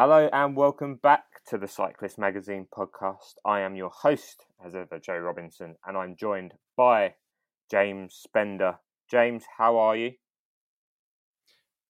Hello 0.00 0.30
and 0.32 0.54
welcome 0.54 0.94
back 0.94 1.24
to 1.48 1.58
the 1.58 1.66
Cyclist 1.66 2.20
Magazine 2.20 2.68
podcast. 2.72 3.34
I 3.44 3.62
am 3.62 3.74
your 3.74 3.90
host, 3.90 4.44
as 4.64 4.76
ever, 4.76 5.00
Joe 5.00 5.18
Robinson, 5.18 5.74
and 5.84 5.96
I'm 5.96 6.14
joined 6.14 6.54
by 6.76 7.14
James 7.68 8.14
Spender. 8.14 8.78
James, 9.10 9.42
how 9.58 9.76
are 9.76 9.96
you? 9.96 10.12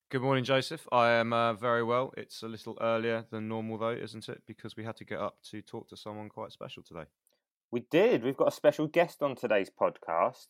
Good 0.08 0.22
morning, 0.22 0.42
Joseph. 0.42 0.88
I 0.90 1.10
am 1.10 1.34
uh, 1.34 1.52
very 1.52 1.82
well. 1.82 2.14
It's 2.16 2.42
a 2.42 2.48
little 2.48 2.78
earlier 2.80 3.26
than 3.30 3.46
normal, 3.46 3.76
though, 3.76 3.90
isn't 3.90 4.30
it? 4.30 4.40
Because 4.46 4.74
we 4.74 4.84
had 4.84 4.96
to 4.96 5.04
get 5.04 5.20
up 5.20 5.36
to 5.50 5.60
talk 5.60 5.90
to 5.90 5.96
someone 5.98 6.30
quite 6.30 6.50
special 6.50 6.82
today. 6.82 7.04
We 7.70 7.80
did. 7.90 8.24
We've 8.24 8.38
got 8.38 8.48
a 8.48 8.52
special 8.52 8.86
guest 8.86 9.22
on 9.22 9.36
today's 9.36 9.70
podcast 9.70 10.46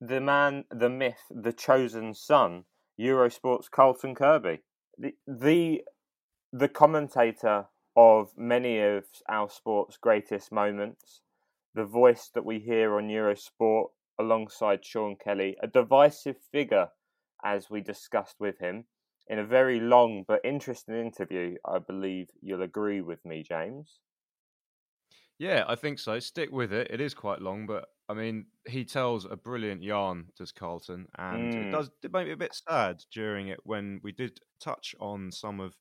the 0.00 0.22
man, 0.22 0.64
the 0.70 0.88
myth, 0.88 1.24
the 1.30 1.52
chosen 1.52 2.14
son, 2.14 2.64
Eurosport's 2.98 3.68
Carlton 3.68 4.14
Kirby. 4.14 4.62
The, 4.96 5.12
the 5.26 5.82
the 6.52 6.68
commentator 6.68 7.66
of 7.96 8.30
many 8.36 8.80
of 8.80 9.04
our 9.28 9.48
sport's 9.48 9.96
greatest 9.96 10.52
moments, 10.52 11.22
the 11.74 11.84
voice 11.84 12.30
that 12.34 12.44
we 12.44 12.58
hear 12.58 12.96
on 12.96 13.08
Eurosport 13.08 13.86
alongside 14.18 14.84
Sean 14.84 15.16
Kelly, 15.16 15.56
a 15.62 15.66
divisive 15.66 16.36
figure, 16.52 16.88
as 17.44 17.70
we 17.70 17.80
discussed 17.80 18.36
with 18.38 18.58
him 18.58 18.84
in 19.28 19.38
a 19.38 19.44
very 19.44 19.80
long 19.80 20.24
but 20.28 20.40
interesting 20.44 20.94
interview. 20.94 21.56
I 21.66 21.78
believe 21.78 22.28
you'll 22.40 22.62
agree 22.62 23.00
with 23.00 23.24
me, 23.24 23.42
James. 23.42 24.00
Yeah, 25.38 25.64
I 25.66 25.74
think 25.74 25.98
so. 25.98 26.20
Stick 26.20 26.52
with 26.52 26.72
it. 26.72 26.88
It 26.90 27.00
is 27.00 27.14
quite 27.14 27.40
long, 27.40 27.66
but 27.66 27.86
I 28.08 28.14
mean, 28.14 28.46
he 28.68 28.84
tells 28.84 29.24
a 29.24 29.36
brilliant 29.36 29.82
yarn, 29.82 30.26
does 30.36 30.52
Carlton, 30.52 31.06
and 31.18 31.52
mm. 31.52 31.66
it 31.66 31.70
does 31.70 31.90
it 32.04 32.12
made 32.12 32.26
me 32.26 32.32
a 32.32 32.36
bit 32.36 32.54
sad 32.54 33.02
during 33.12 33.48
it 33.48 33.58
when 33.64 34.00
we 34.04 34.12
did 34.12 34.38
touch 34.60 34.94
on 35.00 35.32
some 35.32 35.58
of 35.58 35.74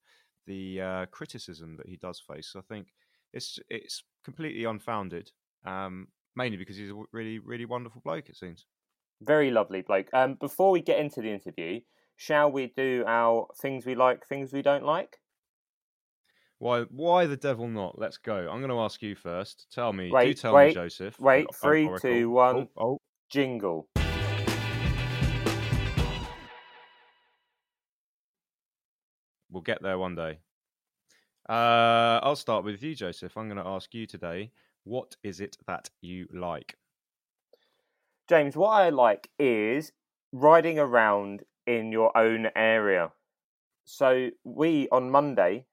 the 0.47 0.81
uh, 0.81 1.05
criticism 1.07 1.77
that 1.77 1.87
he 1.87 1.97
does 1.97 2.19
face. 2.19 2.53
I 2.57 2.61
think 2.61 2.87
it's 3.33 3.59
it's 3.69 4.03
completely 4.23 4.65
unfounded, 4.65 5.31
um, 5.65 6.07
mainly 6.35 6.57
because 6.57 6.77
he's 6.77 6.91
a 6.91 7.03
really 7.11 7.39
really 7.39 7.65
wonderful 7.65 8.01
bloke. 8.03 8.29
It 8.29 8.37
seems 8.37 8.65
very 9.21 9.51
lovely 9.51 9.81
bloke. 9.81 10.07
Um, 10.13 10.35
before 10.35 10.71
we 10.71 10.81
get 10.81 10.99
into 10.99 11.21
the 11.21 11.31
interview, 11.31 11.81
shall 12.15 12.51
we 12.51 12.73
do 12.75 13.03
our 13.07 13.47
things 13.61 13.85
we 13.85 13.95
like, 13.95 14.25
things 14.27 14.51
we 14.51 14.61
don't 14.61 14.85
like? 14.85 15.17
Why? 16.59 16.81
Why 16.89 17.25
the 17.25 17.37
devil 17.37 17.67
not? 17.67 17.97
Let's 17.97 18.17
go. 18.17 18.35
I'm 18.35 18.59
going 18.59 18.69
to 18.69 18.79
ask 18.81 19.01
you 19.01 19.15
first. 19.15 19.67
Tell 19.71 19.93
me. 19.93 20.11
Wait, 20.11 20.25
do 20.25 20.33
tell 20.33 20.53
wait, 20.53 20.69
me, 20.69 20.73
Joseph. 20.73 21.19
Wait. 21.19 21.47
Three, 21.55 21.89
two, 21.99 22.29
one. 22.29 22.67
Oh, 22.77 22.83
oh. 22.83 22.97
Jingle. 23.31 23.87
We'll 29.51 29.61
get 29.61 29.81
there 29.81 29.97
one 29.97 30.15
day. 30.15 30.39
Uh, 31.49 32.19
I'll 32.23 32.35
start 32.35 32.63
with 32.63 32.81
you, 32.81 32.95
Joseph. 32.95 33.35
I'm 33.35 33.47
going 33.49 33.63
to 33.63 33.69
ask 33.69 33.93
you 33.93 34.07
today 34.07 34.51
what 34.83 35.15
is 35.23 35.39
it 35.41 35.57
that 35.67 35.89
you 36.01 36.27
like? 36.33 36.75
James, 38.27 38.55
what 38.55 38.69
I 38.69 38.89
like 38.89 39.29
is 39.37 39.91
riding 40.31 40.79
around 40.79 41.43
in 41.67 41.91
your 41.91 42.17
own 42.17 42.47
area. 42.55 43.11
So, 43.83 44.29
we 44.43 44.87
on 44.91 45.11
Monday, 45.11 45.65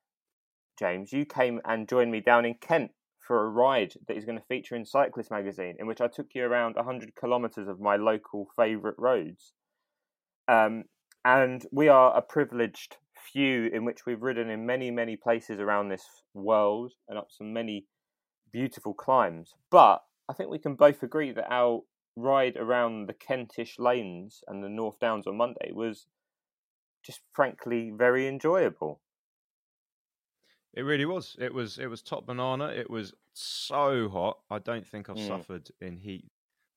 James, 0.79 1.13
you 1.13 1.25
came 1.25 1.61
and 1.65 1.89
joined 1.89 2.11
me 2.11 2.21
down 2.21 2.45
in 2.45 2.55
Kent 2.55 2.91
for 3.21 3.45
a 3.45 3.49
ride 3.49 3.95
that 4.07 4.17
is 4.17 4.25
going 4.25 4.39
to 4.39 4.45
feature 4.47 4.75
in 4.75 4.85
Cyclist 4.85 5.31
magazine, 5.31 5.77
in 5.79 5.87
which 5.87 6.01
I 6.01 6.09
took 6.09 6.29
you 6.35 6.45
around 6.45 6.77
100 6.77 7.15
kilometres 7.15 7.69
of 7.69 7.81
my 7.81 7.97
local 7.97 8.49
favourite 8.57 8.99
roads. 8.99 9.53
Um, 10.49 10.85
and 11.25 11.65
we 11.71 11.89
are 11.89 12.17
a 12.17 12.23
privileged 12.23 12.97
few 13.33 13.67
in 13.67 13.85
which 13.85 14.07
we've 14.07 14.23
ridden 14.23 14.51
in 14.51 14.67
many, 14.67 14.91
many 14.91 15.17
places 15.17 15.61
around 15.61 15.89
this 15.89 16.05
world 16.35 16.93
and 17.09 17.19
up 17.19 17.29
some 17.31 17.53
many 17.53 17.87
beautiful 18.53 18.95
climbs. 18.95 19.55
But 19.71 20.03
I 20.29 20.33
think 20.33 20.51
we 20.51 20.59
can 20.59 20.75
both 20.75 21.03
agree 21.03 21.33
that 21.33 21.51
our 21.51 21.83
ride 22.17 22.57
around 22.57 23.07
the 23.07 23.15
Kentish 23.15 23.79
lanes 23.79 24.43
and 24.49 24.63
the 24.63 24.69
North 24.69 24.99
Downs 25.01 25.27
on 25.27 25.37
Monday 25.37 25.71
was 25.73 26.07
just 27.05 27.21
frankly 27.33 27.93
very 27.97 28.27
enjoyable. 28.27 29.01
It 30.75 30.83
really 30.83 31.07
was. 31.07 31.37
It 31.41 31.55
was. 31.55 31.79
It 31.79 31.87
was 31.87 32.03
top 32.03 32.27
banana. 32.27 32.67
It 32.67 32.91
was 32.91 33.15
so 33.33 34.09
hot. 34.09 34.39
I 34.51 34.59
don't 34.59 34.87
think 34.87 35.09
I've 35.09 35.17
mm. 35.17 35.27
suffered 35.27 35.71
in 35.81 35.97
heat 35.97 36.31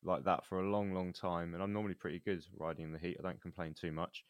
like 0.03 0.23
that 0.23 0.45
for 0.45 0.59
a 0.59 0.69
long, 0.69 0.93
long 0.93 1.13
time. 1.13 1.53
And 1.53 1.61
I'm 1.61 1.73
normally 1.73 1.93
pretty 1.93 2.19
good 2.19 2.43
riding 2.57 2.85
in 2.85 2.93
the 2.93 2.99
heat. 2.99 3.17
I 3.19 3.23
don't 3.23 3.41
complain 3.41 3.73
too 3.73 3.91
much 3.91 4.23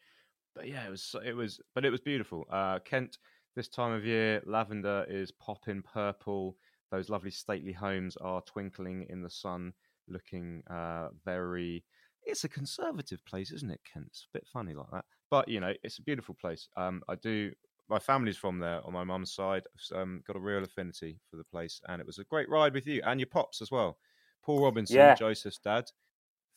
but 0.54 0.68
yeah, 0.68 0.86
it 0.86 0.90
was 0.90 1.14
it 1.24 1.34
was, 1.34 1.60
but 1.74 1.84
it 1.84 1.90
was 1.90 2.00
beautiful. 2.00 2.44
Uh, 2.50 2.78
Kent 2.80 3.18
this 3.54 3.68
time 3.68 3.92
of 3.92 4.04
year, 4.04 4.42
lavender 4.46 5.04
is 5.08 5.30
popping 5.30 5.82
purple. 5.82 6.56
Those 6.90 7.08
lovely 7.08 7.30
stately 7.30 7.72
homes 7.72 8.16
are 8.18 8.42
twinkling 8.42 9.06
in 9.08 9.22
the 9.22 9.30
sun, 9.30 9.72
looking 10.08 10.62
uh, 10.70 11.08
very. 11.24 11.84
It's 12.24 12.44
a 12.44 12.48
conservative 12.48 13.24
place, 13.24 13.50
isn't 13.50 13.70
it, 13.70 13.80
Kent? 13.90 14.06
It's 14.08 14.26
a 14.32 14.38
bit 14.38 14.46
funny 14.52 14.74
like 14.74 14.90
that, 14.92 15.04
but 15.30 15.48
you 15.48 15.60
know, 15.60 15.72
it's 15.82 15.98
a 15.98 16.02
beautiful 16.02 16.36
place. 16.40 16.68
Um, 16.76 17.02
I 17.08 17.16
do. 17.16 17.52
My 17.88 17.98
family's 17.98 18.36
from 18.38 18.58
there 18.58 18.80
on 18.86 18.92
my 18.92 19.04
mum's 19.04 19.34
side. 19.34 19.64
I've 19.92 20.00
um, 20.00 20.22
got 20.26 20.36
a 20.36 20.40
real 20.40 20.62
affinity 20.62 21.18
for 21.30 21.36
the 21.36 21.44
place, 21.44 21.80
and 21.88 22.00
it 22.00 22.06
was 22.06 22.18
a 22.18 22.24
great 22.24 22.48
ride 22.48 22.74
with 22.74 22.86
you 22.86 23.02
and 23.04 23.20
your 23.20 23.26
pops 23.26 23.60
as 23.60 23.70
well. 23.70 23.98
Paul 24.42 24.62
Robinson, 24.62 24.96
yeah. 24.96 25.14
Joseph's 25.14 25.58
dad. 25.58 25.84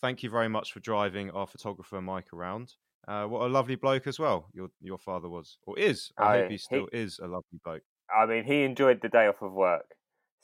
Thank 0.01 0.23
you 0.23 0.29
very 0.29 0.49
much 0.49 0.71
for 0.71 0.79
driving 0.79 1.31
our 1.31 1.47
photographer 1.47 2.01
Mike 2.01 2.33
around. 2.33 2.73
Uh, 3.07 3.25
what 3.25 3.43
a 3.43 3.47
lovely 3.47 3.75
bloke 3.75 4.07
as 4.07 4.19
well. 4.19 4.47
Your 4.53 4.69
your 4.81 4.97
father 4.97 5.29
was 5.29 5.57
or 5.65 5.77
is. 5.77 6.11
I, 6.17 6.39
hope 6.39 6.51
he 6.51 6.57
still 6.57 6.87
he, 6.91 6.99
is 6.99 7.19
a 7.19 7.27
lovely 7.27 7.59
bloke. 7.63 7.83
I 8.15 8.25
mean, 8.25 8.43
he 8.43 8.63
enjoyed 8.63 9.01
the 9.01 9.09
day 9.09 9.27
off 9.27 9.41
of 9.41 9.53
work, 9.53 9.91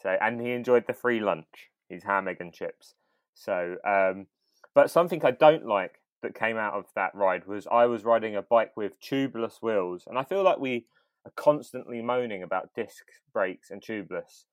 so 0.02 0.16
and 0.22 0.40
he 0.40 0.52
enjoyed 0.52 0.86
the 0.88 0.94
free 0.94 1.20
lunch, 1.20 1.70
his 1.90 2.04
ham, 2.04 2.28
egg, 2.28 2.38
and 2.40 2.54
chips. 2.54 2.94
So, 3.34 3.78
um, 3.88 4.28
but 4.76 4.92
something 4.92 5.24
I 5.26 5.32
don't 5.32 5.66
like 5.66 6.02
that 6.22 6.36
came 6.36 6.58
out 6.58 6.74
of 6.74 6.86
that 6.96 7.16
ride 7.16 7.48
was 7.48 7.66
I 7.72 7.86
was 7.86 8.04
riding 8.04 8.36
a 8.36 8.42
bike 8.44 8.78
with 8.78 9.02
tubeless 9.02 9.62
wheels, 9.62 10.04
and 10.08 10.20
I 10.20 10.24
feel 10.24 10.44
like 10.44 10.60
we 10.60 10.86
are 11.26 11.34
constantly 11.36 12.02
moaning 12.02 12.44
about 12.44 12.74
disc 12.76 13.06
brakes 13.34 13.72
and 13.72 13.82
tubeless. 13.82 14.46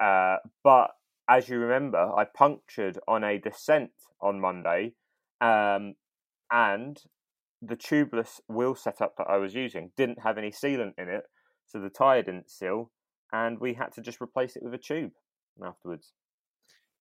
Uh, 0.00 0.38
but 0.64 0.90
as 1.28 1.48
you 1.48 1.58
remember, 1.58 2.12
I 2.16 2.24
punctured 2.24 2.98
on 3.06 3.22
a 3.22 3.38
descent 3.38 3.92
on 4.20 4.40
Monday, 4.40 4.94
um, 5.40 5.94
and 6.50 7.00
the 7.62 7.76
tubeless 7.76 8.40
wheel 8.48 8.74
setup 8.74 9.16
that 9.16 9.28
I 9.28 9.36
was 9.36 9.54
using 9.54 9.92
didn't 9.96 10.20
have 10.22 10.36
any 10.36 10.50
sealant 10.50 10.94
in 10.98 11.08
it, 11.08 11.22
so 11.66 11.78
the 11.78 11.88
tyre 11.90 12.22
didn't 12.22 12.50
seal, 12.50 12.90
and 13.32 13.60
we 13.60 13.74
had 13.74 13.92
to 13.92 14.00
just 14.00 14.20
replace 14.20 14.56
it 14.56 14.64
with 14.64 14.74
a 14.74 14.78
tube 14.78 15.12
afterwards. 15.64 16.12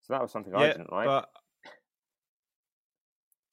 So 0.02 0.14
that 0.14 0.22
was 0.22 0.32
something 0.32 0.54
yeah, 0.54 0.60
I 0.60 0.68
didn't 0.68 0.92
like. 0.92 1.08
But... 1.08 1.30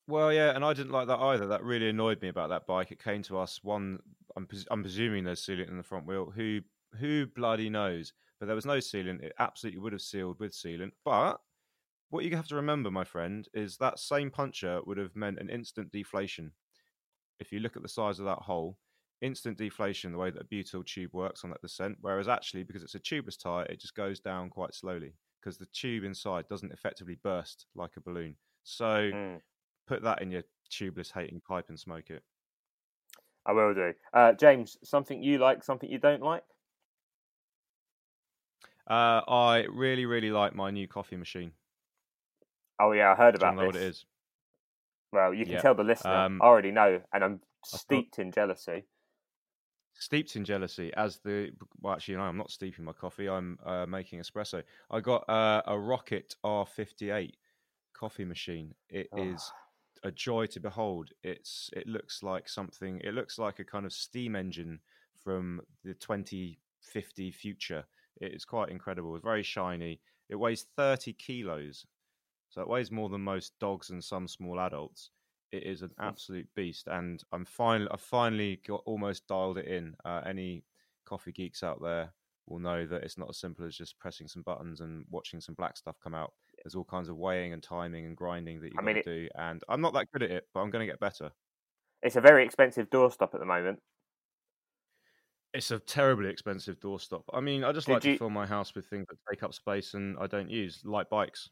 Well, 0.07 0.33
yeah, 0.33 0.55
and 0.55 0.65
I 0.65 0.75
didn't 0.75 0.93
like 0.93 1.09
that 1.09 1.19
either. 1.19 1.47
That 1.47 1.65
really 1.65 1.89
annoyed 1.89 2.23
me 2.23 2.29
about 2.29 2.51
that 2.51 2.67
bike. 2.67 2.91
It 2.91 3.03
came 3.03 3.23
to 3.25 3.39
us 3.39 3.61
one. 3.63 3.99
I'm, 4.37 4.47
pres- 4.47 4.67
I'm 4.71 4.83
presuming 4.83 5.25
there's 5.25 5.45
sealant 5.45 5.69
in 5.69 5.77
the 5.77 5.83
front 5.83 6.07
wheel. 6.07 6.33
Who 6.35 6.61
who 6.99 7.27
bloody 7.27 7.69
knows? 7.69 8.13
But 8.39 8.47
there 8.47 8.55
was 8.55 8.67
no 8.67 8.79
sealant. 8.79 9.23
It 9.23 9.33
absolutely 9.39 9.81
would 9.81 9.93
have 9.93 10.01
sealed 10.01 10.39
with 10.41 10.53
sealant. 10.53 10.93
But 11.05 11.41
what 12.11 12.25
you 12.25 12.37
have 12.37 12.49
to 12.49 12.55
remember, 12.55 12.91
my 12.91 13.05
friend, 13.05 13.47
is 13.53 13.77
that 13.79 13.99
same 13.99 14.31
puncture 14.31 14.81
would 14.87 14.97
have 14.97 15.15
meant 15.17 15.41
an 15.41 15.51
instant 15.51 15.93
deflation 15.93 16.53
if 17.41 17.53
you 17.53 17.61
look 17.61 17.77
at 17.77 17.83
the 17.83 17.89
size 17.89 18.19
of 18.19 18.25
that 18.27 18.39
hole, 18.39 18.77
instant 19.21 19.59
deflation 19.59 20.13
the 20.13 20.19
way 20.19 20.31
that 20.31 20.43
a 20.43 20.45
butyl 20.45 20.85
tube 20.85 21.13
works 21.13 21.45
on 21.45 21.51
that 21.51 21.61
descent. 21.61 21.97
Whereas 22.01 22.29
actually, 22.29 22.63
because 22.63 22.83
it's 22.83 22.95
a 22.95 23.01
tubeless 23.01 23.41
tire, 23.41 23.65
it 23.65 23.81
just 23.81 23.95
goes 23.95 24.21
down 24.21 24.51
quite 24.51 24.75
slowly 24.75 25.15
because 25.41 25.59
the 25.59 25.67
tube 25.67 26.05
inside 26.05 26.49
doesn't 26.49 26.73
effectively 26.73 27.19
burst 27.23 27.67
like 27.75 27.93
a 27.97 28.01
balloon. 28.01 28.37
So 28.65 29.11
mm. 29.13 29.41
put 29.87 30.03
that 30.03 30.23
in 30.23 30.31
your 30.31 30.43
tubeless 30.71 31.13
hating 31.13 31.41
pipe 31.47 31.67
and 31.69 31.79
smoke 31.79 32.11
it. 32.11 32.23
I 33.47 33.53
will 33.53 33.73
do. 33.73 33.95
Uh, 34.13 34.33
James, 34.33 34.77
something 34.85 35.23
you 35.23 35.39
like, 35.39 35.65
something 35.65 35.91
you 35.91 35.99
don't 35.99 36.23
like? 36.23 36.43
Uh, 38.89 39.23
I 39.27 39.67
really, 39.71 40.07
really 40.07 40.31
like 40.31 40.55
my 40.55 40.71
new 40.71 40.87
coffee 40.87 41.17
machine. 41.17 41.53
Oh 42.81 42.93
yeah, 42.93 43.13
I 43.13 43.15
heard 43.15 43.35
about 43.35 43.57
this. 43.57 43.67
what 43.67 43.77
it 43.77 43.83
is. 43.83 44.05
Well, 45.13 45.33
you 45.33 45.45
can 45.45 45.55
yeah. 45.55 45.61
tell 45.61 45.75
the 45.75 45.85
listener. 45.85 46.15
Um, 46.15 46.41
I 46.43 46.47
already 46.47 46.71
know, 46.71 47.01
and 47.13 47.25
I'm 47.25 47.41
steeped 47.65 48.19
in 48.19 48.31
jealousy. 48.31 48.85
Steeped 49.95 50.37
in 50.37 50.45
jealousy, 50.45 50.93
as 50.97 51.19
the 51.25 51.51
well, 51.81 51.95
actually, 51.95 52.17
no, 52.17 52.23
I'm 52.23 52.37
not 52.37 52.51
steeping 52.51 52.85
my 52.85 52.93
coffee. 52.93 53.29
I'm 53.29 53.59
uh, 53.65 53.87
making 53.87 54.21
espresso. 54.21 54.63
I 54.91 55.01
got 55.01 55.29
uh, 55.29 55.63
a 55.67 55.79
Rocket 55.79 56.37
R58 56.45 57.33
coffee 57.95 58.25
machine. 58.25 58.75
It 58.89 59.09
oh. 59.13 59.23
is 59.23 59.53
a 60.05 60.11
joy 60.11 60.47
to 60.47 60.61
behold. 60.61 61.11
It's 61.23 61.71
it 61.73 61.87
looks 61.87 62.23
like 62.23 62.49
something. 62.49 63.01
It 63.03 63.15
looks 63.15 63.39
like 63.39 63.59
a 63.59 63.65
kind 63.65 63.87
of 63.87 63.93
steam 63.93 64.37
engine 64.37 64.81
from 65.25 65.61
the 65.85 65.95
2050 65.95 67.31
future. 67.33 67.85
It 68.21 68.33
is 68.35 68.45
quite 68.45 68.71
incredible. 68.71 69.15
It's 69.15 69.25
very 69.25 69.43
shiny. 69.43 70.01
It 70.29 70.37
weighs 70.37 70.67
30 70.77 71.15
kilos, 71.15 71.87
so 72.59 72.63
it 72.63 72.69
weighs 72.69 72.91
more 72.91 73.09
than 73.09 73.21
most 73.21 73.57
dogs 73.61 73.91
and 73.91 74.03
some 74.03 74.27
small 74.27 74.59
adults. 74.59 75.11
It 75.53 75.63
is 75.63 75.83
an 75.83 75.93
absolute 76.01 76.49
beast, 76.57 76.89
and 76.89 77.23
I'm 77.31 77.45
finally 77.45 77.89
I 77.93 77.97
finally 77.97 78.61
got 78.67 78.83
almost 78.85 79.29
dialed 79.29 79.59
it 79.59 79.67
in. 79.67 79.95
Uh, 80.05 80.23
any 80.27 80.65
coffee 81.05 81.31
geeks 81.31 81.63
out 81.63 81.81
there 81.81 82.13
will 82.47 82.59
know 82.59 82.85
that 82.85 83.05
it's 83.05 83.17
not 83.17 83.29
as 83.29 83.39
simple 83.39 83.65
as 83.65 83.77
just 83.77 83.97
pressing 84.01 84.27
some 84.27 84.43
buttons 84.43 84.81
and 84.81 85.05
watching 85.09 85.41
some 85.41 85.55
black 85.55 85.77
stuff 85.77 86.01
come 86.03 86.15
out. 86.15 86.33
There's 86.65 86.75
all 86.75 86.85
kinds 86.85 87.09
of 87.09 87.17
weighing 87.17 87.53
and 87.53 87.63
timing 87.63 88.07
and 88.07 88.17
grinding 88.17 88.61
that 88.61 88.73
you 88.73 88.79
I 88.79 88.83
mean, 88.83 88.97
to 88.97 89.01
it- 89.01 89.05
do, 89.05 89.29
and 89.37 89.63
I'm 89.69 89.81
not 89.81 89.93
that 89.95 90.11
good 90.13 90.25
at 90.25 90.31
it, 90.33 90.49
but 90.53 90.61
I'm 90.61 90.71
going 90.71 90.85
to 90.85 90.93
get 90.93 90.99
better. 90.99 91.31
It's 92.03 92.17
a 92.17 92.21
very 92.21 92.45
expensive 92.45 92.91
doorstop 92.91 93.35
at 93.35 93.41
the 93.41 93.47
moment. 93.47 93.79
It's 95.55 95.71
a 95.71 95.79
terribly 95.79 96.29
expensive 96.29 96.79
doorstop. 96.81 97.23
I 97.33 97.41
mean, 97.41 97.65
I 97.65 97.73
just 97.73 97.87
Did 97.87 97.93
like 97.95 98.05
you- 98.05 98.13
to 98.15 98.19
fill 98.19 98.31
my 98.31 98.47
house 98.47 98.75
with 98.75 98.87
things 98.87 99.07
that 99.09 99.19
take 99.31 99.43
up 99.43 99.55
space 99.55 99.95
and 99.95 100.19
I 100.19 100.27
don't 100.27 100.51
use, 100.51 100.85
like 100.85 101.09
bikes. 101.09 101.49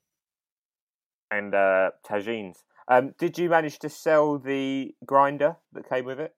And 1.37 1.55
uh, 1.55 1.91
tagines. 2.09 2.57
Um, 2.89 3.15
did 3.19 3.37
you 3.37 3.51
manage 3.51 3.79
to 3.81 3.89
sell 3.89 4.39
the 4.39 4.95
grinder 5.05 5.57
that 5.73 5.89
came 5.89 6.05
with 6.05 6.21
it? 6.21 6.35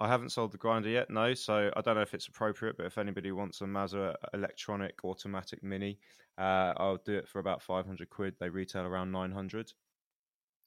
I 0.00 0.06
haven't 0.08 0.30
sold 0.30 0.52
the 0.52 0.58
grinder 0.58 0.88
yet, 0.88 1.10
no. 1.10 1.34
So 1.34 1.70
I 1.76 1.80
don't 1.80 1.96
know 1.96 2.02
if 2.02 2.14
it's 2.14 2.28
appropriate, 2.28 2.76
but 2.76 2.86
if 2.86 2.98
anybody 2.98 3.32
wants 3.32 3.60
a 3.60 3.64
Mazzer 3.64 4.14
electronic 4.32 4.94
automatic 5.04 5.62
mini, 5.62 5.98
uh, 6.38 6.72
I'll 6.76 6.98
do 7.04 7.14
it 7.16 7.28
for 7.28 7.40
about 7.40 7.62
500 7.62 8.08
quid. 8.08 8.34
They 8.38 8.48
retail 8.48 8.82
around 8.84 9.10
900. 9.10 9.72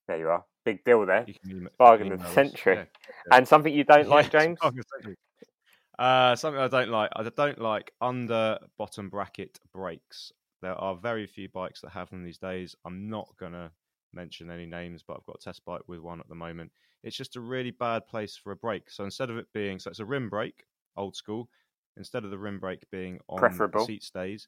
There 0.07 0.17
you 0.17 0.27
are. 0.29 0.43
Big 0.65 0.83
deal 0.83 1.05
there. 1.05 1.23
You 1.25 1.33
can 1.33 1.51
email- 1.51 1.71
Bargain 1.79 2.11
of 2.11 2.19
the 2.21 2.27
century. 2.29 2.75
Yeah. 2.75 3.37
And 3.37 3.47
something 3.47 3.73
you 3.73 3.85
don't 3.85 4.07
like, 4.09 4.33
Yeah, 4.33 4.39
it's 4.39 4.45
James? 4.45 4.59
bargain 4.59 4.79
of 4.79 4.85
the 4.85 4.97
century. 4.97 5.17
Uh, 5.97 6.35
something 6.35 6.61
I 6.61 6.67
don't 6.67 6.89
like. 6.89 7.11
I 7.15 7.23
don't 7.23 7.59
like 7.59 7.93
under 8.01 8.59
bottom 8.77 9.09
bracket 9.09 9.59
brakes. 9.73 10.33
There 10.61 10.75
are 10.75 10.95
very 10.95 11.25
few 11.27 11.49
bikes 11.49 11.81
that 11.81 11.89
have 11.91 12.09
them 12.09 12.23
these 12.23 12.37
days. 12.39 12.75
I'm 12.85 13.09
not 13.09 13.35
gonna 13.37 13.73
mention 14.13 14.51
any 14.51 14.65
names, 14.65 15.03
but 15.03 15.17
I've 15.17 15.25
got 15.25 15.37
a 15.37 15.43
test 15.43 15.65
bike 15.65 15.87
with 15.87 15.99
one 15.99 16.19
at 16.19 16.27
the 16.29 16.35
moment. 16.35 16.71
It's 17.03 17.17
just 17.17 17.35
a 17.35 17.41
really 17.41 17.71
bad 17.71 18.07
place 18.07 18.35
for 18.37 18.51
a 18.51 18.55
brake. 18.55 18.89
So 18.91 19.03
instead 19.03 19.29
of 19.29 19.37
it 19.37 19.51
being 19.53 19.79
so 19.79 19.89
it's 19.89 19.99
a 19.99 20.05
rim 20.05 20.29
brake, 20.29 20.65
old 20.95 21.15
school. 21.15 21.49
Instead 21.97 22.23
of 22.23 22.31
the 22.31 22.39
rim 22.39 22.59
brake 22.59 22.89
being 22.89 23.19
on 23.27 23.61
Preferable. 23.61 23.75
seat 23.75 24.03
stays, 24.03 24.47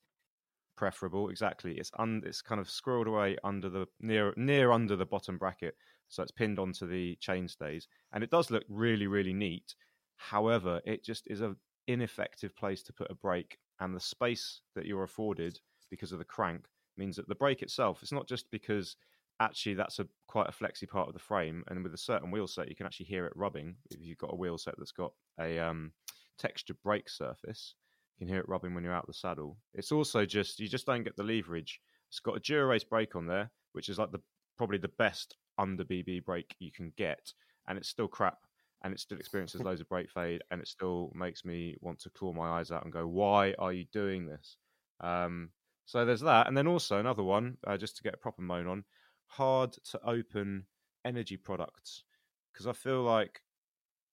preferable 0.75 1.29
exactly. 1.29 1.77
It's 1.77 1.91
un, 1.99 2.21
it's 2.25 2.41
kind 2.41 2.59
of 2.61 2.67
squirreled 2.67 3.07
away 3.07 3.37
under 3.43 3.69
the 3.69 3.87
near 3.99 4.33
near 4.37 4.71
under 4.71 4.95
the 4.95 5.05
bottom 5.05 5.37
bracket, 5.37 5.75
so 6.07 6.23
it's 6.23 6.31
pinned 6.31 6.59
onto 6.59 6.87
the 6.87 7.15
chain 7.17 7.47
stays, 7.47 7.87
and 8.11 8.23
it 8.23 8.29
does 8.31 8.51
look 8.51 8.63
really 8.69 9.07
really 9.07 9.33
neat. 9.33 9.75
However, 10.15 10.81
it 10.85 11.03
just 11.03 11.27
is 11.27 11.41
an 11.41 11.57
ineffective 11.87 12.55
place 12.55 12.83
to 12.83 12.93
put 12.93 13.11
a 13.11 13.15
brake, 13.15 13.59
and 13.79 13.95
the 13.95 13.99
space 13.99 14.61
that 14.75 14.85
you're 14.85 15.03
afforded 15.03 15.59
because 15.93 16.11
of 16.11 16.17
the 16.17 16.25
crank 16.25 16.65
means 16.97 17.17
that 17.17 17.27
the 17.27 17.35
brake 17.35 17.61
itself. 17.61 17.99
It's 18.01 18.11
not 18.11 18.27
just 18.27 18.49
because 18.49 18.95
actually 19.39 19.75
that's 19.75 19.99
a 19.99 20.07
quite 20.27 20.49
a 20.49 20.51
flexy 20.51 20.87
part 20.87 21.07
of 21.07 21.13
the 21.13 21.19
frame, 21.19 21.63
and 21.67 21.83
with 21.83 21.93
a 21.93 21.97
certain 21.97 22.31
wheel 22.31 22.47
set, 22.47 22.67
you 22.67 22.75
can 22.75 22.87
actually 22.87 23.05
hear 23.05 23.27
it 23.27 23.33
rubbing 23.35 23.75
if 23.91 23.99
you've 24.01 24.17
got 24.17 24.33
a 24.33 24.35
wheel 24.35 24.57
set 24.57 24.73
that's 24.79 24.91
got 24.91 25.13
a 25.39 25.59
um, 25.59 25.91
textured 26.39 26.77
brake 26.83 27.09
surface. 27.09 27.75
You 28.17 28.25
can 28.25 28.33
hear 28.33 28.41
it 28.41 28.49
rubbing 28.49 28.73
when 28.73 28.83
you're 28.83 28.93
out 28.93 29.03
of 29.03 29.07
the 29.07 29.13
saddle. 29.13 29.57
It's 29.75 29.91
also 29.91 30.25
just 30.25 30.59
you 30.59 30.67
just 30.67 30.87
don't 30.87 31.03
get 31.03 31.15
the 31.15 31.23
leverage. 31.23 31.79
It's 32.09 32.19
got 32.19 32.37
a 32.37 32.39
Dura-Ace 32.39 32.83
brake 32.83 33.15
on 33.15 33.27
there, 33.27 33.51
which 33.73 33.89
is 33.89 33.99
like 33.99 34.11
the 34.11 34.21
probably 34.57 34.79
the 34.79 34.87
best 34.87 35.35
under 35.59 35.83
BB 35.83 36.25
brake 36.25 36.55
you 36.59 36.71
can 36.71 36.91
get, 36.97 37.31
and 37.67 37.77
it's 37.77 37.89
still 37.89 38.07
crap, 38.07 38.39
and 38.83 38.93
it 38.93 38.99
still 38.99 39.19
experiences 39.19 39.61
loads 39.65 39.81
of 39.81 39.89
brake 39.89 40.09
fade, 40.09 40.41
and 40.51 40.61
it 40.61 40.67
still 40.67 41.11
makes 41.15 41.45
me 41.45 41.75
want 41.81 41.99
to 41.99 42.09
claw 42.09 42.33
my 42.33 42.59
eyes 42.59 42.71
out 42.71 42.83
and 42.83 42.93
go, 42.93 43.07
"Why 43.07 43.53
are 43.59 43.73
you 43.73 43.85
doing 43.91 44.25
this?" 44.25 44.57
Um, 44.99 45.49
so 45.85 46.05
there's 46.05 46.21
that, 46.21 46.47
and 46.47 46.57
then 46.57 46.67
also 46.67 46.99
another 46.99 47.23
one, 47.23 47.57
uh, 47.65 47.77
just 47.77 47.97
to 47.97 48.03
get 48.03 48.13
a 48.13 48.17
proper 48.17 48.41
moan 48.41 48.67
on, 48.67 48.83
hard 49.27 49.73
to 49.91 49.99
open 50.05 50.65
energy 51.05 51.37
products, 51.37 52.03
because 52.51 52.67
I 52.67 52.73
feel 52.73 53.01
like 53.01 53.41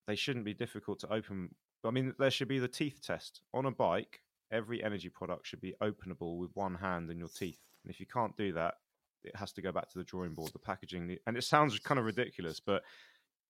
they 0.06 0.16
shouldn't 0.16 0.44
be 0.44 0.54
difficult 0.54 0.98
to 1.00 1.12
open. 1.12 1.54
I 1.84 1.90
mean, 1.90 2.14
there 2.18 2.30
should 2.30 2.48
be 2.48 2.58
the 2.58 2.68
teeth 2.68 3.00
test 3.02 3.42
on 3.54 3.66
a 3.66 3.70
bike. 3.70 4.20
Every 4.52 4.82
energy 4.82 5.08
product 5.08 5.46
should 5.46 5.60
be 5.60 5.74
openable 5.80 6.38
with 6.38 6.50
one 6.54 6.74
hand 6.74 7.08
and 7.10 7.18
your 7.18 7.28
teeth. 7.28 7.60
And 7.84 7.92
if 7.92 8.00
you 8.00 8.06
can't 8.06 8.36
do 8.36 8.52
that, 8.54 8.74
it 9.22 9.36
has 9.36 9.52
to 9.52 9.62
go 9.62 9.70
back 9.70 9.88
to 9.90 9.98
the 9.98 10.04
drawing 10.04 10.34
board. 10.34 10.52
The 10.52 10.58
packaging, 10.58 11.16
and 11.26 11.36
it 11.36 11.44
sounds 11.44 11.78
kind 11.78 12.00
of 12.00 12.06
ridiculous, 12.06 12.58
but 12.58 12.82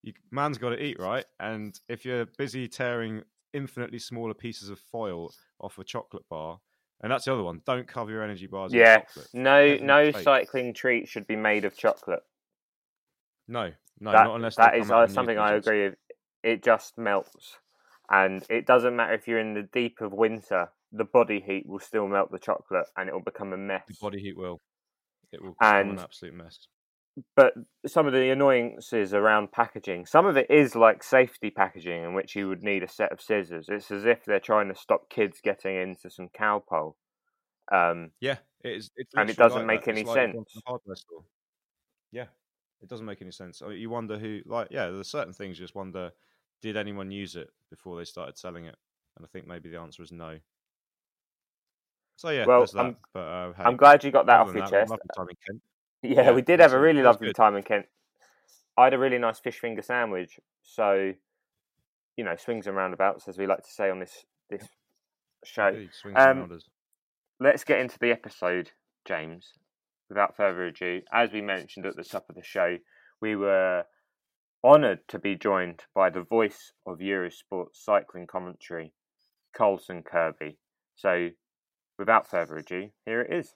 you, 0.03 0.13
man's 0.31 0.59
got 0.59 0.71
to 0.71 0.83
eat, 0.83 0.99
right? 0.99 1.25
And 1.39 1.79
if 1.89 2.05
you're 2.05 2.27
busy 2.37 2.69
tearing 2.69 3.23
infinitely 3.53 3.99
smaller 3.99 4.35
pieces 4.35 4.69
of 4.69 4.79
foil 4.79 5.33
off 5.61 5.79
a 5.79 5.85
chocolate 5.85 6.29
bar, 6.29 6.61
and 7.03 7.11
that's 7.11 7.25
the 7.25 7.33
other 7.33 7.43
one, 7.43 7.61
don't 7.67 7.87
cover 7.87 8.11
your 8.11 8.23
energy 8.23 8.47
bars 8.47 8.73
Yeah. 8.73 9.03
No, 9.33 9.77
no 9.77 10.11
cycling 10.11 10.75
treat 10.75 11.09
should 11.09 11.27
be 11.27 11.37
made 11.37 11.65
of 11.65 11.77
chocolate. 11.77 12.21
No, 13.49 13.73
no, 13.99 14.13
that 14.13 14.25
not 14.25 14.37
unless 14.37 14.57
that 14.57 14.77
is 14.77 14.91
uh, 14.91 15.07
something 15.09 15.39
I 15.39 15.55
agree 15.55 15.89
with. 15.89 15.95
It 16.43 16.63
just 16.63 16.97
melts, 16.97 17.59
and 18.11 18.45
it 18.49 18.67
doesn't 18.67 18.95
matter 18.97 19.15
if 19.15 19.27
you're 19.27 19.41
in 19.41 19.55
the 19.55 19.63
deep 19.73 20.01
of 20.01 20.13
winter. 20.13 20.71
The 20.93 21.05
body 21.05 21.41
heat 21.45 21.67
will 21.67 21.81
still 21.81 22.09
melt 22.09 22.31
the 22.33 22.39
chocolate, 22.39 22.87
and 22.97 23.09
it 23.09 23.13
will 23.13 23.21
become 23.23 23.53
a 23.53 23.57
mess. 23.57 23.83
The 23.89 23.97
body 24.01 24.21
heat 24.21 24.37
will. 24.37 24.61
It 25.33 25.43
will 25.43 25.53
become 25.53 25.77
an 25.77 25.89
And- 25.91 26.01
absolute 26.01 26.35
mess. 26.35 26.67
But 27.37 27.55
some 27.87 28.07
of 28.07 28.13
the 28.13 28.31
annoyances 28.31 29.13
around 29.13 29.53
packaging, 29.53 30.07
some 30.07 30.27
of 30.27 30.37
it 30.37 30.51
is 30.51 30.75
like 30.75 31.03
safety 31.03 31.51
packaging, 31.51 32.05
in 32.05 32.15
which 32.15 32.37
you 32.37 32.49
would 32.49 32.63
need 32.63 32.83
a 32.83 32.89
set 32.89 33.13
of 33.13 33.21
scissors. 33.21 33.67
It's 33.69 33.91
as 33.91 34.05
if 34.05 34.25
they're 34.25 34.41
trying 34.41 34.69
to 34.69 34.75
stop 34.75 35.11
kids 35.11 35.41
getting 35.43 35.77
into 35.77 36.09
some 36.11 36.29
Calpol. 36.29 36.95
Um, 37.71 38.13
Yeah, 38.21 38.39
it 38.63 38.73
is. 38.73 38.91
And 39.17 39.29
it 39.29 39.37
doesn't 39.37 39.59
like 39.59 39.67
make 39.67 39.85
that. 39.85 39.91
any 39.91 40.05
like 40.05 40.17
you've 40.23 40.35
gone 40.35 40.45
to 40.45 40.51
sense. 40.51 40.55
the 40.55 40.63
hardware 40.67 40.97
store. 40.97 41.25
Yeah, 42.13 42.27
it 42.81 42.89
doesn't 42.89 43.07
make 43.07 43.23
any 43.23 43.33
sense. 43.33 43.61
I 43.61 43.69
mean, 43.69 43.79
you 43.79 43.91
wonder 43.91 44.19
who, 44.19 44.41
like, 44.47 44.69
yeah, 44.71 44.89
there's 44.89 45.09
certain 45.09 45.33
things 45.33 45.59
you 45.59 45.65
just 45.65 45.75
wonder, 45.75 46.13
did 46.63 46.77
anyone 46.77 47.11
use 47.11 47.37
it 47.37 47.51
before 47.71 47.99
they 47.99 48.05
started 48.05 48.39
selling 48.39 48.67
it? 48.67 48.77
And 49.17 49.25
I 49.25 49.29
think 49.29 49.47
maybe 49.47 49.69
the 49.69 49.81
answer 49.81 50.03
is 50.03 50.13
no. 50.13 50.39
So 52.17 52.31
yeah, 52.31 52.47
Well, 52.47 52.61
there's 52.61 52.73
that. 52.73 52.81
I'm- 52.81 52.97
but 53.13 53.21
uh, 53.21 53.53
hey, 53.55 53.63
I'm 53.65 53.77
glad 53.77 54.05
you 54.05 54.11
got 54.11 54.27
that 54.27 54.41
off 54.41 54.55
your 54.55 54.67
that, 54.69 54.73
we 54.73 54.79
had 54.79 54.85
a 54.85 54.87
chest. 54.87 55.61
Lovely 56.03 56.13
time 56.13 56.15
in 56.15 56.15
Kent. 56.15 56.17
Yeah, 56.17 56.23
Yeah, 56.23 56.31
we 56.33 56.43
did 56.43 56.61
have 56.61 56.73
a 56.73 56.81
really 56.81 57.03
lovely 57.03 57.29
good. 57.29 57.37
time 57.37 57.57
in 57.57 57.63
Kent. 57.63 57.87
I 58.77 58.85
had 58.85 58.95
a 58.95 58.99
really 58.99 59.19
nice 59.19 59.39
fish 59.39 59.59
finger 59.59 59.83
sandwich. 59.83 60.41
So, 60.63 61.13
you 62.17 62.25
know, 62.25 62.37
swings 62.37 62.67
and 62.67 62.77
roundabouts, 62.77 63.29
as 63.29 63.37
we 63.39 63.47
like 63.47 63.63
to 63.65 63.71
say 63.71 63.91
on 63.91 63.99
this 64.01 64.25
this 64.49 64.69
show. 65.45 65.69
Indeed, 65.69 65.91
Um. 66.17 66.59
Let's 67.43 67.65
get 67.65 67.81
into 67.81 67.99
the 67.99 68.11
episode, 68.11 68.71
James. 69.07 69.53
Without 70.11 70.37
further 70.37 70.67
ado, 70.67 71.03
as 71.13 71.33
we 71.33 71.41
mentioned 71.41 71.87
at 71.87 71.97
the 71.97 72.05
top 72.05 72.29
of 72.29 72.35
the 72.35 72.43
show, 72.43 72.77
we 73.21 73.37
were 73.37 73.85
honoured 74.65 75.07
to 75.09 75.19
be 75.19 75.37
joined 75.37 75.85
by 75.95 76.11
the 76.11 76.23
voice 76.23 76.73
of 76.87 76.99
Eurosport 76.99 77.69
cycling 77.73 78.27
commentary, 78.27 78.93
Carlton 79.57 80.03
Kirby. 80.03 80.59
So, 80.97 81.31
without 81.99 82.29
further 82.29 82.57
ado, 82.57 82.91
here 83.07 83.23
it 83.23 83.33
is. 83.33 83.55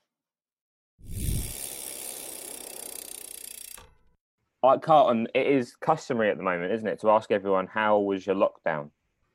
Right, 4.65 4.81
Carlton, 4.81 5.29
it 5.35 5.47
is 5.47 5.77
customary 5.77 6.31
at 6.31 6.39
the 6.39 6.43
moment, 6.43 6.73
isn't 6.73 6.89
it, 6.89 6.99
to 7.01 7.11
ask 7.11 7.31
everyone 7.31 7.67
how 7.67 7.99
was 7.99 8.27
your 8.27 8.35
lockdown? 8.35 8.89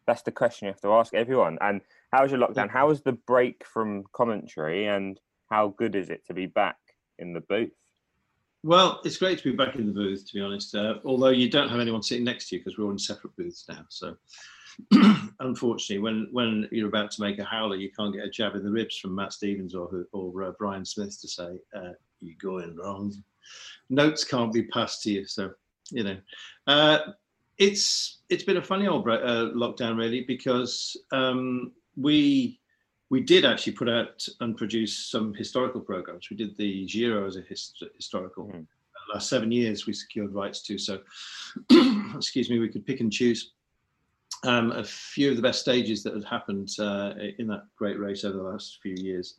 That's 0.08 0.24
the 0.24 0.32
question 0.32 0.66
you 0.66 0.72
have 0.72 0.82
to 0.82 0.92
ask 0.94 1.14
everyone. 1.14 1.60
And 1.62 1.82
how 2.12 2.24
was 2.24 2.32
your 2.32 2.40
lockdown? 2.40 2.68
How 2.68 2.88
was 2.88 3.04
the 3.04 3.12
break 3.12 3.64
from 3.64 4.06
commentary, 4.12 4.88
and 4.88 5.20
how 5.52 5.76
good 5.78 5.94
is 5.94 6.10
it 6.10 6.26
to 6.26 6.34
be 6.34 6.48
back 6.48 6.78
in 7.20 7.34
the 7.34 7.42
booth? 7.42 7.70
Well, 8.64 9.02
it's 9.06 9.18
great 9.18 9.38
to 9.38 9.52
be 9.52 9.56
back 9.56 9.76
in 9.76 9.86
the 9.86 9.94
booth, 9.94 10.26
to 10.26 10.34
be 10.34 10.42
honest. 10.42 10.74
Uh, 10.74 10.96
although 11.06 11.30
you 11.30 11.48
don't 11.48 11.70
have 11.70 11.80
anyone 11.80 12.02
sitting 12.02 12.26
next 12.26 12.50
to 12.50 12.56
you 12.56 12.62
because 12.62 12.80
we're 12.80 12.86
all 12.86 12.92
in 12.92 12.98
separate 12.98 13.36
booths 13.38 13.66
now. 13.70 13.86
So, 13.90 14.16
unfortunately, 15.42 16.02
when 16.02 16.28
when 16.32 16.68
you're 16.72 16.90
about 16.90 17.12
to 17.12 17.22
make 17.22 17.38
a 17.38 17.44
howler, 17.44 17.76
you 17.76 17.92
can't 17.92 18.16
get 18.16 18.26
a 18.26 18.32
jab 18.32 18.56
in 18.56 18.64
the 18.64 18.72
ribs 18.72 18.98
from 18.98 19.14
Matt 19.14 19.34
Stevens 19.34 19.76
or 19.76 20.08
or 20.12 20.44
uh, 20.46 20.54
Brian 20.58 20.86
Smith 20.86 21.22
to 21.22 21.28
say 21.28 21.60
uh, 21.76 21.92
you're 22.20 22.36
going 22.42 22.76
wrong. 22.78 23.14
Notes 23.90 24.24
can't 24.24 24.54
be 24.54 24.64
passed 24.64 25.04
to 25.04 25.12
you, 25.12 25.26
so 25.26 25.52
you 25.92 26.04
know. 26.04 26.18
Uh, 26.68 27.00
it's 27.58 28.20
it's 28.30 28.44
been 28.44 28.58
a 28.58 28.64
funny 28.64 28.88
old 28.88 29.08
uh, 29.08 29.50
lockdown 29.56 29.98
really 29.98 30.22
because 30.22 30.96
um, 31.12 31.72
we 31.98 32.60
we 33.10 33.22
did 33.22 33.44
actually 33.46 33.74
put 33.74 33.90
out 33.90 34.26
and 34.40 34.56
produce 34.56 35.10
some 35.10 35.34
historical 35.34 35.82
programs. 35.82 36.30
We 36.30 36.38
did 36.38 36.56
the 36.58 36.86
Giro 36.86 37.26
as 37.26 37.38
a 37.38 37.42
hist- 37.42 37.84
historical. 37.96 38.48
The 39.08 39.14
last 39.16 39.30
seven 39.30 39.52
years, 39.52 39.88
we 39.88 39.94
secured 39.94 40.34
rights 40.34 40.62
to. 40.64 40.78
So, 40.78 41.00
excuse 42.16 42.50
me, 42.50 42.60
we 42.60 42.70
could 42.70 42.86
pick 42.86 43.00
and 43.00 43.12
choose 43.12 43.54
um, 44.44 44.72
a 44.72 44.84
few 44.84 45.32
of 45.32 45.36
the 45.36 45.42
best 45.42 45.62
stages 45.62 46.04
that 46.04 46.14
had 46.14 46.24
happened 46.24 46.70
uh, 46.80 47.14
in 47.40 47.48
that 47.48 47.64
great 47.76 48.00
race 48.00 48.24
over 48.24 48.38
the 48.38 48.44
last 48.44 48.80
few 48.82 48.96
years. 48.96 49.36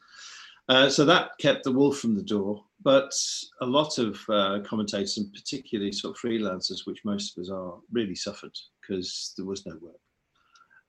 Uh, 0.71 0.89
so 0.89 1.05
that 1.05 1.37
kept 1.39 1.65
the 1.65 1.73
wolf 1.73 1.99
from 1.99 2.15
the 2.15 2.23
door. 2.23 2.65
But 2.83 3.13
a 3.61 3.67
lot 3.67 3.99
of 3.99 4.21
uh, 4.31 4.61
commentators, 4.65 5.19
and 5.19 5.33
particularly 5.33 5.91
sort 5.91 6.17
of 6.17 6.23
freelancers, 6.23 6.87
which 6.87 7.05
most 7.05 7.37
of 7.37 7.43
us 7.43 7.51
are, 7.51 7.75
really 7.91 8.15
suffered 8.15 8.57
because 8.81 9.35
there 9.37 9.47
was 9.47 9.67
no 9.67 9.77
work. 9.83 9.99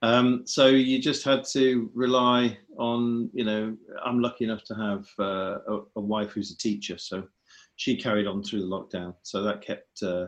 Um, 0.03 0.43
so 0.45 0.67
you 0.67 1.01
just 1.01 1.23
had 1.23 1.43
to 1.53 1.89
rely 1.95 2.57
on, 2.77 3.31
you 3.33 3.43
know, 3.43 3.75
I'm 4.05 4.19
lucky 4.19 4.45
enough 4.45 4.63
to 4.65 4.75
have 4.75 5.05
uh, 5.19 5.57
a, 5.67 5.79
a 5.95 6.01
wife 6.01 6.31
who's 6.31 6.51
a 6.51 6.57
teacher, 6.57 6.99
so 6.99 7.27
she 7.75 7.97
carried 7.97 8.27
on 8.27 8.43
through 8.43 8.61
the 8.61 8.67
lockdown. 8.67 9.15
So 9.23 9.41
that 9.41 9.65
kept 9.65 10.03
uh, 10.03 10.27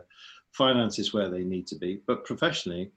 finances 0.51 1.13
where 1.13 1.29
they 1.29 1.43
need 1.43 1.67
to 1.67 1.77
be. 1.77 2.01
But 2.07 2.25
professionally, 2.25 2.91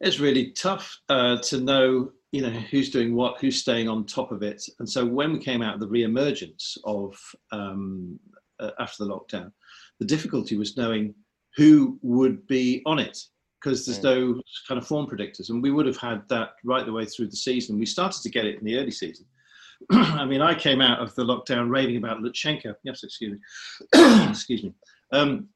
it's 0.00 0.18
really 0.18 0.52
tough 0.52 0.98
uh, 1.10 1.38
to 1.42 1.60
know, 1.60 2.12
you 2.32 2.42
know, 2.42 2.50
who's 2.50 2.90
doing 2.90 3.14
what, 3.14 3.40
who's 3.40 3.60
staying 3.60 3.88
on 3.88 4.04
top 4.04 4.32
of 4.32 4.42
it. 4.42 4.62
And 4.78 4.88
so 4.88 5.04
when 5.04 5.32
we 5.32 5.38
came 5.38 5.62
out 5.62 5.74
of 5.74 5.80
the 5.80 5.88
re-emergence 5.88 6.76
of 6.84 7.18
um, 7.52 8.18
uh, 8.60 8.70
after 8.78 9.04
the 9.04 9.10
lockdown, 9.10 9.50
the 9.98 10.06
difficulty 10.06 10.56
was 10.56 10.76
knowing 10.76 11.14
who 11.56 11.98
would 12.02 12.46
be 12.46 12.82
on 12.86 12.98
it 12.98 13.18
because 13.60 13.84
there's 13.84 14.02
no 14.02 14.40
kind 14.68 14.80
of 14.80 14.86
form 14.86 15.06
predictors. 15.06 15.50
And 15.50 15.62
we 15.62 15.70
would 15.70 15.86
have 15.86 15.96
had 15.96 16.22
that 16.28 16.50
right 16.64 16.86
the 16.86 16.92
way 16.92 17.04
through 17.04 17.28
the 17.28 17.36
season. 17.36 17.78
We 17.78 17.86
started 17.86 18.22
to 18.22 18.30
get 18.30 18.44
it 18.44 18.58
in 18.58 18.64
the 18.64 18.76
early 18.76 18.90
season. 18.90 19.26
I 19.90 20.24
mean, 20.24 20.40
I 20.40 20.54
came 20.54 20.80
out 20.80 21.00
of 21.00 21.14
the 21.14 21.24
lockdown 21.24 21.68
raving 21.70 21.96
about 21.96 22.18
Lutsenko. 22.18 22.74
Yes, 22.84 23.02
excuse 23.02 23.32
me. 23.32 24.28
excuse 24.28 24.62
me. 24.62 24.72
Um, 25.12 25.48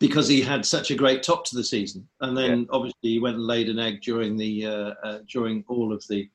because 0.00 0.28
he 0.28 0.40
had 0.40 0.64
such 0.64 0.90
a 0.90 0.96
great 0.96 1.22
top 1.22 1.44
to 1.46 1.56
the 1.56 1.64
season, 1.64 2.06
and 2.20 2.36
then 2.36 2.60
yeah. 2.60 2.66
obviously 2.70 3.10
he 3.10 3.18
went 3.20 3.36
and 3.36 3.46
laid 3.46 3.68
an 3.68 3.78
egg 3.78 4.02
during 4.02 4.36
the 4.36 4.66
uh, 4.66 4.94
uh, 5.04 5.18
during 5.28 5.64
all 5.68 5.92
of 5.92 6.04
the 6.08 6.28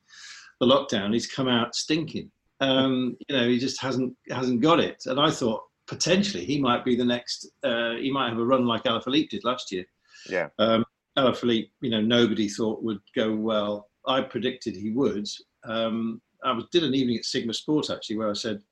the 0.60 0.66
lockdown. 0.66 1.12
He's 1.12 1.26
come 1.26 1.48
out 1.48 1.74
stinking. 1.74 2.30
Um, 2.60 3.16
you 3.28 3.36
know, 3.36 3.48
he 3.48 3.58
just 3.58 3.80
hasn't 3.80 4.16
hasn't 4.30 4.60
got 4.60 4.80
it. 4.80 5.02
And 5.06 5.20
I 5.20 5.30
thought 5.30 5.62
potentially 5.86 6.44
he 6.44 6.60
might 6.60 6.84
be 6.84 6.96
the 6.96 7.04
next. 7.04 7.50
Uh, 7.62 7.94
he 7.94 8.10
might 8.10 8.30
have 8.30 8.38
a 8.38 8.44
run 8.44 8.66
like 8.66 8.84
Alaphilippe 8.84 9.30
did 9.30 9.44
last 9.44 9.72
year. 9.72 9.84
Yeah. 10.28 10.48
Um, 10.58 10.84
Alaphilippe, 11.18 11.70
you 11.80 11.90
know, 11.90 12.00
nobody 12.00 12.48
thought 12.48 12.82
would 12.82 13.00
go 13.14 13.34
well. 13.34 13.88
I 14.06 14.22
predicted 14.22 14.74
he 14.74 14.90
would. 14.90 15.26
Um, 15.64 16.22
I 16.44 16.52
was, 16.52 16.64
did 16.72 16.84
an 16.84 16.94
evening 16.94 17.18
at 17.18 17.24
Sigma 17.24 17.54
Sport 17.54 17.90
actually 17.90 18.16
where 18.16 18.30
I 18.30 18.34
said, 18.34 18.62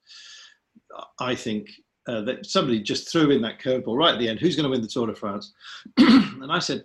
I 1.21 1.35
think 1.35 1.69
uh, 2.07 2.23
that 2.23 2.47
somebody 2.47 2.81
just 2.81 3.11
threw 3.11 3.31
in 3.31 3.43
that 3.43 3.61
curveball 3.61 3.97
right 3.97 4.15
at 4.15 4.19
the 4.19 4.29
end. 4.29 4.41
Who's 4.41 4.57
going 4.57 4.65
to 4.65 4.71
win 4.71 4.83
the 4.83 4.89
Tour 4.89 5.07
de 5.07 5.15
France? 5.15 5.53
and 5.99 6.51
I 6.51 6.59
said, 6.59 6.85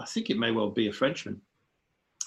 I 0.00 0.04
think 0.04 0.30
it 0.30 0.38
may 0.38 0.50
well 0.50 0.70
be 0.70 0.88
a 0.88 0.92
Frenchman 0.92 1.40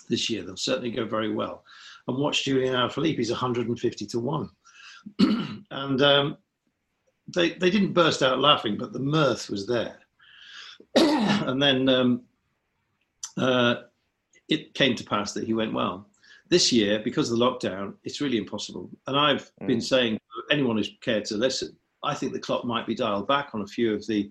this 0.09 0.29
year. 0.29 0.43
They'll 0.43 0.57
certainly 0.57 0.91
go 0.91 1.05
very 1.05 1.33
well. 1.33 1.63
And 2.07 2.17
watch 2.17 2.43
Julian 2.43 2.73
Alaphilippe. 2.73 3.17
He's 3.17 3.31
150 3.31 4.05
to 4.07 4.19
one. 4.19 4.49
and 5.19 6.01
um, 6.01 6.37
they 7.27 7.51
they 7.51 7.69
didn't 7.69 7.93
burst 7.93 8.23
out 8.23 8.39
laughing, 8.39 8.77
but 8.77 8.93
the 8.93 8.99
mirth 8.99 9.49
was 9.49 9.67
there. 9.67 9.99
and 10.95 11.61
then 11.61 11.87
um, 11.89 12.21
uh, 13.37 13.75
it 14.49 14.73
came 14.73 14.95
to 14.95 15.03
pass 15.03 15.33
that 15.33 15.45
he 15.45 15.53
went 15.53 15.73
well. 15.73 16.07
This 16.49 16.71
year, 16.71 16.99
because 16.99 17.31
of 17.31 17.39
the 17.39 17.45
lockdown, 17.45 17.93
it's 18.03 18.19
really 18.19 18.37
impossible. 18.37 18.89
And 19.07 19.17
I've 19.17 19.49
mm. 19.61 19.67
been 19.67 19.81
saying 19.81 20.19
anyone 20.51 20.75
who's 20.75 20.91
cared 20.99 21.23
to 21.25 21.35
listen, 21.35 21.75
I 22.03 22.13
think 22.13 22.33
the 22.33 22.39
clock 22.39 22.65
might 22.65 22.87
be 22.87 22.95
dialed 22.95 23.27
back 23.27 23.49
on 23.53 23.61
a 23.61 23.67
few 23.67 23.93
of 23.93 24.05
the 24.07 24.29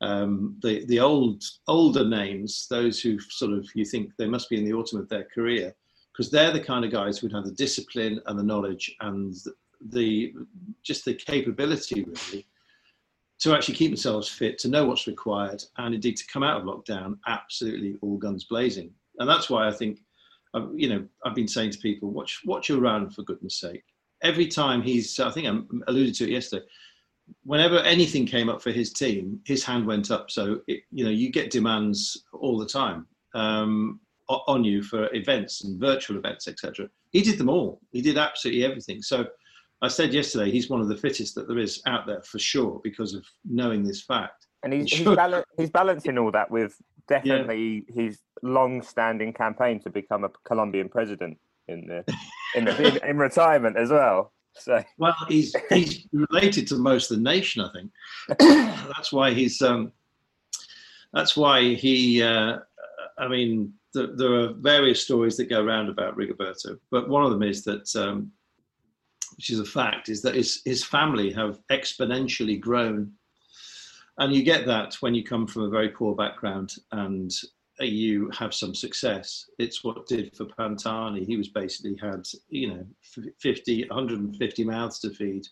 um, 0.00 0.56
the 0.62 0.84
the 0.86 0.98
old 1.00 1.44
older 1.68 2.04
names, 2.04 2.66
those 2.68 3.00
who 3.00 3.20
sort 3.20 3.52
of 3.52 3.68
you 3.74 3.84
think 3.84 4.10
they 4.18 4.26
must 4.26 4.50
be 4.50 4.58
in 4.58 4.64
the 4.64 4.72
autumn 4.72 4.98
of 4.98 5.08
their 5.08 5.24
career, 5.24 5.74
because 6.12 6.30
they're 6.30 6.52
the 6.52 6.60
kind 6.60 6.84
of 6.84 6.90
guys 6.90 7.18
who'd 7.18 7.32
have 7.32 7.44
the 7.44 7.52
discipline 7.52 8.20
and 8.26 8.38
the 8.38 8.42
knowledge 8.42 8.94
and 9.00 9.34
the 9.90 10.34
just 10.82 11.04
the 11.04 11.14
capability 11.14 12.04
really 12.04 12.46
to 13.40 13.54
actually 13.54 13.74
keep 13.74 13.90
themselves 13.90 14.28
fit, 14.28 14.56
to 14.56 14.68
know 14.68 14.84
what's 14.84 15.08
required, 15.08 15.64
and 15.78 15.94
indeed 15.94 16.16
to 16.16 16.26
come 16.26 16.44
out 16.44 16.60
of 16.60 16.66
lockdown 16.66 17.18
absolutely 17.26 17.96
all 18.00 18.16
guns 18.16 18.44
blazing. 18.44 18.90
And 19.18 19.28
that's 19.28 19.50
why 19.50 19.66
I 19.66 19.72
think, 19.72 19.98
uh, 20.54 20.68
you 20.74 20.88
know, 20.88 21.04
I've 21.24 21.34
been 21.34 21.48
saying 21.48 21.72
to 21.72 21.78
people, 21.78 22.10
watch 22.10 22.42
watch 22.44 22.68
Urán 22.68 23.12
for 23.12 23.22
goodness 23.22 23.56
sake. 23.56 23.84
Every 24.22 24.46
time 24.46 24.82
he's, 24.82 25.18
I 25.18 25.30
think 25.30 25.46
I 25.48 25.58
alluded 25.88 26.14
to 26.16 26.24
it 26.24 26.30
yesterday 26.30 26.64
whenever 27.44 27.78
anything 27.80 28.26
came 28.26 28.48
up 28.48 28.62
for 28.62 28.70
his 28.70 28.92
team, 28.92 29.40
his 29.44 29.64
hand 29.64 29.86
went 29.86 30.10
up. 30.10 30.30
So 30.30 30.60
it, 30.66 30.82
you 30.90 31.04
know, 31.04 31.10
you 31.10 31.30
get 31.30 31.50
demands 31.50 32.24
all 32.32 32.58
the 32.58 32.66
time 32.66 33.06
um, 33.34 34.00
on 34.28 34.64
you 34.64 34.82
for 34.82 35.12
events 35.14 35.64
and 35.64 35.80
virtual 35.80 36.18
events, 36.18 36.48
etc. 36.48 36.88
He 37.10 37.22
did 37.22 37.38
them 37.38 37.48
all. 37.48 37.80
He 37.90 38.00
did 38.00 38.18
absolutely 38.18 38.64
everything. 38.64 39.02
So 39.02 39.26
I 39.82 39.88
said 39.88 40.14
yesterday, 40.14 40.50
he's 40.50 40.70
one 40.70 40.80
of 40.80 40.88
the 40.88 40.96
fittest 40.96 41.34
that 41.34 41.48
there 41.48 41.58
is 41.58 41.82
out 41.86 42.06
there 42.06 42.22
for 42.22 42.38
sure 42.38 42.80
because 42.84 43.14
of 43.14 43.24
knowing 43.44 43.82
this 43.82 44.02
fact. 44.02 44.46
And 44.62 44.72
he's 44.72 44.92
he's, 44.96 45.04
bal- 45.04 45.44
he's 45.58 45.70
balancing 45.70 46.18
all 46.18 46.30
that 46.32 46.50
with 46.50 46.76
definitely 47.08 47.84
yeah. 47.88 48.02
his 48.04 48.20
long-standing 48.42 49.32
campaign 49.32 49.80
to 49.80 49.90
become 49.90 50.24
a 50.24 50.30
Colombian 50.44 50.88
president 50.88 51.38
in 51.68 51.86
the 51.86 52.04
in 52.54 52.64
the 52.64 53.02
in, 53.02 53.10
in 53.10 53.18
retirement 53.18 53.76
as 53.76 53.90
well. 53.90 54.32
So 54.58 54.82
well, 54.98 55.14
he's 55.28 55.54
he's 55.70 56.06
related 56.12 56.66
to 56.68 56.76
most 56.76 57.10
of 57.10 57.16
the 57.16 57.22
nation, 57.22 57.62
I 57.62 57.70
think. 57.72 57.90
that's 58.94 59.12
why 59.12 59.32
he's 59.32 59.60
um, 59.62 59.92
that's 61.12 61.36
why 61.36 61.74
he. 61.74 62.22
Uh, 62.22 62.58
I 63.18 63.28
mean, 63.28 63.72
the, 63.92 64.14
there 64.16 64.32
are 64.34 64.52
various 64.54 65.02
stories 65.02 65.36
that 65.36 65.50
go 65.50 65.62
around 65.62 65.88
about 65.88 66.16
Rigoberto, 66.16 66.78
but 66.90 67.08
one 67.08 67.24
of 67.24 67.30
them 67.30 67.42
is 67.42 67.62
that, 67.64 67.94
um, 67.96 68.32
which 69.36 69.50
is 69.50 69.60
a 69.60 69.64
fact, 69.64 70.08
is 70.08 70.22
that 70.22 70.34
his 70.34 70.62
his 70.64 70.84
family 70.84 71.32
have 71.32 71.60
exponentially 71.70 72.60
grown, 72.60 73.12
and 74.18 74.34
you 74.34 74.42
get 74.42 74.66
that 74.66 74.94
when 75.00 75.14
you 75.14 75.24
come 75.24 75.46
from 75.46 75.62
a 75.62 75.70
very 75.70 75.88
poor 75.88 76.14
background 76.14 76.74
and 76.92 77.32
you 77.80 78.30
have 78.30 78.54
some 78.54 78.74
success. 78.74 79.48
It's 79.58 79.82
what 79.82 80.06
did 80.06 80.36
for 80.36 80.46
Pantani. 80.46 81.26
He 81.26 81.36
was 81.36 81.48
basically 81.48 81.96
had, 82.00 82.26
you 82.48 82.68
know, 82.68 82.86
50, 83.40 83.88
150 83.88 84.64
mouths 84.64 84.98
to 85.00 85.10
feed, 85.10 85.46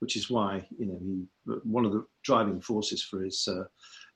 which 0.00 0.16
is 0.16 0.30
why, 0.30 0.66
you 0.78 0.86
know, 0.86 0.98
he, 1.00 1.24
one 1.64 1.84
of 1.84 1.92
the 1.92 2.04
driving 2.24 2.60
forces 2.60 3.02
for 3.02 3.22
his 3.22 3.48
uh, 3.48 3.64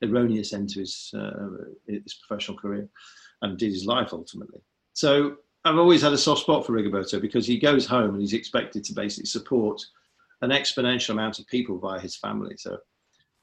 erroneous 0.02 0.52
end 0.52 0.68
to 0.70 0.80
his, 0.80 1.12
uh, 1.16 1.48
his 1.86 2.20
professional 2.26 2.58
career 2.58 2.88
and 3.42 3.58
did 3.58 3.72
his 3.72 3.86
life 3.86 4.10
ultimately. 4.12 4.60
So 4.92 5.36
I've 5.64 5.78
always 5.78 6.02
had 6.02 6.12
a 6.12 6.18
soft 6.18 6.42
spot 6.42 6.64
for 6.64 6.72
Rigoberto 6.72 7.20
because 7.20 7.46
he 7.46 7.58
goes 7.58 7.86
home 7.86 8.10
and 8.10 8.20
he's 8.20 8.34
expected 8.34 8.84
to 8.84 8.94
basically 8.94 9.26
support 9.26 9.82
an 10.42 10.50
exponential 10.50 11.10
amount 11.10 11.38
of 11.38 11.46
people 11.46 11.78
via 11.78 11.98
his 11.98 12.16
family. 12.16 12.56
So 12.56 12.78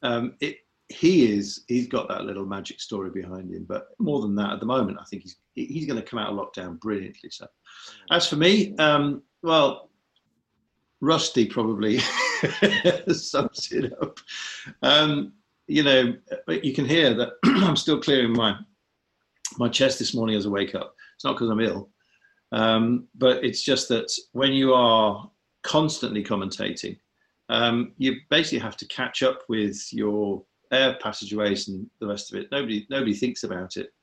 um, 0.03 0.36
it, 0.39 0.58
he 0.93 1.31
is 1.33 1.63
he's 1.67 1.88
got 1.88 2.07
that 2.07 2.25
little 2.25 2.45
magic 2.45 2.79
story 2.79 3.09
behind 3.09 3.51
him 3.51 3.65
but 3.67 3.88
more 4.00 4.21
than 4.21 4.35
that 4.35 4.53
at 4.53 4.59
the 4.59 4.65
moment 4.65 4.97
i 5.00 5.03
think 5.05 5.23
he's 5.23 5.38
he's 5.55 5.85
going 5.85 6.00
to 6.00 6.05
come 6.05 6.19
out 6.19 6.29
of 6.29 6.38
lockdown 6.38 6.79
brilliantly 6.79 7.29
so. 7.29 7.47
As 8.12 8.27
for 8.27 8.35
me 8.35 8.75
um, 8.77 9.23
well 9.41 9.89
rusty 11.01 11.45
probably 11.45 12.00
sums 13.12 13.71
it 13.71 13.93
up. 14.01 14.19
Um, 14.81 15.33
you 15.67 15.83
know 15.83 16.13
you 16.47 16.73
can 16.73 16.85
hear 16.85 17.13
that 17.13 17.33
i'm 17.45 17.75
still 17.75 18.00
clearing 18.00 18.33
my 18.33 18.55
my 19.57 19.69
chest 19.69 20.00
this 20.00 20.13
morning 20.13 20.35
as 20.35 20.45
i 20.45 20.50
wake 20.50 20.75
up. 20.75 20.95
It's 21.15 21.23
not 21.23 21.33
because 21.33 21.50
i'm 21.50 21.59
ill 21.59 21.89
um, 22.51 23.07
but 23.15 23.43
it's 23.43 23.63
just 23.63 23.89
that 23.89 24.12
when 24.33 24.53
you 24.53 24.73
are 24.73 25.29
constantly 25.63 26.23
commentating 26.23 26.97
um, 27.50 27.93
you 27.97 28.15
basically 28.29 28.59
have 28.59 28.77
to 28.77 28.88
catch 28.88 29.23
up 29.23 29.41
with 29.50 29.88
your 29.91 30.43
air 30.72 30.98
passageways 31.01 31.67
and 31.67 31.89
the 32.00 32.08
rest 32.08 32.32
of 32.32 32.39
it. 32.39 32.48
Nobody 32.51 32.88
nobody 32.89 33.13
thinks 33.13 33.43
about 33.43 33.77
it 33.77 33.93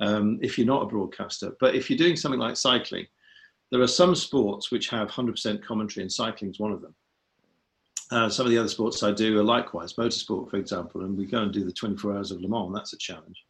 um, 0.00 0.38
if 0.42 0.58
you're 0.58 0.66
not 0.66 0.82
a 0.82 0.86
broadcaster. 0.86 1.52
But 1.60 1.74
if 1.74 1.88
you're 1.88 1.98
doing 1.98 2.16
something 2.16 2.40
like 2.40 2.56
cycling, 2.56 3.06
there 3.70 3.80
are 3.80 3.86
some 3.86 4.14
sports 4.14 4.70
which 4.70 4.88
have 4.88 5.08
100% 5.08 5.62
commentary, 5.62 6.02
and 6.02 6.12
cycling 6.12 6.50
is 6.50 6.58
one 6.58 6.72
of 6.72 6.82
them. 6.82 6.94
Uh, 8.10 8.28
some 8.28 8.44
of 8.44 8.50
the 8.50 8.58
other 8.58 8.68
sports 8.68 9.04
I 9.04 9.12
do 9.12 9.38
are 9.38 9.44
likewise, 9.44 9.92
motorsport, 9.92 10.50
for 10.50 10.56
example, 10.56 11.02
and 11.02 11.16
we 11.16 11.26
go 11.26 11.42
and 11.42 11.52
do 11.52 11.64
the 11.64 11.72
24 11.72 12.16
hours 12.16 12.32
of 12.32 12.40
Le 12.40 12.48
Mans. 12.48 12.74
That's 12.74 12.92
a 12.92 12.98
challenge. 12.98 13.44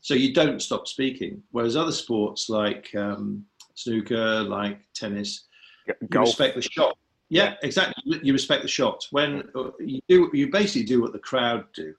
So 0.00 0.14
you 0.14 0.32
don't 0.32 0.62
stop 0.62 0.88
speaking. 0.88 1.42
Whereas 1.50 1.76
other 1.76 1.92
sports 1.92 2.48
like 2.48 2.88
um, 2.96 3.44
snooker, 3.74 4.42
like 4.42 4.80
tennis, 4.94 5.46
you 5.86 6.20
respect 6.20 6.56
the 6.56 6.62
shot. 6.62 6.96
Yeah, 7.30 7.54
exactly. 7.62 8.20
You 8.22 8.32
respect 8.32 8.62
the 8.62 8.68
shot. 8.68 9.06
When 9.10 9.48
uh, 9.54 9.70
you 9.78 10.00
do, 10.08 10.30
you 10.32 10.50
basically 10.50 10.84
do 10.84 11.00
what 11.02 11.12
the 11.12 11.18
crowd 11.18 11.64
do. 11.74 11.94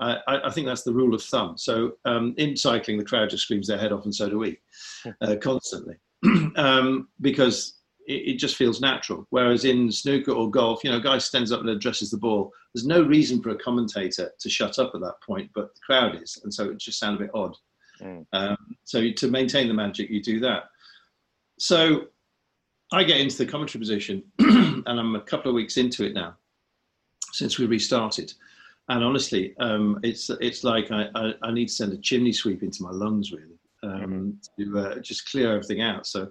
I, 0.00 0.18
I, 0.28 0.50
think 0.50 0.66
that's 0.66 0.84
the 0.84 0.92
rule 0.92 1.12
of 1.12 1.22
thumb. 1.22 1.58
So 1.58 1.96
um, 2.04 2.34
in 2.38 2.56
cycling, 2.56 2.98
the 2.98 3.04
crowd 3.04 3.30
just 3.30 3.42
screams 3.44 3.66
their 3.66 3.78
head 3.78 3.92
off, 3.92 4.04
and 4.04 4.14
so 4.14 4.28
do 4.28 4.38
we, 4.38 4.58
uh, 5.22 5.34
constantly, 5.40 5.96
um, 6.56 7.08
because 7.20 7.78
it, 8.06 8.34
it, 8.34 8.38
just 8.38 8.54
feels 8.54 8.80
natural. 8.80 9.26
Whereas 9.30 9.64
in 9.64 9.90
snooker 9.90 10.30
or 10.30 10.50
golf, 10.50 10.84
you 10.84 10.90
know, 10.90 10.98
a 10.98 11.02
guy 11.02 11.18
stands 11.18 11.50
up 11.50 11.60
and 11.60 11.68
addresses 11.68 12.10
the 12.10 12.16
ball. 12.16 12.52
There's 12.72 12.86
no 12.86 13.02
reason 13.02 13.42
for 13.42 13.50
a 13.50 13.58
commentator 13.58 14.30
to 14.38 14.48
shut 14.48 14.78
up 14.78 14.92
at 14.94 15.00
that 15.00 15.20
point, 15.20 15.50
but 15.52 15.74
the 15.74 15.80
crowd 15.84 16.22
is, 16.22 16.38
and 16.44 16.54
so 16.54 16.70
it 16.70 16.78
just 16.78 17.00
sounds 17.00 17.16
a 17.16 17.24
bit 17.24 17.30
odd. 17.34 17.56
Mm. 18.00 18.24
Um, 18.32 18.76
so 18.84 19.10
to 19.10 19.28
maintain 19.28 19.66
the 19.66 19.74
magic, 19.74 20.10
you 20.10 20.22
do 20.22 20.38
that. 20.40 20.64
So 21.58 22.06
I 22.92 23.04
get 23.04 23.20
into 23.20 23.36
the 23.38 23.46
commentary 23.46 23.80
position, 23.80 24.22
and 24.38 24.86
I'm 24.86 25.14
a 25.14 25.20
couple 25.20 25.50
of 25.50 25.54
weeks 25.54 25.76
into 25.76 26.04
it 26.04 26.14
now, 26.14 26.36
since 27.32 27.58
we 27.58 27.66
restarted 27.66 28.32
and 28.88 29.04
honestly, 29.04 29.54
um, 29.58 30.00
it's 30.02 30.30
it's 30.40 30.64
like 30.64 30.90
I, 30.90 31.08
I, 31.14 31.34
I, 31.42 31.52
need 31.52 31.68
to 31.68 31.74
send 31.74 31.92
a 31.92 31.98
chimney 31.98 32.32
sweep 32.32 32.62
into 32.62 32.82
my 32.82 32.90
lungs 32.90 33.32
really 33.32 33.58
um, 33.82 34.38
mm-hmm. 34.58 34.72
to 34.72 34.78
uh, 34.78 34.98
just 35.00 35.30
clear 35.30 35.52
everything 35.52 35.82
out. 35.82 36.06
So 36.06 36.30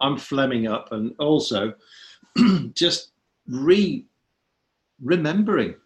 I'm 0.00 0.18
flemming 0.18 0.66
up, 0.66 0.90
and 0.90 1.14
also 1.18 1.74
just 2.74 3.12
re 3.46 4.04
remembering 5.00 5.76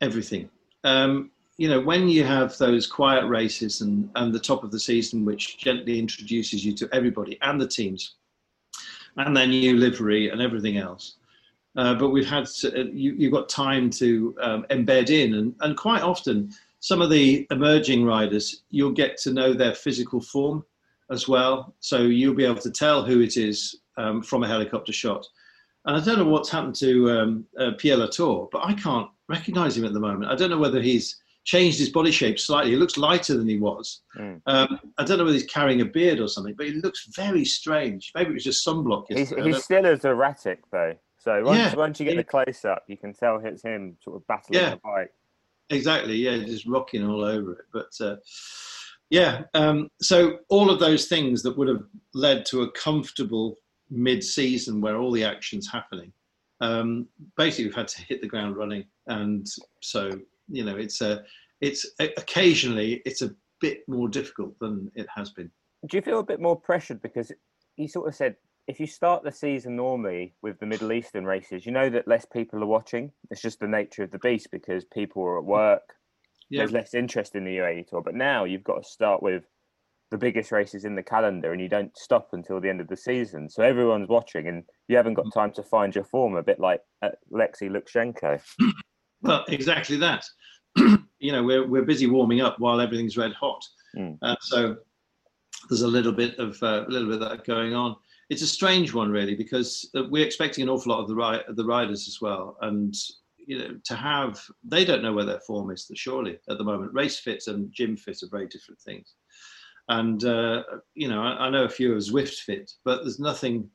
everything. 0.00 0.50
Um, 0.84 1.30
you 1.56 1.68
know, 1.68 1.80
when 1.80 2.08
you 2.08 2.24
have 2.24 2.56
those 2.58 2.86
quiet 2.86 3.26
races 3.26 3.82
and, 3.82 4.10
and 4.16 4.34
the 4.34 4.40
top 4.40 4.64
of 4.64 4.70
the 4.72 4.80
season, 4.80 5.24
which 5.24 5.58
gently 5.58 5.98
introduces 5.98 6.64
you 6.64 6.74
to 6.74 6.88
everybody 6.92 7.38
and 7.42 7.60
the 7.60 7.68
teams, 7.68 8.14
and 9.16 9.36
their 9.36 9.46
new 9.46 9.76
livery 9.76 10.30
and 10.30 10.40
everything 10.40 10.76
else. 10.78 11.16
Uh, 11.76 11.94
but 11.94 12.10
we've 12.10 12.28
had 12.28 12.46
to, 12.46 12.80
uh, 12.80 12.84
you, 12.92 13.14
you've 13.16 13.32
got 13.32 13.48
time 13.48 13.88
to 13.88 14.34
um, 14.40 14.66
embed 14.70 15.08
in, 15.10 15.34
and, 15.34 15.54
and 15.60 15.76
quite 15.76 16.02
often 16.02 16.52
some 16.80 17.00
of 17.00 17.10
the 17.10 17.46
emerging 17.50 18.04
riders, 18.04 18.62
you'll 18.70 18.90
get 18.92 19.16
to 19.16 19.32
know 19.32 19.54
their 19.54 19.74
physical 19.74 20.20
form 20.20 20.64
as 21.10 21.28
well. 21.28 21.74
So 21.80 22.02
you'll 22.02 22.34
be 22.34 22.44
able 22.44 22.60
to 22.60 22.70
tell 22.70 23.04
who 23.04 23.20
it 23.20 23.36
is 23.36 23.76
um, 23.96 24.22
from 24.22 24.42
a 24.42 24.48
helicopter 24.48 24.92
shot. 24.92 25.26
And 25.84 25.96
I 25.96 26.04
don't 26.04 26.18
know 26.18 26.26
what's 26.26 26.50
happened 26.50 26.74
to 26.76 27.10
um, 27.10 27.44
uh, 27.58 27.70
Pierre 27.78 27.96
Latour, 27.96 28.48
but 28.52 28.64
I 28.64 28.74
can't 28.74 29.08
recognize 29.28 29.76
him 29.76 29.84
at 29.84 29.92
the 29.92 30.00
moment. 30.00 30.30
I 30.30 30.34
don't 30.34 30.50
know 30.50 30.58
whether 30.58 30.82
he's 30.82 31.21
changed 31.44 31.78
his 31.78 31.90
body 31.90 32.10
shape 32.10 32.38
slightly. 32.38 32.70
He 32.72 32.76
looks 32.76 32.96
lighter 32.96 33.36
than 33.36 33.48
he 33.48 33.58
was. 33.58 34.02
Mm. 34.16 34.40
Um, 34.46 34.78
I 34.98 35.04
don't 35.04 35.18
know 35.18 35.24
whether 35.24 35.34
he's 35.36 35.46
carrying 35.46 35.80
a 35.80 35.84
beard 35.84 36.20
or 36.20 36.28
something, 36.28 36.54
but 36.54 36.66
he 36.66 36.72
looks 36.74 37.06
very 37.14 37.44
strange. 37.44 38.12
Maybe 38.14 38.30
it 38.30 38.34
was 38.34 38.44
just 38.44 38.66
sunblock. 38.66 39.06
He's, 39.08 39.30
he's 39.30 39.64
still 39.64 39.86
as 39.86 40.04
erratic 40.04 40.62
though. 40.70 40.94
So 41.18 41.42
once, 41.44 41.58
yeah. 41.58 41.74
once 41.74 42.00
you 42.00 42.06
get 42.06 42.16
the 42.16 42.24
close 42.24 42.64
up, 42.64 42.84
you 42.88 42.96
can 42.96 43.12
tell 43.12 43.40
it's 43.44 43.62
him 43.62 43.96
sort 44.00 44.16
of 44.16 44.26
battling 44.26 44.60
yeah. 44.60 44.70
the 44.70 44.80
bike. 44.82 45.12
Exactly. 45.70 46.16
Yeah, 46.16 46.38
just 46.38 46.66
rocking 46.66 47.06
all 47.06 47.24
over 47.24 47.52
it. 47.52 47.64
But 47.72 47.90
uh, 48.00 48.16
yeah, 49.10 49.42
um, 49.54 49.88
so 50.00 50.38
all 50.48 50.70
of 50.70 50.80
those 50.80 51.06
things 51.06 51.42
that 51.42 51.56
would 51.56 51.68
have 51.68 51.84
led 52.14 52.44
to 52.46 52.62
a 52.62 52.70
comfortable 52.72 53.56
mid-season 53.90 54.80
where 54.80 54.96
all 54.96 55.12
the 55.12 55.24
action's 55.24 55.70
happening. 55.70 56.12
Um, 56.60 57.08
basically, 57.36 57.66
we've 57.66 57.74
had 57.74 57.88
to 57.88 58.02
hit 58.02 58.20
the 58.20 58.28
ground 58.28 58.56
running, 58.56 58.84
and 59.06 59.46
so 59.80 60.10
you 60.52 60.64
know, 60.64 60.76
it's 60.76 61.00
a, 61.00 61.24
it's 61.60 61.86
occasionally 61.98 63.02
it's 63.04 63.22
a 63.22 63.34
bit 63.60 63.80
more 63.88 64.08
difficult 64.08 64.58
than 64.60 64.90
it 64.94 65.06
has 65.14 65.30
been. 65.30 65.50
Do 65.88 65.96
you 65.96 66.02
feel 66.02 66.20
a 66.20 66.24
bit 66.24 66.40
more 66.40 66.56
pressured 66.56 67.02
because 67.02 67.32
you 67.76 67.88
sort 67.88 68.08
of 68.08 68.14
said 68.14 68.36
if 68.68 68.78
you 68.78 68.86
start 68.86 69.24
the 69.24 69.32
season 69.32 69.74
normally 69.74 70.34
with 70.42 70.58
the 70.60 70.66
Middle 70.66 70.92
Eastern 70.92 71.24
races, 71.24 71.66
you 71.66 71.72
know 71.72 71.90
that 71.90 72.06
less 72.06 72.24
people 72.24 72.62
are 72.62 72.66
watching. 72.66 73.10
It's 73.30 73.42
just 73.42 73.58
the 73.58 73.66
nature 73.66 74.04
of 74.04 74.10
the 74.10 74.18
beast 74.18 74.48
because 74.52 74.84
people 74.84 75.22
are 75.22 75.38
at 75.38 75.44
work. 75.44 75.82
Yeah. 76.48 76.60
There's 76.60 76.72
less 76.72 76.94
interest 76.94 77.34
in 77.34 77.44
the 77.44 77.56
UAE 77.56 77.88
tour, 77.88 78.02
but 78.02 78.14
now 78.14 78.44
you've 78.44 78.62
got 78.62 78.82
to 78.82 78.88
start 78.88 79.22
with 79.22 79.44
the 80.10 80.18
biggest 80.18 80.52
races 80.52 80.84
in 80.84 80.94
the 80.94 81.02
calendar 81.02 81.52
and 81.52 81.60
you 81.60 81.68
don't 81.68 81.96
stop 81.96 82.28
until 82.32 82.60
the 82.60 82.68
end 82.68 82.80
of 82.80 82.88
the 82.88 82.96
season. 82.96 83.48
So 83.48 83.62
everyone's 83.62 84.08
watching 84.08 84.46
and 84.46 84.62
you 84.86 84.96
haven't 84.96 85.14
got 85.14 85.24
mm. 85.26 85.32
time 85.32 85.52
to 85.52 85.62
find 85.62 85.94
your 85.94 86.04
form, 86.04 86.36
a 86.36 86.42
bit 86.42 86.60
like 86.60 86.82
uh, 87.00 87.08
Lexi 87.32 87.70
Lutsenko. 87.70 88.40
Well, 89.22 89.44
exactly 89.48 89.96
that. 89.98 90.24
you 90.76 91.32
know, 91.32 91.42
we're, 91.42 91.66
we're 91.66 91.84
busy 91.84 92.06
warming 92.06 92.40
up 92.40 92.58
while 92.58 92.80
everything's 92.80 93.16
red 93.16 93.32
hot. 93.32 93.64
Mm. 93.96 94.18
Uh, 94.22 94.36
so 94.40 94.76
there's 95.68 95.82
a 95.82 95.88
little 95.88 96.12
bit 96.12 96.38
of 96.38 96.60
uh, 96.62 96.84
a 96.86 96.90
little 96.90 97.08
bit 97.08 97.22
of 97.22 97.28
that 97.28 97.44
going 97.44 97.74
on. 97.74 97.96
It's 98.30 98.42
a 98.42 98.46
strange 98.46 98.94
one, 98.94 99.10
really, 99.10 99.34
because 99.34 99.90
uh, 99.96 100.04
we're 100.10 100.24
expecting 100.24 100.62
an 100.62 100.68
awful 100.68 100.92
lot 100.92 101.02
of 101.02 101.08
the 101.08 101.14
ri- 101.14 101.54
the 101.54 101.64
riders 101.64 102.08
as 102.08 102.18
well, 102.20 102.56
and 102.62 102.94
you 103.46 103.58
know, 103.58 103.76
to 103.84 103.94
have 103.96 104.40
they 104.64 104.84
don't 104.84 105.02
know 105.02 105.12
where 105.12 105.24
their 105.24 105.40
form 105.40 105.70
is. 105.70 105.90
Surely 105.94 106.38
at 106.48 106.58
the 106.58 106.64
moment, 106.64 106.94
race 106.94 107.18
fit 107.18 107.44
and 107.46 107.72
gym 107.72 107.96
fit 107.96 108.22
are 108.22 108.28
very 108.30 108.46
different 108.46 108.80
things. 108.80 109.14
And 109.88 110.24
uh, 110.24 110.62
you 110.94 111.08
know, 111.08 111.22
I, 111.22 111.46
I, 111.46 111.50
know 111.50 111.64
a 111.64 111.68
few 111.68 111.92
of 111.92 111.98
Zwift 111.98 112.40
fit, 112.40 112.70
but 112.84 113.02
there's 113.02 113.18
nothing, 113.18 113.68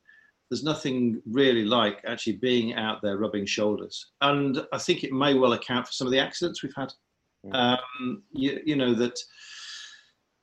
there's 0.50 0.64
nothing 0.64 1.20
really 1.26 1.64
like 1.64 2.00
actually 2.06 2.36
being 2.36 2.74
out 2.74 3.02
there 3.02 3.18
rubbing 3.18 3.46
shoulders. 3.46 4.12
And 4.20 4.64
I 4.72 4.78
think 4.78 5.04
it 5.04 5.12
may 5.12 5.34
well 5.34 5.52
account 5.52 5.86
for 5.86 5.92
some 5.92 6.06
of 6.06 6.12
the 6.12 6.20
accidents 6.20 6.62
we've 6.62 6.72
had. 6.76 6.92
Um, 7.52 8.22
you, 8.32 8.60
you 8.64 8.76
know 8.76 8.94
that 8.94 9.18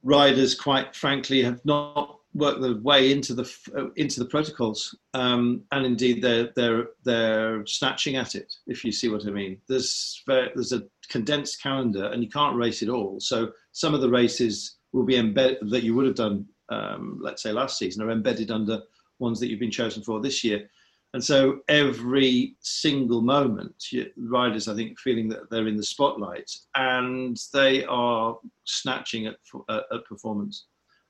riders, 0.03 0.55
quite 0.55 0.95
frankly, 0.95 1.43
have 1.43 1.63
not 1.65 2.19
worked 2.33 2.61
their 2.61 2.75
way 2.75 3.11
into 3.11 3.33
the 3.33 3.51
uh, 3.77 3.87
into 3.95 4.19
the 4.19 4.29
protocols, 4.29 4.95
um, 5.13 5.63
and 5.71 5.85
indeed 5.85 6.21
they're 6.21 6.49
they're 6.55 6.87
they're 7.03 7.65
snatching 7.65 8.15
at 8.15 8.35
it. 8.35 8.53
If 8.67 8.85
you 8.85 8.91
see 8.91 9.09
what 9.09 9.27
I 9.27 9.31
mean, 9.31 9.59
there's 9.67 10.23
there's 10.27 10.73
a 10.73 10.83
condensed 11.09 11.61
calendar, 11.61 12.05
and 12.05 12.23
you 12.23 12.29
can't 12.29 12.55
race 12.55 12.81
it 12.81 12.89
all. 12.89 13.19
So 13.19 13.51
some 13.71 13.93
of 13.93 14.01
the 14.01 14.09
races 14.09 14.77
will 14.93 15.05
be 15.05 15.17
embedded 15.17 15.69
that 15.69 15.83
you 15.83 15.93
would 15.95 16.05
have 16.05 16.15
done, 16.15 16.45
um, 16.69 17.19
let's 17.21 17.43
say 17.43 17.51
last 17.51 17.77
season, 17.77 18.03
are 18.03 18.11
embedded 18.11 18.51
under 18.51 18.81
ones 19.19 19.39
that 19.39 19.47
you've 19.47 19.59
been 19.59 19.71
chosen 19.71 20.03
for 20.03 20.19
this 20.19 20.43
year. 20.43 20.69
And 21.13 21.23
so 21.23 21.61
every 21.69 22.55
single 22.59 23.21
moment, 23.21 23.85
riders, 24.17 24.67
I 24.67 24.75
think, 24.75 24.99
feeling 24.99 25.29
that 25.29 25.49
they're 25.49 25.69
in 25.69 25.77
the 25.77 25.83
spotlight 25.83 26.51
and 26.75 27.39
they 27.53 27.85
are 27.85 28.37
snatching 28.65 29.27
at, 29.27 29.37
at 29.69 30.05
performance. 30.05 30.65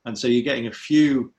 And 0.06 0.15
so 0.15 0.28
you're 0.28 0.44
getting 0.44 0.68
a 0.68 0.72
few, 0.72 1.34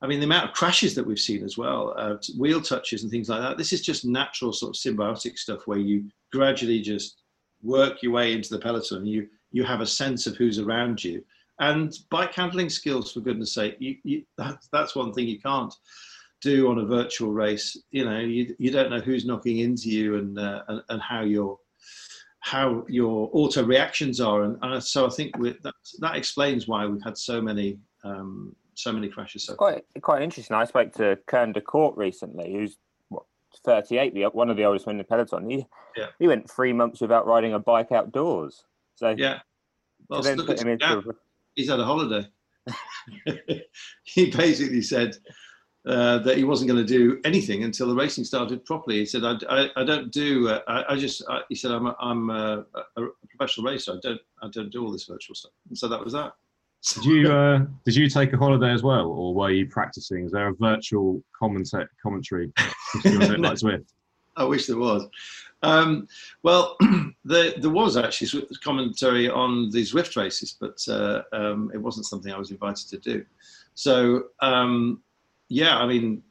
I 0.00 0.06
mean, 0.06 0.20
the 0.20 0.24
amount 0.24 0.48
of 0.48 0.54
crashes 0.54 0.94
that 0.94 1.06
we've 1.06 1.18
seen 1.18 1.44
as 1.44 1.58
well, 1.58 1.92
uh, 1.98 2.16
wheel 2.38 2.62
touches 2.62 3.02
and 3.02 3.10
things 3.10 3.28
like 3.28 3.42
that. 3.42 3.58
This 3.58 3.74
is 3.74 3.82
just 3.82 4.06
natural 4.06 4.54
sort 4.54 4.74
of 4.74 4.80
symbiotic 4.80 5.36
stuff 5.36 5.66
where 5.66 5.76
you 5.78 6.08
gradually 6.32 6.80
just 6.80 7.20
work 7.62 8.02
your 8.02 8.12
way 8.12 8.32
into 8.32 8.48
the 8.48 8.58
peloton. 8.58 9.04
You, 9.04 9.28
you 9.52 9.64
have 9.64 9.82
a 9.82 9.86
sense 9.86 10.26
of 10.26 10.34
who's 10.36 10.58
around 10.58 11.04
you 11.04 11.22
and 11.60 11.92
bike 12.10 12.34
handling 12.34 12.70
skills 12.70 13.12
for 13.12 13.20
goodness 13.20 13.54
sake 13.54 13.76
you, 13.78 13.96
you, 14.04 14.22
that, 14.36 14.58
that's 14.72 14.94
one 14.94 15.12
thing 15.12 15.26
you 15.26 15.40
can't 15.40 15.74
do 16.40 16.70
on 16.70 16.78
a 16.78 16.84
virtual 16.84 17.32
race. 17.32 17.76
You 17.90 18.04
know 18.04 18.18
you, 18.20 18.54
you 18.58 18.70
don't 18.70 18.90
know 18.90 19.00
who's 19.00 19.24
knocking 19.24 19.58
into 19.58 19.90
you 19.90 20.16
and 20.16 20.38
uh, 20.38 20.62
and, 20.68 20.82
and, 20.88 21.02
how 21.02 21.22
your 21.22 21.58
how 22.40 22.84
your 22.88 23.30
auto 23.32 23.64
reactions 23.64 24.20
are. 24.20 24.44
And, 24.44 24.58
and 24.62 24.82
so 24.82 25.06
i 25.06 25.10
think 25.10 25.36
that 25.38 25.74
that 26.00 26.16
explains 26.16 26.68
why 26.68 26.86
we've 26.86 27.02
had 27.02 27.18
so 27.18 27.40
many 27.40 27.78
um, 28.04 28.54
so 28.74 28.92
many 28.92 29.08
crashes 29.08 29.44
so 29.44 29.54
quite 29.54 29.84
quite 30.02 30.22
interesting. 30.22 30.56
I 30.56 30.64
spoke 30.64 30.92
to 30.94 31.18
Koen 31.26 31.52
de 31.52 31.60
Kort 31.60 31.96
recently 31.96 32.52
who's 32.52 32.76
what, 33.08 33.24
38 33.64 34.34
one 34.34 34.50
of 34.50 34.56
the 34.56 34.64
oldest 34.64 34.86
men 34.86 34.94
in 34.94 34.98
the 34.98 35.04
peloton. 35.04 35.50
He, 35.50 35.66
yeah. 35.96 36.06
he 36.18 36.28
went 36.28 36.48
three 36.48 36.72
months 36.72 37.00
without 37.00 37.26
riding 37.26 37.54
a 37.54 37.58
bike 37.58 37.90
outdoors. 37.90 38.64
So 38.94 39.14
yeah. 39.16 39.40
well, 40.08 40.22
then 40.22 40.44
put 40.44 40.60
him 40.60 40.68
into 40.68 41.14
he's 41.58 41.68
had 41.68 41.80
a 41.80 41.84
holiday. 41.84 42.26
he 44.04 44.30
basically 44.30 44.80
said 44.80 45.16
uh, 45.86 46.18
that 46.18 46.36
he 46.36 46.44
wasn't 46.44 46.70
going 46.70 46.84
to 46.84 46.98
do 46.98 47.20
anything 47.24 47.64
until 47.64 47.88
the 47.88 47.94
racing 47.94 48.24
started 48.24 48.64
properly. 48.64 48.98
He 48.98 49.06
said, 49.06 49.24
"I, 49.24 49.36
I, 49.50 49.70
I 49.76 49.84
don't 49.84 50.12
do. 50.12 50.48
Uh, 50.48 50.60
I, 50.68 50.92
I, 50.92 50.96
just." 50.96 51.22
He 51.48 51.54
said, 51.54 51.72
"I'm 51.72 51.86
a, 51.86 51.96
I'm 52.00 52.30
a, 52.30 52.64
a, 52.96 53.06
professional 53.28 53.66
racer. 53.70 53.92
I 53.92 53.98
don't 54.02 54.20
I 54.42 54.48
don't 54.48 54.70
do 54.70 54.84
all 54.84 54.92
this 54.92 55.04
virtual 55.04 55.34
stuff." 55.34 55.52
And 55.68 55.76
so 55.76 55.88
that 55.88 56.02
was 56.02 56.12
that. 56.12 56.32
Did 56.94 57.04
you 57.04 57.32
uh, 57.32 57.64
did 57.84 57.96
you 57.96 58.08
take 58.08 58.32
a 58.32 58.36
holiday 58.36 58.70
as 58.70 58.82
well, 58.82 59.08
or 59.08 59.34
were 59.34 59.50
you 59.50 59.66
practicing? 59.66 60.24
Is 60.24 60.32
there 60.32 60.48
a 60.48 60.54
virtual 60.54 61.22
comment- 61.36 61.74
commentary? 62.00 62.52
no. 63.04 63.52
I 64.36 64.44
wish 64.44 64.66
there 64.66 64.76
was. 64.76 65.08
Um, 65.62 66.06
well, 66.42 66.76
there, 67.24 67.52
there, 67.58 67.70
was 67.70 67.96
actually 67.96 68.46
commentary 68.62 69.28
on 69.28 69.70
the 69.70 69.82
Zwift 69.82 70.16
races, 70.16 70.56
but 70.58 70.78
uh, 70.88 71.22
um, 71.32 71.70
it 71.74 71.78
wasn't 71.78 72.06
something 72.06 72.32
I 72.32 72.38
was 72.38 72.50
invited 72.50 72.88
to 72.88 72.98
do. 72.98 73.24
So, 73.74 74.26
um, 74.40 75.02
yeah, 75.48 75.78
I 75.78 75.86
mean, 75.86 76.22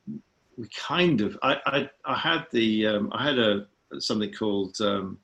we 0.58 0.68
kind 0.70 1.22
of. 1.22 1.38
I 1.44 1.58
I, 1.66 1.90
I 2.06 2.16
had 2.16 2.48
the 2.52 2.88
um, 2.88 3.10
I 3.14 3.24
had 3.24 3.40
a 3.40 3.68
something 4.00 4.32
called 4.32 4.78
um, 4.82 5.18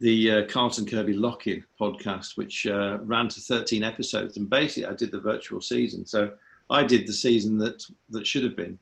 the 0.00 0.30
uh, 0.30 0.46
Carlton 0.46 0.86
Kirby 0.86 1.14
Lock-In 1.14 1.64
podcast, 1.80 2.36
which 2.36 2.66
uh, 2.66 2.98
ran 3.02 3.28
to 3.28 3.40
13 3.40 3.84
episodes, 3.84 4.36
and 4.36 4.50
basically 4.50 4.86
I 4.86 4.94
did 4.94 5.12
the 5.12 5.20
virtual 5.20 5.60
season. 5.60 6.04
So 6.06 6.32
I 6.70 6.82
did 6.82 7.06
the 7.06 7.12
season 7.12 7.58
that 7.58 7.84
that 8.10 8.26
should 8.26 8.44
have 8.44 8.56
been, 8.56 8.78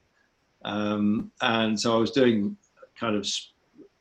um, 0.64 1.30
and 1.40 1.78
so 1.78 1.94
I 1.94 1.98
was 1.98 2.10
doing 2.10 2.56
kind 3.00 3.16
of 3.16 3.26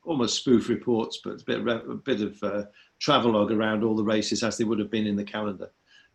almost 0.04 0.38
spoof 0.38 0.68
reports, 0.70 1.22
but 1.24 1.42
a 1.42 1.46
bit, 1.46 1.68
a 1.68 1.96
bit 1.96 2.22
of 2.22 2.44
uh, 2.44 2.64
travelogue 3.00 3.52
around 3.52 3.84
all 3.84 3.96
the 3.96 4.04
races 4.04 4.44
as 4.44 4.58
they 4.58 4.66
would 4.66 4.80
have 4.80 4.92
been 4.92 5.08
in 5.08 5.16
the 5.16 5.24
calendar, 5.24 5.72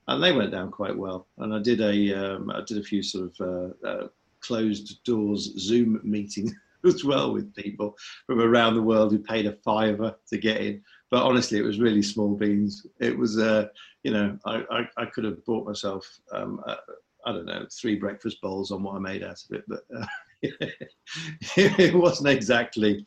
and 0.08 0.22
they 0.22 0.32
went 0.32 0.52
down 0.52 0.70
quite 0.70 0.96
well. 0.96 1.26
And 1.38 1.54
I 1.54 1.60
did 1.60 1.80
a 1.80 2.12
um, 2.12 2.50
I 2.50 2.60
did 2.66 2.78
a 2.78 2.82
few 2.82 3.02
sort 3.02 3.30
of 3.30 3.40
uh, 3.40 3.86
uh, 3.86 4.08
closed 4.40 5.02
doors 5.04 5.52
Zoom 5.58 6.00
meetings 6.04 6.52
as 6.84 7.04
well 7.04 7.32
with 7.32 7.54
people 7.54 7.96
from 8.26 8.40
around 8.40 8.74
the 8.74 8.82
world 8.82 9.10
who 9.10 9.18
paid 9.18 9.46
a 9.46 9.56
fiver 9.64 10.14
to 10.28 10.38
get 10.38 10.60
in. 10.60 10.82
But 11.10 11.22
honestly, 11.22 11.58
it 11.58 11.64
was 11.64 11.78
really 11.78 12.02
small 12.02 12.34
beans. 12.34 12.86
It 13.00 13.16
was, 13.16 13.38
uh, 13.38 13.68
you 14.02 14.12
know, 14.12 14.36
I, 14.44 14.64
I, 14.70 14.88
I, 15.02 15.06
could 15.06 15.24
have 15.24 15.44
bought 15.44 15.66
myself, 15.66 16.04
um, 16.32 16.60
uh, 16.66 16.76
I 17.24 17.32
don't 17.32 17.46
know, 17.46 17.66
three 17.70 17.94
breakfast 17.94 18.40
bowls 18.42 18.72
on 18.72 18.82
what 18.82 18.96
I 18.96 18.98
made 18.98 19.22
out 19.22 19.40
of 19.48 19.56
it, 19.56 19.64
but 19.68 19.84
uh, 19.96 20.06
it 21.56 21.94
wasn't 21.94 22.28
exactly 22.28 23.04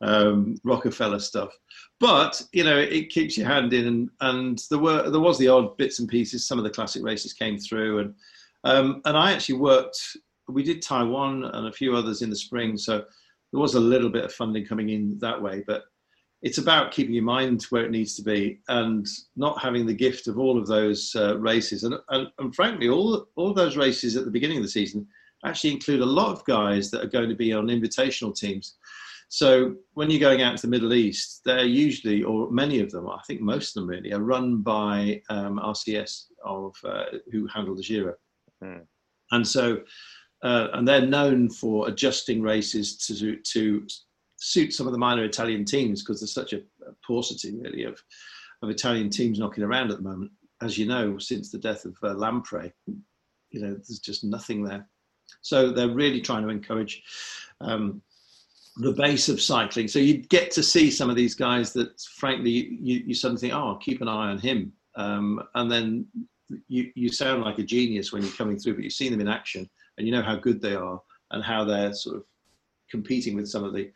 um, 0.00 0.56
Rockefeller 0.64 1.18
stuff. 1.18 1.50
But 1.98 2.40
you 2.52 2.64
know, 2.64 2.78
it 2.78 3.10
keeps 3.10 3.36
your 3.36 3.46
hand 3.46 3.72
in, 3.72 3.86
and, 3.86 4.10
and 4.20 4.62
there 4.70 4.78
were 4.78 5.10
there 5.10 5.20
was 5.20 5.38
the 5.38 5.48
odd 5.48 5.76
bits 5.76 5.98
and 5.98 6.08
pieces. 6.08 6.46
Some 6.46 6.58
of 6.58 6.64
the 6.64 6.70
classic 6.70 7.04
races 7.04 7.32
came 7.32 7.58
through, 7.58 7.98
and 7.98 8.14
um, 8.64 9.02
and 9.04 9.16
I 9.16 9.32
actually 9.32 9.58
worked. 9.58 10.00
We 10.48 10.62
did 10.62 10.82
Taiwan 10.82 11.44
and 11.44 11.68
a 11.68 11.72
few 11.72 11.94
others 11.94 12.22
in 12.22 12.30
the 12.30 12.36
spring, 12.36 12.76
so 12.76 13.04
there 13.52 13.60
was 13.60 13.74
a 13.74 13.80
little 13.80 14.10
bit 14.10 14.24
of 14.24 14.32
funding 14.32 14.64
coming 14.64 14.88
in 14.90 15.18
that 15.18 15.40
way. 15.40 15.62
But 15.66 15.84
it's 16.42 16.58
about 16.58 16.90
keeping 16.90 17.14
your 17.14 17.24
mind 17.24 17.64
where 17.64 17.84
it 17.84 17.90
needs 17.90 18.16
to 18.16 18.22
be 18.22 18.60
and 18.68 19.06
not 19.36 19.60
having 19.60 19.86
the 19.86 19.94
gift 19.94 20.26
of 20.26 20.38
all 20.38 20.58
of 20.58 20.66
those 20.66 21.14
uh, 21.14 21.38
races. 21.38 21.84
And, 21.84 21.94
and, 22.08 22.28
and, 22.38 22.54
frankly, 22.54 22.88
all, 22.88 23.26
all 23.36 23.52
those 23.52 23.76
races 23.76 24.16
at 24.16 24.24
the 24.24 24.30
beginning 24.30 24.56
of 24.56 24.62
the 24.62 24.70
season 24.70 25.06
actually 25.44 25.72
include 25.72 26.00
a 26.00 26.06
lot 26.06 26.32
of 26.32 26.44
guys 26.44 26.90
that 26.90 27.02
are 27.02 27.08
going 27.08 27.28
to 27.28 27.34
be 27.34 27.52
on 27.52 27.66
invitational 27.66 28.34
teams. 28.34 28.76
So 29.28 29.76
when 29.94 30.10
you're 30.10 30.18
going 30.18 30.42
out 30.42 30.56
to 30.56 30.62
the 30.62 30.70
Middle 30.70 30.92
East, 30.92 31.42
they're 31.44 31.64
usually, 31.64 32.24
or 32.24 32.50
many 32.50 32.80
of 32.80 32.90
them, 32.90 33.08
I 33.08 33.20
think 33.28 33.40
most 33.40 33.76
of 33.76 33.82
them 33.82 33.88
really, 33.88 34.12
are 34.12 34.20
run 34.20 34.60
by 34.60 35.22
um, 35.30 35.60
RCS 35.62 36.24
of 36.44 36.74
uh, 36.84 37.04
who 37.30 37.46
handle 37.46 37.76
the 37.76 37.82
Giro, 37.82 38.14
mm. 38.62 38.82
and 39.30 39.46
so 39.46 39.82
uh, 40.42 40.68
and 40.72 40.86
they're 40.86 41.06
known 41.06 41.48
for 41.48 41.88
adjusting 41.88 42.42
races 42.42 42.96
to 43.06 43.36
to 43.36 43.86
suit 44.36 44.72
some 44.72 44.86
of 44.86 44.92
the 44.92 44.98
minor 44.98 45.24
Italian 45.24 45.64
teams 45.64 46.02
because 46.02 46.20
there's 46.20 46.32
such 46.32 46.52
a, 46.54 46.58
a 46.58 46.92
paucity 47.06 47.54
really 47.56 47.84
of 47.84 48.02
of 48.62 48.70
Italian 48.70 49.10
teams 49.10 49.38
knocking 49.38 49.64
around 49.64 49.90
at 49.90 49.98
the 49.98 50.02
moment. 50.02 50.30
As 50.62 50.76
you 50.76 50.86
know, 50.86 51.18
since 51.18 51.50
the 51.50 51.58
death 51.58 51.84
of 51.84 51.96
uh, 52.02 52.14
Lampre, 52.14 52.72
you 52.86 53.60
know 53.60 53.74
there's 53.74 54.00
just 54.00 54.24
nothing 54.24 54.64
there. 54.64 54.88
So 55.42 55.70
they're 55.70 55.88
really 55.88 56.20
trying 56.20 56.42
to 56.42 56.48
encourage 56.48 57.02
um, 57.60 58.02
the 58.76 58.92
base 58.92 59.28
of 59.28 59.40
cycling. 59.40 59.88
So 59.88 59.98
you 59.98 60.18
get 60.18 60.50
to 60.52 60.62
see 60.62 60.90
some 60.90 61.10
of 61.10 61.16
these 61.16 61.34
guys 61.34 61.72
that, 61.74 62.00
frankly, 62.16 62.78
you, 62.80 63.02
you 63.06 63.14
suddenly 63.14 63.40
think, 63.40 63.54
oh, 63.54 63.78
keep 63.80 64.00
an 64.00 64.08
eye 64.08 64.30
on 64.30 64.38
him. 64.38 64.72
Um, 64.96 65.42
and 65.54 65.70
then 65.70 66.06
you, 66.68 66.90
you 66.94 67.10
sound 67.10 67.42
like 67.42 67.58
a 67.58 67.62
genius 67.62 68.12
when 68.12 68.22
you're 68.22 68.32
coming 68.32 68.58
through, 68.58 68.74
but 68.74 68.84
you've 68.84 68.92
seen 68.92 69.12
them 69.12 69.20
in 69.20 69.28
action 69.28 69.68
and 69.98 70.06
you 70.06 70.12
know 70.12 70.22
how 70.22 70.36
good 70.36 70.60
they 70.60 70.74
are 70.74 71.00
and 71.30 71.44
how 71.44 71.64
they're 71.64 71.92
sort 71.92 72.16
of 72.16 72.24
competing 72.90 73.36
with 73.36 73.48
some 73.48 73.64
of 73.64 73.72
the 73.72 73.90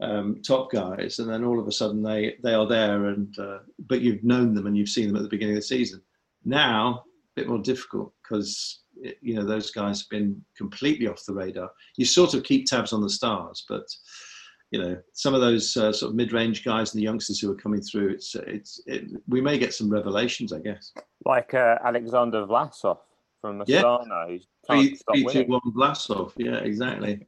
um, 0.00 0.42
top 0.42 0.70
guys. 0.70 1.18
And 1.18 1.30
then 1.30 1.44
all 1.44 1.60
of 1.60 1.68
a 1.68 1.72
sudden 1.72 2.02
they, 2.02 2.36
they 2.42 2.54
are 2.54 2.66
there, 2.66 3.06
and 3.06 3.38
uh, 3.38 3.58
but 3.86 4.00
you've 4.00 4.24
known 4.24 4.54
them 4.54 4.66
and 4.66 4.76
you've 4.76 4.88
seen 4.88 5.06
them 5.06 5.16
at 5.16 5.22
the 5.22 5.28
beginning 5.28 5.54
of 5.54 5.62
the 5.62 5.66
season. 5.66 6.02
Now, 6.44 7.04
a 7.36 7.40
bit 7.40 7.48
more 7.48 7.58
difficult 7.58 8.12
because 8.22 8.81
you 9.20 9.34
know 9.34 9.44
those 9.44 9.70
guys 9.70 10.00
have 10.00 10.08
been 10.08 10.42
completely 10.56 11.06
off 11.06 11.24
the 11.26 11.34
radar. 11.34 11.70
You 11.96 12.04
sort 12.04 12.34
of 12.34 12.44
keep 12.44 12.66
tabs 12.66 12.92
on 12.92 13.02
the 13.02 13.10
stars, 13.10 13.64
but 13.68 13.84
you 14.70 14.82
know 14.82 14.96
some 15.12 15.34
of 15.34 15.40
those 15.40 15.76
uh, 15.76 15.92
sort 15.92 16.10
of 16.10 16.16
mid-range 16.16 16.64
guys 16.64 16.92
and 16.92 17.00
the 17.00 17.04
youngsters 17.04 17.40
who 17.40 17.50
are 17.50 17.56
coming 17.56 17.80
through. 17.80 18.10
It's 18.10 18.34
it's 18.34 18.80
it, 18.86 19.04
we 19.28 19.40
may 19.40 19.58
get 19.58 19.74
some 19.74 19.90
revelations, 19.90 20.52
I 20.52 20.60
guess. 20.60 20.92
Like 21.24 21.54
uh, 21.54 21.78
Alexander 21.84 22.46
Vlasov 22.46 22.98
from 23.40 23.60
Astana, 23.60 24.30
yeah. 24.30 24.38
three, 24.66 24.96
three, 25.10 25.26
two, 25.26 25.44
one 25.44 25.60
Vlasov. 25.76 26.32
Yeah, 26.36 26.56
exactly. 26.56 27.26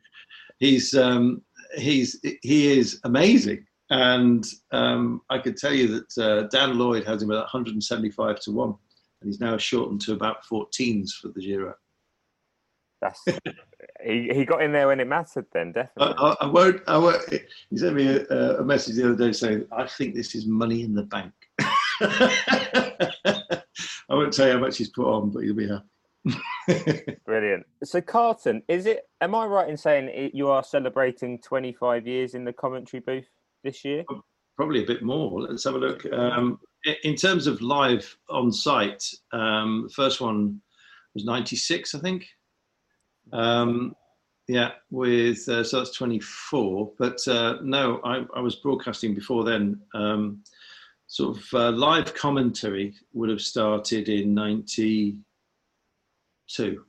He's 0.58 0.94
um, 0.94 1.42
he's 1.76 2.20
he 2.42 2.78
is 2.78 3.00
amazing. 3.04 3.66
And 3.90 4.46
um, 4.72 5.20
I 5.28 5.38
could 5.38 5.56
tell 5.56 5.72
you 5.72 5.88
that 6.16 6.24
uh, 6.24 6.48
Dan 6.48 6.78
Lloyd 6.78 7.04
has 7.04 7.22
him 7.22 7.30
at 7.30 7.36
175 7.36 8.40
to 8.40 8.50
1 8.50 8.74
and 9.24 9.32
he's 9.32 9.40
now 9.40 9.56
shortened 9.56 10.02
to 10.02 10.12
about 10.12 10.44
14s 10.44 11.12
for 11.14 11.28
the 11.28 11.40
Giro. 11.40 11.74
That's 13.00 13.24
he, 14.04 14.30
he 14.32 14.44
got 14.44 14.62
in 14.62 14.70
there 14.72 14.88
when 14.88 15.00
it 15.00 15.08
mattered. 15.08 15.46
Then 15.52 15.72
definitely. 15.72 16.14
I, 16.18 16.36
I 16.42 16.46
won't. 16.46 16.82
I 16.86 16.98
won't. 16.98 17.22
He 17.70 17.76
sent 17.76 17.96
me 17.96 18.06
a, 18.06 18.58
a, 18.58 18.64
message 18.64 18.96
the 18.96 19.06
other 19.06 19.26
day 19.26 19.32
saying, 19.32 19.66
"I 19.72 19.86
think 19.86 20.14
this 20.14 20.34
is 20.34 20.46
money 20.46 20.82
in 20.82 20.94
the 20.94 21.02
bank." 21.02 21.32
I 22.00 23.62
won't 24.10 24.32
tell 24.32 24.46
you 24.46 24.54
how 24.54 24.60
much 24.60 24.78
he's 24.78 24.90
put 24.90 25.06
on, 25.06 25.30
but 25.30 25.40
you'll 25.40 25.56
be 25.56 25.68
happy. 25.68 27.16
Brilliant. 27.26 27.66
So, 27.82 28.00
Carlton, 28.00 28.62
is 28.68 28.86
it? 28.86 29.08
Am 29.20 29.34
I 29.34 29.46
right 29.46 29.68
in 29.68 29.76
saying 29.76 30.30
you 30.32 30.48
are 30.48 30.62
celebrating 30.62 31.40
25 31.40 32.06
years 32.06 32.34
in 32.34 32.44
the 32.44 32.52
commentary 32.52 33.00
booth 33.00 33.28
this 33.62 33.84
year? 33.84 34.04
Probably 34.56 34.82
a 34.82 34.86
bit 34.86 35.02
more. 35.02 35.42
Let's 35.42 35.64
have 35.64 35.74
a 35.74 35.78
look. 35.78 36.06
Um, 36.12 36.58
in 37.02 37.14
terms 37.14 37.46
of 37.46 37.62
live 37.62 38.14
on 38.28 38.52
site, 38.52 39.02
um, 39.32 39.84
the 39.88 39.94
first 39.94 40.20
one 40.20 40.60
was 41.14 41.24
96, 41.24 41.94
I 41.94 41.98
think. 42.00 42.26
Um, 43.32 43.96
yeah, 44.46 44.72
with 44.90 45.48
uh, 45.48 45.64
so 45.64 45.78
that's 45.78 45.92
24. 45.92 46.92
But 46.98 47.26
uh, 47.26 47.56
no, 47.62 48.02
I, 48.04 48.26
I, 48.36 48.40
was 48.40 48.56
broadcasting 48.56 49.14
before 49.14 49.44
then. 49.44 49.80
Um, 49.94 50.42
sort 51.06 51.38
of 51.38 51.44
uh, 51.54 51.70
live 51.70 52.12
commentary 52.14 52.94
would 53.14 53.30
have 53.30 53.40
started 53.40 54.10
in 54.10 54.34
92. 54.34 56.84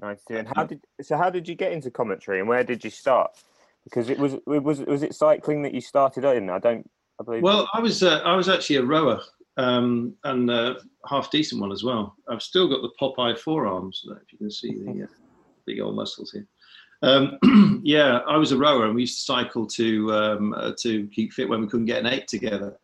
92. 0.00 0.36
And 0.36 0.48
how 0.54 0.64
did 0.64 0.82
so? 1.00 1.16
How 1.16 1.30
did 1.30 1.48
you 1.48 1.54
get 1.54 1.72
into 1.72 1.90
commentary, 1.90 2.40
and 2.40 2.48
where 2.48 2.64
did 2.64 2.84
you 2.84 2.90
start? 2.90 3.30
Because 3.84 4.10
it 4.10 4.18
was 4.18 4.34
it 4.34 4.62
was 4.62 4.80
was 4.80 5.02
it 5.02 5.14
cycling 5.14 5.62
that 5.62 5.72
you 5.72 5.80
started 5.80 6.24
in? 6.24 6.50
I 6.50 6.58
don't 6.58 6.86
I 7.20 7.22
believe. 7.22 7.42
Well, 7.42 7.68
I 7.74 7.80
was 7.80 8.02
uh, 8.02 8.20
I 8.24 8.34
was 8.34 8.48
actually 8.48 8.76
a 8.76 8.84
rower 8.84 9.20
um, 9.56 10.14
and 10.24 10.50
a 10.50 10.76
half 11.06 11.30
decent 11.30 11.60
one 11.60 11.70
as 11.70 11.84
well. 11.84 12.16
I've 12.28 12.42
still 12.42 12.68
got 12.68 12.80
the 12.82 12.90
Popeye 13.00 13.38
forearms. 13.38 14.02
If 14.06 14.32
you 14.32 14.38
can 14.38 14.50
see 14.50 14.72
the 14.72 15.04
uh, 15.04 15.06
big 15.66 15.80
old 15.80 15.96
muscles 15.96 16.32
here. 16.32 16.46
Um, 17.02 17.38
yeah, 17.84 18.18
I 18.26 18.36
was 18.36 18.52
a 18.52 18.58
rower, 18.58 18.86
and 18.86 18.94
we 18.94 19.02
used 19.02 19.18
to 19.18 19.24
cycle 19.24 19.66
to 19.66 20.12
um, 20.14 20.54
uh, 20.54 20.72
to 20.80 21.06
keep 21.08 21.32
fit 21.32 21.48
when 21.48 21.60
we 21.60 21.66
couldn't 21.66 21.86
get 21.86 22.04
an 22.04 22.12
eight 22.12 22.26
together. 22.26 22.78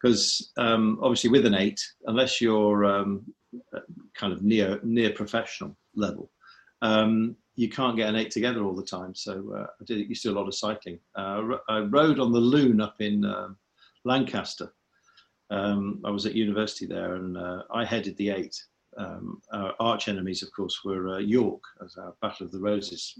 Because 0.00 0.50
um, 0.58 0.98
obviously, 1.02 1.30
with 1.30 1.46
an 1.46 1.54
eight, 1.54 1.80
unless 2.06 2.40
you're 2.40 2.84
um, 2.84 3.24
uh, 3.74 3.80
kind 4.14 4.32
of 4.32 4.42
near 4.42 4.78
near 4.82 5.10
professional 5.10 5.76
level, 5.94 6.30
um, 6.82 7.36
you 7.56 7.68
can't 7.68 7.96
get 7.96 8.08
an 8.08 8.16
eight 8.16 8.30
together 8.30 8.64
all 8.64 8.74
the 8.74 8.82
time. 8.82 9.14
So 9.14 9.54
uh, 9.56 9.66
I 9.80 9.84
did 9.84 10.08
used 10.08 10.22
to 10.22 10.28
do 10.28 10.34
a 10.34 10.38
lot 10.38 10.48
of 10.48 10.54
cycling. 10.54 10.98
Uh, 11.14 11.56
I 11.68 11.80
rode 11.80 12.18
on 12.18 12.32
the 12.32 12.40
Lune 12.40 12.80
up 12.80 12.96
in 13.00 13.24
um, 13.24 13.56
Lancaster. 14.04 14.72
Um, 15.50 16.00
I 16.04 16.10
was 16.10 16.26
at 16.26 16.34
university 16.34 16.86
there, 16.86 17.14
and 17.14 17.36
uh, 17.36 17.62
I 17.72 17.84
headed 17.84 18.16
the 18.16 18.30
eight. 18.30 18.60
Um, 18.96 19.40
our 19.52 19.74
arch 19.80 20.08
enemies, 20.08 20.42
of 20.42 20.52
course, 20.52 20.80
were 20.84 21.10
uh, 21.10 21.18
York 21.18 21.62
as 21.84 21.96
our 21.96 22.14
Battle 22.22 22.46
of 22.46 22.52
the 22.52 22.60
Roses. 22.60 23.18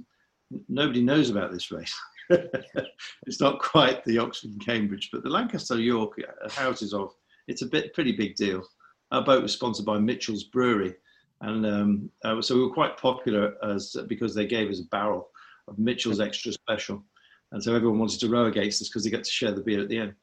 Nobody 0.69 1.03
knows 1.03 1.31
about 1.31 1.53
this 1.53 1.71
race. 1.71 1.95
it's 2.31 3.41
not 3.41 3.59
quite 3.61 4.05
the 4.05 4.19
Oxford 4.19 4.51
and 4.51 4.65
Cambridge, 4.65 5.11
but 5.13 5.23
the 5.23 5.31
Lancaster 5.31 5.79
York 5.79 6.13
uh, 6.19 6.51
houses 6.51 6.93
of. 6.95 7.13
It's 7.47 7.63
a 7.63 7.67
bit 7.67 7.93
pretty 7.93 8.13
big 8.13 8.37
deal. 8.37 8.67
Our 9.11 9.23
boat 9.23 9.43
was 9.43 9.53
sponsored 9.53 9.87
by 9.87 9.99
Mitchell's 9.99 10.45
Brewery, 10.45 10.95
and 11.45 11.67
um, 11.67 12.11
uh, 12.25 12.41
so 12.41 12.55
we 12.55 12.63
were 12.63 12.73
quite 12.73 12.97
popular 12.97 13.55
as 13.63 13.97
because 14.09 14.35
they 14.35 14.47
gave 14.47 14.71
us 14.71 14.81
a 14.81 14.85
barrel 14.85 15.29
of 15.69 15.79
Mitchell's 15.79 16.21
Extra 16.21 16.53
Special, 16.53 17.05
and 17.53 17.63
so 17.63 17.75
everyone 17.75 17.99
wanted 17.99 18.19
to 18.21 18.29
row 18.29 18.47
against 18.47 18.81
us 18.81 18.89
because 18.89 19.05
they 19.05 19.11
get 19.11 19.25
to 19.25 19.31
share 19.31 19.53
the 19.53 19.61
beer 19.61 19.81
at 19.81 19.89
the 19.89 19.99
end. 19.99 20.15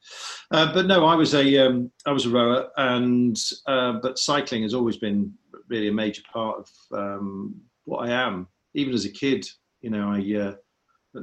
Uh, 0.50 0.72
but 0.72 0.86
no, 0.86 1.04
I 1.06 1.14
was 1.14 1.34
a 1.34 1.58
um, 1.58 1.90
I 2.06 2.12
was 2.12 2.26
a 2.26 2.30
rower, 2.30 2.68
and 2.76 3.36
uh, 3.66 3.94
but 4.02 4.18
cycling 4.18 4.62
has 4.62 4.74
always 4.74 4.96
been 4.96 5.32
really 5.68 5.88
a 5.88 5.92
major 5.92 6.22
part 6.32 6.58
of 6.58 6.98
um, 6.98 7.54
what 7.84 8.08
I 8.08 8.12
am. 8.12 8.48
Even 8.74 8.92
as 8.92 9.04
a 9.04 9.10
kid, 9.10 9.46
you 9.80 9.90
know, 9.90 10.08
I 10.08 10.48
uh, 10.48 10.54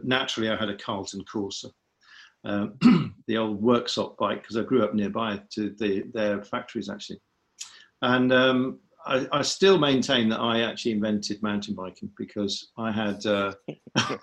naturally 0.04 0.50
I 0.50 0.56
had 0.56 0.70
a 0.70 0.78
Carlton 0.78 1.24
Corsa. 1.32 1.72
Um, 2.46 3.14
the 3.28 3.38
old 3.38 3.62
workshop 3.62 4.16
bike 4.18 4.44
because 4.44 4.56
I 4.56 4.64
grew 4.64 4.82
up 4.82 4.94
nearby 4.94 5.42
to 5.56 5.76
the, 5.78 6.06
their 6.14 6.42
factories 6.42 6.90
actually, 6.90 7.20
and 8.02 8.32
um, 8.32 8.80
I, 9.10 9.28
I, 9.32 9.42
still 9.42 9.80
maintain 9.80 10.30
that 10.30 10.40
I 10.40 10.62
actually 10.62 10.92
invented 10.92 11.42
mountain 11.42 11.74
biking 11.74 12.12
because 12.18 12.70
I 12.78 12.92
had 12.92 13.26
uh, 13.26 13.54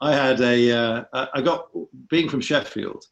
I 0.00 0.12
had 0.14 0.40
a 0.40 0.70
uh, 0.70 1.26
I 1.34 1.40
got 1.40 1.68
being 2.08 2.28
from 2.28 2.40
Sheffield. 2.40 3.04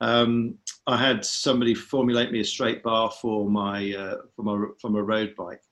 Um, 0.00 0.56
I 0.86 0.96
had 0.96 1.24
somebody 1.24 1.74
formulate 1.74 2.30
me 2.30 2.40
a 2.40 2.44
straight 2.44 2.82
bar 2.82 3.10
for 3.10 3.50
my 3.50 3.94
uh, 3.94 4.16
for 4.34 4.42
my 4.42 4.64
from 4.80 4.94
a 4.96 5.02
road 5.02 5.34
bike, 5.36 5.62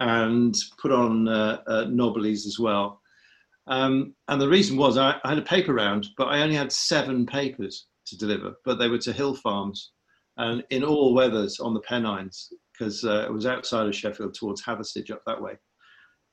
and 0.00 0.54
put 0.78 0.90
on 0.90 1.28
uh, 1.28 1.62
uh, 1.66 1.84
knobblies 1.88 2.46
as 2.46 2.58
well. 2.58 3.00
Um, 3.68 4.14
and 4.28 4.40
the 4.40 4.48
reason 4.48 4.76
was 4.76 4.98
I, 4.98 5.16
I, 5.24 5.30
had 5.30 5.38
a 5.38 5.42
paper 5.42 5.72
round, 5.72 6.08
but 6.18 6.26
I 6.26 6.42
only 6.42 6.56
had 6.56 6.70
seven 6.70 7.24
papers 7.24 7.86
to 8.06 8.18
deliver, 8.18 8.54
but 8.64 8.78
they 8.78 8.88
were 8.88 8.98
to 8.98 9.12
hill 9.12 9.34
farms 9.36 9.92
and 10.36 10.64
in 10.70 10.84
all 10.84 11.14
weathers 11.14 11.60
on 11.60 11.72
the 11.72 11.80
Pennines 11.80 12.52
because 12.76 13.04
uh, 13.04 13.24
it 13.26 13.32
was 13.32 13.46
outside 13.46 13.86
of 13.86 13.94
Sheffield 13.94 14.34
towards 14.34 14.62
Hathersage 14.62 15.10
up 15.10 15.22
that 15.26 15.40
way. 15.40 15.56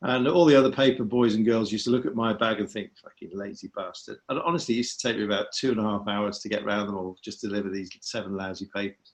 And 0.04 0.28
all 0.28 0.46
the 0.46 0.56
other 0.56 0.72
paper 0.72 1.04
boys 1.04 1.36
and 1.36 1.46
girls 1.46 1.72
used 1.72 1.86
to 1.86 1.92
look 1.92 2.08
at 2.08 2.16
my 2.16 2.34
bag 2.34 2.60
and 2.60 2.70
think, 2.70 2.90
fucking 3.04 3.38
lazy 3.38 3.72
bastard. 3.76 4.18
And 4.30 4.40
honestly, 4.40 4.74
it 4.74 4.80
used 4.80 5.00
to 5.00 5.08
take 5.08 5.18
me 5.18 5.26
about 5.26 5.52
two 5.56 5.70
and 5.70 5.80
a 5.80 5.84
half 5.84 6.08
hours 6.08 6.40
to 6.40 6.50
get 6.50 6.64
around 6.64 6.88
them 6.88 6.98
all, 6.98 7.18
just 7.24 7.42
to 7.42 7.48
deliver 7.48 7.70
these 7.70 7.92
seven 8.02 8.36
lousy 8.36 8.68
papers. 8.74 9.14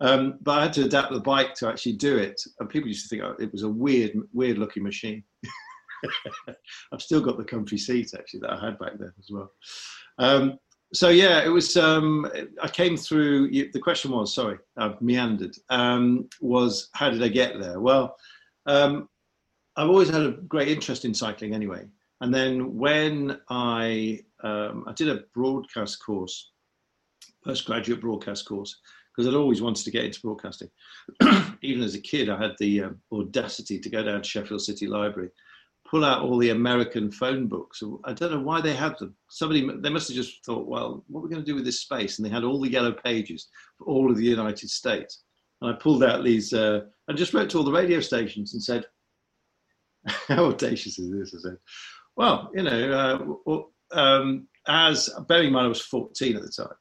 Um, 0.00 0.38
but 0.40 0.58
I 0.58 0.62
had 0.62 0.72
to 0.74 0.84
adapt 0.84 1.12
the 1.12 1.20
bike 1.20 1.54
to 1.54 1.68
actually 1.68 1.94
do 1.94 2.16
it. 2.16 2.40
And 2.60 2.68
people 2.68 2.88
used 2.88 3.02
to 3.02 3.08
think 3.08 3.22
oh, 3.22 3.34
it 3.40 3.52
was 3.52 3.64
a 3.64 3.68
weird, 3.68 4.12
weird 4.32 4.58
looking 4.58 4.84
machine. 4.84 5.24
I've 6.92 7.02
still 7.02 7.20
got 7.20 7.36
the 7.36 7.44
comfy 7.44 7.76
seat 7.76 8.12
actually 8.16 8.40
that 8.40 8.52
I 8.52 8.64
had 8.64 8.78
back 8.78 8.92
then 8.98 9.12
as 9.18 9.30
well. 9.30 9.50
Um, 10.18 10.58
so 10.92 11.08
yeah, 11.08 11.44
it 11.44 11.48
was. 11.48 11.76
Um, 11.76 12.30
I 12.62 12.68
came 12.68 12.96
through. 12.96 13.50
The 13.50 13.80
question 13.80 14.10
was, 14.10 14.34
sorry, 14.34 14.58
I've 14.76 15.00
meandered. 15.00 15.56
Um, 15.68 16.28
was 16.40 16.88
how 16.92 17.10
did 17.10 17.22
I 17.22 17.28
get 17.28 17.60
there? 17.60 17.80
Well, 17.80 18.16
um, 18.66 19.08
I've 19.76 19.88
always 19.88 20.10
had 20.10 20.22
a 20.22 20.32
great 20.32 20.68
interest 20.68 21.04
in 21.04 21.14
cycling 21.14 21.54
anyway. 21.54 21.86
And 22.20 22.34
then 22.34 22.76
when 22.76 23.40
I 23.48 24.20
um, 24.42 24.84
I 24.86 24.92
did 24.92 25.08
a 25.08 25.22
broadcast 25.34 26.04
course 26.04 26.50
postgraduate 27.44 28.00
broadcast 28.00 28.46
course 28.46 28.78
because 29.10 29.26
I'd 29.26 29.36
always 29.36 29.62
wanted 29.62 29.84
to 29.84 29.90
get 29.90 30.04
into 30.04 30.20
broadcasting. 30.20 30.68
Even 31.62 31.82
as 31.82 31.94
a 31.94 32.00
kid, 32.00 32.28
I 32.28 32.40
had 32.40 32.52
the 32.58 32.84
um, 32.84 32.98
audacity 33.12 33.78
to 33.78 33.90
go 33.90 34.02
down 34.02 34.22
to 34.22 34.28
Sheffield 34.28 34.62
City 34.62 34.86
Library, 34.86 35.30
pull 35.90 36.04
out 36.04 36.22
all 36.22 36.38
the 36.38 36.50
American 36.50 37.10
phone 37.10 37.48
books. 37.48 37.82
I 38.04 38.12
don't 38.12 38.30
know 38.30 38.40
why 38.40 38.60
they 38.60 38.74
had 38.74 38.96
them. 38.98 39.16
Somebody, 39.28 39.68
they 39.80 39.90
must 39.90 40.08
have 40.08 40.16
just 40.16 40.44
thought, 40.44 40.68
well, 40.68 41.04
what 41.08 41.20
are 41.20 41.22
we 41.24 41.30
going 41.30 41.42
to 41.42 41.46
do 41.46 41.56
with 41.56 41.64
this 41.64 41.80
space? 41.80 42.18
And 42.18 42.26
they 42.26 42.30
had 42.30 42.44
all 42.44 42.60
the 42.60 42.70
yellow 42.70 42.92
pages 42.92 43.48
for 43.76 43.86
all 43.88 44.08
of 44.08 44.16
the 44.16 44.24
United 44.24 44.70
States. 44.70 45.22
And 45.60 45.70
I 45.70 45.76
pulled 45.76 46.04
out 46.04 46.22
these 46.22 46.52
uh, 46.52 46.82
and 47.08 47.18
just 47.18 47.34
wrote 47.34 47.50
to 47.50 47.58
all 47.58 47.64
the 47.64 47.72
radio 47.72 47.98
stations 48.00 48.54
and 48.54 48.62
said, 48.62 48.84
how 50.06 50.46
audacious 50.46 50.98
is 50.98 51.10
this? 51.10 51.34
I 51.34 51.48
said, 51.48 51.58
well, 52.16 52.50
you 52.54 52.62
know, 52.62 53.36
uh, 53.92 53.98
um, 53.98 54.46
as 54.68 55.10
bearing 55.28 55.48
in 55.48 55.52
mind 55.52 55.66
I 55.66 55.68
was 55.68 55.82
14 55.82 56.36
at 56.36 56.42
the 56.42 56.50
time, 56.50 56.74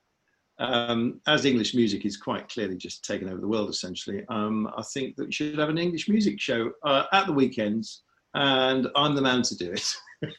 um, 0.59 1.21
as 1.25 1.45
English 1.45 1.73
music 1.73 2.05
is 2.05 2.17
quite 2.17 2.47
clearly 2.49 2.77
just 2.77 3.03
taken 3.03 3.29
over 3.29 3.41
the 3.41 3.47
world, 3.47 3.69
essentially, 3.69 4.23
um, 4.29 4.69
I 4.77 4.83
think 4.93 5.15
that 5.15 5.27
we 5.27 5.31
should 5.31 5.57
have 5.57 5.69
an 5.69 5.77
English 5.77 6.09
music 6.09 6.39
show 6.39 6.71
uh, 6.83 7.05
at 7.11 7.25
the 7.25 7.33
weekends, 7.33 8.03
and 8.33 8.87
I'm 8.95 9.15
the 9.15 9.21
man 9.21 9.41
to 9.43 9.57
do 9.57 9.71
it. 9.71 9.87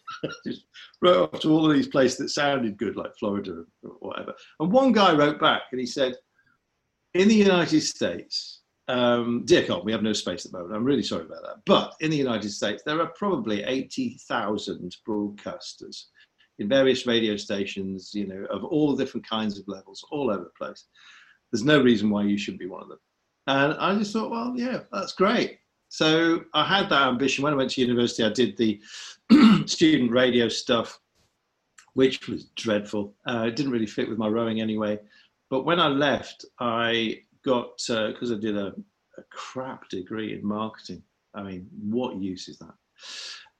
just 0.46 0.64
wrote 1.00 1.32
off 1.32 1.40
to 1.40 1.50
all 1.50 1.68
of 1.68 1.74
these 1.74 1.88
places 1.88 2.18
that 2.18 2.28
sounded 2.28 2.76
good, 2.76 2.96
like 2.96 3.16
Florida 3.18 3.64
or 3.82 3.90
whatever. 4.00 4.34
And 4.58 4.70
one 4.70 4.92
guy 4.92 5.14
wrote 5.14 5.40
back 5.40 5.62
and 5.72 5.80
he 5.80 5.86
said, 5.86 6.14
In 7.14 7.28
the 7.28 7.34
United 7.34 7.80
States, 7.80 8.60
um, 8.88 9.44
dear 9.44 9.66
God, 9.66 9.84
we 9.84 9.92
have 9.92 10.02
no 10.02 10.12
space 10.12 10.44
at 10.44 10.52
the 10.52 10.58
moment. 10.58 10.76
I'm 10.76 10.84
really 10.84 11.02
sorry 11.02 11.24
about 11.24 11.42
that. 11.42 11.62
But 11.64 11.94
in 12.00 12.10
the 12.10 12.16
United 12.16 12.50
States, 12.50 12.82
there 12.84 13.00
are 13.00 13.12
probably 13.16 13.62
80,000 13.62 14.96
broadcasters 15.08 16.04
in 16.58 16.68
various 16.68 17.06
radio 17.06 17.36
stations, 17.36 18.10
you 18.14 18.26
know, 18.26 18.44
of 18.50 18.64
all 18.64 18.96
different 18.96 19.28
kinds 19.28 19.58
of 19.58 19.68
levels, 19.68 20.04
all 20.10 20.30
over 20.30 20.44
the 20.44 20.50
place. 20.58 20.86
There's 21.50 21.64
no 21.64 21.80
reason 21.80 22.10
why 22.10 22.24
you 22.24 22.36
shouldn't 22.36 22.60
be 22.60 22.66
one 22.66 22.82
of 22.82 22.88
them. 22.88 22.98
And 23.46 23.74
I 23.74 23.94
just 23.96 24.12
thought, 24.12 24.30
well, 24.30 24.52
yeah, 24.56 24.80
that's 24.92 25.12
great. 25.12 25.59
So 25.90 26.44
I 26.54 26.64
had 26.64 26.88
that 26.88 27.08
ambition. 27.08 27.44
When 27.44 27.52
I 27.52 27.56
went 27.56 27.70
to 27.72 27.80
university, 27.82 28.24
I 28.24 28.30
did 28.30 28.56
the 28.56 28.80
student 29.66 30.10
radio 30.10 30.48
stuff, 30.48 30.98
which 31.92 32.26
was 32.28 32.44
dreadful. 32.56 33.14
Uh, 33.26 33.44
it 33.48 33.56
didn't 33.56 33.72
really 33.72 33.86
fit 33.86 34.08
with 34.08 34.16
my 34.16 34.28
rowing 34.28 34.60
anyway. 34.60 34.98
But 35.50 35.64
when 35.64 35.80
I 35.80 35.88
left, 35.88 36.46
I 36.60 37.20
got, 37.44 37.76
because 37.76 38.30
uh, 38.30 38.36
I 38.36 38.38
did 38.38 38.56
a, 38.56 38.72
a 39.18 39.22
crap 39.30 39.88
degree 39.90 40.32
in 40.32 40.46
marketing. 40.46 41.02
I 41.34 41.42
mean, 41.42 41.68
what 41.82 42.16
use 42.16 42.48
is 42.48 42.58
that? 42.58 42.74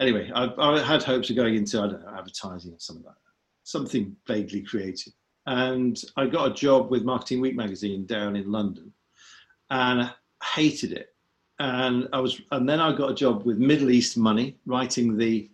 anyway, 0.01 0.31
I, 0.35 0.49
I, 0.59 0.81
had 0.81 1.03
hopes 1.03 1.31
of 1.31 1.37
going 1.37 1.55
into 1.55 1.77
know 1.77 2.01
advertising 2.17 2.73
or 2.73 2.79
something 2.79 3.05
like 3.05 3.15
that, 3.15 3.21
something 3.63 4.17
vaguely 4.27 4.63
creative. 4.63 5.13
And 5.47 6.01
I 6.17 6.27
got 6.27 6.51
a 6.51 6.55
job 6.55 6.91
with 6.91 7.05
Marketing 7.05 7.41
Week 7.41 7.55
magazine 7.55 8.07
down 8.07 8.35
in 8.35 8.51
London, 8.51 8.93
and 9.71 10.03
I 10.03 10.13
hated 10.45 10.93
it. 10.93 11.10
And 11.61 12.09
I 12.15 12.21
was, 12.21 12.41
and 12.53 12.67
then 12.67 12.81
I 12.81 12.97
got 12.97 13.11
a 13.11 13.15
job 13.15 13.45
with 13.45 13.59
Middle 13.59 13.91
East 13.91 14.17
Money, 14.17 14.57
writing 14.65 15.19
the 15.19 15.51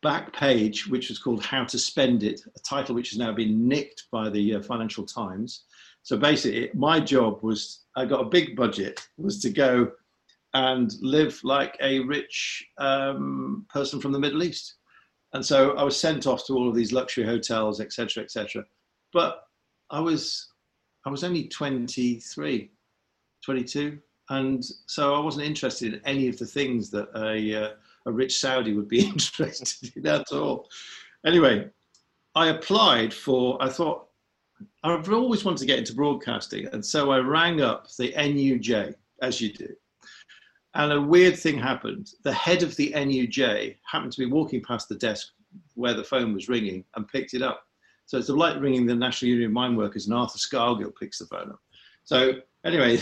back 0.00 0.32
page, 0.32 0.86
which 0.86 1.08
was 1.08 1.18
called 1.18 1.44
"How 1.44 1.64
to 1.64 1.76
Spend 1.76 2.22
It," 2.22 2.40
a 2.56 2.60
title 2.60 2.94
which 2.94 3.10
has 3.10 3.18
now 3.18 3.32
been 3.32 3.66
nicked 3.66 4.04
by 4.12 4.30
the 4.30 4.54
uh, 4.54 4.62
Financial 4.62 5.04
Times. 5.04 5.64
So 6.04 6.16
basically, 6.16 6.70
my 6.72 7.00
job 7.00 7.42
was 7.42 7.80
I 7.96 8.04
got 8.04 8.20
a 8.20 8.28
big 8.28 8.54
budget 8.54 9.00
was 9.18 9.40
to 9.40 9.50
go 9.50 9.90
and 10.54 10.92
live 11.00 11.40
like 11.42 11.76
a 11.80 11.98
rich 12.00 12.64
um, 12.78 13.66
person 13.68 14.00
from 14.00 14.12
the 14.12 14.20
Middle 14.20 14.44
East. 14.44 14.76
And 15.32 15.44
so 15.44 15.76
I 15.76 15.82
was 15.82 15.98
sent 15.98 16.28
off 16.28 16.46
to 16.46 16.54
all 16.54 16.68
of 16.68 16.76
these 16.76 16.92
luxury 16.92 17.24
hotels, 17.24 17.80
etc., 17.80 18.22
etc. 18.22 18.64
But 19.12 19.42
I 19.90 19.98
was 19.98 20.48
I 21.04 21.10
was 21.10 21.24
only 21.24 21.48
23, 21.48 22.70
22, 23.44 23.98
and 24.30 24.64
so 24.86 25.14
I 25.14 25.20
wasn't 25.20 25.46
interested 25.46 25.92
in 25.92 26.00
any 26.04 26.28
of 26.28 26.38
the 26.38 26.46
things 26.46 26.90
that 26.90 27.08
a 27.14 27.64
uh, 27.64 27.70
a 28.06 28.12
rich 28.12 28.38
Saudi 28.38 28.72
would 28.72 28.88
be 28.88 29.00
interested 29.08 29.92
in 29.96 30.06
at 30.06 30.32
all. 30.32 30.68
Anyway, 31.26 31.68
I 32.34 32.48
applied 32.48 33.12
for. 33.12 33.62
I 33.62 33.68
thought 33.68 34.06
I've 34.82 35.12
always 35.12 35.44
wanted 35.44 35.58
to 35.58 35.66
get 35.66 35.78
into 35.78 35.94
broadcasting, 35.94 36.66
and 36.72 36.84
so 36.84 37.10
I 37.10 37.18
rang 37.18 37.60
up 37.60 37.88
the 37.98 38.12
NUJ, 38.12 38.94
as 39.20 39.40
you 39.40 39.52
do, 39.52 39.68
and 40.74 40.92
a 40.92 41.00
weird 41.00 41.36
thing 41.36 41.58
happened. 41.58 42.10
The 42.22 42.32
head 42.32 42.62
of 42.62 42.76
the 42.76 42.92
NUJ 42.92 43.76
happened 43.84 44.12
to 44.12 44.20
be 44.20 44.26
walking 44.26 44.62
past 44.62 44.88
the 44.88 44.94
desk 44.94 45.28
where 45.74 45.94
the 45.94 46.04
phone 46.04 46.32
was 46.32 46.48
ringing 46.48 46.84
and 46.94 47.08
picked 47.08 47.34
it 47.34 47.42
up. 47.42 47.64
So 48.06 48.18
it's 48.18 48.28
like 48.28 48.60
ringing 48.60 48.86
the 48.86 48.94
National 48.94 49.30
Union 49.30 49.50
of 49.50 49.52
Mine 49.52 49.76
Workers 49.76 50.06
and 50.06 50.14
Arthur 50.14 50.38
Scargill 50.38 50.92
picks 50.98 51.18
the 51.18 51.26
phone 51.26 51.50
up. 51.50 51.60
So 52.04 52.34
anyway, 52.64 53.00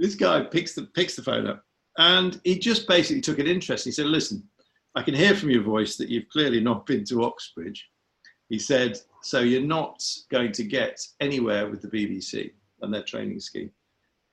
this 0.00 0.14
guy 0.14 0.42
picks 0.42 0.74
the, 0.74 0.82
picks 0.94 1.14
the 1.14 1.22
phone 1.22 1.46
up 1.46 1.62
and 1.98 2.40
he 2.42 2.58
just 2.58 2.88
basically 2.88 3.20
took 3.20 3.38
an 3.38 3.46
interest. 3.46 3.84
He 3.84 3.92
said, 3.92 4.06
listen, 4.06 4.42
I 4.94 5.02
can 5.02 5.14
hear 5.14 5.34
from 5.36 5.50
your 5.50 5.62
voice 5.62 5.96
that 5.96 6.08
you've 6.08 6.28
clearly 6.30 6.60
not 6.60 6.86
been 6.86 7.04
to 7.04 7.22
Oxbridge. 7.24 7.86
He 8.48 8.58
said, 8.58 8.98
so 9.22 9.40
you're 9.40 9.60
not 9.60 10.02
going 10.30 10.52
to 10.52 10.64
get 10.64 10.98
anywhere 11.20 11.68
with 11.68 11.82
the 11.82 11.88
BBC 11.88 12.50
and 12.80 12.92
their 12.92 13.02
training 13.02 13.40
scheme. 13.40 13.70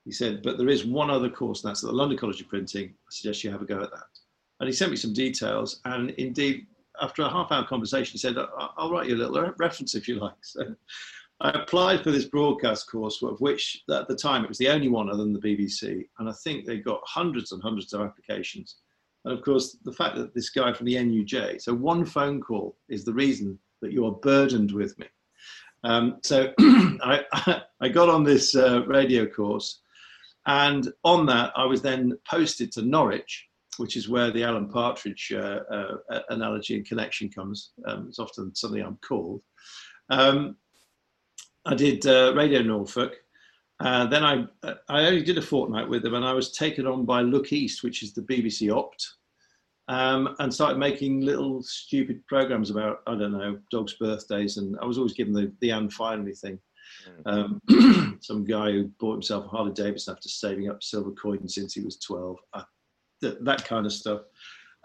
He 0.06 0.12
said, 0.12 0.42
but 0.42 0.58
there 0.58 0.70
is 0.70 0.86
one 0.86 1.12
other 1.12 1.30
course, 1.30 1.64
and 1.64 1.70
that's 1.70 1.84
at 1.84 1.90
the 1.90 1.96
London 1.96 2.18
College 2.18 2.40
of 2.40 2.48
Printing. 2.48 2.88
I 2.88 3.10
suggest 3.10 3.44
you 3.44 3.52
have 3.52 3.62
a 3.62 3.66
go 3.66 3.82
at 3.82 3.92
that. 3.92 4.06
And 4.62 4.68
he 4.68 4.74
sent 4.74 4.90
me 4.90 4.98
some 4.98 5.14
details. 5.14 5.82
And 5.84 6.12
indeed, 6.12 6.66
after 7.02 7.24
a 7.24 7.30
half 7.30 7.52
hour 7.52 7.66
conversation, 7.66 8.14
he 8.14 8.18
said, 8.18 8.38
I'll 8.78 8.90
write 8.90 9.10
you 9.10 9.16
a 9.16 9.18
little 9.18 9.54
reference 9.58 9.94
if 9.96 10.08
you 10.08 10.16
like. 10.16 10.34
So 10.42 10.76
I 11.40 11.52
applied 11.52 12.04
for 12.04 12.12
this 12.12 12.26
broadcast 12.26 12.90
course, 12.90 13.22
of 13.22 13.40
which 13.40 13.84
at 13.92 14.08
the 14.08 14.16
time 14.16 14.44
it 14.44 14.50
was 14.50 14.58
the 14.58 14.70
only 14.70 14.88
one 14.88 15.10
other 15.10 15.24
than 15.24 15.34
the 15.34 15.40
BBC. 15.40 16.08
And 16.18 16.28
I 16.28 16.34
think 16.44 16.66
they 16.66 16.78
got 16.78 17.02
hundreds 17.06 17.52
and 17.52 17.62
hundreds 17.62 17.94
of 17.94 18.02
applications. 18.02 18.78
And 19.24 19.38
of 19.38 19.44
course, 19.44 19.78
the 19.84 19.92
fact 19.92 20.16
that 20.16 20.34
this 20.34 20.50
guy 20.50 20.74
from 20.74 20.88
the 20.88 20.96
NUJ, 20.96 21.62
so 21.62 21.74
one 21.74 22.06
phone 22.06 22.42
call 22.42 22.76
is 22.90 23.06
the 23.06 23.14
reason 23.14 23.60
that 23.82 23.92
you 23.92 24.06
are 24.06 24.14
burdened 24.14 24.72
with 24.72 24.98
me. 24.98 25.06
Um, 25.84 26.18
so 26.24 26.54
I, 26.60 27.24
I, 27.82 27.90
got 27.90 28.10
on 28.10 28.24
this 28.24 28.56
uh, 28.56 28.84
radio 28.88 29.28
course 29.28 29.82
and 30.48 30.92
on 31.04 31.26
that, 31.26 31.52
I 31.56 31.66
was 31.66 31.82
then 31.82 32.18
posted 32.28 32.72
to 32.74 32.82
Norwich, 32.82 33.48
which 33.78 33.98
is 33.98 34.08
where 34.08 34.32
the 34.32 34.44
Alan 34.44 34.70
Partridge 34.70 35.32
uh, 35.36 35.60
uh, 35.70 36.22
analogy 36.30 36.78
and 36.78 36.88
connection 36.88 37.30
comes. 37.30 37.72
Um, 37.86 38.08
it's 38.08 38.18
often 38.18 38.56
something 38.56 38.82
I'm 38.82 38.98
called. 39.06 39.42
Um, 40.10 40.56
I 41.68 41.76
did 41.76 42.08
uh, 42.08 42.34
Radio 42.34 42.62
Norfolk. 42.62 43.18
Uh, 43.80 44.08
then 44.08 44.24
I, 44.24 44.46
I 44.90 45.06
only 45.06 45.22
did 45.22 45.38
a 45.38 45.42
fortnight 45.42 45.88
with 45.88 46.02
them, 46.02 46.14
and 46.14 46.26
I 46.26 46.34
was 46.34 46.52
taken 46.54 46.88
on 46.88 47.06
by 47.06 47.22
Look 47.22 47.52
East, 47.52 47.84
which 47.84 48.02
is 48.02 48.14
the 48.14 48.22
BBC 48.22 48.74
Opt, 48.76 49.16
um, 49.90 50.36
and 50.40 50.52
started 50.52 50.80
making 50.80 51.22
little 51.22 51.62
stupid 51.62 52.26
programs 52.26 52.72
about 52.72 53.02
I 53.06 53.16
don't 53.16 53.34
know 53.34 53.60
dogs' 53.70 53.94
birthdays, 53.94 54.58
and 54.58 54.78
I 54.82 54.86
was 54.86 54.98
always 54.98 55.14
given 55.14 55.34
the 55.34 55.52
the 55.60 55.72
and 55.72 55.92
finally 55.92 56.34
thing. 56.34 56.58
Um, 57.26 57.62
some 58.22 58.46
guy 58.46 58.72
who 58.72 58.86
bought 59.00 59.14
himself 59.14 59.46
a 59.46 59.50
Harley 59.50 59.74
Davidson 59.74 60.16
after 60.16 60.30
saving 60.30 60.70
up 60.70 60.82
silver 60.82 61.12
coins 61.12 61.54
since 61.54 61.74
he 61.74 61.82
was 61.82 61.98
12, 62.00 62.38
uh, 62.54 62.64
th- 63.22 63.38
that 63.42 63.66
kind 63.66 63.86
of 63.86 63.92
stuff. 63.92 64.22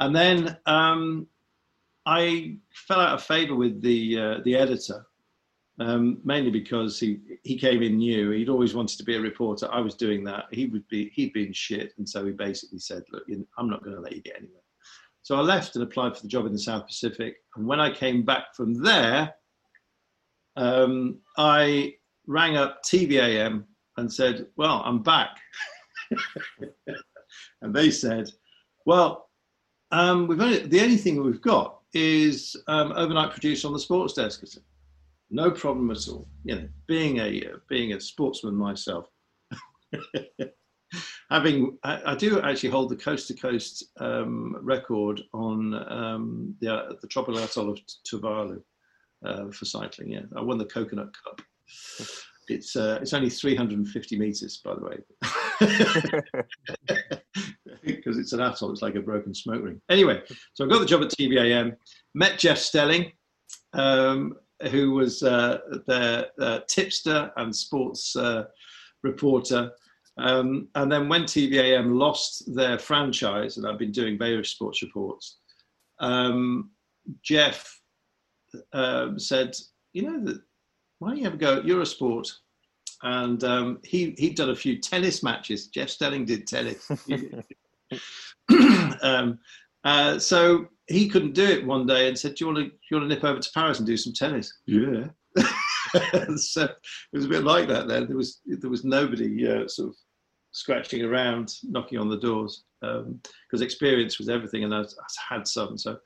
And 0.00 0.14
then 0.14 0.56
um, 0.66 1.28
I 2.04 2.56
fell 2.74 3.00
out 3.00 3.14
of 3.14 3.22
favor 3.22 3.54
with 3.54 3.80
the 3.80 4.18
uh, 4.18 4.38
the 4.44 4.56
editor, 4.56 5.06
um, 5.82 6.20
mainly 6.24 6.50
because 6.50 7.00
he 7.00 7.20
he 7.42 7.58
came 7.58 7.82
in 7.82 7.96
new. 7.96 8.30
He'd 8.30 8.48
always 8.48 8.74
wanted 8.74 8.98
to 8.98 9.04
be 9.04 9.16
a 9.16 9.20
reporter. 9.20 9.68
I 9.72 9.80
was 9.80 9.94
doing 9.94 10.22
that. 10.24 10.44
He 10.52 10.66
would 10.66 10.86
be 10.88 11.10
he'd 11.14 11.32
been 11.32 11.52
shit, 11.52 11.92
and 11.98 12.08
so 12.08 12.24
he 12.24 12.32
basically 12.32 12.78
said, 12.78 13.02
"Look, 13.10 13.24
I'm 13.58 13.68
not 13.68 13.82
going 13.82 13.96
to 13.96 14.02
let 14.02 14.14
you 14.14 14.22
get 14.22 14.36
anywhere." 14.36 14.62
So 15.22 15.36
I 15.36 15.40
left 15.40 15.76
and 15.76 15.84
applied 15.84 16.16
for 16.16 16.22
the 16.22 16.28
job 16.28 16.46
in 16.46 16.52
the 16.52 16.58
South 16.58 16.86
Pacific. 16.86 17.36
And 17.56 17.66
when 17.66 17.80
I 17.80 17.92
came 17.92 18.24
back 18.24 18.54
from 18.56 18.74
there, 18.74 19.32
um, 20.56 21.20
I 21.36 21.94
rang 22.26 22.56
up 22.56 22.82
TVAM 22.82 23.64
and 23.96 24.12
said, 24.12 24.46
Well, 24.56 24.82
I'm 24.84 25.02
back. 25.02 25.38
and 27.62 27.74
they 27.74 27.90
said, 27.90 28.30
Well, 28.84 29.30
um, 29.92 30.28
only, 30.30 30.66
the 30.66 30.80
only 30.80 30.96
thing 30.96 31.22
we've 31.22 31.42
got 31.42 31.80
is 31.94 32.56
um, 32.66 32.92
overnight 32.92 33.30
producer 33.30 33.68
on 33.68 33.74
the 33.74 33.78
sports 33.78 34.14
desk. 34.14 34.42
Said, 34.44 34.62
no 35.32 35.50
problem 35.50 35.90
at 35.90 36.06
all. 36.08 36.28
You 36.44 36.54
know, 36.54 36.68
being 36.86 37.18
a 37.18 37.42
uh, 37.46 37.56
being 37.68 37.94
a 37.94 38.00
sportsman 38.00 38.54
myself, 38.54 39.06
having 41.30 41.78
I, 41.82 42.12
I, 42.12 42.14
do 42.14 42.40
actually 42.42 42.68
hold 42.68 42.90
the 42.90 42.96
coast 42.96 43.28
to 43.28 43.34
coast 43.34 43.84
um, 43.98 44.56
record 44.60 45.22
on 45.32 45.74
um, 45.90 46.54
the 46.60 46.74
uh, 46.74 46.92
the 47.00 47.08
tropical 47.08 47.42
atoll 47.42 47.70
of 47.70 47.80
Tuvalu 48.06 48.60
uh, 49.24 49.50
for 49.50 49.64
cycling. 49.64 50.12
Yeah, 50.12 50.22
I 50.36 50.42
won 50.42 50.58
the 50.58 50.66
Coconut 50.66 51.10
Cup. 51.24 51.40
It's 52.48 52.76
uh, 52.76 52.98
it's 53.00 53.14
only 53.14 53.30
350 53.30 54.18
meters, 54.18 54.60
by 54.62 54.74
the 54.74 54.84
way, 54.84 54.98
because 57.82 58.18
it's 58.18 58.34
an 58.34 58.40
atoll. 58.40 58.72
It's 58.72 58.82
like 58.82 58.96
a 58.96 59.00
broken 59.00 59.34
smoke 59.34 59.62
ring. 59.62 59.80
Anyway, 59.88 60.22
so 60.52 60.66
I 60.66 60.68
got 60.68 60.80
the 60.80 60.86
job 60.86 61.02
at 61.02 61.08
TVAM. 61.08 61.74
Met 62.14 62.38
Jeff 62.38 62.58
Stelling. 62.58 63.12
Um, 63.72 64.34
who 64.70 64.92
was 64.92 65.22
uh, 65.22 65.58
their 65.86 66.26
uh, 66.40 66.60
tipster 66.68 67.30
and 67.36 67.54
sports 67.54 68.14
uh, 68.16 68.44
reporter. 69.02 69.72
Um, 70.18 70.68
and 70.74 70.90
then 70.90 71.08
when 71.08 71.24
TVAM 71.24 71.98
lost 71.98 72.54
their 72.54 72.78
franchise, 72.78 73.56
and 73.56 73.66
I've 73.66 73.78
been 73.78 73.92
doing 73.92 74.18
various 74.18 74.50
sports 74.50 74.82
reports, 74.82 75.38
um, 76.00 76.70
Jeff 77.22 77.80
um, 78.72 79.18
said, 79.18 79.56
"You 79.92 80.02
know 80.02 80.34
why 80.98 81.08
don't 81.08 81.18
you 81.18 81.24
have 81.24 81.34
a 81.34 81.38
go 81.38 81.56
at 81.58 81.64
Eurosport?" 81.64 82.30
And 83.02 83.42
um, 83.42 83.80
he 83.84 84.14
he'd 84.18 84.36
done 84.36 84.50
a 84.50 84.56
few 84.56 84.78
tennis 84.78 85.22
matches. 85.22 85.68
Jeff 85.68 85.88
Stelling 85.88 86.24
did 86.24 86.46
tennis. 86.46 86.88
um, 89.02 89.38
uh, 89.84 90.18
so 90.18 90.66
he 90.86 91.08
couldn't 91.08 91.34
do 91.34 91.44
it 91.44 91.66
one 91.66 91.86
day 91.86 92.08
and 92.08 92.18
said, 92.18 92.34
"Do 92.34 92.44
you 92.44 92.52
want 92.52 92.58
to 92.58 92.70
do 92.70 92.76
you 92.90 92.96
want 92.96 93.08
to 93.08 93.14
nip 93.14 93.24
over 93.24 93.40
to 93.40 93.50
Paris 93.54 93.78
and 93.78 93.86
do 93.86 93.96
some 93.96 94.12
tennis?" 94.12 94.52
Yeah. 94.66 95.08
so 96.36 96.64
it 96.64 96.76
was 97.12 97.24
a 97.24 97.28
bit 97.28 97.44
like 97.44 97.68
that. 97.68 97.88
Then 97.88 98.06
there 98.06 98.16
was 98.16 98.40
there 98.46 98.70
was 98.70 98.84
nobody 98.84 99.48
uh, 99.48 99.68
sort 99.68 99.90
of 99.90 99.96
scratching 100.52 101.02
around, 101.02 101.54
knocking 101.62 101.98
on 101.98 102.08
the 102.08 102.18
doors 102.18 102.64
because 102.80 103.60
um, 103.60 103.62
experience 103.62 104.18
was 104.18 104.28
everything, 104.28 104.64
and 104.64 104.74
I, 104.74 104.80
I, 104.80 105.34
had 105.34 105.48
some. 105.48 105.78
So 105.78 105.98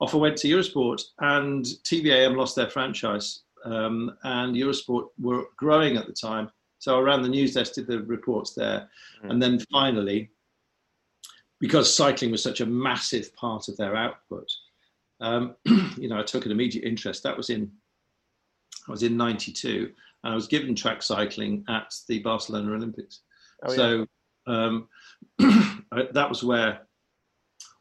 off 0.00 0.14
I 0.14 0.18
went 0.18 0.36
to 0.38 0.48
Eurosport, 0.48 1.02
and 1.20 1.64
TVAM 1.84 2.36
lost 2.36 2.56
their 2.56 2.70
franchise, 2.70 3.42
um, 3.64 4.16
and 4.24 4.56
Eurosport 4.56 5.08
were 5.20 5.46
growing 5.56 5.96
at 5.96 6.06
the 6.06 6.12
time. 6.12 6.50
So 6.78 6.98
I 6.98 7.00
ran 7.00 7.22
the 7.22 7.28
news 7.28 7.54
desk, 7.54 7.74
did 7.74 7.86
the 7.86 8.02
reports 8.02 8.54
there, 8.54 8.88
mm. 9.22 9.30
and 9.30 9.40
then 9.40 9.60
finally 9.70 10.31
because 11.62 11.94
cycling 11.94 12.32
was 12.32 12.42
such 12.42 12.60
a 12.60 12.66
massive 12.66 13.32
part 13.36 13.68
of 13.68 13.76
their 13.76 13.94
output, 13.94 14.50
um, 15.20 15.54
you 15.96 16.08
know, 16.08 16.18
I 16.18 16.24
took 16.24 16.44
an 16.44 16.50
immediate 16.50 16.84
interest. 16.84 17.22
That 17.22 17.36
was 17.36 17.50
in, 17.50 17.70
I 18.88 18.90
was 18.90 19.04
in 19.04 19.16
'92, 19.16 19.92
and 20.24 20.32
I 20.32 20.34
was 20.34 20.48
given 20.48 20.74
track 20.74 21.02
cycling 21.02 21.64
at 21.68 21.94
the 22.08 22.18
Barcelona 22.18 22.72
Olympics. 22.72 23.20
Oh, 23.64 23.74
so 23.74 24.06
um, 24.48 24.88
that 25.38 26.28
was 26.28 26.42
where 26.42 26.80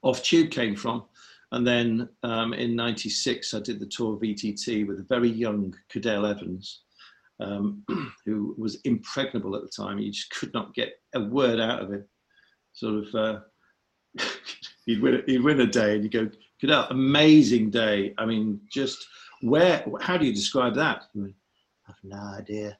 Off 0.03 0.21
Tube 0.21 0.51
came 0.51 0.75
from. 0.75 1.05
And 1.51 1.65
then 1.65 2.07
um, 2.21 2.53
in 2.53 2.75
'96, 2.75 3.55
I 3.55 3.61
did 3.61 3.79
the 3.79 3.87
Tour 3.87 4.19
VTT 4.19 4.87
with 4.87 4.99
a 4.99 5.05
very 5.09 5.29
young 5.29 5.73
Cadel 5.91 6.29
Evans, 6.29 6.83
um, 7.39 7.83
who 8.27 8.53
was 8.59 8.79
impregnable 8.85 9.55
at 9.55 9.63
the 9.63 9.71
time. 9.75 9.97
You 9.97 10.11
just 10.11 10.29
could 10.29 10.53
not 10.53 10.75
get 10.75 10.93
a 11.15 11.19
word 11.19 11.59
out 11.59 11.81
of 11.81 11.91
him. 11.91 12.05
Sort 12.73 13.07
of 13.07 13.15
uh, 13.15 13.39
he'd 14.85 15.01
win 15.01 15.23
he'd 15.25 15.43
win 15.43 15.61
a 15.61 15.67
day 15.67 15.95
and 15.95 16.03
you 16.03 16.09
go 16.09 16.29
Cadel 16.61 16.89
amazing 16.91 17.69
day. 17.69 18.13
I 18.17 18.25
mean 18.25 18.61
just 18.71 19.05
where 19.41 19.85
how 19.99 20.17
do 20.17 20.25
you 20.25 20.33
describe 20.33 20.75
that? 20.75 21.03
I, 21.15 21.17
mean, 21.17 21.33
I 21.87 21.91
have 21.91 22.03
no 22.03 22.37
idea. 22.37 22.77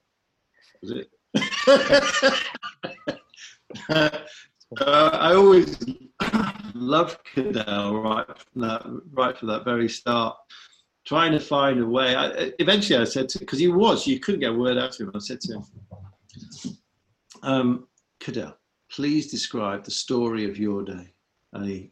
Was 0.82 0.92
it? 0.92 1.10
Uh, 4.80 5.10
I 5.12 5.34
always 5.34 5.76
loved 6.74 7.18
Cadel 7.34 8.02
right 8.02 8.26
from 8.26 8.62
that 8.62 8.82
right 9.12 9.36
from 9.36 9.48
that 9.48 9.64
very 9.64 9.88
start 9.88 10.36
trying 11.04 11.32
to 11.32 11.40
find 11.40 11.80
a 11.80 11.86
way. 11.86 12.14
I, 12.14 12.52
eventually 12.58 12.98
I 12.98 13.04
said 13.04 13.28
to 13.30 13.38
because 13.38 13.58
he 13.58 13.68
was 13.68 14.06
you 14.06 14.18
couldn't 14.20 14.40
get 14.40 14.52
a 14.52 14.54
word 14.54 14.78
out 14.78 14.98
of 14.98 15.08
him. 15.08 15.12
I 15.14 15.18
said 15.18 15.40
to 15.42 15.54
him 15.54 15.64
um, 17.42 17.88
Cadel 18.20 18.54
please 18.90 19.30
describe 19.30 19.84
the 19.84 19.90
story 19.90 20.48
of 20.48 20.58
your 20.58 20.82
day 20.82 21.12
and 21.52 21.66
he 21.66 21.90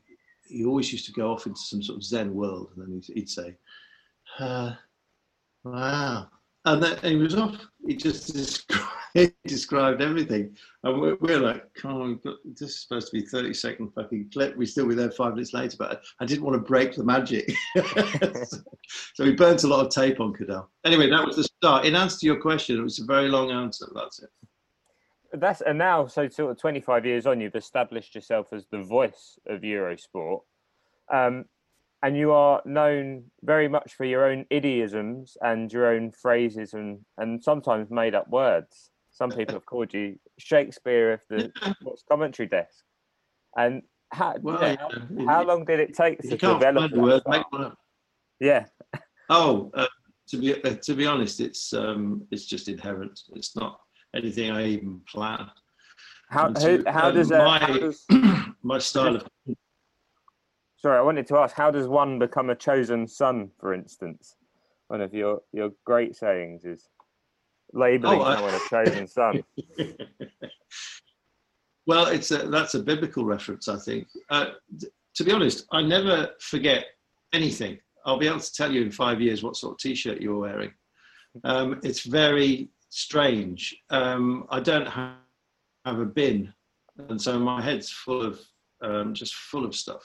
he 0.50 0.64
always 0.64 0.92
used 0.92 1.06
to 1.06 1.12
go 1.12 1.32
off 1.32 1.46
into 1.46 1.60
some 1.60 1.82
sort 1.82 1.96
of 1.96 2.04
Zen 2.04 2.34
world, 2.34 2.70
and 2.74 2.84
then 2.84 2.92
he'd, 2.92 3.14
he'd 3.14 3.30
say, 3.30 3.54
uh, 4.38 4.72
"Wow," 5.64 6.28
and 6.64 6.82
then 6.82 6.98
and 7.02 7.12
he 7.12 7.16
was 7.16 7.34
off. 7.36 7.56
He 7.86 7.94
just 7.96 8.32
described, 8.34 8.90
he 9.14 9.32
described 9.46 10.02
everything, 10.02 10.56
and 10.82 11.00
we're, 11.00 11.16
we're 11.20 11.38
like, 11.38 11.72
"Come 11.74 12.02
on, 12.02 12.20
this 12.44 12.70
is 12.70 12.82
supposed 12.82 13.10
to 13.10 13.20
be 13.20 13.26
thirty 13.26 13.54
second 13.54 13.92
fucking 13.94 14.30
clip." 14.32 14.56
We 14.56 14.66
still 14.66 14.88
be 14.88 14.94
there 14.94 15.10
five 15.10 15.34
minutes 15.34 15.54
later, 15.54 15.76
but 15.78 15.92
I, 15.92 16.24
I 16.24 16.26
didn't 16.26 16.44
want 16.44 16.54
to 16.54 16.68
break 16.68 16.94
the 16.94 17.04
magic, 17.04 17.52
so 19.14 19.24
we 19.24 19.34
burnt 19.34 19.64
a 19.64 19.68
lot 19.68 19.86
of 19.86 19.92
tape 19.92 20.20
on 20.20 20.32
Cadel. 20.32 20.66
Anyway, 20.84 21.08
that 21.10 21.24
was 21.24 21.36
the 21.36 21.44
start. 21.44 21.84
In 21.84 21.94
answer 21.94 22.18
to 22.20 22.26
your 22.26 22.40
question, 22.40 22.78
it 22.78 22.82
was 22.82 22.98
a 22.98 23.04
very 23.04 23.28
long 23.28 23.50
answer. 23.50 23.86
That's 23.94 24.20
it 24.20 24.30
that's 25.32 25.60
and 25.60 25.78
now 25.78 26.06
so 26.06 26.28
sort 26.28 26.50
of 26.50 26.58
25 26.58 27.06
years 27.06 27.26
on 27.26 27.40
you've 27.40 27.54
established 27.54 28.14
yourself 28.14 28.48
as 28.52 28.66
the 28.70 28.82
voice 28.82 29.38
of 29.46 29.60
eurosport. 29.60 30.40
Um, 31.12 31.44
and 32.02 32.16
you 32.16 32.32
are 32.32 32.62
known 32.64 33.24
very 33.42 33.68
much 33.68 33.94
for 33.94 34.04
your 34.04 34.24
own 34.24 34.46
idioms 34.50 35.36
and 35.42 35.72
your 35.72 35.86
own 35.86 36.10
phrases 36.10 36.72
and 36.72 37.00
and 37.18 37.42
sometimes 37.42 37.90
made 37.90 38.14
up 38.14 38.28
words. 38.28 38.90
Some 39.10 39.30
people 39.30 39.54
have 39.54 39.66
called 39.66 39.92
you 39.92 40.18
shakespeare 40.38 41.12
of 41.12 41.20
the 41.28 41.52
sports 41.80 42.04
commentary 42.08 42.48
desk. 42.48 42.84
And 43.56 43.82
how, 44.12 44.36
well, 44.40 44.60
yeah, 44.60 44.76
yeah. 45.14 45.26
how 45.26 45.44
long 45.44 45.64
did 45.64 45.80
it 45.80 45.94
take 45.94 46.20
to 46.22 46.36
develop 46.36 46.92
word, 46.92 47.22
yeah. 48.40 48.64
Oh 49.28 49.70
uh, 49.74 49.86
to 50.28 50.36
be 50.38 50.62
uh, 50.62 50.74
to 50.82 50.94
be 50.94 51.06
honest 51.06 51.40
it's 51.40 51.72
um 51.72 52.26
it's 52.30 52.46
just 52.46 52.68
inherent. 52.68 53.20
It's 53.34 53.54
not 53.54 53.80
anything 54.14 54.50
I 54.50 54.66
even 54.66 55.00
plan. 55.08 55.50
How, 56.30 56.48
to, 56.48 56.84
how, 56.86 57.08
um, 57.08 57.14
does, 57.14 57.32
uh, 57.32 57.38
my, 57.38 57.58
how 57.58 57.78
does 57.78 58.04
my 58.62 58.78
style 58.78 59.16
of 59.16 59.26
sorry 60.76 60.98
I 60.98 61.02
wanted 61.02 61.26
to 61.28 61.36
ask 61.36 61.54
how 61.54 61.70
does 61.70 61.88
one 61.88 62.18
become 62.18 62.50
a 62.50 62.54
chosen 62.54 63.06
son 63.06 63.50
for 63.58 63.74
instance? 63.74 64.36
One 64.88 65.00
of 65.00 65.12
your 65.12 65.40
your 65.52 65.70
great 65.84 66.16
sayings 66.16 66.64
is 66.64 66.88
labeling 67.72 68.20
oh, 68.20 68.34
someone 68.34 68.54
a 68.54 68.60
chosen 68.68 69.06
son. 69.06 69.42
Well 71.86 72.06
it's 72.06 72.30
a, 72.30 72.46
that's 72.48 72.74
a 72.74 72.80
biblical 72.80 73.24
reference 73.24 73.66
I 73.66 73.76
think. 73.76 74.06
Uh, 74.28 74.50
to 75.16 75.24
be 75.24 75.32
honest 75.32 75.66
I 75.72 75.82
never 75.82 76.28
forget 76.38 76.84
anything. 77.32 77.78
I'll 78.06 78.18
be 78.18 78.28
able 78.28 78.38
to 78.38 78.52
tell 78.52 78.70
you 78.70 78.82
in 78.82 78.92
five 78.92 79.20
years 79.20 79.42
what 79.42 79.56
sort 79.56 79.72
of 79.72 79.78
t-shirt 79.78 80.20
you're 80.20 80.38
wearing. 80.38 80.72
Um, 81.44 81.78
it's 81.84 82.00
very 82.00 82.70
strange. 82.90 83.74
Um, 83.88 84.46
I 84.50 84.60
don't 84.60 84.86
have, 84.86 85.14
have, 85.86 85.98
a 85.98 86.04
bin, 86.04 86.52
and 87.08 87.20
so 87.20 87.38
my 87.38 87.62
head's 87.62 87.90
full 87.90 88.22
of 88.22 88.40
um, 88.82 89.14
just 89.14 89.34
full 89.34 89.64
of 89.64 89.74
stuff. 89.74 90.02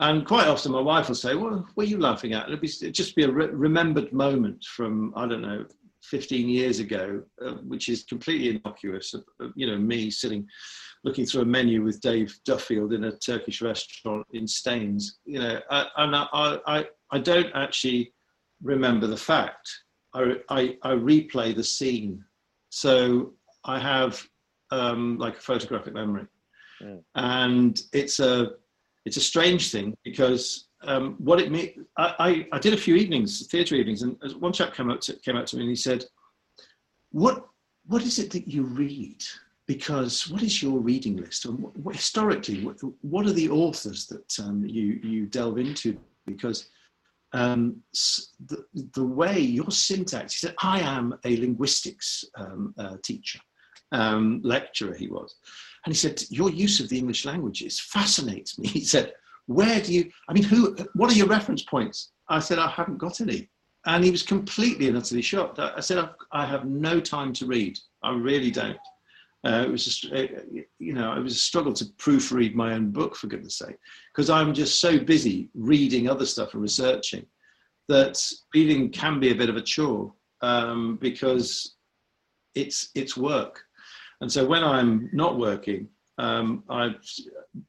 And 0.00 0.26
quite 0.26 0.48
often, 0.48 0.72
my 0.72 0.80
wife 0.80 1.08
will 1.08 1.14
say, 1.14 1.34
"Well, 1.34 1.66
what 1.74 1.86
are 1.86 1.90
you 1.90 1.98
laughing 1.98 2.32
at?" 2.34 2.50
It'll, 2.50 2.90
just 2.90 3.16
be 3.16 3.24
a 3.24 3.30
re- 3.30 3.46
remembered 3.46 4.12
moment 4.12 4.64
from 4.64 5.12
I 5.16 5.26
don't 5.26 5.42
know, 5.42 5.64
15 6.04 6.48
years 6.48 6.80
ago, 6.80 7.22
uh, 7.44 7.54
which 7.66 7.88
is 7.88 8.04
completely 8.04 8.50
innocuous. 8.50 9.14
Uh, 9.14 9.48
you 9.54 9.66
know, 9.66 9.78
me 9.78 10.10
sitting, 10.10 10.46
looking 11.02 11.24
through 11.24 11.42
a 11.42 11.46
menu 11.46 11.82
with 11.82 12.00
Dave 12.00 12.38
Duffield 12.44 12.92
in 12.92 13.04
a 13.04 13.16
Turkish 13.18 13.62
restaurant 13.62 14.26
in 14.32 14.46
Staines. 14.46 15.18
You 15.24 15.38
know, 15.40 15.60
I, 15.70 15.86
and 15.98 16.16
I, 16.16 16.26
I, 16.66 16.86
I 17.10 17.18
don't 17.18 17.50
actually 17.54 18.12
remember 18.62 19.06
the 19.06 19.16
fact. 19.16 19.70
I, 20.14 20.36
I, 20.48 20.76
I 20.82 20.90
replay 20.92 21.54
the 21.54 21.64
scene. 21.64 22.24
So 22.70 23.34
I 23.64 23.78
have 23.78 24.22
um, 24.70 25.18
like 25.18 25.36
a 25.36 25.40
photographic 25.40 25.94
memory, 25.94 26.26
mm. 26.82 27.02
and 27.14 27.80
it's 27.92 28.20
a 28.20 28.52
it's 29.04 29.16
a 29.16 29.20
strange 29.20 29.70
thing 29.70 29.94
because 30.04 30.68
um, 30.84 31.14
what 31.18 31.40
it 31.40 31.50
means. 31.50 31.70
I, 31.96 32.14
I, 32.18 32.46
I, 32.52 32.58
did 32.58 32.74
a 32.74 32.78
few 32.78 32.94
evenings, 32.94 33.46
theatre 33.46 33.74
evenings, 33.74 34.02
and 34.02 34.16
one 34.38 34.52
chap 34.52 34.74
came 34.74 34.90
up 34.90 35.00
to 35.02 35.14
came 35.20 35.36
up 35.36 35.46
to 35.46 35.56
me 35.56 35.62
and 35.62 35.70
he 35.70 35.76
said, 35.76 36.04
"What 37.10 37.46
what 37.86 38.02
is 38.02 38.18
it 38.18 38.30
that 38.32 38.48
you 38.48 38.64
read?" 38.64 39.22
Because 39.66 40.28
what 40.28 40.42
is 40.42 40.62
your 40.62 40.78
reading 40.78 41.16
list? 41.16 41.46
And 41.46 41.58
what, 41.58 41.74
what, 41.78 41.96
historically, 41.96 42.62
what, 42.66 42.76
what, 43.00 43.24
are 43.24 43.32
the 43.32 43.48
authors 43.48 44.04
that 44.08 44.38
um, 44.44 44.62
you 44.66 45.00
you 45.02 45.26
delve 45.26 45.58
into? 45.58 45.98
Because 46.26 46.68
um, 47.34 47.82
the, 48.46 48.64
the, 48.94 49.04
way 49.04 49.40
your 49.40 49.70
syntax, 49.70 50.34
he 50.34 50.46
said, 50.46 50.54
I 50.62 50.80
am 50.80 51.18
a 51.24 51.36
linguistics 51.36 52.24
um, 52.38 52.72
uh, 52.78 52.96
teacher, 53.02 53.40
um, 53.92 54.40
lecturer 54.44 54.94
he 54.94 55.08
was. 55.08 55.34
And 55.84 55.92
he 55.92 55.98
said, 55.98 56.22
your 56.30 56.48
use 56.48 56.78
of 56.78 56.88
the 56.88 56.96
English 56.96 57.24
language 57.24 57.62
is, 57.62 57.80
fascinates 57.80 58.58
me. 58.58 58.68
He 58.74 58.84
said, 58.84 59.14
where 59.46 59.80
do 59.80 59.92
you, 59.92 60.10
I 60.28 60.32
mean, 60.32 60.44
who, 60.44 60.76
what 60.94 61.10
are 61.10 61.14
your 61.14 61.26
reference 61.26 61.62
points? 61.62 62.12
I 62.28 62.38
said, 62.38 62.58
I 62.58 62.68
haven't 62.68 62.98
got 62.98 63.20
any. 63.20 63.50
And 63.84 64.02
he 64.02 64.10
was 64.10 64.22
completely 64.22 64.88
and 64.88 64.96
utterly 64.96 65.20
shocked. 65.20 65.58
I 65.58 65.80
said, 65.80 66.08
I 66.32 66.46
have 66.46 66.64
no 66.64 67.00
time 67.00 67.34
to 67.34 67.46
read. 67.46 67.78
I 68.02 68.14
really 68.14 68.50
don't. 68.50 68.78
Uh, 69.46 69.62
it 69.66 69.70
was 69.70 69.84
just, 69.84 70.12
uh, 70.12 70.26
you 70.78 70.94
know, 70.94 71.12
it 71.12 71.20
was 71.20 71.34
a 71.36 71.38
struggle 71.38 71.72
to 71.74 71.84
proofread 71.98 72.54
my 72.54 72.72
own 72.72 72.90
book 72.90 73.14
for 73.14 73.26
goodness 73.26 73.58
sake, 73.58 73.76
because 74.12 74.30
I'm 74.30 74.54
just 74.54 74.80
so 74.80 74.98
busy 74.98 75.50
reading 75.54 76.08
other 76.08 76.24
stuff 76.24 76.54
and 76.54 76.62
researching 76.62 77.26
that 77.88 78.18
reading 78.54 78.90
can 78.90 79.20
be 79.20 79.30
a 79.32 79.34
bit 79.34 79.50
of 79.50 79.56
a 79.56 79.60
chore 79.60 80.14
um, 80.40 80.96
because 81.00 81.76
it's 82.54 82.88
it's 82.94 83.16
work. 83.16 83.62
And 84.20 84.32
so 84.32 84.46
when 84.46 84.64
I'm 84.64 85.10
not 85.12 85.38
working, 85.38 85.88
um, 86.16 86.64
I 86.70 86.94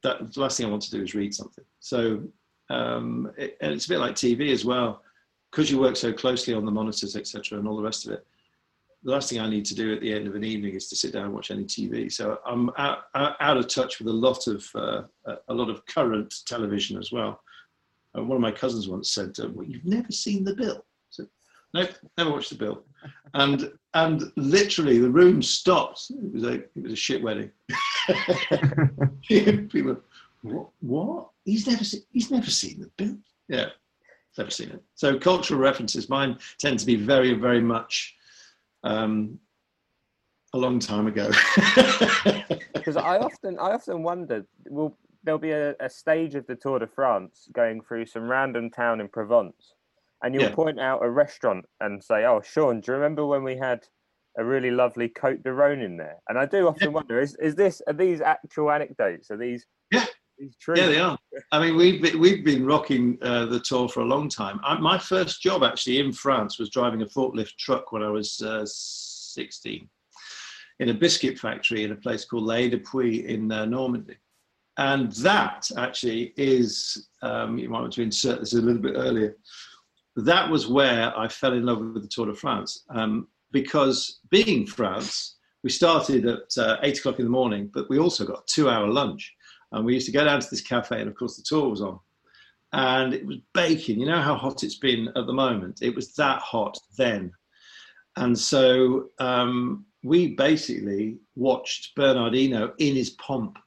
that 0.03 0.31
the 0.33 0.39
last 0.39 0.55
thing 0.55 0.67
I 0.67 0.69
want 0.69 0.83
to 0.83 0.91
do 0.91 1.03
is 1.03 1.13
read 1.13 1.33
something. 1.33 1.65
So 1.81 2.23
um, 2.69 3.31
it, 3.37 3.57
and 3.59 3.73
it's 3.73 3.85
a 3.85 3.89
bit 3.89 3.99
like 3.99 4.15
TV 4.15 4.51
as 4.53 4.63
well. 4.63 5.01
because 5.55 5.71
you 5.71 5.79
work 5.79 5.95
so 5.95 6.11
closely 6.11 6.53
on 6.53 6.65
the 6.65 6.71
monitors, 6.71 7.15
etc., 7.15 7.57
and 7.57 7.67
all 7.67 7.77
the 7.77 7.83
rest 7.83 8.05
of 8.05 8.11
it, 8.11 8.25
the 9.05 9.11
last 9.11 9.29
thing 9.29 9.39
I 9.39 9.47
need 9.47 9.65
to 9.65 9.75
do 9.75 9.93
at 9.93 10.01
the 10.01 10.11
end 10.11 10.27
of 10.27 10.33
an 10.33 10.43
evening 10.43 10.73
is 10.73 10.89
to 10.89 10.95
sit 10.95 11.13
down 11.13 11.25
and 11.25 11.33
watch 11.33 11.51
any 11.51 11.63
TV. 11.63 12.11
So 12.11 12.39
I'm 12.43 12.71
out, 12.77 13.03
out 13.13 13.57
of 13.57 13.67
touch 13.67 13.99
with 13.99 14.07
a 14.07 14.11
lot 14.11 14.47
of 14.47 14.67
uh, 14.73 15.03
a 15.47 15.53
lot 15.53 15.69
of 15.69 15.85
current 15.85 16.33
television 16.47 16.97
as 16.97 17.11
well. 17.11 17.39
And 18.15 18.27
one 18.27 18.37
of 18.37 18.41
my 18.41 18.51
cousins 18.51 18.87
once 18.87 19.11
said, 19.11 19.35
"Well, 19.53 19.67
you've 19.67 19.85
never 19.85 20.11
seen 20.11 20.43
the 20.43 20.55
Bill." 20.55 20.83
So, 21.11 21.27
nope, 21.75 21.91
never 22.17 22.31
watched 22.31 22.49
the 22.49 22.55
Bill. 22.55 22.83
And 23.35 23.71
and 23.93 24.23
literally 24.37 24.97
the 24.97 25.09
room 25.09 25.43
stopped. 25.43 26.09
It 26.09 26.33
was 26.33 26.43
a 26.43 26.53
it 26.53 26.81
was 26.81 26.93
a 26.93 26.95
shit 26.95 27.21
wedding. 27.21 27.51
People, 29.29 29.97
what? 30.41 30.69
What? 30.79 31.29
He's 31.43 31.67
never 31.67 31.83
seen. 31.83 32.01
He's 32.11 32.31
never 32.31 32.49
seen 32.49 32.79
the 32.79 32.89
Bill. 32.97 33.17
Yeah, 33.49 33.67
never 34.35 34.49
seen 34.49 34.69
it. 34.69 34.81
So 34.95 35.19
cultural 35.19 35.59
references, 35.59 36.09
mine 36.09 36.39
tend 36.57 36.79
to 36.79 36.87
be 36.87 36.95
very, 36.95 37.33
very 37.33 37.61
much 37.61 38.15
um, 38.85 39.39
a 40.53 40.57
long 40.57 40.79
time 40.79 41.07
ago. 41.07 41.29
Because 42.73 42.97
I 42.97 43.17
often, 43.17 43.57
I 43.57 43.71
often 43.71 44.03
wondered, 44.03 44.45
will 44.69 44.95
there'll 45.23 45.39
be 45.39 45.49
a, 45.49 45.73
a, 45.79 45.89
stage 45.89 46.35
of 46.35 46.45
the 46.45 46.55
Tour 46.55 46.77
de 46.77 46.85
France 46.85 47.49
going 47.51 47.81
through 47.81 48.05
some 48.05 48.29
random 48.29 48.69
town 48.69 49.01
in 49.01 49.07
Provence, 49.07 49.73
and 50.21 50.35
you'll 50.35 50.43
yeah. 50.43 50.53
point 50.53 50.79
out 50.79 51.03
a 51.03 51.09
restaurant 51.09 51.65
and 51.79 52.03
say, 52.03 52.25
"Oh, 52.25 52.41
Sean, 52.41 52.81
do 52.81 52.91
you 52.91 52.95
remember 52.95 53.25
when 53.25 53.43
we 53.43 53.57
had 53.57 53.87
a 54.37 54.45
really 54.45 54.69
lovely 54.69 55.09
Cote 55.09 55.41
de 55.41 55.51
Rhone 55.51 55.81
in 55.81 55.97
there?" 55.97 56.17
And 56.29 56.37
I 56.37 56.45
do 56.45 56.67
often 56.67 56.89
yeah. 56.89 56.93
wonder: 56.93 57.19
is 57.19 57.35
is 57.37 57.55
this 57.55 57.81
are 57.87 57.93
these 57.93 58.21
actual 58.21 58.69
anecdotes? 58.69 59.31
Are 59.31 59.37
these 59.37 59.65
yeah? 59.91 60.05
Yeah, 60.77 60.87
they 60.87 60.99
are. 60.99 61.17
I 61.51 61.59
mean, 61.59 61.77
we've 61.77 62.01
been, 62.01 62.19
we've 62.19 62.43
been 62.43 62.65
rocking 62.65 63.17
uh, 63.21 63.45
the 63.45 63.59
tour 63.59 63.87
for 63.87 64.01
a 64.01 64.05
long 64.05 64.29
time. 64.29 64.59
I, 64.63 64.77
my 64.79 64.97
first 64.97 65.41
job 65.41 65.63
actually 65.63 65.99
in 65.99 66.11
France 66.11 66.59
was 66.59 66.69
driving 66.69 67.01
a 67.01 67.05
forklift 67.05 67.55
truck 67.57 67.91
when 67.91 68.03
I 68.03 68.09
was 68.09 68.41
uh, 68.41 68.65
16 68.65 69.89
in 70.79 70.89
a 70.89 70.93
biscuit 70.93 71.37
factory 71.37 71.83
in 71.83 71.91
a 71.91 71.95
place 71.95 72.25
called 72.25 72.43
Les 72.43 72.69
de 72.69 72.77
Puy 72.77 73.27
in 73.27 73.51
uh, 73.51 73.65
Normandy. 73.65 74.17
And 74.77 75.11
that 75.13 75.69
actually 75.77 76.33
is, 76.35 77.07
um, 77.21 77.57
you 77.57 77.69
might 77.69 77.79
want 77.79 77.93
to 77.93 78.01
insert 78.01 78.41
this 78.41 78.53
a 78.53 78.57
little 78.57 78.81
bit 78.81 78.95
earlier, 78.97 79.37
that 80.17 80.49
was 80.49 80.67
where 80.67 81.17
I 81.17 81.27
fell 81.27 81.53
in 81.53 81.65
love 81.65 81.79
with 81.79 82.01
the 82.01 82.09
Tour 82.09 82.27
de 82.27 82.33
France. 82.33 82.83
Um, 82.89 83.27
because 83.51 84.19
being 84.29 84.65
France, 84.65 85.37
we 85.63 85.69
started 85.69 86.25
at 86.25 86.57
uh, 86.57 86.77
eight 86.83 86.99
o'clock 86.99 87.19
in 87.19 87.25
the 87.25 87.31
morning, 87.31 87.71
but 87.73 87.89
we 87.89 87.99
also 87.99 88.25
got 88.25 88.47
two 88.47 88.69
hour 88.69 88.87
lunch. 88.87 89.33
And 89.75 89.85
we 89.85 89.93
used 89.93 90.05
to 90.05 90.13
go 90.13 90.23
down 90.23 90.39
to 90.39 90.49
this 90.49 90.61
cafe, 90.61 91.01
and 91.01 91.09
of 91.09 91.15
course, 91.15 91.35
the 91.35 91.43
tour 91.43 91.69
was 91.69 91.81
on. 91.81 91.99
And 92.71 93.13
it 93.13 93.25
was 93.25 93.37
baking. 93.53 93.99
You 93.99 94.05
know 94.05 94.21
how 94.21 94.35
hot 94.35 94.63
it's 94.63 94.77
been 94.77 95.09
at 95.09 95.27
the 95.27 95.33
moment? 95.33 95.79
It 95.81 95.93
was 95.93 96.13
that 96.15 96.39
hot 96.39 96.79
then. 96.97 97.33
And 98.15 98.39
so 98.39 99.09
um, 99.19 99.85
we 100.01 100.35
basically 100.35 101.17
watched 101.35 101.93
Bernard 101.95 102.33
Hinault 102.33 102.73
in 102.77 102.95
his 102.95 103.11
pomp. 103.11 103.57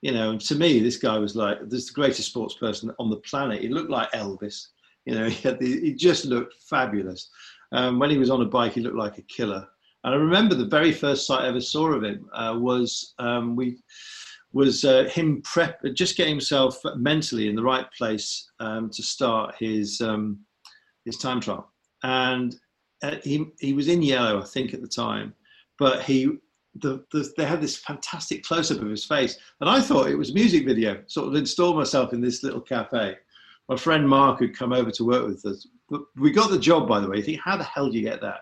You 0.00 0.10
know, 0.10 0.30
and 0.30 0.40
to 0.42 0.56
me, 0.56 0.80
this 0.80 0.96
guy 0.96 1.16
was 1.16 1.36
like 1.36 1.58
this 1.68 1.86
the 1.86 1.92
greatest 1.92 2.30
sports 2.30 2.54
person 2.54 2.92
on 2.98 3.08
the 3.08 3.18
planet. 3.18 3.62
He 3.62 3.68
looked 3.68 3.90
like 3.90 4.10
Elvis. 4.10 4.66
You 5.04 5.14
know, 5.14 5.28
he, 5.28 5.48
the, 5.48 5.80
he 5.80 5.94
just 5.94 6.24
looked 6.24 6.54
fabulous. 6.68 7.30
Um, 7.70 8.00
when 8.00 8.10
he 8.10 8.18
was 8.18 8.30
on 8.30 8.42
a 8.42 8.46
bike, 8.46 8.72
he 8.72 8.80
looked 8.80 8.96
like 8.96 9.18
a 9.18 9.22
killer. 9.22 9.64
And 10.02 10.12
I 10.12 10.16
remember 10.16 10.56
the 10.56 10.66
very 10.66 10.90
first 10.90 11.24
sight 11.24 11.44
I 11.44 11.48
ever 11.48 11.60
saw 11.60 11.92
of 11.92 12.02
him 12.02 12.28
uh, 12.32 12.56
was 12.58 13.14
um, 13.20 13.54
we 13.54 13.78
was 14.52 14.84
uh, 14.84 15.04
him 15.04 15.42
prep 15.42 15.80
just 15.94 16.16
getting 16.16 16.34
himself 16.34 16.78
mentally 16.96 17.48
in 17.48 17.56
the 17.56 17.62
right 17.62 17.86
place 17.96 18.50
um, 18.60 18.90
to 18.90 19.02
start 19.02 19.54
his 19.58 20.00
um, 20.00 20.40
his 21.04 21.16
time 21.16 21.40
trial. 21.40 21.70
And 22.02 22.56
uh, 23.02 23.16
he 23.22 23.46
he 23.60 23.72
was 23.72 23.88
in 23.88 24.02
yellow, 24.02 24.40
I 24.40 24.44
think, 24.44 24.74
at 24.74 24.82
the 24.82 24.88
time, 24.88 25.34
but 25.78 26.02
he 26.02 26.38
the, 26.76 27.04
the, 27.12 27.30
they 27.36 27.44
had 27.44 27.60
this 27.60 27.76
fantastic 27.76 28.42
close 28.44 28.70
up 28.70 28.80
of 28.80 28.88
his 28.88 29.04
face, 29.04 29.38
and 29.60 29.68
I 29.68 29.80
thought 29.80 30.08
it 30.08 30.16
was 30.16 30.30
a 30.30 30.34
music 30.34 30.64
video. 30.64 31.02
Sort 31.06 31.28
of 31.28 31.34
installed 31.34 31.76
myself 31.76 32.12
in 32.12 32.20
this 32.20 32.42
little 32.42 32.60
cafe. 32.60 33.16
My 33.68 33.76
friend 33.76 34.08
Mark 34.08 34.40
had 34.40 34.56
come 34.56 34.72
over 34.72 34.90
to 34.90 35.04
work 35.04 35.26
with 35.26 35.44
us. 35.44 35.66
We 36.16 36.30
got 36.30 36.50
the 36.50 36.58
job, 36.58 36.88
by 36.88 37.00
the 37.00 37.08
way. 37.08 37.18
You 37.18 37.22
think, 37.22 37.40
how 37.40 37.56
the 37.56 37.64
hell 37.64 37.90
do 37.90 37.98
you 37.98 38.04
get 38.04 38.20
that? 38.22 38.40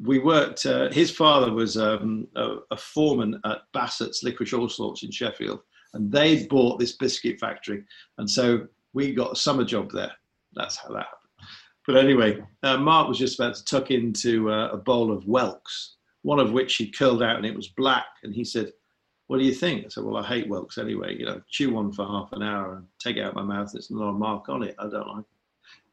We 0.00 0.18
worked. 0.18 0.64
Uh, 0.64 0.90
his 0.90 1.10
father 1.10 1.52
was 1.52 1.76
um, 1.76 2.28
a, 2.36 2.56
a, 2.70 2.76
foreman 2.76 3.40
at 3.44 3.62
Bassett's 3.72 4.22
Licorice 4.22 4.52
All 4.52 4.68
Sorts 4.68 5.02
in 5.02 5.10
Sheffield, 5.10 5.60
and 5.94 6.10
they 6.10 6.46
bought 6.46 6.78
this 6.78 6.92
biscuit 6.92 7.40
factory, 7.40 7.84
and 8.18 8.30
so 8.30 8.66
we 8.92 9.12
got 9.12 9.32
a 9.32 9.36
summer 9.36 9.64
job 9.64 9.90
there. 9.90 10.12
That's 10.54 10.76
how 10.76 10.88
that 10.90 11.06
happened. 11.06 11.50
But 11.86 11.96
anyway, 11.96 12.42
uh, 12.62 12.76
Mark 12.76 13.08
was 13.08 13.18
just 13.18 13.40
about 13.40 13.54
to 13.56 13.64
tuck 13.64 13.90
into 13.90 14.50
uh, 14.50 14.68
a 14.68 14.76
bowl 14.76 15.10
of 15.10 15.24
whelks, 15.24 15.96
one 16.22 16.38
of 16.38 16.52
which 16.52 16.76
he 16.76 16.90
curled 16.90 17.22
out, 17.22 17.36
and 17.36 17.46
it 17.46 17.56
was 17.56 17.68
black. 17.68 18.06
And 18.22 18.34
he 18.34 18.44
said, 18.44 18.72
"What 19.26 19.38
do 19.38 19.44
you 19.44 19.54
think?" 19.54 19.84
I 19.84 19.88
said, 19.88 20.04
"Well, 20.04 20.22
I 20.22 20.26
hate 20.26 20.48
whelks 20.48 20.78
anyway. 20.78 21.16
You 21.18 21.26
know, 21.26 21.42
chew 21.50 21.72
one 21.72 21.92
for 21.92 22.06
half 22.06 22.32
an 22.32 22.42
hour 22.42 22.76
and 22.76 22.86
take 23.00 23.16
it 23.16 23.22
out 23.22 23.30
of 23.30 23.36
my 23.36 23.42
mouth. 23.42 23.70
There's 23.72 23.90
not 23.90 24.10
a 24.10 24.12
mark 24.12 24.48
on 24.48 24.62
it. 24.62 24.76
I 24.78 24.88
don't 24.88 25.08
like." 25.08 25.24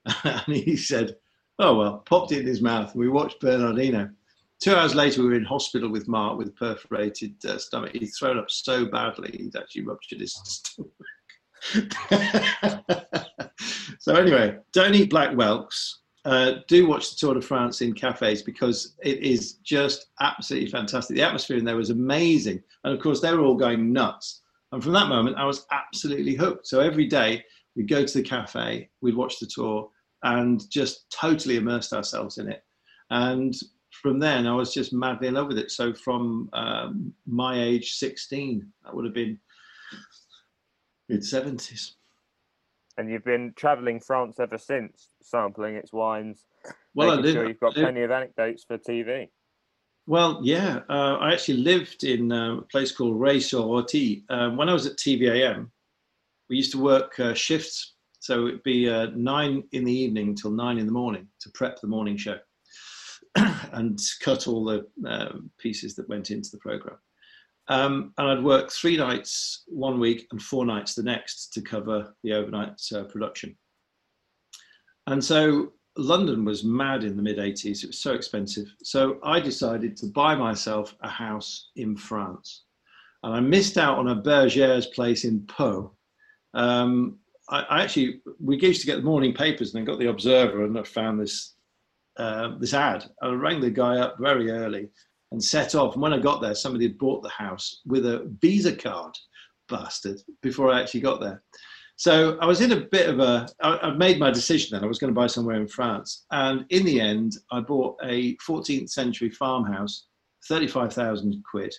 It. 0.06 0.43
and 0.47 0.56
he 0.56 0.78
said 0.78 1.16
Oh 1.58 1.78
well, 1.78 1.99
popped 1.99 2.32
it 2.32 2.39
in 2.39 2.47
his 2.47 2.62
mouth. 2.62 2.95
We 2.95 3.08
watched 3.08 3.39
Bernard 3.39 3.78
Hinault. 3.78 4.14
Two 4.60 4.76
hours 4.76 4.95
later, 4.95 5.22
we 5.22 5.28
were 5.28 5.36
in 5.36 5.43
hospital 5.43 5.89
with 5.89 6.08
Mark 6.08 6.38
with 6.38 6.56
perforated 6.56 7.36
uh, 7.45 7.58
stomach. 7.58 7.91
He'd 7.93 8.08
thrown 8.08 8.38
up 8.38 8.49
so 8.49 8.86
badly, 8.86 9.38
he'd 9.38 9.56
actually 9.56 9.86
ruptured 9.86 10.22
his 10.22 10.34
stomach. 10.34 10.91
so 13.99 14.16
anyway, 14.16 14.58
don't 14.74 14.95
eat 14.95 15.10
black 15.10 15.34
whelks. 15.34 16.01
Uh, 16.26 16.56
do 16.68 16.88
watch 16.88 17.12
the 17.12 17.16
Tour 17.18 17.36
de 17.36 17.41
France 17.41 17.82
in 17.82 17.93
cafes 17.93 18.41
because 18.41 18.95
it 19.03 19.20
is 19.20 19.53
just 19.64 20.08
absolutely 20.22 20.70
fantastic. 20.70 21.16
The 21.16 21.22
atmosphere 21.22 21.58
in 21.58 21.66
there 21.66 21.76
was 21.76 21.91
amazing, 21.91 22.64
and 22.84 22.93
of 22.93 22.99
course 22.99 23.22
they 23.22 23.32
were 23.32 23.43
all 23.43 23.56
going 23.56 23.93
nuts. 23.93 24.41
And 24.72 24.84
from 24.84 24.93
that 24.93 25.08
moment, 25.08 25.38
I 25.38 25.45
was 25.45 25.68
absolutely 25.72 26.34
hooked. 26.34 26.68
So 26.68 26.80
every 26.80 27.06
day 27.06 27.43
we'd 27.76 27.88
go 27.88 28.03
to 28.03 28.18
the 28.18 28.24
cafe, 28.24 28.89
we'd 29.01 29.16
watch 29.16 29.39
the 29.39 29.45
tour, 29.45 29.89
and 30.26 30.70
just 30.72 31.10
totally 31.12 31.56
immersed 31.56 31.94
ourselves 31.94 32.40
in 32.40 32.50
it. 32.50 32.64
And 33.12 33.56
from 33.92 34.20
then, 34.20 34.48
I 34.48 34.56
was 34.56 34.74
just 34.74 34.92
madly 34.92 35.28
in 35.28 35.36
love 35.36 35.48
with 35.48 35.60
it. 35.60 35.72
So 35.72 35.94
from 35.94 36.50
um, 36.52 37.14
my 37.28 37.62
age, 37.62 37.94
16, 37.94 38.68
that 38.84 38.94
would 38.94 39.06
have 39.06 39.14
been 39.14 39.40
mid 41.08 41.22
70s. 41.22 41.92
And 42.98 43.10
you've 43.10 43.24
been 43.24 43.54
travelling 43.56 44.00
France 44.00 44.40
ever 44.40 44.58
since, 44.58 45.10
sampling 45.22 45.76
its 45.76 45.94
wines. 45.94 46.46
Well, 46.96 47.20
I 47.20 47.22
did. 47.22 47.34
Sure 47.34 47.48
you've 47.48 47.60
got 47.60 47.76
plenty 47.76 48.02
of 48.02 48.10
anecdotes 48.10 48.64
for 48.64 48.78
TV. 48.78 49.30
Well, 50.08 50.40
yeah, 50.44 50.80
uh, 50.90 51.18
I 51.18 51.34
actually 51.34 51.58
lived 51.58 52.04
in 52.04 52.32
uh, 52.32 52.58
a 52.58 52.62
place 52.64 52.92
called 52.92 53.20
Ray-sur-Orthie. 53.20 54.24
Uh, 54.30 54.52
when 54.52 54.70
I 54.70 54.74
was 54.74 54.86
at 54.86 54.98
TVAM, 54.98 55.70
we 56.50 56.58
used 56.58 56.72
to 56.72 56.82
work 56.82 57.20
uh, 57.20 57.34
shifts 57.34 57.95
so 58.26 58.48
it'd 58.48 58.64
be 58.64 58.90
uh, 58.90 59.10
nine 59.16 59.64
in 59.72 59.84
the 59.84 59.94
evening 59.94 60.34
till 60.34 60.50
nine 60.50 60.80
in 60.80 60.88
the 60.88 60.92
morning 60.92 61.28
to 61.40 61.52
prep 61.52 61.80
the 61.80 61.86
morning 61.86 62.18
show 62.18 62.40
and 63.36 64.02
cut 64.20 64.48
all 64.48 64.66
the 64.66 64.84
uh, 65.08 65.34
pieces 65.60 65.94
that 65.94 66.10
went 66.10 66.32
into 66.32 66.50
the 66.50 66.58
program. 66.58 66.98
Um, 67.68 68.14
and 68.18 68.28
I'd 68.28 68.44
work 68.44 68.72
three 68.72 68.98
nights 68.98 69.66
one 69.68 70.00
week 70.00 70.26
and 70.32 70.42
four 70.42 70.66
nights 70.66 70.96
the 70.96 71.04
next 71.04 71.54
to 71.54 71.62
cover 71.62 72.16
the 72.24 72.34
overnight 72.34 72.82
uh, 72.96 73.04
production. 73.04 73.56
And 75.06 75.24
so 75.24 75.74
London 75.96 76.46
was 76.46 76.64
mad 76.64 77.04
in 77.04 77.16
the 77.16 77.22
mid 77.22 77.38
80s. 77.38 77.84
It 77.84 77.88
was 77.88 78.00
so 78.00 78.16
expensive. 78.16 78.74
So 78.82 79.20
I 79.24 79.40
decided 79.40 79.96
to 79.98 80.08
buy 80.08 80.34
myself 80.34 80.96
a 81.02 81.10
house 81.10 81.70
in 81.76 81.96
France. 81.96 82.64
And 83.22 83.36
I 83.36 83.40
missed 83.40 83.78
out 83.78 84.00
on 84.00 84.08
a 84.08 84.20
Bergère's 84.20 84.88
place 84.88 85.26
in 85.26 85.42
Pau. 85.46 85.92
Um, 86.56 87.20
I, 87.50 87.62
I, 87.62 87.84
actually 87.84 88.22
we 88.39 88.60
used 88.60 88.82
to 88.82 88.88
get 88.88 88.98
the 88.98 89.04
morning 89.04 89.34
papers 89.34 89.74
and 89.74 89.80
then 89.80 89.86
got 89.86 90.00
the 90.00 90.10
Observer 90.10 90.66
and 90.66 90.78
I 90.78 90.84
found 90.84 91.20
this 91.20 91.56
uh, 92.18 92.58
this 92.60 92.74
ad. 92.74 93.06
I 93.22 93.30
rang 93.30 93.60
the 93.60 93.70
guy 93.70 93.98
up 93.98 94.16
very 94.20 94.50
early 94.50 94.89
and 95.32 95.43
set 95.43 95.76
off. 95.76 95.93
And 95.93 96.02
when 96.02 96.14
I 96.14 96.20
got 96.20 96.41
there, 96.41 96.56
somebody 96.56 96.86
had 96.86 96.98
bought 96.98 97.22
the 97.22 97.30
house 97.30 97.82
with 97.86 98.06
a 98.06 98.32
Visa 98.41 98.76
card, 98.76 99.14
bastard, 99.68 100.22
before 100.41 100.72
I 100.72 100.82
actually 100.82 101.02
got 101.02 101.20
there. 101.20 101.43
So 101.98 102.38
I 102.39 102.46
was 102.46 102.62
in 102.62 102.74
a 102.74 102.82
bit 102.82 103.10
of 103.10 103.20
a. 103.20 103.48
I, 103.62 103.78
I 103.78 103.91
made 103.91 104.20
my 104.20 104.32
decision 104.32 104.70
then. 104.72 104.84
I 104.84 104.88
was 104.88 105.00
going 105.00 105.14
to 105.14 105.20
buy 105.20 105.28
somewhere 105.28 105.56
in 105.56 105.68
France, 105.68 106.26
and 106.32 106.66
in 106.70 106.86
the 106.86 107.00
end, 107.00 107.38
I 107.52 107.62
bought 107.62 107.98
a 108.04 108.36
14th 108.38 108.89
century 108.89 109.30
farmhouse, 109.30 110.08
35,000 110.48 111.41
quid, 111.50 111.74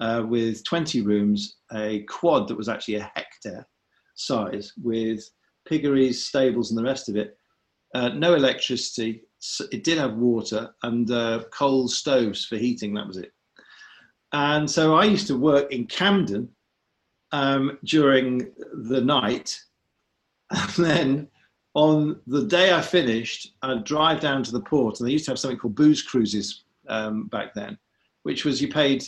uh, 0.00 0.24
with 0.26 0.64
20 0.64 1.02
rooms, 1.02 1.56
a 1.72 2.02
quad 2.04 2.46
that 2.48 2.56
was 2.56 2.68
actually 2.68 2.96
a 2.96 3.10
hectare 3.14 3.66
size 4.18 4.72
with 4.82 5.28
piggeries, 5.66 6.26
stables, 6.26 6.70
and 6.70 6.78
the 6.78 6.84
rest 6.84 7.08
of 7.08 7.16
it. 7.16 7.36
Uh, 7.94 8.10
no 8.10 8.34
electricity. 8.34 9.22
It 9.72 9.84
did 9.84 9.98
have 9.98 10.14
water 10.14 10.74
and 10.82 11.10
uh, 11.10 11.44
coal 11.52 11.88
stoves 11.88 12.44
for 12.44 12.56
heating. 12.56 12.94
That 12.94 13.06
was 13.06 13.16
it. 13.16 13.32
And 14.32 14.70
so 14.70 14.96
I 14.96 15.04
used 15.04 15.26
to 15.28 15.38
work 15.38 15.72
in 15.72 15.86
Camden 15.86 16.48
um, 17.32 17.78
during 17.84 18.50
the 18.72 19.00
night, 19.00 19.58
and 20.50 20.70
then 20.76 21.28
on 21.74 22.20
the 22.26 22.44
day 22.44 22.72
I 22.72 22.80
finished, 22.80 23.54
I'd 23.62 23.84
drive 23.84 24.20
down 24.20 24.42
to 24.44 24.52
the 24.52 24.60
port, 24.60 24.98
and 24.98 25.08
they 25.08 25.12
used 25.12 25.26
to 25.26 25.30
have 25.30 25.38
something 25.38 25.58
called 25.58 25.74
booze 25.74 26.02
cruises 26.02 26.64
um, 26.88 27.26
back 27.28 27.54
then, 27.54 27.78
which 28.22 28.44
was 28.44 28.60
you 28.60 28.68
paid 28.68 29.04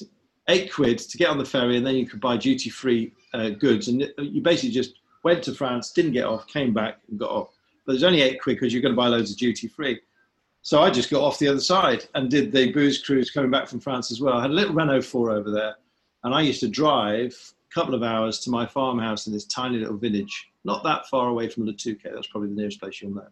eight 0.48 0.72
quid 0.72 0.98
to 0.98 1.18
get 1.18 1.30
on 1.30 1.38
the 1.38 1.44
ferry, 1.44 1.76
and 1.76 1.86
then 1.86 1.96
you 1.96 2.06
could 2.06 2.20
buy 2.20 2.36
duty 2.36 2.70
free 2.70 3.12
uh, 3.34 3.50
goods, 3.50 3.88
and 3.88 4.08
you 4.18 4.40
basically 4.40 4.70
just 4.70 4.99
went 5.22 5.42
to 5.44 5.54
France, 5.54 5.92
didn't 5.92 6.12
get 6.12 6.24
off, 6.24 6.46
came 6.46 6.72
back 6.72 6.98
and 7.08 7.18
got 7.18 7.30
off. 7.30 7.58
But 7.84 7.92
there's 7.92 8.04
only 8.04 8.22
eight 8.22 8.40
quid 8.40 8.56
because 8.56 8.72
you're 8.72 8.82
going 8.82 8.94
to 8.94 8.96
buy 8.96 9.08
loads 9.08 9.30
of 9.30 9.38
duty 9.38 9.68
free. 9.68 10.00
So 10.62 10.82
I 10.82 10.90
just 10.90 11.10
got 11.10 11.22
off 11.22 11.38
the 11.38 11.48
other 11.48 11.60
side 11.60 12.06
and 12.14 12.30
did 12.30 12.52
the 12.52 12.72
booze 12.72 13.02
cruise 13.02 13.30
coming 13.30 13.50
back 13.50 13.66
from 13.66 13.80
France 13.80 14.10
as 14.10 14.20
well. 14.20 14.34
I 14.34 14.42
had 14.42 14.50
a 14.50 14.54
little 14.54 14.74
Renault 14.74 15.02
4 15.02 15.30
over 15.30 15.50
there, 15.50 15.76
and 16.24 16.34
I 16.34 16.42
used 16.42 16.60
to 16.60 16.68
drive 16.68 17.34
a 17.70 17.74
couple 17.74 17.94
of 17.94 18.02
hours 18.02 18.40
to 18.40 18.50
my 18.50 18.66
farmhouse 18.66 19.26
in 19.26 19.32
this 19.32 19.46
tiny 19.46 19.78
little 19.78 19.96
village, 19.96 20.50
not 20.64 20.84
that 20.84 21.06
far 21.08 21.28
away 21.28 21.48
from 21.48 21.64
Le 21.64 21.72
Touquet. 21.72 22.12
That's 22.14 22.26
probably 22.26 22.50
the 22.50 22.56
nearest 22.56 22.80
place 22.80 23.00
you'll 23.00 23.14
know. 23.14 23.28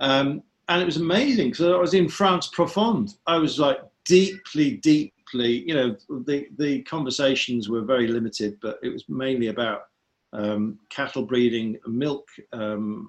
Um, 0.00 0.42
and 0.68 0.82
it 0.82 0.86
was 0.86 0.96
amazing 0.96 1.50
because 1.50 1.66
I 1.66 1.76
was 1.76 1.94
in 1.94 2.08
France 2.08 2.50
profonde. 2.54 3.16
I 3.26 3.36
was 3.36 3.58
like 3.58 3.80
deeply, 4.04 4.76
deeply, 4.78 5.64
you 5.66 5.74
know, 5.74 5.96
the, 6.24 6.48
the 6.58 6.82
conversations 6.82 7.68
were 7.68 7.82
very 7.82 8.06
limited, 8.06 8.58
but 8.60 8.78
it 8.82 8.88
was 8.88 9.04
mainly 9.08 9.48
about 9.48 9.88
um, 10.32 10.78
cattle 10.90 11.24
breeding, 11.24 11.78
milk, 11.86 12.26
um, 12.52 13.08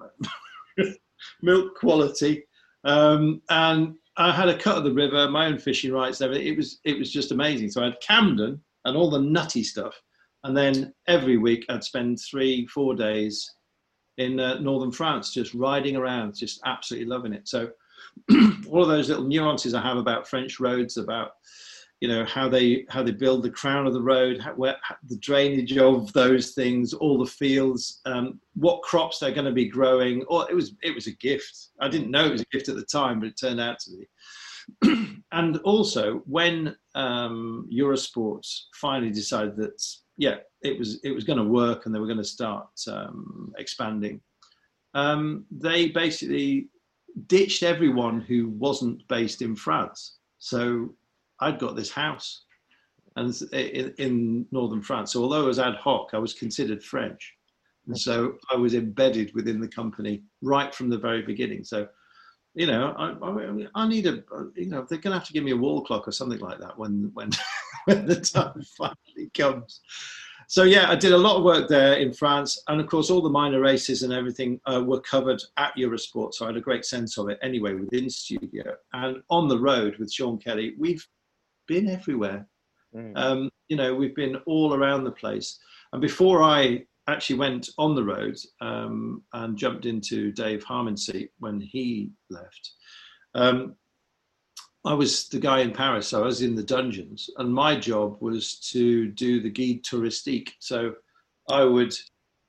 milk 1.42 1.76
quality, 1.76 2.44
um, 2.84 3.42
and 3.50 3.94
I 4.16 4.32
had 4.32 4.48
a 4.48 4.58
cut 4.58 4.78
of 4.78 4.84
the 4.84 4.92
river, 4.92 5.28
my 5.28 5.46
own 5.46 5.58
fishing 5.58 5.92
rights, 5.92 6.20
everything. 6.20 6.46
It 6.46 6.56
was 6.56 6.80
it 6.84 6.98
was 6.98 7.12
just 7.12 7.32
amazing. 7.32 7.70
So 7.70 7.82
I 7.82 7.86
had 7.86 8.00
Camden 8.00 8.60
and 8.84 8.96
all 8.96 9.10
the 9.10 9.20
nutty 9.20 9.62
stuff, 9.62 10.00
and 10.44 10.56
then 10.56 10.92
every 11.06 11.36
week 11.36 11.64
I'd 11.68 11.84
spend 11.84 12.20
three, 12.20 12.66
four 12.66 12.94
days 12.94 13.50
in 14.18 14.38
uh, 14.38 14.58
northern 14.58 14.92
France, 14.92 15.32
just 15.32 15.54
riding 15.54 15.96
around, 15.96 16.36
just 16.36 16.60
absolutely 16.66 17.08
loving 17.08 17.32
it. 17.32 17.48
So 17.48 17.70
all 18.68 18.82
of 18.82 18.88
those 18.88 19.08
little 19.08 19.26
nuances 19.26 19.74
I 19.74 19.82
have 19.82 19.96
about 19.96 20.28
French 20.28 20.60
roads, 20.60 20.96
about 20.96 21.32
you 22.00 22.08
know 22.08 22.24
how 22.24 22.48
they 22.48 22.86
how 22.88 23.02
they 23.02 23.12
build 23.12 23.42
the 23.42 23.50
crown 23.50 23.86
of 23.86 23.92
the 23.92 24.02
road 24.02 24.40
how, 24.40 24.52
where, 24.54 24.76
how, 24.82 24.96
the 25.08 25.18
drainage 25.18 25.76
of 25.76 26.12
those 26.14 26.52
things 26.52 26.94
all 26.94 27.18
the 27.18 27.30
fields 27.30 28.00
um, 28.06 28.40
what 28.54 28.82
crops 28.82 29.18
they're 29.18 29.32
going 29.32 29.44
to 29.44 29.52
be 29.52 29.68
growing. 29.68 30.24
Or 30.24 30.50
it 30.50 30.54
was 30.54 30.74
it 30.82 30.94
was 30.94 31.06
a 31.06 31.12
gift. 31.12 31.68
I 31.80 31.88
didn't 31.88 32.10
know 32.10 32.24
it 32.24 32.32
was 32.32 32.42
a 32.42 32.56
gift 32.56 32.68
at 32.68 32.76
the 32.76 32.84
time 32.84 33.20
but 33.20 33.28
it 33.28 33.38
turned 33.38 33.60
out 33.60 33.78
to 33.80 33.90
be. 33.90 35.06
And 35.32 35.58
also 35.58 36.22
when 36.26 36.74
um, 36.96 37.68
eurosports 37.72 38.62
finally 38.74 39.12
decided 39.12 39.54
that 39.56 39.80
yeah 40.16 40.38
it 40.62 40.76
was 40.76 40.98
it 41.04 41.12
was 41.12 41.22
going 41.22 41.38
to 41.38 41.44
work 41.44 41.86
and 41.86 41.94
they 41.94 42.00
were 42.00 42.06
going 42.06 42.18
to 42.18 42.24
start 42.24 42.68
um, 42.88 43.52
expanding 43.56 44.20
um, 44.94 45.44
they 45.52 45.88
basically 45.88 46.68
ditched 47.28 47.62
everyone 47.62 48.20
who 48.20 48.48
wasn't 48.48 49.06
based 49.06 49.40
in 49.40 49.54
france. 49.54 50.16
So 50.40 50.94
I'd 51.40 51.58
got 51.58 51.76
this 51.76 51.90
house 51.90 52.44
and 53.16 53.34
in, 53.52 53.94
in, 53.98 54.46
northern 54.50 54.82
France. 54.82 55.12
So 55.12 55.22
although 55.22 55.42
I 55.42 55.46
was 55.46 55.58
ad 55.58 55.74
hoc, 55.74 56.10
I 56.12 56.18
was 56.18 56.34
considered 56.34 56.82
French. 56.82 57.34
And 57.86 57.98
so 57.98 58.34
I 58.52 58.56
was 58.56 58.74
embedded 58.74 59.34
within 59.34 59.60
the 59.60 59.68
company 59.68 60.22
right 60.42 60.74
from 60.74 60.88
the 60.88 60.98
very 60.98 61.22
beginning. 61.22 61.64
So, 61.64 61.88
you 62.54 62.66
know, 62.66 62.94
I, 62.96 63.12
I, 63.24 63.66
I 63.74 63.88
need 63.88 64.06
a, 64.06 64.22
you 64.54 64.66
know, 64.66 64.86
they're 64.88 64.98
going 64.98 65.12
to 65.12 65.18
have 65.18 65.26
to 65.26 65.32
give 65.32 65.44
me 65.44 65.52
a 65.52 65.56
wall 65.56 65.82
clock 65.82 66.06
or 66.06 66.12
something 66.12 66.38
like 66.38 66.60
that 66.60 66.78
when, 66.78 67.10
when, 67.14 67.30
when 67.86 68.06
the 68.06 68.20
time 68.20 68.62
finally 68.78 69.30
comes. 69.34 69.80
So 70.50 70.64
yeah, 70.64 70.90
I 70.90 70.96
did 70.96 71.12
a 71.12 71.16
lot 71.16 71.36
of 71.36 71.44
work 71.44 71.68
there 71.68 71.94
in 71.94 72.12
France, 72.12 72.60
and 72.66 72.80
of 72.80 72.88
course, 72.88 73.08
all 73.08 73.22
the 73.22 73.30
minor 73.30 73.60
races 73.60 74.02
and 74.02 74.12
everything 74.12 74.60
uh, 74.66 74.82
were 74.84 75.00
covered 75.00 75.40
at 75.58 75.76
Eurosport. 75.76 76.34
So 76.34 76.44
I 76.44 76.48
had 76.48 76.56
a 76.56 76.60
great 76.60 76.84
sense 76.84 77.18
of 77.18 77.28
it 77.28 77.38
anyway 77.40 77.74
within 77.74 78.10
studio 78.10 78.74
and 78.92 79.22
on 79.30 79.46
the 79.46 79.60
road 79.60 79.96
with 79.98 80.12
Sean 80.12 80.38
Kelly. 80.38 80.74
We've 80.76 81.06
been 81.70 81.88
everywhere. 81.88 82.48
Mm. 82.94 83.16
Um, 83.16 83.50
you 83.68 83.76
know, 83.76 83.94
we've 83.94 84.16
been 84.16 84.36
all 84.44 84.74
around 84.74 85.04
the 85.04 85.12
place. 85.12 85.58
And 85.92 86.02
before 86.02 86.42
I 86.42 86.84
actually 87.06 87.38
went 87.38 87.70
on 87.78 87.94
the 87.94 88.02
road 88.02 88.36
um, 88.60 89.22
and 89.32 89.56
jumped 89.56 89.86
into 89.86 90.32
Dave 90.32 90.64
Harmon's 90.64 91.06
seat 91.06 91.30
when 91.38 91.60
he 91.60 92.10
left, 92.28 92.72
um, 93.36 93.76
I 94.84 94.94
was 94.94 95.28
the 95.28 95.38
guy 95.38 95.60
in 95.60 95.72
Paris. 95.72 96.08
So 96.08 96.22
I 96.22 96.26
was 96.26 96.42
in 96.42 96.56
the 96.56 96.72
dungeons, 96.76 97.30
and 97.38 97.54
my 97.54 97.76
job 97.76 98.16
was 98.20 98.58
to 98.72 99.06
do 99.08 99.40
the 99.40 99.50
guide 99.50 99.84
touristique. 99.84 100.50
So 100.58 100.94
I 101.48 101.62
would 101.62 101.94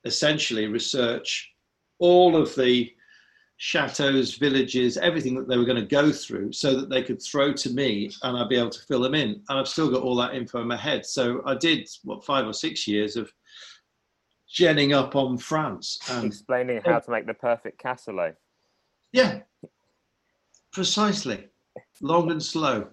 essentially 0.04 0.66
research 0.66 1.48
all 2.00 2.34
of 2.34 2.52
the 2.56 2.90
chateaus, 3.64 4.34
villages, 4.38 4.96
everything 4.96 5.36
that 5.36 5.46
they 5.46 5.56
were 5.56 5.64
going 5.64 5.80
to 5.80 5.86
go 5.86 6.10
through 6.10 6.52
so 6.52 6.74
that 6.74 6.90
they 6.90 7.00
could 7.00 7.22
throw 7.22 7.52
to 7.52 7.70
me 7.70 8.10
and 8.24 8.36
I'd 8.36 8.48
be 8.48 8.56
able 8.56 8.70
to 8.70 8.82
fill 8.86 9.00
them 9.00 9.14
in. 9.14 9.40
And 9.48 9.56
I've 9.56 9.68
still 9.68 9.88
got 9.88 10.02
all 10.02 10.16
that 10.16 10.34
info 10.34 10.60
in 10.62 10.66
my 10.66 10.76
head. 10.76 11.06
So 11.06 11.42
I 11.46 11.54
did, 11.54 11.88
what, 12.02 12.24
five 12.24 12.44
or 12.44 12.52
six 12.52 12.88
years 12.88 13.14
of 13.14 13.32
genning 14.52 14.92
up 14.92 15.14
on 15.14 15.38
France. 15.38 16.00
And, 16.10 16.24
Explaining 16.24 16.80
how 16.84 16.98
to 16.98 17.10
make 17.12 17.24
the 17.24 17.34
perfect 17.34 17.80
cassoulet. 17.80 18.34
Yeah, 19.12 19.42
precisely. 20.72 21.46
Long 22.00 22.32
and 22.32 22.42
slow. 22.42 22.88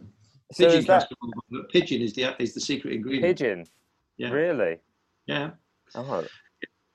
So 0.52 0.66
pigeon, 0.68 0.86
that... 0.86 1.10
pigeon 1.72 2.04
is 2.04 2.14
the, 2.14 2.40
is 2.40 2.54
the 2.54 2.62
secret 2.62 2.94
ingredient. 2.94 3.26
Pigeon? 3.26 3.66
Yeah. 4.18 4.30
Really? 4.30 4.78
Yeah. 5.26 5.50
Oh, 5.96 6.24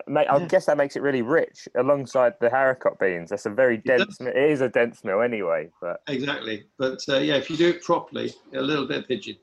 Mate, 0.07 0.27
I 0.29 0.45
guess 0.45 0.67
that 0.67 0.77
makes 0.77 0.97
it 0.97 1.03
really 1.03 1.23
rich 1.23 1.69
alongside 1.77 2.35
the 2.41 2.49
haricot 2.49 2.99
beans. 2.99 3.31
That's 3.31 3.47
a 3.47 3.51
very 3.51 3.79
dense. 3.79 4.21
It, 4.21 4.29
it 4.29 4.51
is 4.51 4.61
a 4.61 4.69
dense 4.69 5.05
meal 5.05 5.21
anyway, 5.21 5.71
but 5.81 6.03
exactly. 6.07 6.65
But 6.79 7.01
uh, 7.09 7.19
yeah, 7.19 7.37
if 7.37 7.51
you 7.51 7.57
do 7.57 7.71
it 7.71 7.83
properly, 7.83 8.35
a 8.55 8.61
little 8.61 8.87
bit 8.87 8.99
of 8.99 9.09
pigeon. 9.09 9.37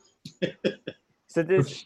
so 1.28 1.43
this, 1.43 1.86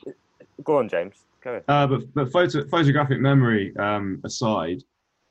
go 0.64 0.80
on, 0.80 0.90
James. 0.90 1.16
Go 1.42 1.52
ahead. 1.52 1.64
Uh, 1.68 1.88
but 1.88 2.14
but 2.14 2.32
photo, 2.32 2.68
photographic 2.68 3.20
memory 3.20 3.76
um, 3.78 4.20
aside, 4.24 4.84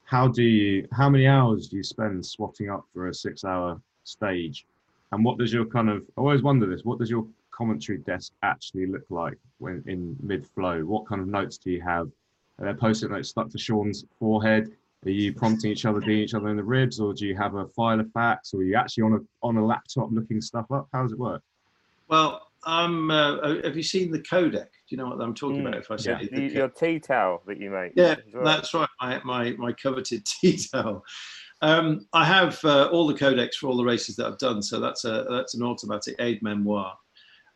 how 0.04 0.28
do 0.28 0.42
you? 0.42 0.86
How 0.92 1.10
many 1.10 1.26
hours 1.26 1.68
do 1.68 1.76
you 1.76 1.82
spend 1.82 2.24
swatting 2.24 2.70
up 2.70 2.86
for 2.92 3.08
a 3.08 3.14
six-hour 3.14 3.80
stage? 4.04 4.66
And 5.12 5.24
what 5.24 5.38
does 5.38 5.52
your 5.52 5.66
kind 5.66 5.90
of? 5.90 6.02
I 6.16 6.20
always 6.20 6.42
wonder 6.42 6.66
this. 6.66 6.84
What 6.84 6.98
does 6.98 7.10
your 7.10 7.26
commentary 7.50 7.98
desk 7.98 8.32
actually 8.42 8.86
look 8.86 9.04
like 9.10 9.38
when 9.58 9.82
in 9.86 10.16
mid-flow? 10.22 10.82
What 10.82 11.06
kind 11.06 11.20
of 11.20 11.28
notes 11.28 11.58
do 11.58 11.70
you 11.70 11.80
have? 11.82 12.10
Are 12.58 12.66
there 12.66 12.74
post-it 12.74 13.10
notes 13.10 13.30
stuck 13.30 13.50
to 13.50 13.58
Sean's 13.58 14.04
forehead? 14.18 14.72
Are 15.04 15.10
you 15.10 15.34
prompting 15.34 15.70
each 15.70 15.84
other, 15.84 16.00
beating 16.00 16.18
each 16.18 16.34
other 16.34 16.48
in 16.48 16.56
the 16.56 16.64
ribs, 16.64 16.98
or 16.98 17.12
do 17.12 17.26
you 17.26 17.36
have 17.36 17.54
a 17.56 17.66
file 17.68 18.00
of 18.00 18.10
facts, 18.12 18.54
or 18.54 18.60
are 18.60 18.64
you 18.64 18.74
actually 18.74 19.02
on 19.02 19.14
a 19.14 19.18
on 19.46 19.56
a 19.56 19.64
laptop 19.64 20.08
looking 20.10 20.40
stuff 20.40 20.70
up? 20.70 20.88
How 20.92 21.02
does 21.02 21.12
it 21.12 21.18
work? 21.18 21.42
Well, 22.08 22.48
um, 22.64 23.10
uh, 23.10 23.62
have 23.62 23.76
you 23.76 23.82
seen 23.82 24.10
the 24.10 24.20
codec? 24.20 24.52
Do 24.52 24.88
you 24.88 24.96
know 24.96 25.06
what 25.06 25.20
I'm 25.20 25.34
talking 25.34 25.62
mm, 25.62 25.68
about? 25.68 25.80
If 25.80 25.90
I 25.90 25.96
say 25.96 26.10
yeah. 26.12 26.28
the, 26.30 26.42
your 26.54 26.68
tea 26.68 26.98
towel 26.98 27.42
that 27.46 27.60
you 27.60 27.70
make. 27.70 27.92
Yeah, 27.96 28.16
well. 28.32 28.44
that's 28.44 28.72
right. 28.72 28.88
My, 29.00 29.20
my 29.24 29.50
my 29.52 29.72
coveted 29.72 30.24
tea 30.40 30.58
towel. 30.72 31.04
Um, 31.60 32.06
I 32.12 32.24
have 32.24 32.62
uh, 32.64 32.88
all 32.90 33.06
the 33.06 33.14
codecs 33.14 33.54
for 33.54 33.68
all 33.68 33.76
the 33.76 33.84
races 33.84 34.16
that 34.16 34.26
I've 34.26 34.38
done, 34.38 34.62
so 34.62 34.80
that's 34.80 35.04
a 35.04 35.26
that's 35.28 35.54
an 35.54 35.62
automatic 35.62 36.16
aide-memoire 36.18 36.96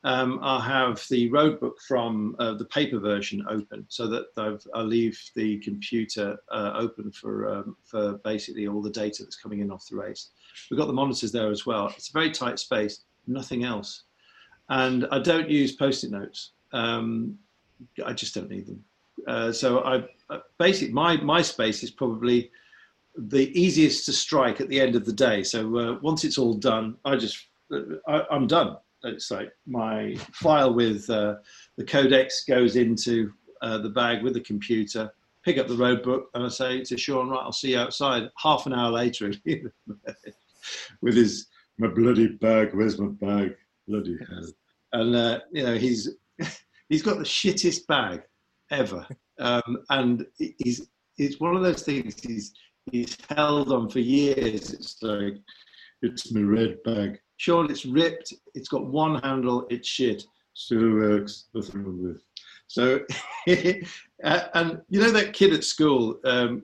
um, 0.05 0.38
I'll 0.42 0.61
have 0.61 1.05
the 1.11 1.28
roadbook 1.30 1.78
from 1.86 2.36
uh, 2.38 2.55
the 2.55 2.64
paper 2.66 3.01
version 3.01 3.44
open 3.49 3.84
so 3.88 4.07
that 4.07 4.26
I've, 4.36 4.64
i 4.74 4.80
leave 4.80 5.20
the 5.34 5.59
computer 5.59 6.38
uh, 6.53 6.72
open 6.76 7.11
for, 7.11 7.53
um, 7.53 7.76
for 7.84 8.18
basically 8.18 8.68
all 8.68 8.80
the 8.80 8.90
data 8.90 9.24
that's 9.24 9.36
coming 9.36 9.61
in 9.61 9.72
off 9.72 9.88
the 9.88 9.96
race. 9.96 10.30
We've 10.70 10.78
got 10.78 10.86
the 10.86 10.92
monitors 10.92 11.32
there 11.32 11.51
as 11.51 11.66
well. 11.66 11.88
It's 11.96 12.11
a 12.11 12.12
very 12.12 12.30
tight 12.30 12.61
space, 12.61 13.05
nothing 13.26 13.64
else. 13.64 14.05
And 14.68 15.09
I 15.11 15.18
don't 15.18 15.51
use 15.51 15.72
post-it 15.72 16.12
notes. 16.12 16.53
Um, 16.72 17.36
I 18.05 18.12
just 18.12 18.34
don't 18.34 18.51
need 18.51 18.66
them. 18.66 18.84
Uh, 19.26 19.51
so 19.51 19.80
I 19.80 20.05
uh, 20.30 20.40
basically 20.59 20.92
my 20.92 21.16
my 21.16 21.42
space 21.42 21.82
is 21.82 21.90
probably 21.90 22.51
the 23.16 23.51
easiest 23.59 24.05
to 24.07 24.12
strike 24.12 24.61
at 24.61 24.68
the 24.68 24.80
end 24.80 24.94
of 24.94 25.05
the 25.05 25.12
day. 25.12 25.42
So 25.42 25.76
uh, 25.76 25.99
once 26.03 26.24
it's 26.24 26.38
all 26.38 26.55
done, 26.55 26.96
I 27.05 27.16
just 27.16 27.46
uh, 27.72 27.80
I, 28.07 28.22
I'm 28.30 28.46
done 28.46 28.76
it's 29.05 29.30
like 29.30 29.51
my 29.66 30.16
file 30.32 30.74
with 30.74 31.09
uh, 31.11 31.36
the 31.76 31.84
codex 31.84 32.44
goes 32.44 32.76
into 32.76 33.32
uh, 33.62 33.78
the 33.78 33.90
bag 33.90 34.22
with 34.22 34.34
the 34.34 34.40
computer, 34.40 35.11
pick 35.44 35.59
up 35.59 35.68
the 35.68 35.76
road 35.76 36.03
book, 36.03 36.28
and 36.34 36.44
I 36.44 36.49
say 36.49 36.82
to 36.82 36.96
Sean, 36.96 37.30
right, 37.30 37.40
I'll 37.40 37.53
see 37.53 37.72
you 37.72 37.78
outside. 37.78 38.30
Half 38.36 38.66
an 38.66 38.72
hour 38.72 38.90
later, 38.90 39.32
with 41.01 41.14
his, 41.14 41.46
my 41.78 41.88
bloody 41.88 42.28
bag, 42.28 42.74
where's 42.74 42.99
my 42.99 43.09
bag? 43.09 43.55
Bloody 43.86 44.18
hell. 44.28 44.51
And, 44.92 45.14
uh, 45.14 45.40
you 45.53 45.64
know, 45.64 45.74
he's, 45.74 46.11
he's 46.88 47.03
got 47.03 47.18
the 47.18 47.24
shittest 47.24 47.86
bag 47.86 48.22
ever. 48.70 49.07
Um, 49.38 49.78
and 49.90 50.26
he's, 50.38 50.88
it's 51.16 51.40
one 51.40 51.57
of 51.57 51.62
those 51.62 51.82
things 51.82 52.20
he's, 52.20 52.53
he's 52.90 53.16
held 53.30 53.72
on 53.72 53.88
for 53.88 54.01
years. 54.01 54.72
It's 54.72 55.03
like, 55.03 55.34
it's 56.03 56.32
my 56.32 56.42
red 56.42 56.82
bag. 56.84 57.18
Sean, 57.39 57.70
it's 57.70 57.86
ripped. 57.86 58.34
It's 58.55 58.68
got 58.68 58.86
one 58.86 59.20
handle. 59.22 59.66
It's 59.70 59.89
shit. 59.89 60.24
Still 60.55 60.93
works. 60.93 61.47
Nothing 61.55 61.84
wrong 61.84 62.03
with. 62.03 62.22
So, 62.66 63.01
and 63.47 64.82
you 64.91 65.01
know 65.01 65.11
that 65.12 65.32
kid 65.32 65.55
at 65.55 65.64
school. 65.64 66.20
Um, 66.24 66.62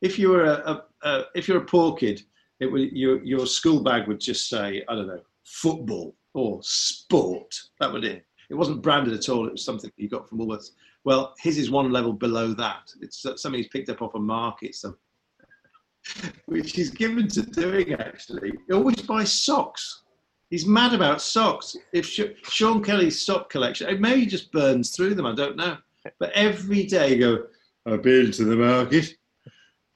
if 0.00 0.18
you 0.18 0.28
were 0.30 0.44
a, 0.44 0.84
a, 1.02 1.08
a 1.08 1.24
if 1.34 1.48
you're 1.48 1.62
a 1.62 1.64
poor 1.64 1.94
kid, 1.94 2.22
it 2.60 2.66
would 2.66 2.92
your 2.92 3.22
your 3.24 3.46
school 3.46 3.82
bag 3.82 4.06
would 4.06 4.20
just 4.20 4.48
say 4.48 4.84
I 4.88 4.94
don't 4.94 5.08
know 5.08 5.22
football 5.44 6.14
or 6.34 6.60
sport. 6.62 7.54
That 7.80 7.92
would 7.92 8.04
it. 8.04 8.24
It 8.50 8.54
wasn't 8.54 8.82
branded 8.82 9.14
at 9.14 9.28
all. 9.28 9.46
It 9.46 9.52
was 9.52 9.64
something 9.64 9.90
you 9.96 10.08
got 10.08 10.28
from 10.28 10.38
Woolworths. 10.38 10.70
Well, 11.04 11.34
his 11.40 11.58
is 11.58 11.70
one 11.70 11.90
level 11.90 12.12
below 12.12 12.52
that. 12.54 12.92
It's 13.00 13.22
something 13.22 13.54
he's 13.54 13.68
picked 13.68 13.88
up 13.88 14.02
off 14.02 14.14
a 14.14 14.20
market, 14.20 14.74
so, 14.74 14.94
which 16.46 16.72
he's 16.72 16.90
given 16.90 17.28
to 17.28 17.42
doing 17.42 17.94
actually. 17.94 18.52
He 18.66 18.72
always 18.72 19.00
buys 19.02 19.32
socks. 19.32 20.02
He's 20.50 20.66
mad 20.66 20.92
about 20.92 21.22
socks. 21.22 21.76
If 21.92 22.06
Sean 22.06 22.82
Kelly's 22.82 23.24
sock 23.24 23.48
collection, 23.48 23.88
it 23.88 24.00
maybe 24.00 24.20
he 24.20 24.26
just 24.26 24.52
burns 24.52 24.94
through 24.94 25.14
them. 25.14 25.26
I 25.26 25.34
don't 25.34 25.56
know. 25.56 25.78
But 26.18 26.32
every 26.32 26.84
day, 26.84 27.14
you 27.14 27.18
go, 27.18 27.44
I've 27.86 28.02
been 28.02 28.30
to 28.32 28.44
the 28.44 28.56
market. 28.56 29.14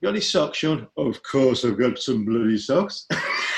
Got 0.02 0.10
any 0.10 0.20
socks, 0.20 0.58
Sean? 0.58 0.86
Oh, 0.96 1.08
of 1.08 1.22
course, 1.22 1.64
I've 1.64 1.78
got 1.78 1.98
some 1.98 2.24
bloody 2.24 2.58
socks. 2.58 3.06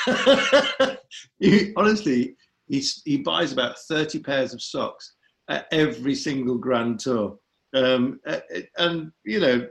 he, 1.38 1.72
honestly, 1.76 2.36
he 2.68 3.22
buys 3.24 3.52
about 3.52 3.78
30 3.78 4.20
pairs 4.20 4.54
of 4.54 4.62
socks 4.62 5.14
at 5.48 5.66
every 5.72 6.14
single 6.14 6.56
grand 6.56 7.00
tour. 7.00 7.38
Um, 7.74 8.20
and, 8.78 9.12
you 9.24 9.40
know, 9.40 9.68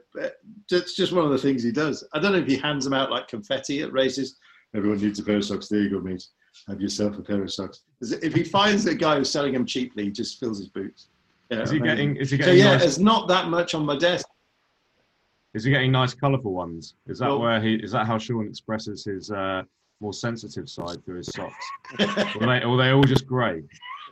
that's 0.69 0.95
just 0.95 1.13
one 1.13 1.25
of 1.25 1.31
the 1.31 1.37
things 1.37 1.63
he 1.63 1.71
does. 1.71 2.07
I 2.13 2.19
don't 2.19 2.31
know 2.31 2.37
if 2.39 2.47
he 2.47 2.57
hands 2.57 2.83
them 2.83 2.93
out 2.93 3.11
like 3.11 3.27
confetti 3.27 3.81
at 3.81 3.91
races. 3.91 4.37
Everyone 4.75 4.99
needs 4.99 5.19
a 5.19 5.23
pair 5.23 5.37
of 5.37 5.45
socks. 5.45 5.67
There 5.67 5.81
you 5.81 5.89
go, 5.89 5.99
mate. 5.99 6.25
Have 6.67 6.81
yourself 6.81 7.17
a 7.17 7.21
pair 7.21 7.41
of 7.41 7.51
socks. 7.51 7.81
If 8.01 8.33
he 8.33 8.43
finds 8.43 8.85
a 8.85 8.95
guy 8.95 9.17
who's 9.17 9.31
selling 9.31 9.53
them 9.53 9.65
cheaply, 9.65 10.05
he 10.05 10.11
just 10.11 10.39
fills 10.39 10.59
his 10.59 10.69
boots. 10.69 11.09
Yeah, 11.49 11.61
is 11.61 11.71
he 11.71 11.79
getting? 11.79 12.17
Is 12.17 12.31
he 12.31 12.37
getting? 12.37 12.53
So 12.53 12.57
yeah, 12.57 12.71
nice, 12.73 12.81
there's 12.81 12.99
not 12.99 13.27
that 13.29 13.47
much 13.47 13.73
on 13.73 13.85
my 13.85 13.97
desk. 13.97 14.27
Is 15.53 15.63
he 15.63 15.71
getting 15.71 15.91
nice, 15.91 16.13
colourful 16.13 16.51
ones? 16.51 16.95
Is 17.07 17.19
that 17.19 17.29
well, 17.29 17.39
where 17.39 17.61
he? 17.61 17.75
Is 17.75 17.91
that 17.93 18.05
how 18.05 18.17
Sean 18.17 18.47
expresses 18.47 19.05
his 19.05 19.31
uh, 19.31 19.63
more 20.01 20.13
sensitive 20.13 20.69
side 20.69 21.03
through 21.05 21.17
his 21.17 21.27
socks? 21.27 21.65
or, 21.99 22.45
they, 22.45 22.63
or 22.63 22.77
they 22.77 22.89
all 22.89 23.03
just 23.03 23.25
grey? 23.25 23.63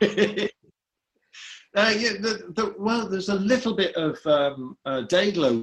Uh, 1.76 1.92
yeah, 1.94 2.12
the, 2.12 2.52
the, 2.54 2.74
well, 2.78 3.06
there's 3.06 3.28
a 3.28 3.34
little 3.34 3.74
bit 3.74 3.94
of 3.96 4.18
um, 4.26 4.78
uh, 4.86 5.02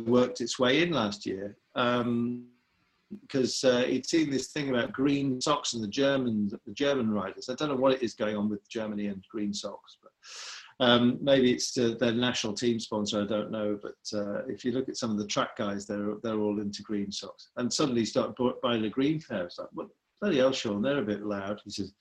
worked 0.06 0.42
its 0.42 0.60
way 0.60 0.84
in 0.84 0.92
last 0.92 1.26
year 1.26 1.58
because 1.74 3.64
um, 3.64 3.72
uh, 3.72 3.82
he'd 3.82 4.06
seen 4.06 4.30
this 4.30 4.50
thing 4.50 4.70
about 4.70 4.94
green 4.94 5.42
socks 5.42 5.74
and 5.74 5.84
the 5.84 5.88
German 5.88 6.52
the 6.68 6.74
German 6.74 7.10
riders. 7.10 7.50
I 7.50 7.56
don't 7.56 7.70
know 7.70 7.76
what 7.76 7.94
it 7.94 8.04
is 8.04 8.14
going 8.14 8.38
on 8.38 8.48
with 8.48 8.70
Germany 8.70 9.08
and 9.08 9.26
green 9.32 9.56
socks, 9.56 9.98
but 10.04 10.86
um, 10.86 11.18
maybe 11.20 11.52
it's 11.52 11.76
uh, 11.80 11.96
their 12.00 12.14
national 12.14 12.54
team 12.54 12.80
sponsor. 12.80 13.24
I 13.24 13.26
don't 13.26 13.50
know, 13.50 13.80
but 13.82 13.98
uh, 14.16 14.46
if 14.46 14.64
you 14.64 14.72
look 14.72 14.90
at 14.90 14.98
some 14.98 15.10
of 15.10 15.18
the 15.18 15.26
track 15.26 15.58
guys, 15.58 15.88
they're 15.88 16.14
they're 16.22 16.40
all 16.40 16.62
into 16.62 16.84
green 16.84 17.12
socks. 17.12 17.50
And 17.58 17.74
suddenly 17.74 18.02
you 18.02 18.06
start 18.06 18.38
buying 18.62 18.86
a 18.86 18.90
green 18.90 19.20
pair. 19.20 19.46
It's 19.46 19.58
like, 19.58 19.70
what 19.74 19.88
bloody 20.22 20.38
hell, 20.38 20.52
Sean? 20.52 20.84
They're 20.84 21.00
a 21.00 21.04
bit 21.04 21.26
loud. 21.26 21.60
He 21.66 21.72
says, 21.72 21.92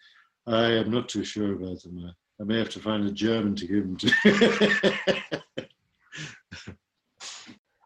I 0.47 0.73
am 0.73 0.91
not 0.91 1.09
too 1.09 1.25
sure 1.25 1.55
about 1.55 1.83
them. 1.83 2.13
I 2.41 2.45
may 2.45 2.59
have 2.59 2.71
to 2.71 2.81
find 2.81 3.07
a 3.07 3.13
German 3.13 3.55
to 3.57 3.67
give 3.67 3.85
them 3.85 3.97
to. 3.97 4.13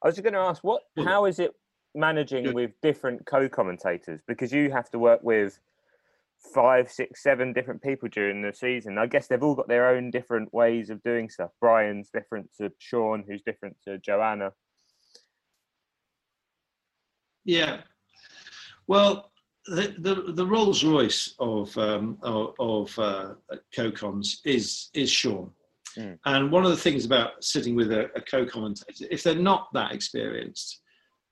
I 0.03 0.09
was 0.09 0.15
just 0.15 0.23
going 0.23 0.35
to 0.35 0.39
ask, 0.39 0.63
what? 0.63 0.83
How 0.99 1.25
is 1.25 1.39
it 1.39 1.53
managing 1.95 2.55
with 2.55 2.71
different 2.81 3.27
co-commentators? 3.27 4.21
Because 4.27 4.53
you 4.53 4.71
have 4.71 4.91
to 4.91 4.99
work 4.99 5.21
with 5.23 5.59
five, 6.55 6.91
six, 6.91 7.23
seven 7.23 7.53
different 7.53 7.83
people 7.83 8.09
during 8.09 8.43
the 8.43 8.53
season. 8.53 8.99
I 8.99 9.07
guess 9.07 9.27
they've 9.27 9.43
all 9.43 9.55
got 9.55 9.69
their 9.69 9.89
own 9.89 10.11
different 10.11 10.53
ways 10.55 10.91
of 10.91 11.03
doing 11.03 11.29
stuff. 11.29 11.51
Brian's 11.61 12.11
different 12.11 12.51
to 12.59 12.71
Sean, 12.79 13.25
who's 13.27 13.43
different 13.43 13.77
to 13.87 13.99
Joanna. 13.99 14.53
Yeah. 17.45 17.81
Well, 18.87 19.31
the, 19.69 19.95
the, 19.99 20.33
the 20.33 20.47
Rolls 20.47 20.85
Royce 20.85 21.35
of 21.39 21.77
um, 21.79 22.19
of, 22.23 22.55
of 22.59 22.99
uh, 22.99 23.35
co-coms 23.75 24.41
is 24.45 24.91
is 24.95 25.11
Sean. 25.11 25.51
Mm. 25.97 26.19
And 26.27 26.53
one 26.53 26.65
of 26.65 26.71
the 26.71 26.77
things 26.77 27.05
about 27.05 27.43
sitting 27.43 27.75
with 27.75 27.91
a, 27.91 28.11
a 28.15 28.21
co-commentator, 28.21 29.07
if 29.11 29.23
they're 29.23 29.35
not 29.35 29.69
that 29.73 29.93
experienced, 29.93 30.83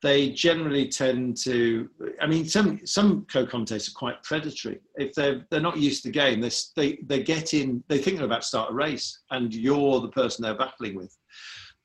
they 0.04 0.28
generally 0.30 0.86
tend 0.86 1.34
to 1.34 1.88
i 2.20 2.26
mean 2.26 2.44
some 2.44 2.78
some 2.84 3.26
co-commentators 3.32 3.88
are 3.88 3.98
quite 3.98 4.22
predatory 4.22 4.78
if 4.96 5.14
they're 5.14 5.46
they're 5.50 5.60
not 5.60 5.78
used 5.78 6.02
to 6.02 6.08
the 6.08 6.12
game 6.12 6.40
they 6.42 6.50
they, 6.76 6.98
they 7.06 7.22
get 7.22 7.54
in 7.54 7.82
they 7.88 7.98
think 7.98 8.18
they're 8.18 8.26
about 8.26 8.42
to 8.42 8.46
start 8.46 8.70
a 8.70 8.74
race 8.74 9.20
and 9.30 9.54
you're 9.54 10.00
the 10.02 10.08
person 10.08 10.42
they're 10.42 10.54
battling 10.54 10.94
with 10.94 11.16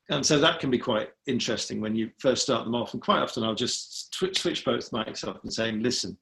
and 0.09 0.25
so 0.25 0.37
that 0.37 0.59
can 0.59 0.69
be 0.69 0.77
quite 0.77 1.09
interesting 1.27 1.79
when 1.79 1.95
you 1.95 2.09
first 2.19 2.43
start 2.43 2.65
them 2.65 2.75
off 2.75 2.93
and 2.93 3.01
quite 3.01 3.21
often 3.21 3.41
i'll 3.43 3.55
just 3.55 4.13
switch, 4.13 4.41
switch 4.41 4.65
both 4.65 4.91
mics 4.91 5.25
up 5.25 5.41
and 5.43 5.53
saying 5.53 5.81
listen 5.81 6.17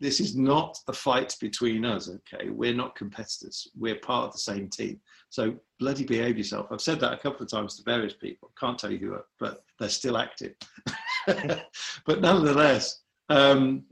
this 0.00 0.18
is 0.18 0.34
not 0.34 0.78
a 0.88 0.92
fight 0.92 1.36
between 1.40 1.84
us, 1.84 2.08
okay? 2.08 2.48
We're 2.48 2.74
not 2.74 2.96
competitors. 2.96 3.68
We're 3.78 3.96
part 3.96 4.28
of 4.28 4.32
the 4.32 4.38
same 4.38 4.68
team. 4.68 4.98
So 5.28 5.54
bloody 5.78 6.04
behave 6.04 6.38
yourself. 6.38 6.68
I've 6.70 6.80
said 6.80 7.00
that 7.00 7.12
a 7.12 7.18
couple 7.18 7.42
of 7.42 7.50
times 7.50 7.76
to 7.76 7.82
various 7.84 8.14
people. 8.14 8.50
Can't 8.58 8.78
tell 8.78 8.90
you 8.90 8.98
who, 8.98 9.18
but 9.38 9.62
they're 9.78 9.90
still 9.90 10.16
active. 10.16 10.54
but 11.26 12.20
nonetheless, 12.20 13.02
um, 13.28 13.84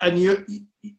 and 0.00 0.18
you, 0.18 0.44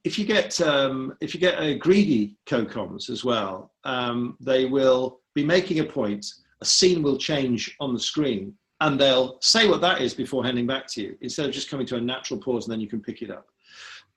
if 0.04 0.20
you 0.20 0.26
get 0.26 0.62
um, 0.62 1.18
if 1.20 1.34
you 1.34 1.40
get 1.40 1.60
a 1.60 1.76
greedy 1.76 2.38
co-coms 2.46 3.10
as 3.10 3.26
well, 3.26 3.74
um, 3.86 4.38
they 4.40 4.66
will 4.66 5.20
be 5.34 5.44
making 5.44 5.80
a 5.80 5.84
point. 5.84 6.26
A 6.62 6.66
scene 6.66 7.02
will 7.02 7.18
change 7.18 7.76
on 7.80 7.94
the 7.94 8.00
screen, 8.00 8.54
and 8.82 9.00
they'll 9.00 9.40
say 9.42 9.68
what 9.68 9.82
that 9.82 10.00
is 10.00 10.14
before 10.14 10.46
handing 10.46 10.68
back 10.68 10.86
to 10.90 11.02
you, 11.02 11.18
instead 11.22 11.48
of 11.48 11.52
just 11.52 11.72
coming 11.72 11.88
to 11.88 11.96
a 11.96 12.02
natural 12.02 12.40
pause 12.40 12.66
and 12.66 12.72
then 12.72 12.80
you 12.80 12.88
can 12.88 13.02
pick 13.02 13.24
it 13.24 13.32
up 13.32 13.48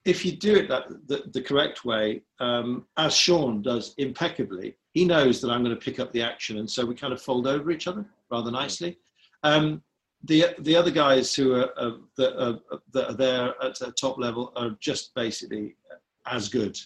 if 0.04 0.24
you 0.24 0.32
do 0.32 0.54
it 0.56 0.68
that 0.68 0.88
the, 1.06 1.24
the 1.32 1.42
correct 1.42 1.84
way, 1.84 2.22
um, 2.38 2.86
as 2.96 3.14
Sean 3.14 3.62
does 3.62 3.94
impeccably, 3.98 4.76
he 4.92 5.04
knows 5.04 5.40
that 5.40 5.50
I'm 5.50 5.62
going 5.62 5.76
to 5.76 5.84
pick 5.84 6.00
up 6.00 6.12
the 6.12 6.22
action, 6.22 6.58
and 6.58 6.68
so 6.68 6.84
we 6.84 6.94
kind 6.94 7.12
of 7.12 7.20
fold 7.20 7.46
over 7.46 7.70
each 7.70 7.86
other 7.86 8.04
rather 8.30 8.50
nicely. 8.50 8.98
Um, 9.42 9.82
the 10.24 10.46
the 10.60 10.76
other 10.76 10.90
guys 10.90 11.34
who 11.34 11.54
are, 11.54 11.70
uh, 11.78 11.92
that, 12.16 12.42
are 12.42 12.58
that 12.92 13.10
are 13.10 13.14
there 13.14 13.54
at 13.62 13.80
a 13.80 13.92
top 13.92 14.18
level 14.18 14.52
are 14.56 14.76
just 14.80 15.14
basically 15.14 15.76
as 16.26 16.48
good, 16.48 16.78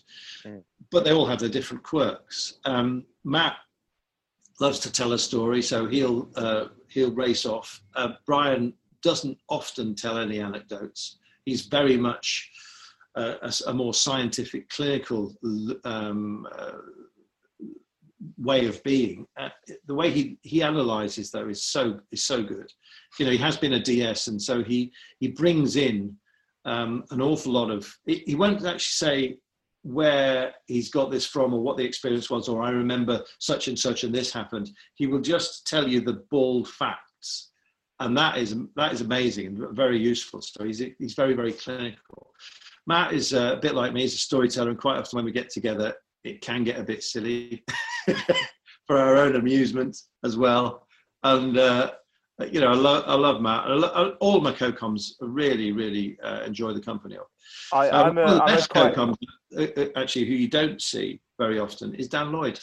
mm. 0.44 0.62
but 0.90 1.04
they 1.04 1.12
all 1.12 1.26
have 1.26 1.40
their 1.40 1.48
different 1.48 1.82
quirks. 1.82 2.58
Um, 2.64 3.04
Matt 3.24 3.56
loves 4.60 4.78
to 4.80 4.92
tell 4.92 5.12
a 5.12 5.18
story, 5.18 5.62
so 5.62 5.86
he'll 5.86 6.28
uh, 6.36 6.66
he'll 6.88 7.12
race 7.12 7.46
off. 7.46 7.80
Uh, 7.94 8.12
Brian 8.26 8.72
doesn't 9.02 9.38
often 9.48 9.94
tell 9.94 10.18
any 10.18 10.40
anecdotes. 10.40 11.18
He's 11.44 11.62
very 11.62 11.96
much 11.96 12.50
a, 13.16 13.52
a, 13.68 13.74
more 13.74 13.94
scientific, 13.94 14.68
clinical 14.68 15.34
um, 15.84 16.46
uh, 16.58 16.72
way 18.38 18.66
of 18.66 18.82
being. 18.82 19.26
Uh, 19.38 19.50
the 19.86 19.94
way 19.94 20.10
he 20.10 20.38
he 20.42 20.62
analyzes 20.62 21.30
though 21.30 21.48
is 21.48 21.64
so 21.64 22.00
is 22.12 22.24
so 22.24 22.42
good. 22.42 22.70
You 23.18 23.26
know, 23.26 23.32
he 23.32 23.38
has 23.38 23.56
been 23.56 23.74
a 23.74 23.82
DS, 23.82 24.28
and 24.28 24.40
so 24.40 24.62
he 24.62 24.92
he 25.20 25.28
brings 25.28 25.76
in 25.76 26.16
um, 26.64 27.04
an 27.10 27.20
awful 27.20 27.52
lot 27.52 27.70
of. 27.70 27.92
He, 28.06 28.34
won't 28.34 28.64
actually 28.64 28.78
say 28.78 29.38
where 29.82 30.54
he's 30.66 30.90
got 30.90 31.10
this 31.10 31.26
from 31.26 31.52
or 31.52 31.60
what 31.60 31.76
the 31.76 31.84
experience 31.84 32.30
was, 32.30 32.48
or 32.48 32.62
I 32.62 32.70
remember 32.70 33.22
such 33.38 33.68
and 33.68 33.78
such 33.78 34.02
and 34.04 34.14
this 34.14 34.32
happened. 34.32 34.70
He 34.94 35.06
will 35.06 35.20
just 35.20 35.66
tell 35.66 35.86
you 35.86 36.00
the 36.00 36.24
bald 36.30 36.68
facts, 36.68 37.50
and 38.00 38.16
that 38.16 38.38
is 38.38 38.56
that 38.76 38.92
is 38.92 39.02
amazing 39.02 39.46
and 39.46 39.76
very 39.76 39.98
useful. 39.98 40.40
So 40.40 40.64
he's 40.64 40.82
he's 40.98 41.14
very 41.14 41.34
very 41.34 41.52
clinical. 41.52 42.32
Matt 42.86 43.12
is 43.12 43.32
uh, 43.32 43.54
a 43.56 43.60
bit 43.60 43.74
like 43.74 43.92
me. 43.92 44.02
He's 44.02 44.14
a 44.14 44.18
storyteller, 44.18 44.70
and 44.70 44.78
quite 44.78 44.98
often 44.98 45.16
when 45.16 45.24
we 45.24 45.32
get 45.32 45.50
together, 45.50 45.94
it 46.24 46.40
can 46.40 46.64
get 46.64 46.78
a 46.78 46.84
bit 46.84 47.02
silly 47.02 47.64
for 48.86 48.98
our 48.98 49.16
own 49.16 49.36
amusement 49.36 49.96
as 50.24 50.36
well. 50.36 50.86
And 51.22 51.56
uh, 51.56 51.92
you 52.50 52.60
know, 52.60 52.68
I, 52.68 52.74
lo- 52.74 53.04
I 53.06 53.14
love 53.14 53.40
Matt. 53.40 53.66
I 53.66 53.74
lo- 53.74 54.16
all 54.20 54.40
my 54.40 54.52
co-coms 54.52 55.16
really, 55.20 55.72
really 55.72 56.18
uh, 56.22 56.42
enjoy 56.42 56.72
the 56.72 56.80
company 56.80 57.16
of. 57.16 57.26
I, 57.72 57.88
um, 57.90 58.16
one 58.16 58.26
of 58.26 58.34
the 58.34 58.44
best 58.44 58.70
co-coms, 58.70 59.16
uh, 59.56 59.66
uh, 59.76 59.86
actually, 59.96 60.26
who 60.26 60.34
you 60.34 60.48
don't 60.48 60.80
see 60.80 61.20
very 61.38 61.58
often, 61.58 61.94
is 61.94 62.08
Dan 62.08 62.32
Lloyd, 62.32 62.58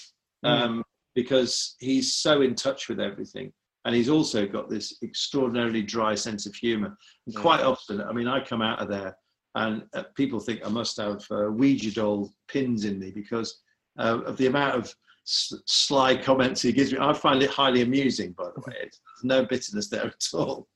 mm. 0.46 0.50
um, 0.50 0.84
because 1.16 1.76
he's 1.80 2.16
so 2.16 2.42
in 2.42 2.56
touch 2.56 2.90
with 2.90 3.00
everything, 3.00 3.52
and 3.86 3.96
he's 3.96 4.10
also 4.10 4.46
got 4.46 4.70
this 4.70 4.98
extraordinarily 5.04 5.82
dry 5.82 6.16
sense 6.16 6.46
of 6.46 6.54
humour. 6.54 6.96
And 7.26 7.36
mm. 7.36 7.42
quite 7.42 7.62
often, 7.62 8.02
I 8.02 8.12
mean, 8.12 8.28
I 8.28 8.44
come 8.44 8.62
out 8.62 8.80
of 8.80 8.90
there 8.90 9.16
and 9.56 9.84
uh, 9.94 10.04
people 10.16 10.40
think 10.40 10.62
I 10.66 10.70
must 10.70 10.98
have 10.98 11.26
uh, 11.32 11.52
Ouija 11.52 11.94
doll 11.94 12.32
pins 12.48 12.86
in 12.86 13.00
me 13.00 13.12
because 13.12 13.62
uh, 14.00 14.22
of 14.26 14.38
the 14.38 14.48
amount 14.48 14.76
of 14.76 14.96
sly 15.24 16.16
comments 16.16 16.62
he 16.62 16.72
gives 16.72 16.92
me. 16.92 16.98
I 17.00 17.14
find 17.14 17.42
it 17.44 17.50
highly 17.50 17.82
amusing, 17.82 18.32
by 18.34 18.50
the 18.56 18.62
way. 18.62 18.76
There's 18.80 19.24
no 19.24 19.46
bitterness 19.46 19.88
there 19.88 20.06
at 20.06 20.28
all. 20.34 20.68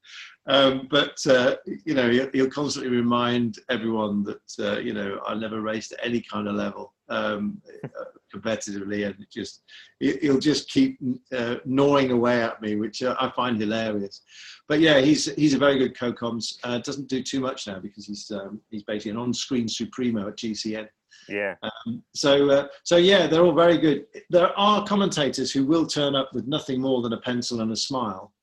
Um, 0.47 0.87
but 0.91 1.17
uh, 1.27 1.55
you 1.85 1.95
know, 1.95 2.09
he'll, 2.09 2.29
he'll, 2.31 2.49
constantly 2.49 2.91
remind 2.91 3.57
everyone 3.69 4.23
that 4.23 4.51
uh, 4.59 4.79
you 4.79 4.93
know 4.93 5.19
I 5.25 5.33
never 5.33 5.61
raced 5.61 5.93
at 5.93 6.05
any 6.05 6.21
kind 6.21 6.47
of 6.47 6.55
level. 6.55 6.93
Um, 7.09 7.61
uh, 7.83 8.03
competitively, 8.35 9.05
and 9.05 9.15
it 9.19 9.31
just 9.31 9.63
he'll 9.99 10.39
just 10.39 10.69
keep 10.69 10.97
uh, 11.35 11.55
gnawing 11.65 12.11
away 12.11 12.41
at 12.41 12.61
me, 12.61 12.75
which 12.75 13.03
uh, 13.03 13.15
I 13.19 13.29
find 13.31 13.59
hilarious. 13.59 14.21
But 14.67 14.79
yeah, 14.79 14.99
he's 14.99 15.33
he's 15.35 15.53
a 15.53 15.57
very 15.57 15.77
good 15.77 15.97
co-coms. 15.97 16.59
Uh, 16.63 16.79
doesn't 16.79 17.09
do 17.09 17.21
too 17.23 17.39
much 17.39 17.67
now 17.67 17.79
because 17.79 18.05
he's 18.05 18.29
um, 18.31 18.61
he's 18.69 18.83
basically 18.83 19.11
an 19.11 19.17
on-screen 19.17 19.67
supremo 19.67 20.27
at 20.27 20.37
GCN. 20.37 20.87
Yeah. 21.29 21.55
Um, 21.63 22.03
so 22.13 22.49
uh, 22.49 22.67
so 22.83 22.97
yeah, 22.97 23.27
they're 23.27 23.43
all 23.43 23.53
very 23.53 23.77
good. 23.77 24.05
There 24.29 24.57
are 24.57 24.85
commentators 24.85 25.51
who 25.51 25.65
will 25.65 25.85
turn 25.85 26.15
up 26.15 26.33
with 26.33 26.47
nothing 26.47 26.81
more 26.81 27.01
than 27.01 27.13
a 27.13 27.21
pencil 27.21 27.61
and 27.61 27.71
a 27.71 27.75
smile, 27.75 28.33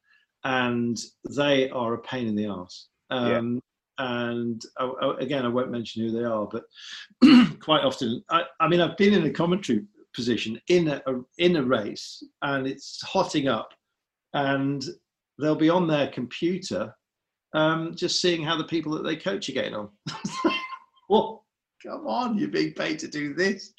and 0.45 0.99
they 1.37 1.71
are 1.71 1.95
a 1.95 1.99
pain 1.99 2.27
in 2.27 2.35
the 2.35 2.47
ass. 2.47 2.89
Um, 3.11 3.55
yeah 3.55 3.61
and 3.99 4.63
uh, 4.81 5.17
again, 5.17 5.45
I 5.45 5.49
won't 5.49 5.71
mention 5.71 6.03
who 6.03 6.11
they 6.11 6.25
are, 6.25 6.47
but 6.47 6.65
quite 7.61 7.85
often, 7.85 8.23
I, 8.31 8.45
I, 8.61 8.69
mean, 8.69 8.81
I've 8.81 8.97
been 8.97 9.15
in 9.15 9.27
a 9.27 9.31
commentary 9.31 9.85
position 10.15 10.61
in 10.69 10.89
a, 10.89 11.03
a, 11.07 11.21
in 11.39 11.57
a 11.57 11.63
race, 11.63 12.23
and 12.43 12.67
it's 12.67 13.03
hotting 13.03 13.49
up, 13.49 13.71
and 14.35 14.85
they'll 15.39 15.55
be 15.55 15.71
on 15.71 15.87
their 15.87 16.09
computer, 16.09 16.95
um, 17.55 17.95
just 17.95 18.21
seeing 18.21 18.43
how 18.43 18.57
the 18.57 18.65
people 18.65 18.93
that 18.93 19.05
they 19.05 19.17
coach 19.17 19.49
are 19.49 19.53
getting 19.53 19.75
on. 19.75 19.89
well, 21.09 21.45
come 21.83 22.07
on, 22.07 22.39
you're 22.39 22.49
being 22.49 22.73
paid 22.73 22.99
to 23.01 23.09
do 23.09 23.35
this. 23.35 23.73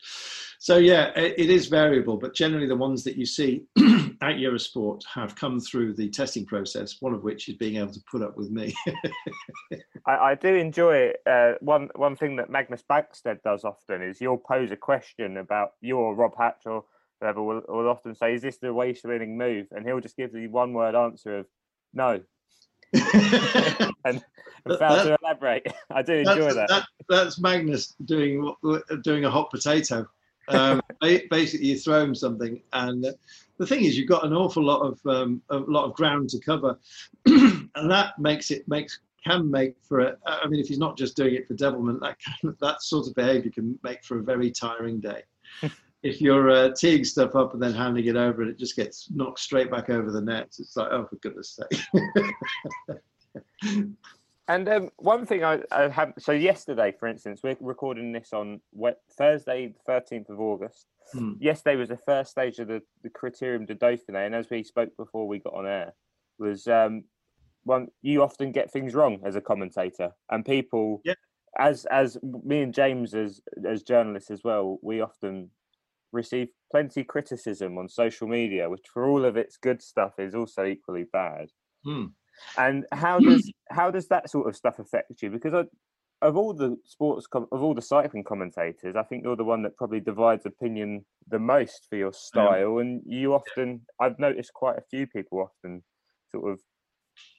So 0.63 0.77
yeah, 0.77 1.11
it, 1.17 1.35
it 1.37 1.49
is 1.49 1.67
variable, 1.67 2.15
but 2.15 2.33
generally 2.33 2.67
the 2.67 2.75
ones 2.77 3.03
that 3.03 3.17
you 3.17 3.25
see 3.25 3.65
at 4.21 4.37
Eurosport 4.37 5.01
have 5.13 5.35
come 5.35 5.59
through 5.59 5.93
the 5.93 6.09
testing 6.09 6.45
process. 6.45 7.01
One 7.01 7.13
of 7.13 7.21
which 7.21 7.49
is 7.49 7.55
being 7.55 7.75
able 7.75 7.91
to 7.91 7.99
put 8.09 8.21
up 8.21 8.37
with 8.37 8.49
me. 8.49 8.73
I, 10.07 10.15
I, 10.15 10.35
do 10.35 10.55
enjoy 10.55 10.95
it. 10.95 11.17
Uh, 11.25 11.55
one 11.59 11.89
one 11.95 12.15
thing 12.15 12.37
that 12.37 12.49
Magnus 12.49 12.81
Bäckstedt 12.89 13.41
does 13.43 13.65
often 13.65 14.01
is 14.01 14.21
you'll 14.21 14.37
pose 14.37 14.71
a 14.71 14.77
question 14.77 15.35
about 15.35 15.71
you 15.81 15.97
or 15.97 16.15
Rob 16.15 16.31
Hatch 16.37 16.61
or 16.65 16.85
whoever 17.19 17.43
will, 17.43 17.61
will 17.67 17.89
often 17.89 18.15
say, 18.15 18.33
"Is 18.33 18.41
this 18.43 18.59
the 18.59 18.71
race 18.71 19.01
winning 19.03 19.37
move?" 19.37 19.67
And 19.71 19.85
he'll 19.85 19.99
just 19.99 20.15
give 20.15 20.31
the 20.31 20.47
one 20.47 20.71
word 20.71 20.95
answer 20.95 21.39
of 21.39 21.47
no. 21.93 22.21
and, 22.93 23.03
and 24.05 24.23
fail 24.79 25.03
to 25.03 25.17
elaborate. 25.21 25.67
I 25.93 26.03
do 26.03 26.13
enjoy 26.13 26.53
that. 26.53 26.69
that. 26.69 26.85
That's 27.09 27.37
Magnus 27.37 27.95
doing 28.05 28.55
doing 29.03 29.25
a 29.25 29.29
hot 29.29 29.51
potato. 29.51 30.07
Um, 30.49 30.81
basically, 31.01 31.67
you 31.67 31.79
throw 31.79 32.03
him 32.03 32.15
something, 32.15 32.61
and 32.73 33.05
the 33.57 33.65
thing 33.65 33.83
is, 33.83 33.97
you've 33.97 34.09
got 34.09 34.25
an 34.25 34.33
awful 34.33 34.63
lot 34.63 34.81
of 34.81 34.99
um, 35.05 35.41
a 35.49 35.57
lot 35.57 35.85
of 35.85 35.93
ground 35.93 36.29
to 36.31 36.39
cover, 36.39 36.77
and 37.25 37.69
that 37.75 38.17
makes 38.19 38.51
it 38.51 38.67
makes 38.67 38.99
can 39.25 39.49
make 39.49 39.75
for 39.81 39.99
a. 39.99 40.17
I 40.25 40.47
mean, 40.47 40.59
if 40.59 40.67
he's 40.67 40.79
not 40.79 40.97
just 40.97 41.15
doing 41.15 41.35
it 41.35 41.47
for 41.47 41.53
devilment, 41.53 42.01
that 42.01 42.17
can, 42.19 42.55
that 42.61 42.81
sort 42.81 43.07
of 43.07 43.15
behaviour 43.15 43.51
can 43.51 43.79
make 43.83 44.03
for 44.03 44.19
a 44.19 44.23
very 44.23 44.51
tiring 44.51 44.99
day. 44.99 45.21
if 46.03 46.19
you're 46.21 46.49
uh, 46.49 46.71
teeing 46.77 47.03
stuff 47.05 47.35
up 47.35 47.53
and 47.53 47.63
then 47.63 47.73
handing 47.73 48.05
it 48.05 48.15
over, 48.15 48.41
and 48.41 48.51
it 48.51 48.57
just 48.57 48.75
gets 48.75 49.09
knocked 49.11 49.39
straight 49.39 49.71
back 49.71 49.89
over 49.89 50.11
the 50.11 50.21
net, 50.21 50.53
it's 50.59 50.75
like, 50.75 50.91
oh, 50.91 51.05
for 51.05 51.15
goodness 51.17 51.57
sake. 51.59 51.81
And 54.47 54.67
um, 54.67 54.89
one 54.97 55.25
thing 55.25 55.43
I, 55.43 55.59
I, 55.71 55.87
have 55.87 56.13
so 56.19 56.33
yesterday, 56.33 56.93
for 56.99 57.07
instance, 57.07 57.41
we're 57.43 57.55
recording 57.61 58.11
this 58.11 58.33
on 58.33 58.59
Thursday, 59.17 59.73
the 59.87 59.91
13th 59.91 60.29
of 60.29 60.39
August. 60.39 60.87
Hmm. 61.13 61.33
Yesterday 61.39 61.77
was 61.77 61.89
the 61.89 61.99
first 62.05 62.31
stage 62.31 62.59
of 62.59 62.67
the, 62.67 62.81
the 63.03 63.09
Criterium 63.09 63.65
de 63.65 63.75
Dauphiné, 63.75 64.25
and 64.25 64.35
as 64.35 64.49
we 64.49 64.63
spoke 64.63 64.95
before 64.97 65.27
we 65.27 65.39
got 65.39 65.53
on 65.53 65.65
air, 65.65 65.93
was 66.39 66.67
um, 66.67 67.05
one 67.63 67.87
you 68.01 68.21
often 68.21 68.51
get 68.51 68.71
things 68.71 68.93
wrong 68.93 69.21
as 69.25 69.37
a 69.37 69.41
commentator, 69.41 70.11
and 70.29 70.45
people, 70.45 71.01
yeah. 71.05 71.13
as 71.57 71.85
as 71.85 72.17
me 72.21 72.61
and 72.61 72.73
James 72.73 73.13
as 73.13 73.39
as 73.65 73.83
journalists 73.83 74.31
as 74.31 74.43
well, 74.43 74.77
we 74.81 74.99
often 74.99 75.51
receive 76.11 76.49
plenty 76.69 77.03
criticism 77.03 77.77
on 77.77 77.87
social 77.87 78.27
media, 78.27 78.69
which 78.69 78.85
for 78.93 79.05
all 79.05 79.23
of 79.23 79.37
its 79.37 79.55
good 79.57 79.81
stuff 79.81 80.13
is 80.17 80.35
also 80.35 80.65
equally 80.65 81.05
bad. 81.11 81.49
Hmm. 81.85 82.07
And 82.57 82.85
how 82.91 83.19
does 83.19 83.51
how 83.69 83.91
does 83.91 84.07
that 84.07 84.29
sort 84.29 84.47
of 84.47 84.55
stuff 84.55 84.79
affect 84.79 85.21
you? 85.21 85.29
Because 85.29 85.53
I, 85.53 85.63
of 86.25 86.37
all 86.37 86.53
the 86.53 86.77
sports 86.85 87.27
com- 87.27 87.47
of 87.51 87.61
all 87.61 87.73
the 87.73 87.81
cycling 87.81 88.23
commentators, 88.23 88.95
I 88.95 89.03
think 89.03 89.23
you're 89.23 89.35
the 89.35 89.43
one 89.43 89.63
that 89.63 89.77
probably 89.77 89.99
divides 89.99 90.45
opinion 90.45 91.05
the 91.27 91.39
most 91.39 91.87
for 91.89 91.97
your 91.97 92.13
style, 92.13 92.77
and 92.79 93.01
you 93.05 93.33
often 93.33 93.81
I've 93.99 94.19
noticed 94.19 94.53
quite 94.53 94.77
a 94.77 94.83
few 94.89 95.07
people 95.07 95.39
often 95.39 95.83
sort 96.31 96.51
of 96.51 96.59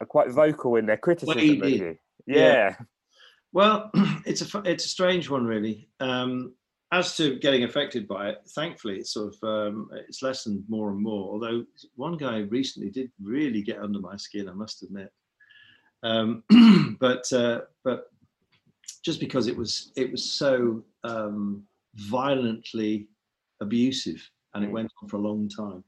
are 0.01 0.07
quite 0.07 0.31
vocal 0.31 0.77
in 0.77 0.87
their 0.87 0.97
criticism 0.97 1.63
of 1.63 1.71
you. 1.71 1.97
Yeah. 2.27 2.37
yeah. 2.37 2.77
Well, 3.53 3.91
it's 4.27 4.55
a 4.55 4.63
it's 4.65 4.85
a 4.85 4.89
strange 4.89 5.31
one, 5.31 5.47
really. 5.47 5.89
Um, 6.01 6.55
as 6.95 7.17
to 7.17 7.39
getting 7.41 7.65
affected 7.65 8.07
by 8.07 8.29
it, 8.29 8.39
thankfully, 8.55 8.99
it's 8.99 9.13
sort 9.13 9.35
of 9.35 9.43
um, 9.49 9.91
it's 10.09 10.23
lessened 10.23 10.65
more 10.69 10.91
and 10.91 11.03
more. 11.03 11.33
Although 11.33 11.65
one 11.97 12.17
guy 12.17 12.39
recently 12.39 12.91
did 12.91 13.11
really 13.21 13.63
get 13.63 13.81
under 13.81 13.99
my 13.99 14.17
skin, 14.17 14.49
I 14.49 14.53
must 14.53 14.83
admit. 14.85 15.13
Um, 16.05 16.45
but 17.01 17.31
uh, 17.33 17.63
but 17.83 18.11
just 19.05 19.19
because 19.19 19.49
it 19.49 19.57
was 19.57 19.91
it 19.97 20.11
was 20.13 20.31
so 20.31 20.85
um, 21.03 21.65
violently 21.97 23.09
abusive 23.61 24.23
and 24.55 24.65
it 24.65 24.71
mm. 24.71 24.75
went 24.75 24.93
on 25.03 25.09
for 25.09 25.17
a 25.17 25.21
long 25.21 25.49
time. 25.49 25.83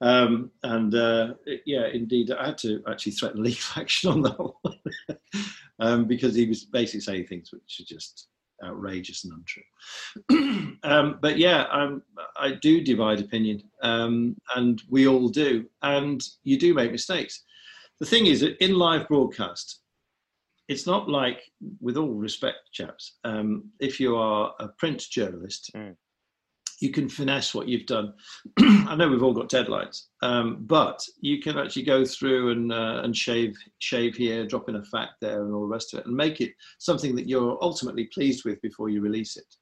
Um, 0.00 0.50
and 0.62 0.94
uh, 0.94 1.34
it, 1.46 1.62
yeah, 1.66 1.86
indeed, 1.86 2.30
I 2.30 2.46
had 2.46 2.58
to 2.58 2.82
actually 2.88 3.12
threaten 3.12 3.42
legal 3.44 3.64
action 3.76 4.10
on 4.10 4.22
that 4.22 4.38
one 4.38 5.18
um, 5.78 6.04
because 6.06 6.34
he 6.34 6.46
was 6.46 6.64
basically 6.64 7.00
saying 7.00 7.26
things 7.26 7.52
which 7.52 7.80
are 7.80 7.94
just 7.94 8.28
outrageous 8.64 9.24
and 9.24 9.32
untrue. 9.34 10.76
um, 10.82 11.18
but 11.20 11.38
yeah, 11.38 11.64
I'm, 11.70 12.02
I 12.38 12.52
do 12.52 12.82
divide 12.82 13.20
opinion, 13.20 13.62
um, 13.82 14.36
and 14.54 14.82
we 14.88 15.06
all 15.06 15.28
do, 15.28 15.66
and 15.82 16.22
you 16.44 16.58
do 16.58 16.74
make 16.74 16.92
mistakes. 16.92 17.42
The 18.00 18.06
thing 18.06 18.26
is 18.26 18.40
that 18.40 18.62
in 18.62 18.74
live 18.74 19.08
broadcast, 19.08 19.80
it's 20.68 20.86
not 20.86 21.08
like, 21.08 21.40
with 21.80 21.96
all 21.96 22.14
respect, 22.14 22.58
chaps, 22.72 23.18
um, 23.24 23.70
if 23.78 24.00
you 24.00 24.16
are 24.16 24.54
a 24.58 24.68
print 24.68 25.04
journalist, 25.10 25.70
mm 25.74 25.94
you 26.80 26.90
can 26.90 27.08
finesse 27.08 27.54
what 27.54 27.68
you've 27.68 27.86
done. 27.86 28.12
I 28.58 28.94
know 28.96 29.08
we've 29.08 29.22
all 29.22 29.32
got 29.32 29.48
deadlines, 29.48 30.02
um, 30.22 30.58
but 30.60 31.00
you 31.20 31.40
can 31.40 31.58
actually 31.58 31.84
go 31.84 32.04
through 32.04 32.50
and 32.52 32.72
uh, 32.72 33.00
and 33.02 33.16
shave 33.16 33.56
shave 33.78 34.14
here, 34.16 34.46
drop 34.46 34.68
in 34.68 34.76
a 34.76 34.84
fact 34.84 35.14
there, 35.20 35.44
and 35.44 35.54
all 35.54 35.62
the 35.62 35.66
rest 35.66 35.94
of 35.94 36.00
it, 36.00 36.06
and 36.06 36.14
make 36.14 36.40
it 36.40 36.52
something 36.78 37.14
that 37.16 37.28
you're 37.28 37.58
ultimately 37.62 38.04
pleased 38.12 38.44
with 38.44 38.60
before 38.60 38.88
you 38.88 39.00
release 39.00 39.36
it. 39.36 39.54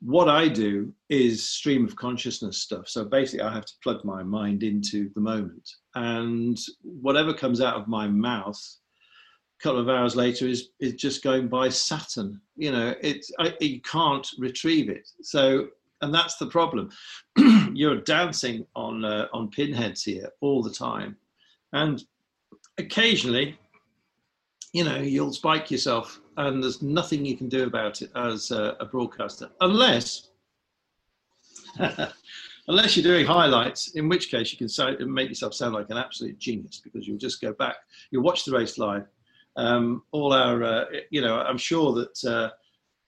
What 0.00 0.28
I 0.28 0.48
do 0.48 0.92
is 1.10 1.48
stream 1.48 1.84
of 1.84 1.94
consciousness 1.94 2.58
stuff. 2.58 2.88
So 2.88 3.04
basically, 3.04 3.42
I 3.42 3.52
have 3.52 3.66
to 3.66 3.74
plug 3.82 4.04
my 4.04 4.22
mind 4.22 4.62
into 4.62 5.10
the 5.14 5.20
moment, 5.20 5.68
and 5.94 6.58
whatever 6.82 7.34
comes 7.34 7.60
out 7.60 7.76
of 7.76 7.88
my 7.88 8.08
mouth 8.08 8.60
a 9.60 9.62
couple 9.62 9.80
of 9.80 9.88
hours 9.90 10.16
later 10.16 10.48
is 10.48 10.70
is 10.80 10.94
just 10.94 11.22
going 11.22 11.48
by 11.48 11.68
Saturn. 11.68 12.40
You 12.56 12.72
know, 12.72 12.94
it's 13.02 13.30
I, 13.38 13.54
you 13.60 13.82
can't 13.82 14.26
retrieve 14.38 14.88
it. 14.88 15.08
So 15.20 15.68
and 16.02 16.12
that's 16.12 16.36
the 16.36 16.46
problem. 16.46 16.90
You're 17.72 18.00
dancing 18.00 18.66
on 18.76 19.04
uh, 19.04 19.28
on 19.32 19.48
pinheads 19.48 20.02
here 20.02 20.28
all 20.40 20.62
the 20.62 20.72
time, 20.72 21.16
and 21.72 22.04
occasionally, 22.78 23.58
you 24.72 24.84
know, 24.84 24.98
you'll 24.98 25.32
spike 25.32 25.70
yourself, 25.70 26.20
and 26.36 26.62
there's 26.62 26.82
nothing 26.82 27.24
you 27.24 27.36
can 27.36 27.48
do 27.48 27.64
about 27.64 28.02
it 28.02 28.10
as 28.16 28.50
a, 28.50 28.76
a 28.80 28.84
broadcaster, 28.84 29.48
unless. 29.60 30.28
unless 32.68 32.96
you're 32.96 33.02
doing 33.02 33.26
highlights, 33.26 33.92
in 33.96 34.08
which 34.08 34.30
case 34.30 34.52
you 34.52 34.58
can 34.58 35.12
make 35.12 35.28
yourself 35.28 35.54
sound 35.54 35.74
like 35.74 35.90
an 35.90 35.96
absolute 35.96 36.38
genius 36.38 36.80
because 36.82 37.08
you'll 37.08 37.18
just 37.18 37.40
go 37.40 37.52
back, 37.54 37.76
you'll 38.10 38.22
watch 38.22 38.44
the 38.44 38.52
race 38.52 38.78
live. 38.78 39.06
Um, 39.56 40.02
all 40.12 40.32
our, 40.32 40.62
uh, 40.62 40.84
you 41.10 41.22
know, 41.22 41.40
I'm 41.40 41.58
sure 41.58 41.92
that 41.94 42.24
uh, 42.24 42.50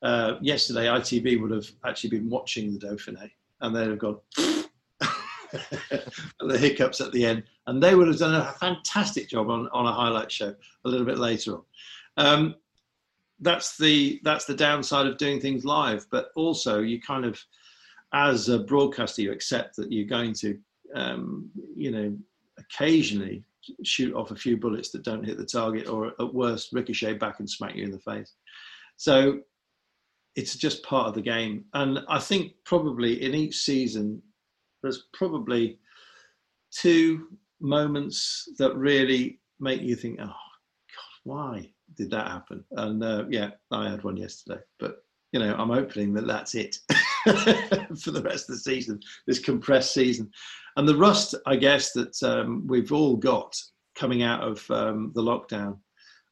uh, 0.05 0.35
yesterday 0.43 0.87
ITV 0.87 1.41
would 1.41 1.51
have 1.51 1.67
actually 1.85 2.11
been 2.11 2.29
watching 2.29 2.73
the 2.73 2.87
Dauphiné 2.87 3.31
and 3.61 3.75
they'd 3.75 3.89
have 3.89 3.99
gone 3.99 4.19
the 6.41 6.59
hiccups 6.59 7.01
at 7.01 7.11
the 7.13 7.25
end, 7.25 7.45
and 7.67 7.83
they 7.83 7.95
would 7.95 8.09
have 8.09 8.19
done 8.19 8.35
a 8.35 8.53
fantastic 8.61 9.29
job 9.29 9.49
on, 9.49 9.69
on 9.73 9.87
a 9.87 9.93
highlight 9.93 10.31
show 10.31 10.55
a 10.85 10.89
little 10.89 11.07
bit 11.07 11.19
later 11.19 11.55
on. 11.55 11.63
Um, 12.17 12.55
that's 13.41 13.77
the 13.79 14.21
that's 14.23 14.45
the 14.45 14.55
downside 14.55 15.07
of 15.07 15.19
doing 15.19 15.41
things 15.41 15.65
live, 15.65 16.07
but 16.11 16.29
also 16.37 16.81
you 16.81 17.01
kind 17.01 17.25
of, 17.25 17.41
as 18.13 18.49
a 18.49 18.59
broadcaster, 18.59 19.23
you 19.23 19.33
accept 19.33 19.77
that 19.77 19.91
you're 19.91 20.07
going 20.07 20.35
to, 20.35 20.59
um, 20.95 21.51
you 21.77 21.91
know, 21.91 22.17
occasionally 22.59 23.45
shoot 23.83 24.15
off 24.15 24.31
a 24.31 24.37
few 24.37 24.57
bullets 24.57 24.91
that 24.91 25.03
don't 25.03 25.25
hit 25.25 25.39
the 25.39 25.47
target, 25.47 25.89
or 25.89 26.09
at 26.09 26.35
worst 26.35 26.73
ricochet 26.73 27.15
back 27.15 27.41
and 27.41 27.49
smack 27.49 27.75
you 27.75 27.85
in 27.85 27.91
the 27.91 27.99
face. 27.99 28.35
So 28.97 29.41
it's 30.37 30.57
just 30.57 30.83
part 30.83 31.09
of 31.09 31.15
the 31.15 31.23
game. 31.23 31.65
And 31.75 32.01
I 32.09 32.19
think 32.19 32.53
probably 32.65 33.23
in 33.23 33.35
each 33.35 33.59
season, 33.59 34.21
there's 34.83 35.07
probably 35.13 35.79
two 36.71 37.29
moments 37.61 38.49
that 38.59 38.77
really 38.77 39.41
make 39.61 39.81
you 39.83 39.97
think, 39.97 40.19
oh, 40.21 40.27
God, 40.27 40.35
why 41.23 41.71
did 41.97 42.11
that 42.11 42.29
happen? 42.29 42.65
And 42.73 43.03
uh, 43.03 43.25
yeah, 43.31 43.51
I 43.71 43.89
had 43.89 44.05
one 44.05 44.17
yesterday, 44.17 44.61
but 44.79 45.05
you 45.33 45.41
know, 45.41 45.55
I'm 45.57 45.71
hoping 45.71 46.15
that 46.15 46.29
that's 46.29 46.55
it 46.55 46.79
for 47.99 48.13
the 48.13 48.23
rest 48.23 48.49
of 48.49 48.55
the 48.55 48.61
season, 48.61 49.01
this 49.27 49.41
compressed 49.41 49.93
season. 49.93 50.31
And 50.77 50.87
the 50.87 50.97
rust, 50.97 51.35
I 51.47 51.57
guess, 51.57 51.93
that 51.93 52.23
um, 52.23 52.65
we've 52.69 52.93
all 52.93 53.17
got 53.17 53.57
coming 53.97 54.23
out 54.23 54.43
of 54.43 54.71
um, 54.71 55.11
the 55.15 55.23
lockdown 55.23 55.79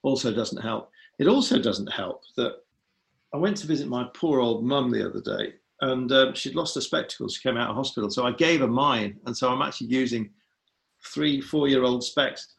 also 0.05 0.33
doesn't 0.33 0.63
help. 0.63 0.91
It 1.19 1.27
also 1.27 1.61
doesn't 1.61 1.93
help 1.93 2.23
that 2.37 2.59
I 3.35 3.39
went 3.39 3.57
to 3.59 3.67
visit 3.67 3.89
my 3.89 4.09
poor 4.15 4.41
old 4.41 4.65
mum 4.65 4.91
the 4.91 5.09
other 5.09 5.21
day 5.21 5.55
and 5.81 6.11
um, 6.13 6.35
she'd 6.35 6.55
lost 6.55 6.75
her 6.75 6.81
spectacles. 6.81 7.35
She 7.35 7.49
came 7.49 7.57
out 7.57 7.71
of 7.71 7.77
hospital. 7.77 8.11
So 8.11 8.25
I 8.25 8.33
gave 8.33 8.61
her 8.61 8.69
mine. 8.69 9.19
And 9.27 9.37
so 9.37 9.51
I'm 9.51 9.63
actually 9.63 9.89
using 9.89 10.31
three, 11.05 11.41
four 11.41 11.67
year 11.69 11.83
old 11.83 12.05
specs 12.05 12.55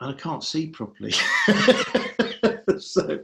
and 0.00 0.14
I 0.14 0.18
can't 0.18 0.42
see 0.42 0.68
properly. 0.68 1.12
so 2.78 3.20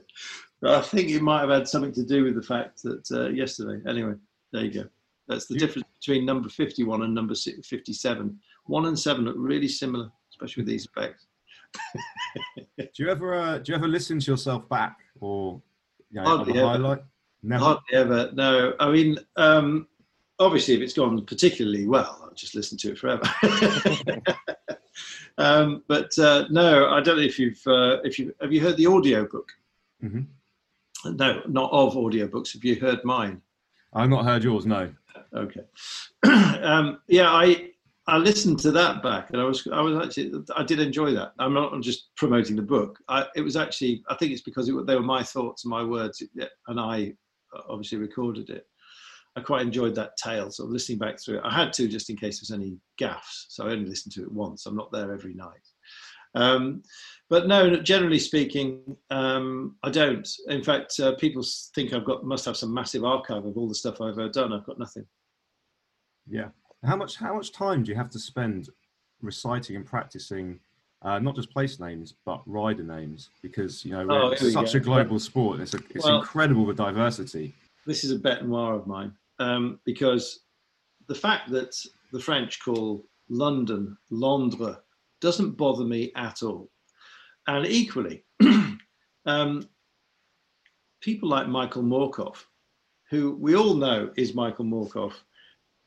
I 0.65 0.81
think 0.83 1.11
it 1.11 1.23
might 1.23 1.41
have 1.41 1.51
had 1.51 1.69
something 1.69 1.93
to 1.93 2.05
do 2.05 2.25
with 2.25 2.35
the 2.35 2.43
fact 2.43 2.83
that 2.83 3.11
uh, 3.13 3.29
yesterday. 3.29 3.81
Anyway, 3.89 4.15
there 4.53 4.65
you 4.65 4.83
go. 4.83 4.89
That's 5.29 5.47
the 5.47 5.57
difference 5.57 5.87
between 6.01 6.27
number 6.27 6.49
51 6.49 7.03
and 7.03 7.15
number 7.15 7.35
57. 7.35 8.39
One 8.67 8.87
and 8.87 8.99
seven 8.99 9.25
look 9.25 9.37
really 9.39 9.69
similar, 9.69 10.11
especially 10.31 10.63
with 10.63 10.69
these 10.69 10.85
specs. 10.85 11.27
do 12.77 12.89
you 12.99 13.09
ever 13.09 13.35
uh, 13.35 13.59
do 13.59 13.71
you 13.71 13.77
ever 13.77 13.87
listen 13.87 14.19
to 14.19 14.31
yourself 14.31 14.69
back 14.69 14.99
or 15.21 15.63
you 16.11 16.21
know, 16.21 16.25
Hardly 16.25 16.59
ever. 16.59 16.69
highlight? 16.69 17.03
Never. 17.43 17.65
Hardly 17.65 17.95
ever. 17.95 18.31
No, 18.35 18.75
I 18.81 18.91
mean, 18.91 19.19
um, 19.37 19.87
obviously, 20.39 20.75
if 20.75 20.81
it's 20.81 20.93
gone 20.95 21.25
particularly 21.25 21.87
well, 21.87 22.21
I'll 22.23 22.35
just 22.35 22.55
listen 22.55 22.77
to 22.79 22.93
it 22.93 22.99
forever. 22.99 23.23
um, 25.39 25.83
but 25.89 26.17
uh, 26.19 26.45
no, 26.51 26.89
I 26.91 27.01
don't 27.01 27.17
know 27.17 27.23
if 27.23 27.39
you've 27.39 27.63
uh, 27.67 27.99
if 28.05 28.19
you 28.19 28.35
have 28.41 28.53
you 28.53 28.61
heard 28.61 28.77
the 28.77 28.87
audio 28.87 29.27
book. 29.27 29.53
Mhm. 30.03 30.27
No, 31.05 31.43
not 31.49 31.71
of 31.73 31.95
audiobooks. 31.95 32.53
Have 32.53 32.65
you 32.65 32.77
heard 32.77 33.03
mine? 33.05 33.41
I've 33.93 34.11
not 34.11 34.25
heard 34.25 34.45
yours. 34.45 34.67
No. 34.67 34.93
Okay. 35.35 35.63
um, 36.63 37.01
yeah, 37.09 37.31
I 37.31 37.71
I 38.11 38.17
listened 38.17 38.59
to 38.61 38.73
that 38.73 39.03
back, 39.03 39.31
and 39.31 39.41
I 39.41 39.45
was 39.45 39.67
I 39.73 39.81
was 39.81 39.97
actually 40.05 40.33
I 40.57 40.65
did 40.65 40.81
enjoy 40.81 41.13
that. 41.13 41.33
I'm 41.39 41.55
not 41.55 41.81
just 41.81 42.09
promoting 42.17 42.57
the 42.57 42.63
book. 42.63 42.99
I, 43.09 43.27
it 43.37 43.43
was 43.43 43.57
actually 43.57 44.03
I 44.09 44.17
think 44.17 44.33
it's 44.33 44.43
because 44.43 44.69
it, 44.69 44.87
they 44.87 44.97
were 44.97 45.03
my 45.03 45.23
thoughts 45.23 45.65
and 45.65 45.71
my 45.71 45.85
words, 45.85 46.23
and 46.69 46.81
I 46.81 47.13
obviously 47.69 47.99
recorded 47.99 48.51
it. 48.51 48.67
I 49.37 49.41
quite 49.41 49.63
enjoyed 49.63 49.95
that 49.95 50.17
tale. 50.17 50.51
So 50.51 50.65
listening 50.65 50.99
back 50.99 51.21
through 51.21 51.39
it, 51.39 51.45
I 51.45 51.55
had 51.55 51.73
to 51.75 51.87
just 51.87 52.11
in 52.11 52.17
case 52.17 52.41
there's 52.41 52.51
any 52.51 52.79
gaffs. 52.99 53.47
So 53.49 53.67
I 53.67 53.71
only 53.71 53.89
listened 53.89 54.13
to 54.15 54.23
it 54.23 54.33
once. 54.33 54.67
I'm 54.67 54.77
not 54.77 54.91
there 54.91 55.13
every 55.13 55.35
night. 55.35 55.67
Um, 56.35 56.83
but 57.29 57.47
no, 57.47 57.77
generally 57.77 58.19
speaking, 58.19 58.97
um, 59.11 59.77
I 59.85 59.91
don't. 59.91 60.29
In 60.49 60.65
fact, 60.65 60.99
uh, 60.99 61.15
people 61.15 61.45
think 61.77 61.93
I've 61.93 62.05
got 62.05 62.25
must 62.25 62.45
have 62.45 62.57
some 62.57 62.75
massive 62.75 63.05
archive 63.05 63.45
of 63.45 63.57
all 63.57 63.69
the 63.69 63.75
stuff 63.75 64.01
I've 64.01 64.19
ever 64.19 64.29
done. 64.29 64.53
I've 64.53 64.67
got 64.67 64.79
nothing. 64.81 65.07
Yeah. 66.29 66.49
How 66.85 66.97
much 66.97 67.17
how 67.17 67.35
much 67.35 67.53
time 67.53 67.83
do 67.83 67.91
you 67.91 67.97
have 67.97 68.11
to 68.11 68.19
spend 68.19 68.69
reciting 69.23 69.77
and 69.77 69.85
practicing 69.87 70.59
uh, 71.03 71.19
not 71.19 71.35
just 71.35 71.51
place 71.51 71.79
names 71.79 72.15
but 72.25 72.43
rider 72.47 72.83
names? 72.83 73.31
Because 73.43 73.85
you 73.85 73.93
know 73.93 74.07
Oh, 74.09 74.31
it's 74.31 74.53
such 74.53 74.73
go. 74.73 74.79
a 74.79 74.81
global 74.81 75.19
sport. 75.19 75.61
It's 75.61 75.75
a, 75.75 75.79
it's 75.91 76.05
Well- 76.05 76.21
incredible 76.21 76.67
the 76.67 76.75
diversity. 76.75 77.55
This 77.87 78.05
is 78.05 78.13
a 78.13 78.19
bête 78.19 78.43
noire 78.45 78.75
of 78.75 78.87
mine 78.87 79.13
um, 79.39 79.81
because 79.85 80.41
the 81.07 81.15
fact 81.15 81.51
that 81.51 81.75
the 82.13 82.21
French 82.21 82.61
call 82.63 83.05
London 83.29 83.97
Londres 84.11 84.77
doesn't 85.21 85.57
bother 85.57 85.85
me 85.85 86.13
at 86.15 86.43
all. 86.43 86.71
And 87.47 87.67
equally, 87.67 88.25
um, 89.27 89.67
people 91.01 91.29
like 91.29 91.49
Michael 91.49 91.83
Moorcock, 91.83 92.37
who 93.09 93.35
we 93.41 93.57
all 93.57 93.75
know 93.75 94.11
is 94.17 94.35
Michael 94.35 94.67
Moorcock, 94.67 95.15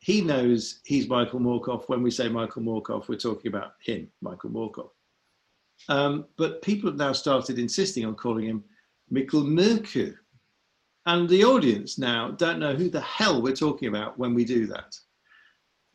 he 0.04 0.20
knows 0.20 0.82
he's 0.84 1.08
Michael 1.08 1.40
Moorcock. 1.40 1.88
When 1.88 2.04
we 2.04 2.12
say 2.12 2.28
Michael 2.28 2.62
Moorcock, 2.62 3.08
we're 3.08 3.16
talking 3.16 3.48
about 3.48 3.76
him, 3.80 4.10
Michael 4.20 4.50
Moorcock. 4.50 4.90
Um, 5.88 6.26
but 6.38 6.62
people 6.62 6.90
have 6.90 7.00
now 7.00 7.14
started 7.14 7.58
insisting 7.58 8.06
on 8.06 8.16
calling 8.16 8.44
him 8.44 8.66
Mikkel 9.14 9.46
Merkur. 9.46 10.14
And 11.06 11.30
the 11.30 11.46
audience 11.46 11.98
now 11.98 12.32
don't 12.32 12.60
know 12.60 12.74
who 12.74 12.90
the 12.90 13.00
hell 13.00 13.42
we're 13.42 13.56
talking 13.56 13.88
about 13.88 14.20
when 14.20 14.34
we 14.34 14.44
do 14.44 14.68
that. 14.68 14.94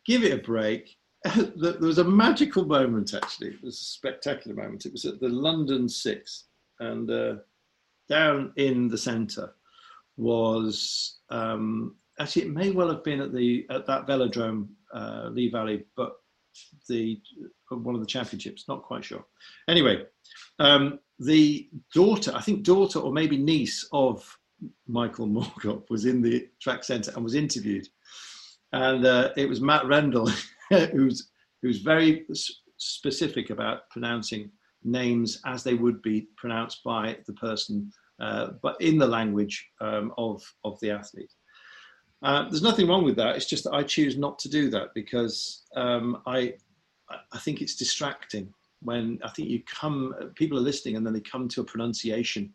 Give 0.06 0.24
it 0.24 0.32
a 0.32 0.42
break. 0.42 0.96
there 1.56 1.78
was 1.78 1.98
a 1.98 2.04
magical 2.04 2.64
moment, 2.64 3.12
actually. 3.12 3.48
It 3.48 3.62
was 3.62 3.78
a 3.78 3.84
spectacular 3.84 4.56
moment. 4.56 4.86
It 4.86 4.92
was 4.92 5.04
at 5.04 5.20
the 5.20 5.28
London 5.28 5.86
Six, 5.86 6.44
and 6.80 7.10
uh, 7.10 7.34
down 8.08 8.54
in 8.56 8.88
the 8.88 8.96
centre 8.96 9.52
was 10.16 11.18
um, 11.28 11.94
actually 12.18 12.42
it 12.42 12.50
may 12.50 12.70
well 12.70 12.88
have 12.88 13.04
been 13.04 13.20
at 13.20 13.32
the 13.32 13.66
at 13.70 13.86
that 13.86 14.06
velodrome, 14.06 14.68
uh, 14.92 15.28
Lee 15.32 15.50
Valley, 15.50 15.84
but 15.96 16.12
the 16.88 17.20
one 17.70 17.94
of 17.94 18.00
the 18.00 18.06
championships. 18.06 18.66
Not 18.68 18.82
quite 18.82 19.04
sure. 19.04 19.24
Anyway, 19.68 20.04
um, 20.58 20.98
the 21.18 21.68
daughter, 21.94 22.32
I 22.34 22.40
think 22.40 22.62
daughter 22.62 22.98
or 22.98 23.12
maybe 23.12 23.36
niece 23.36 23.88
of 23.92 24.38
Michael 24.86 25.26
Moorcock 25.26 25.88
was 25.90 26.04
in 26.04 26.22
the 26.22 26.48
track 26.60 26.84
centre 26.84 27.12
and 27.14 27.24
was 27.24 27.34
interviewed, 27.34 27.88
and 28.72 29.04
uh, 29.04 29.30
it 29.36 29.48
was 29.48 29.60
Matt 29.60 29.86
Rendell 29.86 30.30
who's 30.92 31.30
who's 31.62 31.78
very 31.78 32.26
specific 32.76 33.50
about 33.50 33.90
pronouncing 33.90 34.50
names 34.84 35.40
as 35.44 35.64
they 35.64 35.74
would 35.74 36.00
be 36.02 36.28
pronounced 36.36 36.82
by 36.84 37.16
the 37.26 37.32
person, 37.34 37.90
uh, 38.20 38.50
but 38.62 38.80
in 38.80 38.96
the 38.98 39.06
language 39.06 39.68
um, 39.80 40.12
of 40.16 40.42
of 40.64 40.78
the 40.80 40.90
athlete. 40.90 41.32
Uh, 42.22 42.42
there's 42.48 42.62
nothing 42.62 42.88
wrong 42.88 43.04
with 43.04 43.16
that. 43.16 43.36
It's 43.36 43.46
just 43.46 43.64
that 43.64 43.74
I 43.74 43.82
choose 43.82 44.16
not 44.16 44.38
to 44.40 44.48
do 44.48 44.70
that 44.70 44.94
because 44.94 45.62
um, 45.76 46.22
I 46.26 46.54
I 47.32 47.38
think 47.38 47.62
it's 47.62 47.76
distracting 47.76 48.52
when 48.82 49.18
I 49.24 49.30
think 49.30 49.48
you 49.48 49.62
come 49.64 50.14
people 50.34 50.58
are 50.58 50.62
listening 50.62 50.96
and 50.96 51.06
then 51.06 51.14
they 51.14 51.20
come 51.20 51.48
to 51.48 51.60
a 51.60 51.64
pronunciation 51.64 52.52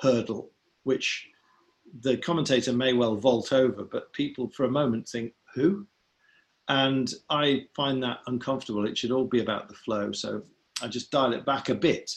hurdle 0.00 0.50
which 0.82 1.28
the 2.00 2.16
commentator 2.18 2.72
may 2.72 2.92
well 2.92 3.16
vault 3.16 3.52
over, 3.52 3.84
but 3.84 4.12
people 4.12 4.48
for 4.48 4.64
a 4.64 4.70
moment 4.70 5.08
think, 5.08 5.32
who? 5.54 5.86
And 6.68 7.12
I 7.30 7.66
find 7.74 8.02
that 8.02 8.20
uncomfortable. 8.26 8.86
It 8.86 8.96
should 8.96 9.10
all 9.10 9.26
be 9.26 9.40
about 9.40 9.68
the 9.68 9.74
flow. 9.74 10.12
So 10.12 10.42
I 10.82 10.88
just 10.88 11.10
dial 11.10 11.34
it 11.34 11.44
back 11.44 11.68
a 11.68 11.74
bit. 11.74 12.10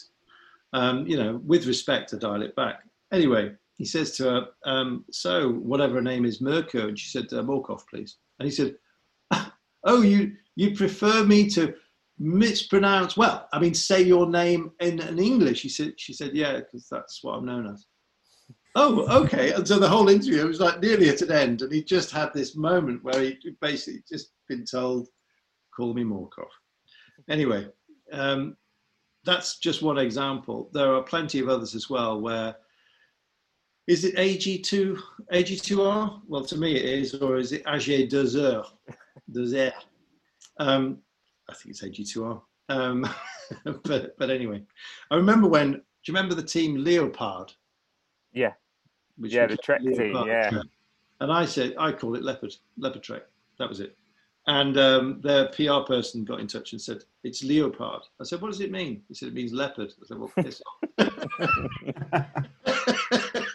Um, 0.72 1.06
you 1.06 1.16
know, 1.16 1.40
with 1.44 1.66
respect, 1.66 2.12
I 2.14 2.18
dial 2.18 2.42
it 2.42 2.56
back. 2.56 2.80
Anyway, 3.12 3.52
he 3.78 3.84
says 3.84 4.12
to 4.16 4.24
her, 4.24 4.46
um, 4.66 5.04
so 5.10 5.52
whatever 5.52 5.94
her 5.94 6.02
name 6.02 6.24
is, 6.24 6.40
Mirko. 6.40 6.88
And 6.88 6.98
she 6.98 7.08
said, 7.08 7.32
uh, 7.32 7.42
Morkov, 7.42 7.82
please. 7.88 8.16
And 8.38 8.46
he 8.48 8.54
said, 8.54 8.74
oh, 9.84 10.02
you, 10.02 10.32
you 10.56 10.74
prefer 10.74 11.24
me 11.24 11.48
to 11.50 11.74
mispronounce, 12.18 13.16
well, 13.16 13.48
I 13.52 13.60
mean, 13.60 13.74
say 13.74 14.02
your 14.02 14.28
name 14.28 14.72
in, 14.80 15.00
in 15.00 15.20
English. 15.20 15.62
He 15.62 15.68
said, 15.68 15.94
she 15.96 16.12
said, 16.12 16.32
yeah, 16.34 16.56
because 16.56 16.88
that's 16.90 17.20
what 17.22 17.34
I'm 17.34 17.46
known 17.46 17.72
as. 17.72 17.86
Oh, 18.74 19.22
okay. 19.22 19.52
And 19.52 19.66
so 19.66 19.78
the 19.78 19.88
whole 19.88 20.08
interview 20.08 20.46
was 20.46 20.60
like 20.60 20.80
nearly 20.80 21.08
at 21.08 21.22
an 21.22 21.32
end, 21.32 21.62
and 21.62 21.72
he 21.72 21.82
just 21.82 22.10
had 22.10 22.32
this 22.34 22.56
moment 22.56 23.02
where 23.02 23.20
he 23.20 23.36
basically 23.60 24.02
just 24.08 24.30
been 24.48 24.64
told, 24.64 25.08
"Call 25.74 25.94
me 25.94 26.04
Morkov." 26.04 26.48
Anyway, 27.28 27.66
um, 28.12 28.56
that's 29.24 29.58
just 29.58 29.82
one 29.82 29.98
example. 29.98 30.70
There 30.72 30.94
are 30.94 31.02
plenty 31.02 31.40
of 31.40 31.48
others 31.48 31.74
as 31.74 31.90
well. 31.90 32.20
Where 32.20 32.54
is 33.88 34.04
it 34.04 34.14
AG2 34.16 35.00
AG2R? 35.32 36.20
Well, 36.28 36.44
to 36.44 36.56
me 36.56 36.76
it 36.76 36.84
is, 36.84 37.14
or 37.14 37.38
is 37.38 37.52
it 37.52 37.64
AG2R? 37.64 38.64
Deux 39.32 39.72
um, 40.58 40.98
I 41.48 41.54
think 41.54 41.70
it's 41.70 41.82
AG2R. 41.82 42.40
Um, 42.68 43.08
but 43.84 44.16
but 44.18 44.30
anyway, 44.30 44.62
I 45.10 45.16
remember 45.16 45.48
when. 45.48 45.72
Do 45.72 46.12
you 46.12 46.14
remember 46.14 46.36
the 46.36 46.46
team 46.46 46.76
Leopard? 46.76 47.52
Yeah. 48.32 48.52
which 49.16 49.34
Yeah, 49.34 49.46
the 49.46 49.56
call 49.56 49.64
Trek 49.64 49.80
team, 49.82 50.16
yeah. 50.26 50.50
Trek. 50.50 50.64
And 51.20 51.32
I 51.32 51.44
said, 51.44 51.74
I 51.78 51.90
call 51.92 52.14
it 52.14 52.22
Leopard, 52.22 52.54
Leopard 52.78 53.02
Trek. 53.02 53.22
That 53.58 53.68
was 53.68 53.80
it. 53.80 53.96
And 54.46 54.78
um, 54.78 55.20
their 55.20 55.48
PR 55.48 55.80
person 55.86 56.24
got 56.24 56.40
in 56.40 56.46
touch 56.46 56.72
and 56.72 56.80
said, 56.80 57.02
it's 57.24 57.42
Leopard. 57.42 58.02
I 58.20 58.24
said, 58.24 58.40
what 58.40 58.50
does 58.50 58.60
it 58.60 58.70
mean? 58.70 59.02
He 59.08 59.14
said, 59.14 59.28
it 59.28 59.34
means 59.34 59.52
leopard. 59.52 59.92
I 60.00 60.06
said, 60.06 60.18
well, 60.18 60.32
piss 60.36 60.62
off. 60.98 61.14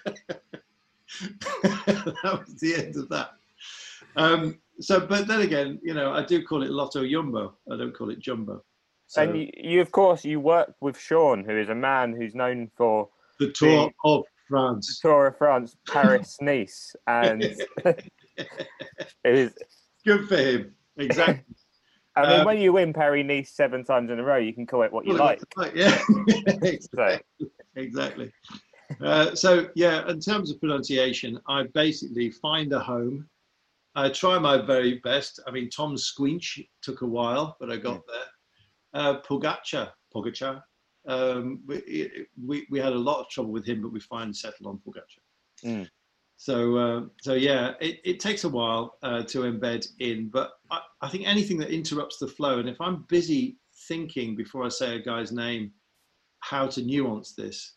that 1.63 2.23
was 2.23 2.55
the 2.59 2.75
end 2.75 2.95
of 2.95 3.09
that. 3.09 3.31
Um, 4.15 4.59
so, 4.79 4.99
but 4.99 5.27
then 5.27 5.41
again, 5.41 5.79
you 5.83 5.93
know, 5.93 6.11
I 6.13 6.23
do 6.25 6.43
call 6.43 6.63
it 6.63 6.71
Lotto 6.71 7.07
Jumbo. 7.07 7.55
I 7.71 7.77
don't 7.77 7.93
call 7.95 8.09
it 8.09 8.19
Jumbo. 8.19 8.63
So 9.07 9.21
and 9.21 9.37
you, 9.37 9.49
you, 9.55 9.81
of 9.81 9.91
course, 9.91 10.25
you 10.25 10.39
work 10.39 10.73
with 10.81 10.97
Sean, 10.99 11.43
who 11.43 11.57
is 11.57 11.69
a 11.69 11.75
man 11.75 12.13
who's 12.13 12.33
known 12.33 12.71
for 12.75 13.09
the 13.39 13.51
Tour 13.51 13.91
the- 14.03 14.09
of 14.09 14.23
the 14.23 14.29
France. 14.49 14.99
Tour 14.99 15.27
of 15.27 15.37
France, 15.37 15.75
Paris, 15.87 16.37
Nice, 16.41 16.95
and 17.07 17.43
it 17.85 18.03
is. 19.23 19.53
Good 20.05 20.27
for 20.27 20.37
him. 20.37 20.75
Exactly. 20.97 21.43
I 22.15 22.29
mean, 22.29 22.39
Um, 22.41 22.45
when 22.45 22.59
you 22.59 22.73
win 22.73 22.93
Paris 22.93 23.25
Nice 23.25 23.51
seven 23.51 23.83
times 23.83 24.11
in 24.11 24.19
a 24.19 24.23
row, 24.23 24.37
you 24.37 24.53
can 24.53 24.67
call 24.67 24.83
it 24.83 24.91
what 24.93 25.05
you 25.07 25.13
like. 25.13 25.41
Yeah. 25.73 25.97
So, 26.95 27.17
exactly. 27.75 28.31
Uh, 29.01 29.33
so 29.33 29.69
yeah, 29.75 30.07
in 30.09 30.19
terms 30.19 30.51
of 30.51 30.59
pronunciation, 30.59 31.39
I 31.47 31.63
basically 31.73 32.29
find 32.29 32.71
a 32.73 32.79
home. 32.79 33.27
I 33.95 34.09
try 34.09 34.39
my 34.39 34.57
very 34.57 34.99
best. 35.03 35.39
I 35.47 35.51
mean, 35.51 35.69
Tom 35.69 35.95
Squinch 35.95 36.59
took 36.81 37.01
a 37.01 37.07
while, 37.07 37.55
but 37.59 37.71
I 37.71 37.77
got 37.77 38.01
there. 38.07 38.25
Uh, 38.93 39.21
Pogacar, 39.21 39.91
Pogacar. 40.13 40.61
Um, 41.07 41.61
we, 41.67 42.25
we 42.45 42.65
we 42.69 42.79
had 42.79 42.93
a 42.93 42.97
lot 42.97 43.19
of 43.19 43.29
trouble 43.29 43.51
with 43.51 43.65
him, 43.65 43.81
but 43.81 43.91
we 43.91 43.99
finally 43.99 44.33
settled 44.33 44.67
on 44.67 44.79
Pogacar. 44.85 45.21
Mm. 45.65 45.89
So 46.37 46.77
uh, 46.77 47.01
so 47.21 47.33
yeah, 47.33 47.73
it, 47.79 47.99
it 48.03 48.19
takes 48.19 48.43
a 48.43 48.49
while 48.49 48.97
uh, 49.03 49.23
to 49.23 49.39
embed 49.39 49.87
in, 49.99 50.29
but 50.29 50.51
I, 50.71 50.81
I 51.01 51.09
think 51.09 51.27
anything 51.27 51.57
that 51.59 51.69
interrupts 51.69 52.17
the 52.17 52.27
flow, 52.27 52.59
and 52.59 52.69
if 52.69 52.79
I'm 52.81 53.05
busy 53.07 53.57
thinking 53.87 54.35
before 54.35 54.63
I 54.63 54.69
say 54.69 54.95
a 54.95 55.01
guy's 55.01 55.31
name, 55.31 55.71
how 56.39 56.67
to 56.67 56.81
nuance 56.81 57.33
this, 57.33 57.75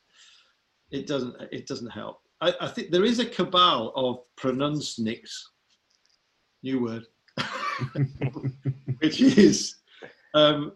it 0.90 1.06
doesn't 1.06 1.34
it 1.52 1.66
doesn't 1.66 1.90
help. 1.90 2.20
I, 2.40 2.54
I 2.60 2.68
think 2.68 2.90
there 2.90 3.04
is 3.04 3.18
a 3.18 3.26
cabal 3.26 3.92
of 3.96 4.20
pronuncianics, 4.38 5.30
new 6.62 6.82
word, 6.82 7.06
which 8.98 9.20
is 9.20 9.76
um, 10.34 10.72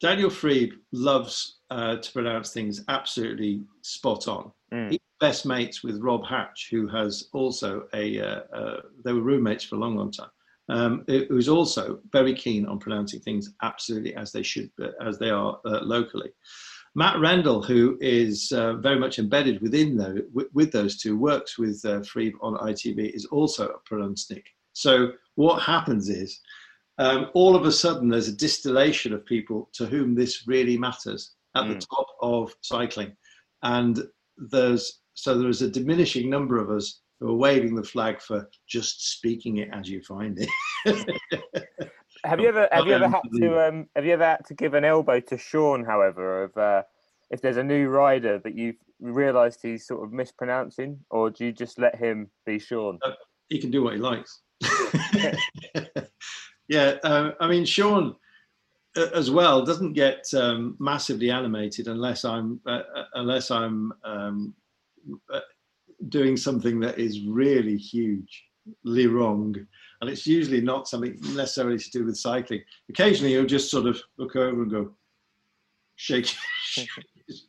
Daniel 0.00 0.30
Friebe 0.30 0.72
loves 0.92 1.60
uh, 1.70 1.96
to 1.96 2.12
pronounce 2.12 2.52
things 2.52 2.84
absolutely 2.88 3.62
spot 3.82 4.28
on. 4.28 4.52
Mm. 4.72 4.90
He's 4.90 5.00
best 5.20 5.46
mates 5.46 5.82
with 5.82 6.00
Rob 6.00 6.26
Hatch, 6.26 6.68
who 6.70 6.86
has 6.88 7.28
also 7.32 7.86
a 7.94 8.20
uh, 8.20 8.40
uh, 8.52 8.80
they 9.04 9.12
were 9.12 9.22
roommates 9.22 9.64
for 9.64 9.76
a 9.76 9.78
long, 9.78 9.96
long 9.96 10.10
time. 10.10 10.30
Um, 10.68 11.04
who 11.06 11.26
was 11.30 11.48
also 11.48 12.00
very 12.10 12.34
keen 12.34 12.66
on 12.66 12.80
pronouncing 12.80 13.20
things 13.20 13.52
absolutely 13.62 14.16
as 14.16 14.32
they 14.32 14.42
should, 14.42 14.68
as 15.00 15.16
they 15.16 15.30
are 15.30 15.60
uh, 15.64 15.78
locally. 15.82 16.30
Matt 16.96 17.20
Rendell, 17.20 17.62
who 17.62 17.98
is 18.00 18.50
uh, 18.52 18.76
very 18.76 18.98
much 18.98 19.18
embedded 19.18 19.60
within 19.60 19.98
those, 19.98 20.20
with, 20.32 20.46
with 20.54 20.72
those 20.72 20.96
two, 20.96 21.18
works 21.18 21.58
with 21.58 21.78
uh, 21.84 22.00
Friebe 22.00 22.32
on 22.40 22.54
ITV, 22.54 23.14
is 23.14 23.26
also 23.26 23.68
a 23.68 23.94
pronuncianic. 23.94 24.44
So 24.72 25.12
what 25.34 25.62
happens 25.62 26.08
is, 26.08 26.40
um, 26.96 27.30
all 27.34 27.54
of 27.54 27.66
a 27.66 27.72
sudden, 27.72 28.08
there's 28.08 28.28
a 28.28 28.32
distillation 28.36 29.12
of 29.12 29.26
people 29.26 29.68
to 29.74 29.84
whom 29.84 30.14
this 30.14 30.48
really 30.48 30.78
matters 30.78 31.34
at 31.54 31.68
the 31.68 31.74
Mm. 31.74 31.86
top 31.94 32.06
of 32.22 32.54
cycling, 32.62 33.14
and 33.62 34.02
there's 34.38 35.00
so 35.12 35.38
there 35.38 35.50
is 35.50 35.62
a 35.62 35.70
diminishing 35.70 36.30
number 36.30 36.58
of 36.58 36.70
us 36.70 37.00
who 37.20 37.28
are 37.28 37.36
waving 37.36 37.74
the 37.74 37.82
flag 37.82 38.20
for 38.22 38.48
just 38.66 39.10
speaking 39.12 39.58
it 39.58 39.68
as 39.72 39.88
you 39.88 40.02
find 40.02 40.38
it. 40.38 40.50
Have 42.24 42.40
you 42.40 42.48
ever 42.48 42.68
have 42.72 42.86
you 42.86 42.94
ever 42.94 43.08
had 43.08 43.22
to 43.34 43.68
um, 43.68 43.86
have 43.94 44.04
you 44.04 44.12
ever 44.12 44.24
had 44.24 44.44
to 44.46 44.54
give 44.54 44.74
an 44.74 44.84
elbow 44.84 45.20
to 45.20 45.38
Sean, 45.38 45.84
however, 45.84 46.44
of 46.44 46.56
uh, 46.56 46.82
if 47.30 47.40
there's 47.40 47.56
a 47.56 47.64
new 47.64 47.88
rider 47.88 48.38
that 48.38 48.54
you've 48.54 48.76
realised 49.00 49.60
he's 49.62 49.86
sort 49.86 50.04
of 50.04 50.12
mispronouncing, 50.12 50.98
or 51.10 51.30
do 51.30 51.44
you 51.44 51.52
just 51.52 51.78
let 51.78 51.96
him 51.96 52.30
be 52.44 52.58
Sean? 52.58 52.98
he 53.48 53.60
can 53.60 53.70
do 53.70 53.82
what 53.82 53.94
he 53.94 54.00
likes. 54.00 54.42
yeah, 56.68 56.96
uh, 57.04 57.32
I 57.40 57.48
mean, 57.48 57.64
Sean 57.64 58.16
uh, 58.96 59.08
as 59.14 59.30
well 59.30 59.64
doesn't 59.64 59.92
get 59.92 60.24
um, 60.34 60.76
massively 60.78 61.30
animated 61.30 61.88
unless 61.88 62.24
I'm 62.24 62.60
uh, 62.66 62.82
uh, 62.94 63.04
unless 63.14 63.50
I'm 63.50 63.92
um, 64.04 64.54
uh, 65.32 65.40
doing 66.08 66.36
something 66.36 66.80
that 66.80 66.98
is 66.98 67.22
really 67.22 67.76
hugely 67.76 69.06
wrong, 69.06 69.54
and 70.00 70.10
it's 70.10 70.26
usually 70.26 70.60
not 70.60 70.88
something 70.88 71.18
necessarily 71.34 71.78
to 71.78 71.90
do 71.90 72.04
with 72.04 72.16
cycling. 72.16 72.62
Occasionally, 72.88 73.32
he'll 73.32 73.46
just 73.46 73.70
sort 73.70 73.86
of 73.86 74.00
look 74.18 74.36
over 74.36 74.62
and 74.62 74.70
go, 74.70 74.90
shake 75.96 76.34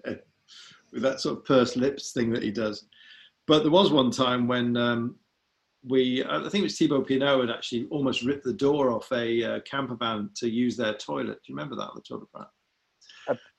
with 0.08 1.04
that 1.04 1.20
sort 1.20 1.38
of 1.38 1.46
pursed 1.46 1.76
lips 1.76 2.12
thing 2.12 2.32
that 2.32 2.44
he 2.44 2.52
does. 2.52 2.86
But 3.46 3.64
there 3.64 3.72
was 3.72 3.92
one 3.92 4.12
time 4.12 4.48
when 4.48 4.76
um, 4.78 5.16
we, 5.84 6.24
I 6.24 6.42
think 6.50 6.56
it 6.56 6.64
was 6.64 6.78
Thibaut 6.78 7.08
Pinot 7.08 7.42
had 7.42 7.50
actually 7.50 7.88
almost 7.90 8.24
ripped 8.24 8.44
the 8.44 8.54
door 8.54 8.92
off 8.92 9.12
a 9.12 9.44
uh, 9.44 9.60
camper 9.62 9.96
van 9.96 10.30
to 10.36 10.50
use 10.50 10.76
their 10.76 10.94
toilet. 10.94 11.40
Do 11.44 11.52
you 11.52 11.56
remember 11.56 11.76
that 11.76 11.90
the 11.96 12.02
de 12.02 12.26
France? 12.32 12.50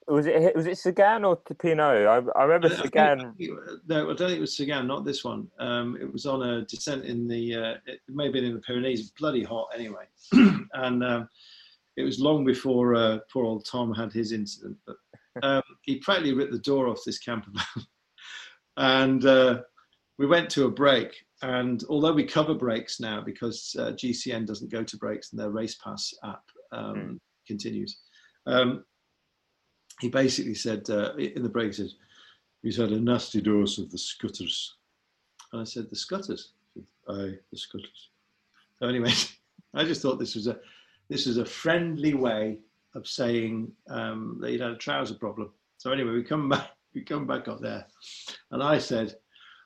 Was 0.09 0.27
it 0.27 0.57
was 0.57 0.67
it 0.67 0.79
Sagan 0.79 1.25
or 1.25 1.37
Pinot? 1.37 2.07
I, 2.07 2.23
I 2.39 2.45
remember 2.45 2.69
I 2.69 2.83
Sagan. 2.83 3.21
I 3.21 3.31
think 3.37 3.51
no, 3.87 4.05
I 4.05 4.15
don't 4.15 4.19
think 4.19 4.39
it 4.39 4.41
was 4.41 4.57
Sagan, 4.57 4.87
not 4.87 5.05
this 5.05 5.23
one. 5.23 5.49
Um, 5.59 5.99
it 6.01 6.11
was 6.11 6.25
on 6.25 6.43
a 6.43 6.65
descent 6.65 7.05
in 7.05 7.29
the, 7.29 7.55
uh, 7.55 7.75
it 7.87 8.01
may 8.09 8.25
have 8.25 8.33
been 8.33 8.45
in 8.45 8.55
the 8.55 8.61
Pyrenees, 8.61 9.11
bloody 9.19 9.45
hot 9.45 9.69
anyway. 9.75 10.05
and 10.33 11.05
um, 11.05 11.29
it 11.97 12.05
was 12.05 12.21
long 12.21 12.45
before 12.45 12.95
uh, 12.95 13.19
poor 13.31 13.45
old 13.45 13.67
Tom 13.67 13.93
had 13.93 14.13
his 14.13 14.33
incident. 14.33 14.77
But 14.87 14.97
um, 15.43 15.63
he 15.83 15.97
practically 15.97 16.33
ripped 16.33 16.53
the 16.53 16.59
door 16.59 16.89
off 16.89 17.05
this 17.05 17.19
camper 17.19 17.51
van. 17.53 17.85
and 18.79 19.27
uh, 19.27 19.61
we 20.19 20.27
went 20.27 20.49
to 20.51 20.65
a 20.67 20.71
break. 20.71 21.13
And 21.43 21.85
although 21.89 22.13
we 22.13 22.25
cover 22.25 22.55
breaks 22.55 22.99
now 22.99 23.21
because 23.21 23.77
uh, 23.79 23.93
GCN 23.93 24.47
doesn't 24.47 24.73
go 24.73 24.83
to 24.83 24.97
breaks 24.97 25.33
and 25.33 25.41
their 25.41 25.51
Race 25.51 25.77
Pass 25.77 26.15
app 26.25 26.43
um, 26.73 26.95
Mm. 26.95 27.19
continues, 27.47 28.01
um, 28.47 28.85
he 30.01 30.09
basically 30.09 30.55
said 30.55 30.89
uh, 30.91 31.15
in 31.15 31.43
the 31.43 31.49
break, 31.49 31.69
he 31.69 31.73
said, 31.73 31.93
he's 32.63 32.77
had 32.77 32.93
a 32.93 33.01
nasty 33.01 33.41
dose 33.41 33.79
of 33.79 33.91
the 33.91 33.99
scutters. 33.99 34.75
And 35.53 35.61
I 35.61 35.65
said, 35.65 35.89
the 35.91 35.97
scutters? 35.97 36.53
Aye, 37.09 37.39
the 37.51 37.57
scutters. 37.57 38.11
So 38.79 38.87
anyway, 38.87 39.13
I 39.75 39.85
just 39.85 40.03
thought 40.03 40.19
this 40.19 40.35
was 40.35 40.47
a 40.47 40.59
this 41.09 41.27
was 41.27 41.39
a 41.39 41.45
friendly 41.45 42.13
way 42.13 42.59
of 42.95 43.09
saying 43.09 43.73
um, 43.89 44.39
that 44.41 44.51
he'd 44.51 44.61
had 44.61 44.73
a 44.73 44.77
trouser 44.77 45.15
problem. 45.15 45.51
So 45.79 45.91
anyway, 45.91 46.13
we 46.13 46.23
come 46.23 46.49
back 46.51 46.71
we 46.95 47.03
come 47.03 47.27
back 47.27 47.49
up 47.49 47.61
there, 47.61 47.87
and 48.51 48.63
I 48.63 48.79
said, 48.79 49.17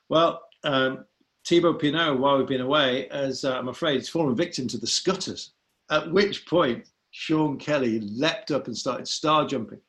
well. 0.08 0.42
Um, 0.64 1.04
Thibaut 1.44 1.80
Pinot, 1.80 2.20
while 2.20 2.38
we've 2.38 2.46
been 2.46 2.60
away, 2.60 3.08
as 3.08 3.44
uh, 3.44 3.58
I'm 3.58 3.66
afraid, 3.66 3.96
he's 3.96 4.08
fallen 4.08 4.36
victim 4.36 4.68
to 4.68 4.78
the 4.78 4.86
scutters. 4.86 5.54
At 5.90 6.12
which 6.12 6.46
point, 6.46 6.86
Sean 7.10 7.58
Kelly 7.58 7.98
leapt 8.00 8.52
up 8.52 8.68
and 8.68 8.78
started 8.78 9.08
star 9.08 9.44
jumping. 9.44 9.80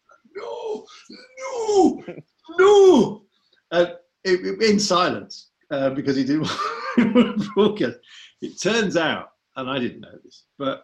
No! 2.59 3.23
Uh, 3.71 3.85
it, 4.23 4.45
it- 4.45 4.61
in 4.69 4.79
silence 4.79 5.51
uh, 5.71 5.89
because 5.91 6.15
he 6.15 6.23
didn't 6.23 6.49
want 6.97 7.41
to 7.41 7.49
broadcast. 7.55 7.97
It 8.41 8.61
turns 8.61 8.97
out, 8.97 9.29
and 9.55 9.69
I 9.69 9.79
didn't 9.79 10.01
know 10.01 10.17
this, 10.23 10.43
but 10.59 10.83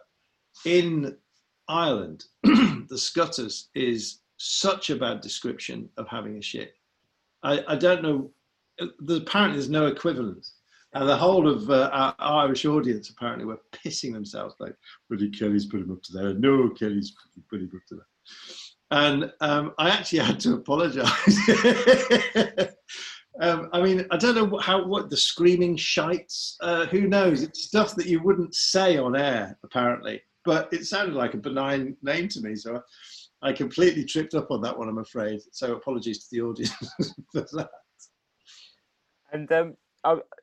in 0.64 1.16
Ireland, 1.68 2.24
the 2.42 2.96
scutters 2.98 3.68
is 3.74 4.20
such 4.38 4.88
a 4.90 4.96
bad 4.96 5.20
description 5.20 5.88
of 5.98 6.08
having 6.08 6.38
a 6.38 6.42
shit. 6.42 6.72
I, 7.42 7.62
I 7.68 7.76
don't 7.76 8.02
know. 8.02 8.30
There's, 9.00 9.20
apparently, 9.20 9.58
there's 9.58 9.68
no 9.70 9.86
equivalent. 9.86 10.46
And 10.94 11.08
the 11.08 11.16
whole 11.16 11.46
of 11.48 11.70
uh, 11.70 11.90
our 12.18 12.46
Irish 12.46 12.64
audience 12.64 13.10
apparently 13.10 13.44
were 13.44 13.60
pissing 13.72 14.12
themselves 14.12 14.54
like, 14.58 14.74
Willie 15.08 15.30
Kelly's 15.30 15.66
put 15.66 15.80
him 15.82 15.92
up 15.92 16.02
to 16.04 16.12
there. 16.12 16.34
No, 16.34 16.68
Kelly's 16.70 17.14
put 17.48 17.60
him 17.60 17.70
up 17.74 17.82
to 17.90 17.94
there. 17.96 18.06
And 18.90 19.32
um, 19.40 19.72
I 19.78 19.90
actually 19.90 20.18
had 20.20 20.40
to 20.40 20.54
apologise. 20.54 21.38
um, 23.40 23.68
I 23.72 23.80
mean, 23.80 24.06
I 24.10 24.16
don't 24.16 24.34
know 24.34 24.44
what- 24.44 24.64
how 24.64 24.84
what 24.86 25.10
the 25.10 25.16
screaming 25.16 25.76
shites. 25.76 26.56
Uh, 26.60 26.86
who 26.86 27.02
knows? 27.06 27.42
It's 27.42 27.64
stuff 27.64 27.94
that 27.96 28.06
you 28.06 28.20
wouldn't 28.22 28.54
say 28.54 28.96
on 28.98 29.16
air, 29.16 29.56
apparently. 29.64 30.20
But 30.44 30.72
it 30.72 30.86
sounded 30.86 31.14
like 31.14 31.34
a 31.34 31.38
benign 31.38 31.96
name 32.02 32.26
to 32.28 32.40
me, 32.40 32.56
so 32.56 32.82
I 33.42 33.52
completely 33.52 34.04
tripped 34.04 34.34
up 34.34 34.50
on 34.50 34.60
that 34.62 34.76
one. 34.76 34.88
I'm 34.88 34.98
afraid. 34.98 35.40
So 35.52 35.74
apologies 35.74 36.24
to 36.24 36.26
the 36.32 36.40
audience 36.42 36.74
for 37.32 37.42
that. 37.52 37.70
And 39.32 39.50
um, 39.52 39.76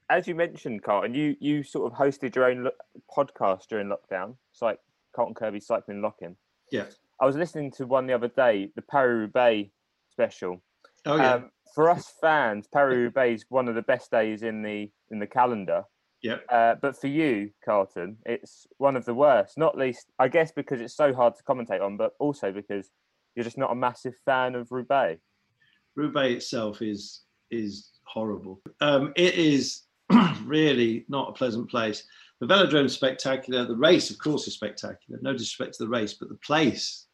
as 0.09 0.27
you 0.27 0.35
mentioned, 0.35 0.83
Carlton, 0.83 1.13
you 1.13 1.35
you 1.39 1.63
sort 1.63 1.91
of 1.91 1.97
hosted 1.97 2.35
your 2.35 2.45
own 2.45 2.63
lo- 2.65 2.71
podcast 3.15 3.67
during 3.67 3.87
lockdown. 3.89 4.35
It's 4.51 4.61
like 4.61 4.79
Carlton 5.15 5.35
Kirby 5.35 5.59
Cycling 5.59 6.01
Lock-in. 6.01 6.35
Yeah. 6.71 6.85
I 7.19 7.25
was 7.25 7.35
listening 7.35 7.71
to 7.73 7.85
one 7.85 8.07
the 8.07 8.13
other 8.13 8.27
day, 8.27 8.71
the 8.75 8.81
Paris 8.81 9.19
Roubaix 9.19 9.69
special. 10.11 10.61
Oh 11.05 11.17
yeah. 11.17 11.33
Um, 11.35 11.51
for 11.73 11.89
us 11.89 12.13
fans, 12.21 12.67
Paris 12.71 12.95
Roubaix 12.95 13.41
is 13.41 13.45
one 13.49 13.67
of 13.67 13.75
the 13.75 13.81
best 13.81 14.11
days 14.11 14.43
in 14.43 14.61
the 14.61 14.89
in 15.09 15.19
the 15.19 15.27
calendar. 15.27 15.83
Yep. 16.23 16.45
Uh, 16.49 16.75
but 16.81 16.99
for 16.99 17.07
you, 17.07 17.51
Carlton, 17.63 18.17
it's 18.25 18.65
one 18.77 18.95
of 18.95 19.05
the 19.05 19.13
worst. 19.13 19.57
Not 19.57 19.77
least, 19.77 20.07
I 20.17 20.27
guess, 20.27 20.51
because 20.51 20.81
it's 20.81 20.95
so 20.95 21.13
hard 21.13 21.35
to 21.35 21.43
commentate 21.43 21.81
on, 21.81 21.95
but 21.95 22.13
also 22.19 22.51
because 22.51 22.89
you're 23.35 23.43
just 23.43 23.57
not 23.57 23.71
a 23.71 23.75
massive 23.75 24.15
fan 24.25 24.55
of 24.55 24.71
Roubaix. 24.71 25.21
Roubaix 25.95 26.43
itself 26.43 26.81
is 26.81 27.23
is 27.51 27.91
horrible. 28.05 28.61
Um, 28.81 29.13
it 29.15 29.35
is 29.35 29.83
really 30.43 31.05
not 31.07 31.29
a 31.29 31.33
pleasant 31.33 31.69
place. 31.69 32.03
The 32.39 32.47
velodrome 32.47 32.85
is 32.85 32.93
spectacular. 32.93 33.65
The 33.65 33.75
race, 33.75 34.11
of 34.11 34.19
course, 34.19 34.47
is 34.47 34.53
spectacular. 34.53 35.19
No 35.21 35.33
disrespect 35.33 35.75
to 35.77 35.83
the 35.83 35.89
race, 35.89 36.13
but 36.13 36.29
the 36.29 36.35
place, 36.35 37.06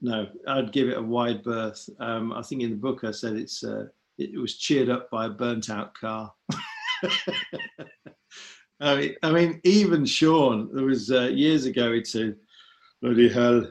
no, 0.00 0.26
I'd 0.46 0.72
give 0.72 0.88
it 0.88 0.98
a 0.98 1.02
wide 1.02 1.42
berth. 1.42 1.88
Um, 2.00 2.32
I 2.32 2.42
think 2.42 2.62
in 2.62 2.70
the 2.70 2.76
book 2.76 3.04
I 3.04 3.10
said 3.10 3.36
it's 3.36 3.64
uh, 3.64 3.86
it, 4.18 4.38
was 4.38 4.56
cheered 4.56 4.88
up 4.88 5.10
by 5.10 5.26
a 5.26 5.30
burnt 5.30 5.70
out 5.70 5.94
car. 5.94 6.32
I 8.80 8.96
mean, 8.96 9.14
I 9.22 9.32
mean, 9.32 9.60
even 9.64 10.04
Sean, 10.04 10.68
there 10.74 10.84
was 10.84 11.10
uh, 11.10 11.28
years 11.32 11.64
ago, 11.64 11.92
he'd 11.92 12.06
said, 12.06 12.36
"Bloody 13.00 13.28
hell, 13.28 13.70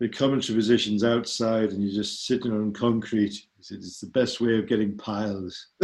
the 0.00 0.08
commentary 0.08 0.56
position's 0.56 1.02
outside, 1.04 1.70
and 1.70 1.82
you're 1.82 2.02
just 2.02 2.26
sitting 2.26 2.52
on 2.52 2.72
concrete. 2.72 3.32
He 3.56 3.62
said 3.62 3.78
it's 3.78 4.00
the 4.00 4.08
best 4.08 4.40
way 4.40 4.58
of 4.58 4.68
getting 4.68 4.96
piles. 4.98 5.68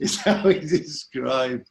is 0.00 0.16
how 0.16 0.48
he 0.48 0.60
described 0.60 1.70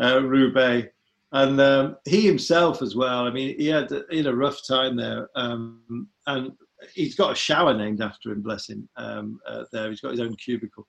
uh, 0.00 0.22
Roubaix. 0.22 0.92
And 1.34 1.60
um, 1.60 1.96
he 2.06 2.22
himself 2.22 2.80
as 2.80 2.96
well. 2.96 3.26
I 3.26 3.30
mean, 3.30 3.58
he 3.58 3.66
had, 3.66 3.92
he 4.08 4.18
had 4.18 4.26
a 4.26 4.34
rough 4.34 4.64
time 4.66 4.96
there. 4.96 5.28
Um, 5.34 6.08
and 6.26 6.52
he's 6.94 7.16
got 7.16 7.32
a 7.32 7.36
shower 7.36 7.74
named 7.74 8.00
after 8.00 8.30
him, 8.30 8.40
bless 8.40 8.70
him, 8.70 8.88
um, 8.96 9.40
uh, 9.46 9.64
there. 9.72 9.90
He's 9.90 10.00
got 10.00 10.12
his 10.12 10.20
own 10.20 10.36
cubicle. 10.36 10.86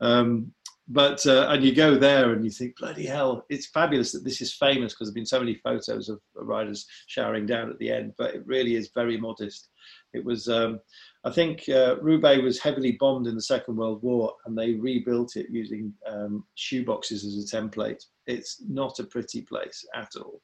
Um, 0.00 0.52
but 0.88 1.24
uh, 1.26 1.46
and 1.48 1.64
you 1.64 1.74
go 1.74 1.96
there 1.96 2.32
and 2.32 2.44
you 2.44 2.50
think 2.50 2.76
bloody 2.76 3.06
hell 3.06 3.44
it's 3.48 3.68
fabulous 3.68 4.12
that 4.12 4.22
this 4.22 4.42
is 4.42 4.52
famous 4.52 4.92
because 4.92 5.08
there've 5.08 5.14
been 5.14 5.24
so 5.24 5.38
many 5.38 5.54
photos 5.54 6.08
of 6.10 6.20
riders 6.34 6.86
showering 7.06 7.46
down 7.46 7.70
at 7.70 7.78
the 7.78 7.90
end 7.90 8.12
but 8.18 8.34
it 8.34 8.46
really 8.46 8.74
is 8.74 8.90
very 8.94 9.16
modest 9.16 9.70
it 10.12 10.22
was 10.22 10.48
um, 10.48 10.78
i 11.24 11.30
think 11.30 11.68
uh, 11.68 11.96
roubaix 12.00 12.42
was 12.42 12.60
heavily 12.60 12.92
bombed 12.92 13.26
in 13.26 13.34
the 13.34 13.42
second 13.42 13.76
world 13.76 14.02
war 14.02 14.34
and 14.46 14.56
they 14.56 14.74
rebuilt 14.74 15.36
it 15.36 15.46
using 15.50 15.92
um, 16.06 16.44
shoeboxes 16.56 17.24
as 17.24 17.36
a 17.52 17.56
template. 17.56 18.04
It's 18.26 18.62
not 18.68 18.98
a 18.98 19.04
pretty 19.04 19.42
place 19.42 19.84
at 19.94 20.12
all. 20.16 20.40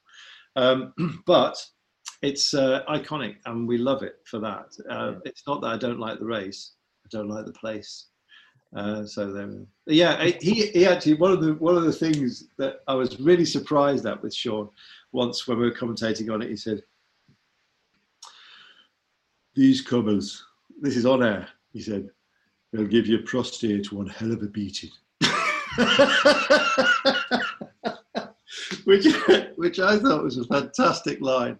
Um, 0.56 0.92
but 1.26 1.56
it's 2.22 2.52
uh, 2.54 2.82
iconic 2.88 3.36
and 3.46 3.66
we 3.66 3.78
love 3.78 4.02
it 4.02 4.16
for 4.24 4.38
that. 4.40 4.66
Uh, 4.88 5.14
it's 5.24 5.46
not 5.46 5.60
that 5.62 5.68
i 5.68 5.76
don't 5.76 6.00
like 6.00 6.18
the 6.18 6.26
race 6.26 6.72
i 7.04 7.08
don't 7.10 7.28
like 7.28 7.46
the 7.46 7.52
place. 7.52 8.06
Uh, 8.76 9.04
so 9.04 9.32
then, 9.32 9.66
yeah, 9.86 10.24
he 10.40 10.66
he 10.68 10.86
actually 10.86 11.14
one 11.14 11.32
of 11.32 11.40
the 11.40 11.54
one 11.54 11.76
of 11.76 11.82
the 11.82 11.92
things 11.92 12.44
that 12.56 12.80
I 12.86 12.94
was 12.94 13.18
really 13.18 13.44
surprised 13.44 14.06
at 14.06 14.22
with 14.22 14.34
Sean 14.34 14.68
once 15.10 15.48
when 15.48 15.58
we 15.58 15.64
were 15.64 15.74
commentating 15.74 16.32
on 16.32 16.40
it, 16.40 16.50
he 16.50 16.56
said, 16.56 16.80
"These 19.56 19.80
cobbles, 19.80 20.46
this 20.80 20.96
is 20.96 21.06
on 21.06 21.22
air." 21.22 21.48
He 21.72 21.80
said, 21.80 22.10
"They'll 22.72 22.86
give 22.86 23.06
your 23.06 23.22
prostate 23.22 23.92
one 23.92 24.06
hell 24.06 24.32
of 24.32 24.42
a 24.42 24.46
beating," 24.46 24.90
which 28.84 29.06
which 29.56 29.78
I 29.78 29.98
thought 29.98 30.24
was 30.24 30.38
a 30.38 30.44
fantastic 30.44 31.20
line, 31.20 31.58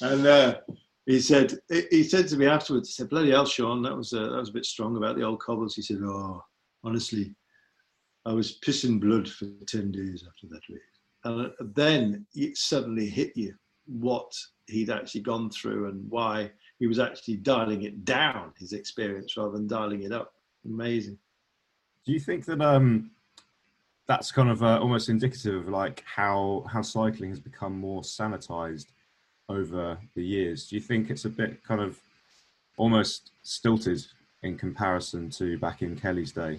and. 0.00 0.26
Uh, 0.26 0.60
he 1.06 1.18
said 1.18 1.58
he 1.68 2.04
said 2.04 2.28
to 2.28 2.36
me 2.36 2.46
afterwards, 2.46 2.90
he 2.90 2.94
said, 2.94 3.10
Bloody 3.10 3.32
hell, 3.32 3.44
Sean, 3.44 3.82
that 3.82 3.96
was 3.96 4.12
a, 4.12 4.20
that 4.20 4.38
was 4.38 4.50
a 4.50 4.52
bit 4.52 4.64
strong 4.64 4.96
about 4.96 5.16
the 5.16 5.24
old 5.24 5.40
cobbles. 5.40 5.74
He 5.74 5.82
said, 5.82 5.98
Oh, 6.00 6.44
honestly, 6.84 7.34
I 8.24 8.32
was 8.32 8.58
pissing 8.60 9.00
blood 9.00 9.28
for 9.28 9.46
10 9.66 9.90
days 9.90 10.24
after 10.26 10.46
that 10.48 10.68
race. 10.68 10.80
And 11.24 11.74
then 11.74 12.26
it 12.34 12.56
suddenly 12.56 13.08
hit 13.08 13.36
you 13.36 13.54
what 13.86 14.32
he'd 14.66 14.90
actually 14.90 15.22
gone 15.22 15.50
through 15.50 15.88
and 15.88 16.08
why 16.08 16.52
he 16.82 16.88
was 16.88 16.98
actually 16.98 17.36
dialing 17.36 17.82
it 17.82 18.04
down, 18.04 18.52
his 18.58 18.72
experience, 18.72 19.36
rather 19.36 19.52
than 19.52 19.68
dialing 19.68 20.02
it 20.02 20.10
up. 20.10 20.34
Amazing. 20.64 21.16
Do 22.04 22.10
you 22.10 22.18
think 22.18 22.44
that 22.46 22.60
um, 22.60 23.12
that's 24.08 24.32
kind 24.32 24.50
of 24.50 24.64
uh, 24.64 24.80
almost 24.80 25.08
indicative 25.08 25.54
of 25.54 25.68
like 25.68 26.02
how 26.04 26.64
how 26.68 26.82
cycling 26.82 27.30
has 27.30 27.38
become 27.38 27.78
more 27.78 28.02
sanitized 28.02 28.86
over 29.48 29.96
the 30.16 30.24
years? 30.24 30.66
Do 30.66 30.74
you 30.74 30.82
think 30.82 31.08
it's 31.08 31.24
a 31.24 31.28
bit 31.28 31.62
kind 31.62 31.80
of 31.80 32.00
almost 32.76 33.30
stilted 33.44 34.04
in 34.42 34.58
comparison 34.58 35.30
to 35.38 35.56
back 35.58 35.82
in 35.82 35.94
Kelly's 35.94 36.32
day? 36.32 36.58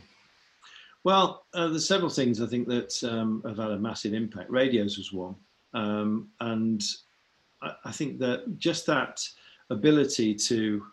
Well, 1.03 1.47
uh, 1.53 1.67
there's 1.67 1.85
several 1.85 2.09
things 2.09 2.41
I 2.41 2.47
think 2.47 2.69
that 2.69 2.93
um, 3.03 3.43
have 3.45 3.57
had 3.57 3.71
a 3.71 3.77
massive 3.77 4.13
impact. 4.13 4.49
Radios 4.49 4.97
was 4.97 5.11
one, 5.11 5.35
um, 5.73 6.29
and 6.39 6.81
I, 7.61 7.73
I, 7.83 7.91
think 7.91 8.19
that 8.19 8.57
just 8.57 8.85
that 8.85 9.19
ability 9.69 10.35
to, 10.35 10.83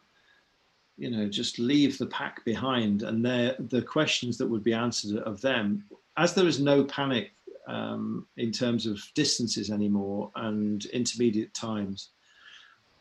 you 0.96 1.10
know, 1.10 1.28
just 1.28 1.58
leave 1.58 1.98
the 1.98 2.06
pack 2.06 2.44
behind, 2.44 3.02
and 3.02 3.24
the 3.24 3.84
questions 3.86 4.38
that 4.38 4.48
would 4.48 4.64
be 4.64 4.74
answered 4.74 5.18
of 5.22 5.40
them, 5.40 5.84
as 6.16 6.34
there 6.34 6.46
is 6.46 6.60
no 6.60 6.84
panic 6.84 7.32
um, 7.66 8.26
in 8.36 8.52
terms 8.52 8.86
of 8.86 9.00
distances 9.14 9.70
anymore 9.70 10.30
and 10.36 10.86
intermediate 10.86 11.54
times. 11.54 12.10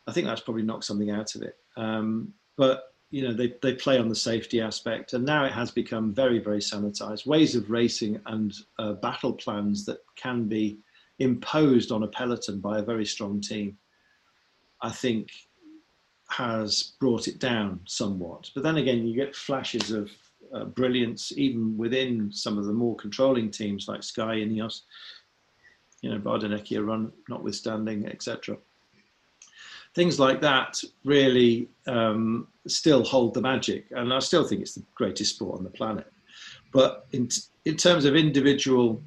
I 0.07 0.11
think 0.11 0.28
that's 0.28 0.41
probably 0.41 0.63
knocked 0.63 0.86
something 0.86 1.11
out 1.11 1.36
of 1.36 1.41
it. 1.43 1.57
Um, 1.78 2.34
but 2.57 2.89
you 3.11 3.24
know 3.24 3.34
they, 3.34 3.53
they 3.61 3.74
play 3.74 3.97
on 3.97 4.09
the 4.09 4.15
safety 4.15 4.61
aspect 4.61 5.13
and 5.13 5.26
now 5.26 5.45
it 5.45 5.51
has 5.51 5.72
become 5.72 6.13
very 6.13 6.39
very 6.39 6.59
sanitized 6.59 7.26
ways 7.26 7.55
of 7.55 7.70
racing 7.70 8.20
and 8.28 8.53
uh, 8.78 8.93
battle 8.93 9.34
plans 9.34 9.86
that 9.86 9.99
can 10.15 10.47
be 10.47 10.80
imposed 11.20 11.91
on 11.91 12.03
a 12.03 12.07
peloton 12.07 12.59
by 12.59 12.80
a 12.80 12.84
very 12.84 13.05
strong 13.05 13.41
team 13.41 13.78
i 14.82 14.91
think 14.91 15.30
has 16.30 16.94
brought 17.00 17.28
it 17.28 17.40
down 17.40 17.80
somewhat 17.86 18.50
but 18.54 18.64
then 18.64 18.78
again 18.78 19.06
you 19.06 19.16
get 19.16 19.36
flashes 19.36 19.92
of 19.92 20.10
uh, 20.54 20.66
brilliance 20.66 21.32
even 21.36 21.78
within 21.78 22.32
some 22.32 22.58
of 22.58 22.66
the 22.66 22.74
more 22.74 22.96
controlling 22.96 23.52
teams 23.52 23.88
like 23.88 24.04
sky 24.04 24.36
ineos 24.36 24.82
you 26.02 26.10
know 26.10 26.20
Bardonecchia 26.20 26.86
run 26.86 27.12
notwithstanding 27.28 28.08
etc 28.08 28.58
things 29.96 30.20
like 30.20 30.42
that 30.42 30.82
really 31.04 31.70
um, 31.88 32.48
still 32.68 33.04
hold 33.04 33.34
the 33.34 33.42
magic. 33.42 33.86
And 33.92 34.14
I 34.14 34.20
still 34.20 34.44
think 34.44 34.62
it's 34.62 34.76
the 34.76 34.84
greatest 34.96 35.36
sport 35.36 35.58
on 35.58 35.64
the 35.64 35.70
planet. 35.70 36.12
But 36.72 37.08
in, 37.12 37.30
in 37.66 37.76
terms 37.76 38.06
of 38.06 38.16
individual 38.16 39.02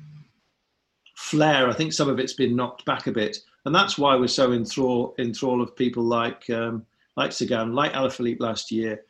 flair, 1.16 1.68
I 1.68 1.72
think 1.72 1.92
some 1.92 2.08
of 2.08 2.18
it's 2.18 2.32
been 2.32 2.56
knocked 2.56 2.84
back 2.84 3.06
a 3.06 3.12
bit. 3.12 3.38
And 3.64 3.74
that's 3.74 3.96
why 3.96 4.16
we're 4.16 4.26
so 4.26 4.52
enthrall 4.52 5.62
of 5.62 5.76
people 5.76 6.02
like, 6.02 6.50
um, 6.50 6.84
like 7.16 7.32
Sagan, 7.32 7.74
like 7.74 7.92
Alaphilippe 7.92 8.40
last 8.40 8.70
year. 8.70 9.02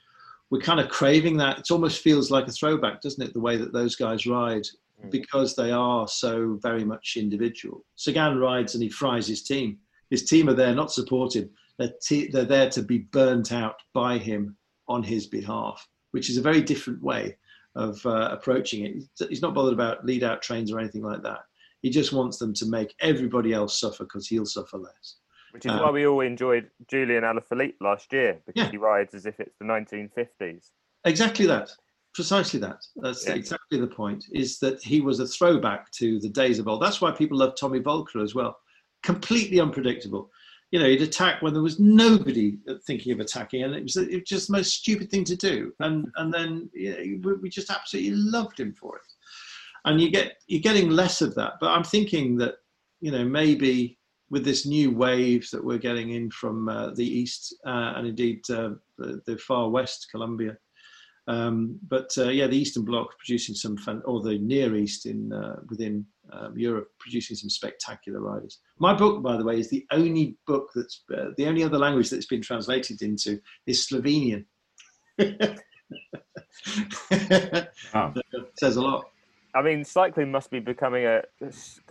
We're 0.50 0.60
kind 0.60 0.80
of 0.80 0.88
craving 0.88 1.36
that. 1.38 1.60
It 1.60 1.70
almost 1.70 2.02
feels 2.02 2.30
like 2.30 2.46
a 2.46 2.52
throwback, 2.52 3.00
doesn't 3.00 3.22
it? 3.22 3.32
The 3.32 3.40
way 3.40 3.56
that 3.56 3.72
those 3.72 3.96
guys 3.96 4.26
ride 4.26 4.64
mm. 5.02 5.10
because 5.10 5.56
they 5.56 5.70
are 5.70 6.06
so 6.06 6.58
very 6.62 6.84
much 6.84 7.16
individual. 7.16 7.84
Sagan 7.96 8.38
rides 8.38 8.74
and 8.74 8.82
he 8.82 8.90
fries 8.90 9.26
his 9.26 9.42
team. 9.42 9.78
His 10.10 10.24
team 10.24 10.48
are 10.48 10.54
there, 10.54 10.74
not 10.74 10.92
supported. 10.92 11.48
They're, 11.78 11.94
t- 12.02 12.28
they're 12.30 12.44
there 12.44 12.68
to 12.70 12.82
be 12.82 12.98
burnt 12.98 13.50
out 13.50 13.76
by 13.94 14.18
him 14.18 14.56
on 14.88 15.02
his 15.02 15.26
behalf, 15.26 15.88
which 16.10 16.28
is 16.28 16.36
a 16.36 16.42
very 16.42 16.60
different 16.60 17.02
way 17.02 17.36
of 17.74 18.04
uh, 18.04 18.28
approaching 18.30 18.84
it. 18.84 19.28
He's 19.28 19.40
not 19.40 19.54
bothered 19.54 19.72
about 19.72 20.04
lead 20.04 20.22
out 20.22 20.42
trains 20.42 20.70
or 20.70 20.78
anything 20.78 21.02
like 21.02 21.22
that. 21.22 21.40
He 21.80 21.90
just 21.90 22.12
wants 22.12 22.36
them 22.36 22.52
to 22.54 22.66
make 22.66 22.94
everybody 23.00 23.52
else 23.52 23.80
suffer 23.80 24.04
because 24.04 24.28
he'll 24.28 24.46
suffer 24.46 24.76
less. 24.76 25.16
Which 25.52 25.66
is 25.66 25.72
um, 25.72 25.80
why 25.80 25.90
we 25.90 26.06
all 26.06 26.20
enjoyed 26.20 26.70
Julian 26.88 27.24
Alaphilippe 27.24 27.74
last 27.80 28.12
year 28.12 28.40
because 28.46 28.64
yeah. 28.64 28.70
he 28.70 28.76
rides 28.76 29.14
as 29.14 29.26
if 29.26 29.38
it's 29.38 29.56
the 29.58 29.64
1950s. 29.64 30.70
Exactly 31.04 31.46
that. 31.46 31.70
Precisely 32.14 32.60
that. 32.60 32.78
That's 32.96 33.26
yeah. 33.26 33.34
exactly 33.34 33.80
the 33.80 33.86
point. 33.86 34.24
Is 34.32 34.58
that 34.60 34.82
he 34.82 35.00
was 35.00 35.20
a 35.20 35.26
throwback 35.26 35.90
to 35.92 36.18
the 36.20 36.28
days 36.28 36.58
of 36.58 36.68
old. 36.68 36.82
That's 36.82 37.00
why 37.00 37.10
people 37.10 37.38
love 37.38 37.54
Tommy 37.58 37.80
Voeckler 37.80 38.22
as 38.22 38.34
well. 38.34 38.56
Completely 39.02 39.60
unpredictable 39.60 40.30
you 40.72 40.78
know, 40.78 40.86
he'd 40.86 41.02
attack 41.02 41.42
when 41.42 41.52
there 41.52 41.62
was 41.62 41.78
nobody 41.78 42.56
thinking 42.86 43.12
of 43.12 43.20
attacking, 43.20 43.62
and 43.62 43.74
it 43.74 43.82
was, 43.82 43.96
it 43.98 44.10
was 44.10 44.22
just 44.22 44.46
the 44.48 44.54
most 44.54 44.72
stupid 44.72 45.10
thing 45.10 45.22
to 45.24 45.36
do. 45.36 45.72
And 45.80 46.06
and 46.16 46.32
then 46.32 46.70
you 46.72 47.20
know, 47.20 47.38
we 47.40 47.50
just 47.50 47.70
absolutely 47.70 48.12
loved 48.12 48.58
him 48.58 48.72
for 48.72 48.96
it. 48.96 49.02
And 49.84 50.00
you 50.00 50.10
get 50.10 50.38
you're 50.46 50.62
getting 50.62 50.88
less 50.88 51.20
of 51.20 51.34
that. 51.34 51.54
But 51.60 51.72
I'm 51.72 51.84
thinking 51.84 52.36
that 52.38 52.54
you 53.02 53.12
know 53.12 53.22
maybe 53.22 53.98
with 54.32 54.44
this 54.44 54.66
new 54.66 54.90
wave 54.90 55.46
that 55.52 55.62
we're 55.62 55.78
getting 55.78 56.10
in 56.10 56.30
from 56.30 56.68
uh, 56.68 56.90
the 56.94 57.06
east 57.06 57.54
uh, 57.66 57.92
and 57.96 58.08
indeed 58.08 58.40
uh, 58.50 58.70
the, 58.98 59.20
the, 59.26 59.36
far 59.36 59.68
west, 59.68 60.08
Colombia, 60.10 60.56
um, 61.28 61.78
but 61.88 62.10
uh, 62.18 62.30
yeah, 62.30 62.48
the 62.48 62.56
Eastern 62.56 62.84
Bloc 62.84 63.16
producing 63.18 63.54
some, 63.54 63.76
fun, 63.76 64.02
or 64.04 64.22
the 64.22 64.38
Near 64.38 64.74
East 64.74 65.06
in 65.06 65.32
uh, 65.32 65.56
within 65.68 66.04
um, 66.32 66.58
Europe 66.58 66.88
producing 66.98 67.36
some 67.36 67.48
spectacular 67.48 68.20
riders. 68.20 68.58
My 68.78 68.92
book, 68.92 69.22
by 69.22 69.36
the 69.36 69.44
way, 69.44 69.60
is 69.60 69.70
the 69.70 69.86
only 69.92 70.36
book 70.46 70.70
that's 70.74 71.02
uh, 71.16 71.26
the 71.36 71.46
only 71.46 71.62
other 71.62 71.78
language 71.78 72.10
that's 72.10 72.26
been 72.26 72.42
translated 72.42 73.02
into 73.02 73.40
is 73.66 73.86
Slovenian. 73.86 74.46
wow. 77.94 78.14
says 78.58 78.76
a 78.76 78.82
lot. 78.82 79.04
I 79.54 79.62
mean, 79.62 79.84
cycling 79.84 80.32
must 80.32 80.50
be 80.50 80.58
becoming 80.60 81.04
a, 81.04 81.22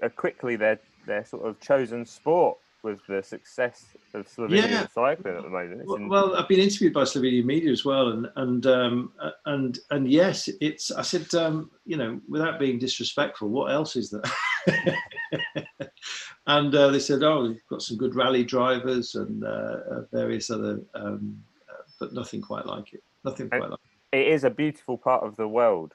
a 0.01 0.09
quickly 0.09 0.55
their 0.55 0.79
their 1.05 1.25
sort 1.25 1.45
of 1.45 1.59
chosen 1.59 2.05
sport 2.05 2.57
with 2.83 2.99
the 3.07 3.21
success 3.21 3.85
of 4.13 4.27
Slovenian 4.27 4.69
yeah. 4.69 4.87
cycling 4.87 5.35
at 5.35 5.43
the 5.43 5.49
moment. 5.49 5.85
Well, 5.85 6.07
well, 6.07 6.35
I've 6.35 6.47
been 6.47 6.59
interviewed 6.59 6.93
by 6.93 7.03
Slovenian 7.03 7.45
media 7.45 7.71
as 7.71 7.85
well, 7.85 8.09
and 8.09 8.27
and 8.35 8.65
um, 8.65 9.13
and 9.45 9.79
and 9.91 10.11
yes, 10.11 10.49
it's. 10.59 10.91
I 10.91 11.01
said, 11.01 11.33
um, 11.35 11.71
you 11.85 11.97
know, 11.97 12.19
without 12.27 12.59
being 12.59 12.79
disrespectful, 12.79 13.49
what 13.49 13.71
else 13.71 13.95
is 13.95 14.09
there? 14.09 14.97
and 16.47 16.73
uh, 16.73 16.89
they 16.89 16.99
said, 16.99 17.23
oh, 17.23 17.43
we've 17.43 17.67
got 17.69 17.81
some 17.81 17.97
good 17.97 18.15
rally 18.15 18.43
drivers 18.43 19.15
and 19.15 19.43
uh, 19.43 19.77
uh 19.91 20.01
various 20.11 20.49
other, 20.49 20.81
um, 20.95 21.41
uh, 21.69 21.83
but 21.99 22.13
nothing 22.13 22.41
quite 22.41 22.65
like 22.65 22.93
it. 22.93 23.03
Nothing 23.23 23.49
quite 23.49 23.69
like 23.69 23.79
it. 24.11 24.17
It 24.17 24.27
is 24.27 24.43
a 24.43 24.49
beautiful 24.49 24.97
part 24.97 25.23
of 25.23 25.35
the 25.35 25.47
world. 25.47 25.93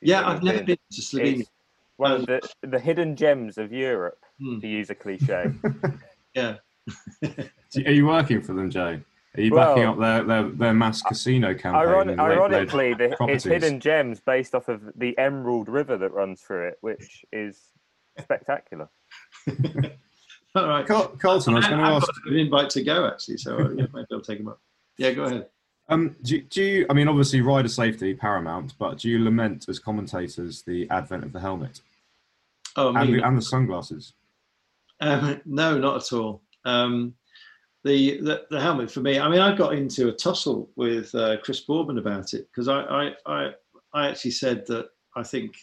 Yeah, 0.00 0.26
I've 0.26 0.42
never 0.42 0.58
been, 0.58 0.66
been 0.66 0.78
to 0.92 1.02
Slovenia. 1.02 1.40
It's 1.40 1.50
one 1.98 2.12
of 2.12 2.26
the, 2.26 2.40
the 2.62 2.78
hidden 2.78 3.14
gems 3.14 3.58
of 3.58 3.72
Europe, 3.72 4.24
hmm. 4.40 4.60
to 4.60 4.66
use 4.66 4.88
a 4.90 4.94
cliche. 4.94 5.52
Yeah. 6.34 6.56
Are 7.86 7.90
you 7.90 8.06
working 8.06 8.42
for 8.42 8.52
them, 8.52 8.70
Jay? 8.70 9.00
Are 9.36 9.40
you 9.40 9.50
backing 9.52 9.82
Well- 9.82 9.92
up 9.92 9.98
their, 9.98 10.24
their, 10.24 10.50
their 10.50 10.74
mass 10.74 11.02
casino 11.02 11.54
campaign? 11.54 11.82
Ironi- 11.82 12.00
and 12.10 12.18
late- 12.18 12.28
late 12.28 12.38
ironically, 12.38 12.94
the, 12.94 13.16
it's 13.20 13.44
hidden 13.44 13.80
gems 13.80 14.20
based 14.20 14.54
off 14.54 14.68
of 14.68 14.82
the 14.94 15.16
Emerald 15.18 15.68
River 15.68 15.96
that 15.96 16.12
runs 16.12 16.40
through 16.40 16.68
it, 16.68 16.78
which 16.80 17.24
is 17.32 17.60
spectacular. 18.20 18.88
All 20.54 20.68
right. 20.68 20.86
Carl- 20.86 21.16
Carlton, 21.18 21.54
I 21.54 21.56
was 21.56 21.66
going 21.66 21.78
to 21.78 21.84
I've 21.84 22.02
ask. 22.02 22.06
got 22.06 22.32
an 22.32 22.38
invite 22.38 22.70
to 22.70 22.84
go 22.84 23.06
actually, 23.06 23.38
so 23.38 23.58
uh, 23.58 23.70
yeah, 23.70 23.86
maybe 23.92 24.06
I'll 24.12 24.20
take 24.20 24.40
him 24.40 24.48
up. 24.48 24.60
Yeah, 24.96 25.12
go 25.12 25.24
ahead. 25.24 25.46
Um, 25.88 26.16
do, 26.22 26.40
do 26.42 26.62
you? 26.62 26.86
I 26.90 26.92
mean, 26.92 27.08
obviously, 27.08 27.40
rider 27.40 27.68
safety 27.68 28.12
paramount, 28.14 28.74
but 28.78 28.98
do 28.98 29.08
you 29.08 29.22
lament 29.22 29.68
as 29.68 29.78
commentators 29.78 30.62
the 30.62 30.88
advent 30.90 31.24
of 31.24 31.32
the 31.32 31.40
helmet 31.40 31.80
Oh, 32.78 32.94
and 32.94 33.12
the, 33.12 33.26
and 33.26 33.36
the 33.36 33.42
sunglasses? 33.42 34.14
Um, 35.00 35.40
no, 35.44 35.76
not 35.78 35.96
at 35.96 36.12
all. 36.16 36.42
Um, 36.64 37.14
the, 37.82 38.20
the 38.20 38.42
the 38.50 38.60
helmet 38.60 38.88
for 38.90 39.00
me. 39.00 39.18
I 39.18 39.28
mean, 39.28 39.40
I 39.40 39.54
got 39.56 39.74
into 39.74 40.08
a 40.08 40.12
tussle 40.12 40.70
with 40.76 41.12
uh, 41.14 41.38
Chris 41.42 41.60
Boardman 41.60 41.98
about 41.98 42.34
it 42.34 42.46
because 42.50 42.68
I, 42.68 42.82
I 42.82 43.10
I 43.26 43.50
I 43.94 44.08
actually 44.08 44.30
said 44.30 44.64
that 44.68 44.86
I 45.16 45.24
think 45.24 45.54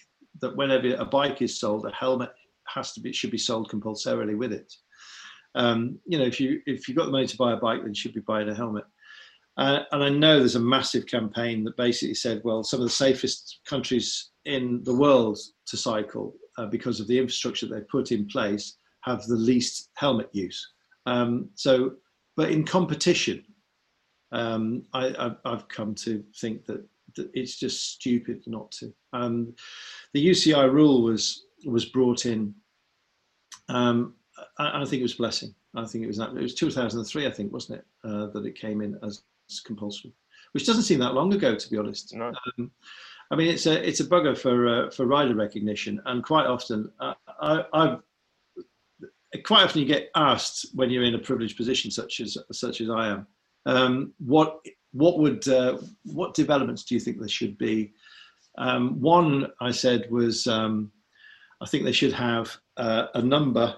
that 0.41 0.57
whenever 0.57 0.93
a 0.95 1.05
bike 1.05 1.41
is 1.41 1.57
sold, 1.57 1.85
a 1.85 1.91
helmet 1.91 2.31
has 2.67 2.91
to 2.93 2.99
be 2.99 3.13
should 3.13 3.31
be 3.31 3.37
sold 3.37 3.69
compulsorily 3.69 4.35
with 4.35 4.51
it. 4.51 4.73
Um, 5.55 5.99
you 6.05 6.17
know, 6.17 6.25
if 6.25 6.41
you 6.41 6.61
if 6.65 6.87
you've 6.89 6.97
got 6.97 7.05
the 7.05 7.11
money 7.11 7.27
to 7.27 7.37
buy 7.37 7.53
a 7.53 7.57
bike, 7.57 7.79
then 7.79 7.89
you 7.89 7.95
should 7.95 8.13
be 8.13 8.21
buying 8.21 8.49
a 8.49 8.55
helmet. 8.55 8.83
Uh, 9.57 9.79
and 9.93 10.03
I 10.03 10.09
know 10.09 10.39
there's 10.39 10.55
a 10.55 10.59
massive 10.59 11.05
campaign 11.05 11.63
that 11.63 11.77
basically 11.77 12.15
said, 12.15 12.41
well, 12.43 12.61
some 12.61 12.81
of 12.81 12.85
the 12.85 12.89
safest 12.89 13.61
countries 13.65 14.31
in 14.43 14.83
the 14.83 14.93
world 14.93 15.39
to 15.67 15.77
cycle 15.77 16.35
uh, 16.57 16.65
because 16.65 16.99
of 16.99 17.07
the 17.07 17.17
infrastructure 17.17 17.67
they've 17.67 17.87
put 17.89 18.11
in 18.11 18.25
place 18.27 18.77
have 19.01 19.23
the 19.25 19.35
least 19.35 19.89
helmet 19.95 20.29
use. 20.33 20.73
Um, 21.05 21.49
so, 21.55 21.93
but 22.35 22.51
in 22.51 22.65
competition, 22.65 23.43
um, 24.31 24.83
I, 24.93 25.13
I've, 25.17 25.37
I've 25.45 25.67
come 25.67 25.93
to 25.95 26.23
think 26.39 26.65
that, 26.65 26.83
that 27.15 27.29
it's 27.33 27.57
just 27.57 27.93
stupid 27.93 28.43
not 28.47 28.71
to. 28.73 28.93
Um, 29.13 29.53
the 30.13 30.27
UCI 30.27 30.71
rule 30.71 31.03
was 31.03 31.45
was 31.65 31.85
brought 31.85 32.25
in. 32.25 32.53
Um, 33.69 34.15
I, 34.59 34.81
I 34.81 34.85
think 34.85 34.99
it 34.99 35.03
was 35.03 35.13
a 35.13 35.17
blessing. 35.17 35.53
I 35.75 35.85
think 35.85 36.03
it 36.03 36.07
was 36.07 36.17
that. 36.17 36.35
It 36.35 36.41
was 36.41 36.55
2003, 36.55 37.27
I 37.27 37.31
think, 37.31 37.53
wasn't 37.53 37.79
it, 37.79 37.85
uh, 38.03 38.27
that 38.27 38.45
it 38.45 38.59
came 38.59 38.81
in 38.81 38.97
as 39.03 39.21
compulsory, 39.65 40.13
which 40.53 40.65
doesn't 40.65 40.83
seem 40.83 40.99
that 40.99 41.13
long 41.13 41.33
ago, 41.33 41.55
to 41.55 41.69
be 41.69 41.77
honest. 41.77 42.13
No. 42.15 42.33
I 43.31 43.35
mean, 43.35 43.47
it's 43.47 43.65
a 43.65 43.87
it's 43.87 43.99
a 43.99 44.05
bugger 44.05 44.37
for 44.37 44.67
uh, 44.67 44.89
for 44.91 45.05
rider 45.05 45.35
recognition, 45.35 46.01
and 46.05 46.23
quite 46.23 46.45
often, 46.45 46.91
uh, 46.99 47.13
I, 47.41 47.65
I've 47.73 47.99
quite 49.43 49.63
often 49.63 49.81
you 49.81 49.87
get 49.87 50.09
asked 50.15 50.67
when 50.73 50.89
you're 50.89 51.03
in 51.03 51.15
a 51.15 51.19
privileged 51.19 51.57
position, 51.57 51.91
such 51.91 52.19
as 52.19 52.37
such 52.51 52.81
as 52.81 52.89
I 52.89 53.07
am, 53.09 53.27
um, 53.65 54.13
what 54.19 54.59
what 54.91 55.19
would 55.19 55.47
uh, 55.47 55.77
what 56.03 56.33
developments 56.33 56.83
do 56.83 56.95
you 56.95 57.01
think 57.01 57.19
there 57.19 57.27
should 57.27 57.57
be? 57.57 57.93
Um, 58.57 59.01
one 59.01 59.51
I 59.59 59.71
said 59.71 60.09
was 60.09 60.47
um, 60.47 60.91
I 61.61 61.65
think 61.65 61.83
they 61.83 61.91
should 61.91 62.13
have 62.13 62.55
uh, 62.77 63.07
a 63.13 63.21
number 63.21 63.75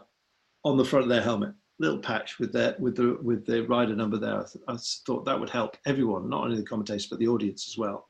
on 0.63 0.77
the 0.77 0.85
front 0.85 1.03
of 1.03 1.09
their 1.09 1.21
helmet, 1.21 1.53
little 1.79 1.99
patch 1.99 2.37
with 2.37 2.51
their 2.51 2.75
with 2.79 2.95
the 2.97 3.17
with 3.21 3.45
the 3.45 3.61
rider 3.65 3.95
number 3.95 4.17
there. 4.17 4.41
I, 4.41 4.43
th- 4.43 4.63
I 4.67 4.77
thought 5.05 5.25
that 5.25 5.39
would 5.39 5.49
help 5.49 5.77
everyone, 5.85 6.29
not 6.29 6.43
only 6.43 6.57
the 6.57 6.63
commentators 6.63 7.07
but 7.07 7.19
the 7.19 7.27
audience 7.29 7.67
as 7.67 7.77
well. 7.77 8.09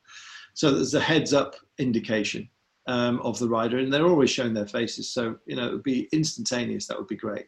So 0.57 0.71
there's 0.71 0.95
a 0.95 0.99
heads 0.99 1.33
up 1.33 1.53
indication 1.77 2.49
um, 2.87 3.19
of 3.21 3.37
the 3.37 3.47
rider, 3.47 3.77
and 3.77 3.93
they're 3.93 4.07
always 4.07 4.31
showing 4.31 4.55
their 4.55 4.65
faces. 4.65 5.07
So 5.07 5.35
you 5.45 5.55
know 5.55 5.67
it 5.67 5.71
would 5.71 5.83
be 5.83 6.09
instantaneous. 6.11 6.87
That 6.87 6.97
would 6.97 7.07
be 7.07 7.15
great. 7.15 7.45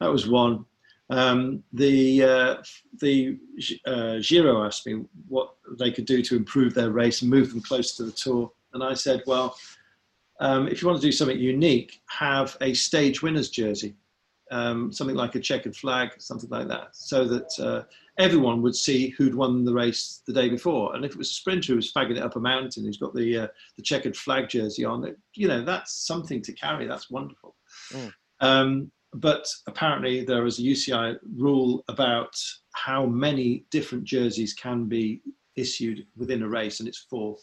That 0.00 0.10
was 0.10 0.28
one. 0.28 0.64
Um, 1.08 1.62
the 1.72 2.24
uh, 2.24 2.56
the 3.00 3.38
uh, 3.86 4.18
Giro 4.18 4.64
asked 4.66 4.88
me 4.88 5.04
what 5.28 5.54
they 5.78 5.92
could 5.92 6.04
do 6.04 6.20
to 6.20 6.34
improve 6.34 6.74
their 6.74 6.90
race 6.90 7.22
and 7.22 7.30
move 7.30 7.50
them 7.50 7.62
closer 7.62 7.98
to 7.98 8.04
the 8.06 8.16
tour, 8.24 8.50
and 8.74 8.82
I 8.82 8.94
said, 8.94 9.22
well, 9.24 9.54
um, 10.40 10.66
if 10.66 10.82
you 10.82 10.88
want 10.88 11.00
to 11.00 11.06
do 11.06 11.12
something 11.12 11.38
unique, 11.38 12.02
have 12.08 12.56
a 12.60 12.74
stage 12.74 13.22
winners 13.22 13.50
jersey, 13.50 13.94
um, 14.50 14.90
something 14.90 15.14
like 15.14 15.36
a 15.36 15.40
checkered 15.40 15.76
flag, 15.76 16.10
something 16.18 16.50
like 16.50 16.66
that, 16.66 16.88
so 16.96 17.24
that 17.24 17.60
uh, 17.60 17.84
everyone 18.18 18.62
would 18.62 18.76
see 18.76 19.10
who'd 19.10 19.34
won 19.34 19.64
the 19.64 19.72
race 19.72 20.22
the 20.26 20.32
day 20.32 20.48
before. 20.48 20.94
And 20.94 21.04
if 21.04 21.12
it 21.12 21.18
was 21.18 21.30
a 21.30 21.34
sprinter 21.34 21.72
who 21.72 21.76
was 21.76 21.92
fagging 21.92 22.16
it 22.16 22.22
up 22.22 22.36
a 22.36 22.40
mountain, 22.40 22.84
who's 22.84 22.98
got 22.98 23.14
the 23.14 23.38
uh, 23.38 23.46
the 23.76 23.82
checkered 23.82 24.16
flag 24.16 24.48
jersey 24.48 24.84
on, 24.84 25.04
it, 25.04 25.16
you 25.34 25.48
know, 25.48 25.64
that's 25.64 26.06
something 26.06 26.42
to 26.42 26.52
carry. 26.52 26.86
That's 26.86 27.10
wonderful. 27.10 27.56
Mm. 27.92 28.12
Um, 28.40 28.92
but 29.14 29.46
apparently, 29.66 30.24
there 30.24 30.46
is 30.46 30.58
a 30.58 30.62
UCI 30.62 31.16
rule 31.36 31.84
about 31.88 32.34
how 32.74 33.06
many 33.06 33.64
different 33.70 34.04
jerseys 34.04 34.54
can 34.54 34.86
be 34.86 35.22
issued 35.56 36.06
within 36.16 36.42
a 36.42 36.48
race, 36.48 36.80
and 36.80 36.88
it's 36.88 37.06
four. 37.10 37.36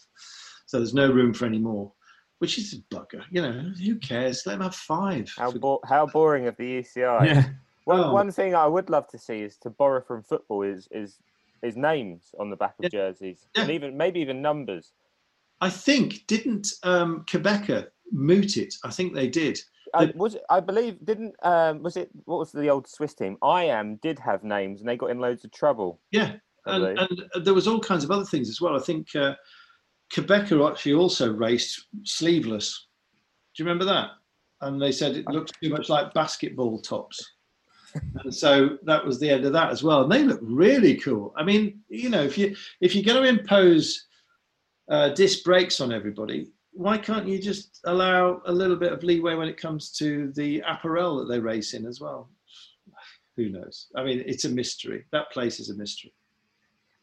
So 0.65 0.77
there's 0.77 0.93
no 0.93 1.11
room 1.11 1.33
for 1.33 1.45
any 1.45 1.59
more, 1.59 1.91
which 2.39 2.57
is 2.57 2.73
a 2.73 2.95
bugger. 2.95 3.23
You 3.31 3.41
know, 3.41 3.71
who 3.83 3.95
cares? 3.95 4.45
Let 4.45 4.53
them 4.53 4.61
have 4.63 4.75
five. 4.75 5.31
How 5.37 5.51
bo- 5.51 5.81
how 5.85 6.05
boring 6.05 6.47
of 6.47 6.55
the 6.57 6.79
UCI. 6.79 7.25
Yeah. 7.25 7.49
One, 7.89 7.99
Oh. 8.01 8.13
one 8.13 8.31
thing 8.31 8.53
I 8.53 8.67
would 8.67 8.91
love 8.91 9.07
to 9.07 9.17
see 9.17 9.41
is 9.41 9.57
to 9.63 9.71
borrow 9.71 9.99
from 10.01 10.21
football 10.21 10.61
is 10.61 10.87
is 10.91 11.17
is 11.63 11.75
names 11.75 12.35
on 12.39 12.51
the 12.51 12.55
back 12.55 12.75
of 12.77 12.83
Yeah. 12.83 12.89
jerseys 12.89 13.47
and 13.55 13.71
even 13.71 13.97
maybe 13.97 14.19
even 14.19 14.43
numbers. 14.43 14.93
I 15.59 15.71
think 15.71 16.27
didn't 16.27 16.67
um, 16.83 17.25
Quebecer 17.25 17.87
moot 18.11 18.57
it? 18.57 18.75
I 18.83 18.91
think 18.91 19.13
they 19.15 19.27
did. 19.27 19.59
I, 19.95 20.13
was 20.15 20.37
I 20.51 20.59
believe 20.59 21.03
didn't 21.03 21.33
um, 21.41 21.81
was 21.81 21.97
it 21.97 22.11
what 22.25 22.37
was 22.37 22.51
the 22.51 22.69
old 22.69 22.87
Swiss 22.87 23.15
team? 23.15 23.37
IAM 23.43 23.95
did 24.03 24.19
have 24.19 24.43
names 24.43 24.81
and 24.81 24.87
they 24.87 24.95
got 24.95 25.09
in 25.09 25.19
loads 25.19 25.43
of 25.43 25.51
trouble. 25.51 25.99
Yeah, 26.11 26.35
and, 26.67 26.99
and 26.99 27.43
there 27.43 27.55
was 27.55 27.67
all 27.67 27.79
kinds 27.79 28.03
of 28.03 28.11
other 28.11 28.23
things 28.23 28.49
as 28.49 28.61
well. 28.61 28.75
I 28.75 28.83
think 28.83 29.15
uh, 29.15 29.33
Quebecer 30.13 30.69
actually 30.69 30.93
also 30.93 31.33
raced 31.33 31.87
sleeveless. 32.03 32.87
Do 33.55 33.63
you 33.63 33.65
remember 33.67 33.85
that? 33.85 34.11
And 34.61 34.79
they 34.79 34.91
said 34.91 35.15
it 35.15 35.25
looks 35.27 35.51
too 35.61 35.71
much 35.71 35.89
like 35.89 36.13
basketball 36.13 36.79
tops. 36.81 37.19
And 38.23 38.33
so 38.33 38.77
that 38.83 39.05
was 39.05 39.19
the 39.19 39.29
end 39.29 39.45
of 39.45 39.53
that 39.53 39.69
as 39.71 39.83
well. 39.83 40.03
And 40.03 40.11
they 40.11 40.23
look 40.23 40.39
really 40.41 40.95
cool. 40.95 41.33
I 41.37 41.43
mean, 41.43 41.81
you 41.89 42.09
know, 42.09 42.23
if 42.23 42.37
you 42.37 42.55
if 42.81 42.95
you're 42.95 43.03
going 43.03 43.23
to 43.23 43.29
impose 43.41 44.07
uh, 44.89 45.09
disc 45.09 45.43
brakes 45.43 45.79
on 45.81 45.91
everybody, 45.91 46.47
why 46.71 46.97
can't 46.97 47.27
you 47.27 47.39
just 47.39 47.79
allow 47.85 48.41
a 48.45 48.51
little 48.51 48.75
bit 48.75 48.91
of 48.93 49.03
leeway 49.03 49.35
when 49.35 49.47
it 49.47 49.57
comes 49.57 49.91
to 49.97 50.31
the 50.35 50.61
apparel 50.67 51.17
that 51.17 51.25
they 51.31 51.39
race 51.39 51.73
in 51.73 51.85
as 51.85 51.99
well? 51.99 52.29
Who 53.37 53.49
knows? 53.49 53.87
I 53.95 54.03
mean, 54.03 54.23
it's 54.25 54.45
a 54.45 54.49
mystery. 54.49 55.05
That 55.11 55.31
place 55.31 55.59
is 55.59 55.69
a 55.69 55.75
mystery. 55.75 56.13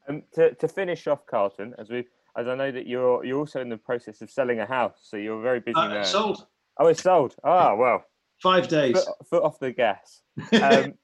Um, 0.08 0.22
to 0.34 0.54
to 0.54 0.68
finish 0.68 1.06
off, 1.06 1.26
Carlton, 1.26 1.74
as 1.78 1.90
we 1.90 2.04
as 2.36 2.46
I 2.46 2.54
know 2.54 2.70
that 2.70 2.86
you're 2.86 3.24
you're 3.24 3.38
also 3.38 3.60
in 3.60 3.68
the 3.68 3.76
process 3.78 4.20
of 4.20 4.30
selling 4.30 4.60
a 4.60 4.66
house, 4.66 4.98
so 5.02 5.16
you're 5.16 5.40
very 5.42 5.60
busy 5.60 5.78
Uh, 5.78 5.88
man. 5.88 6.04
sold 6.04 6.46
Oh, 6.78 6.88
it's 6.88 7.02
sold. 7.02 7.34
Ah, 7.42 7.74
well, 7.74 8.04
five 8.42 8.68
days. 8.68 8.92
foot, 8.92 9.28
foot 9.28 9.42
off 9.42 9.58
the 9.58 9.72
gas. 9.72 10.22
Um, 10.62 10.94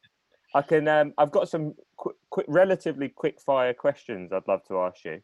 I 0.55 0.61
can. 0.61 0.87
Um, 0.87 1.15
I've 1.17 1.31
got 1.31 1.49
some 1.49 1.75
quick, 1.97 2.17
quick, 2.29 2.47
relatively 2.47 3.09
quick 3.09 3.41
fire 3.41 3.73
questions. 3.73 4.33
I'd 4.33 4.47
love 4.47 4.63
to 4.69 4.81
ask 4.81 5.03
you. 5.05 5.23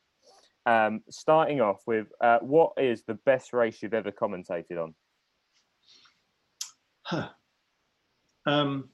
Um, 0.65 1.03
starting 1.11 1.61
off 1.61 1.83
with, 1.87 2.07
uh, 2.23 2.39
what 2.41 2.73
is 2.79 3.03
the 3.05 3.15
best 3.15 3.53
race 3.53 3.83
you've 3.83 3.95
ever 3.95 4.11
commentated 4.11 4.83
on? 4.83 4.95
Huh. 7.03 7.29
Um, 8.47 8.91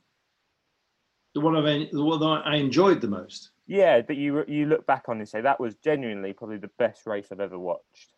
the 1.34 1.40
one 1.40 1.56
I've, 1.56 1.90
the 1.90 2.02
one 2.02 2.20
that 2.20 2.42
I 2.44 2.56
enjoyed 2.56 3.00
the 3.00 3.08
most. 3.08 3.50
Yeah, 3.66 4.02
that 4.02 4.16
you 4.16 4.44
you 4.46 4.66
look 4.66 4.86
back 4.86 5.04
on 5.08 5.18
and 5.18 5.28
say 5.28 5.40
that 5.40 5.58
was 5.58 5.74
genuinely 5.76 6.32
probably 6.32 6.58
the 6.58 6.70
best 6.78 7.06
race 7.06 7.28
I've 7.32 7.40
ever 7.40 7.58
watched. 7.58 8.13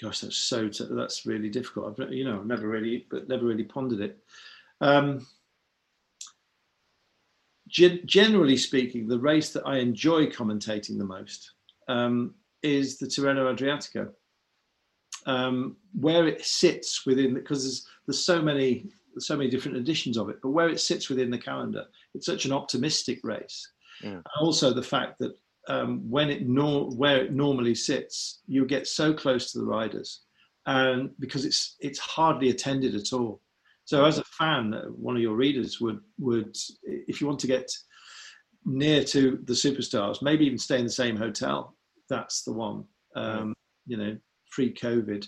Gosh, 0.00 0.20
that's 0.20 0.36
so 0.36 0.68
t- 0.68 0.86
that's 0.90 1.26
really 1.26 1.48
difficult. 1.48 2.00
I've 2.00 2.12
you 2.12 2.24
know 2.24 2.42
never 2.42 2.68
really, 2.68 3.06
but 3.10 3.28
never 3.28 3.44
really 3.44 3.64
pondered 3.64 4.00
it. 4.00 4.18
Um, 4.80 5.26
gen- 7.68 8.02
generally 8.06 8.56
speaking, 8.56 9.08
the 9.08 9.18
race 9.18 9.52
that 9.52 9.66
I 9.66 9.78
enjoy 9.78 10.26
commentating 10.26 10.98
the 10.98 11.04
most 11.04 11.52
um, 11.88 12.34
is 12.62 12.98
the 12.98 13.06
Tirreno 13.06 13.52
Adriatico, 13.54 14.10
um, 15.26 15.76
where 15.98 16.28
it 16.28 16.44
sits 16.44 17.04
within 17.04 17.34
because 17.34 17.64
there's 17.64 17.86
there's 18.06 18.24
so 18.24 18.40
many 18.40 18.86
there's 19.14 19.26
so 19.26 19.36
many 19.36 19.50
different 19.50 19.78
editions 19.78 20.16
of 20.16 20.28
it, 20.28 20.38
but 20.42 20.50
where 20.50 20.68
it 20.68 20.80
sits 20.80 21.08
within 21.08 21.30
the 21.30 21.38
calendar, 21.38 21.84
it's 22.14 22.26
such 22.26 22.44
an 22.44 22.52
optimistic 22.52 23.18
race. 23.24 23.68
Mm. 24.04 24.12
And 24.12 24.24
also 24.40 24.72
the 24.72 24.82
fact 24.82 25.18
that 25.18 25.36
um, 25.68 26.10
when 26.10 26.30
it 26.30 26.46
nor- 26.48 26.90
where 26.90 27.24
it 27.24 27.32
normally 27.32 27.74
sits, 27.74 28.42
you 28.46 28.66
get 28.66 28.86
so 28.86 29.12
close 29.12 29.52
to 29.52 29.58
the 29.58 29.66
riders, 29.66 30.22
and 30.66 31.10
because 31.18 31.44
it's 31.44 31.76
it's 31.80 31.98
hardly 31.98 32.48
attended 32.50 32.94
at 32.94 33.12
all. 33.12 33.40
So 33.84 34.04
as 34.04 34.18
a 34.18 34.24
fan, 34.24 34.74
uh, 34.74 34.84
one 34.86 35.16
of 35.16 35.22
your 35.22 35.36
readers 35.36 35.80
would 35.80 36.00
would 36.18 36.56
if 36.82 37.20
you 37.20 37.26
want 37.26 37.40
to 37.40 37.46
get 37.46 37.70
near 38.64 39.02
to 39.04 39.38
the 39.44 39.54
superstars, 39.54 40.20
maybe 40.22 40.44
even 40.44 40.58
stay 40.58 40.78
in 40.78 40.84
the 40.84 40.90
same 40.90 41.16
hotel. 41.16 41.76
That's 42.08 42.42
the 42.42 42.52
one. 42.52 42.84
Um, 43.16 43.54
you 43.86 43.96
know, 43.96 44.16
pre-COVID. 44.50 45.26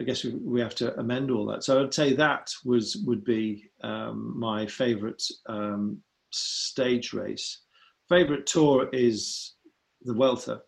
I 0.00 0.04
guess 0.04 0.24
we, 0.24 0.32
we 0.34 0.60
have 0.60 0.74
to 0.76 0.98
amend 0.98 1.30
all 1.30 1.46
that. 1.46 1.64
So 1.64 1.82
I'd 1.82 1.94
say 1.94 2.12
that 2.14 2.50
was 2.64 2.96
would 3.06 3.24
be 3.24 3.70
um, 3.82 4.38
my 4.38 4.66
favourite 4.66 5.22
um, 5.48 6.02
stage 6.30 7.12
race. 7.12 7.62
favorite 8.08 8.46
tour 8.46 8.88
is 8.92 9.55
the 10.06 10.14
Vuelta 10.14 10.62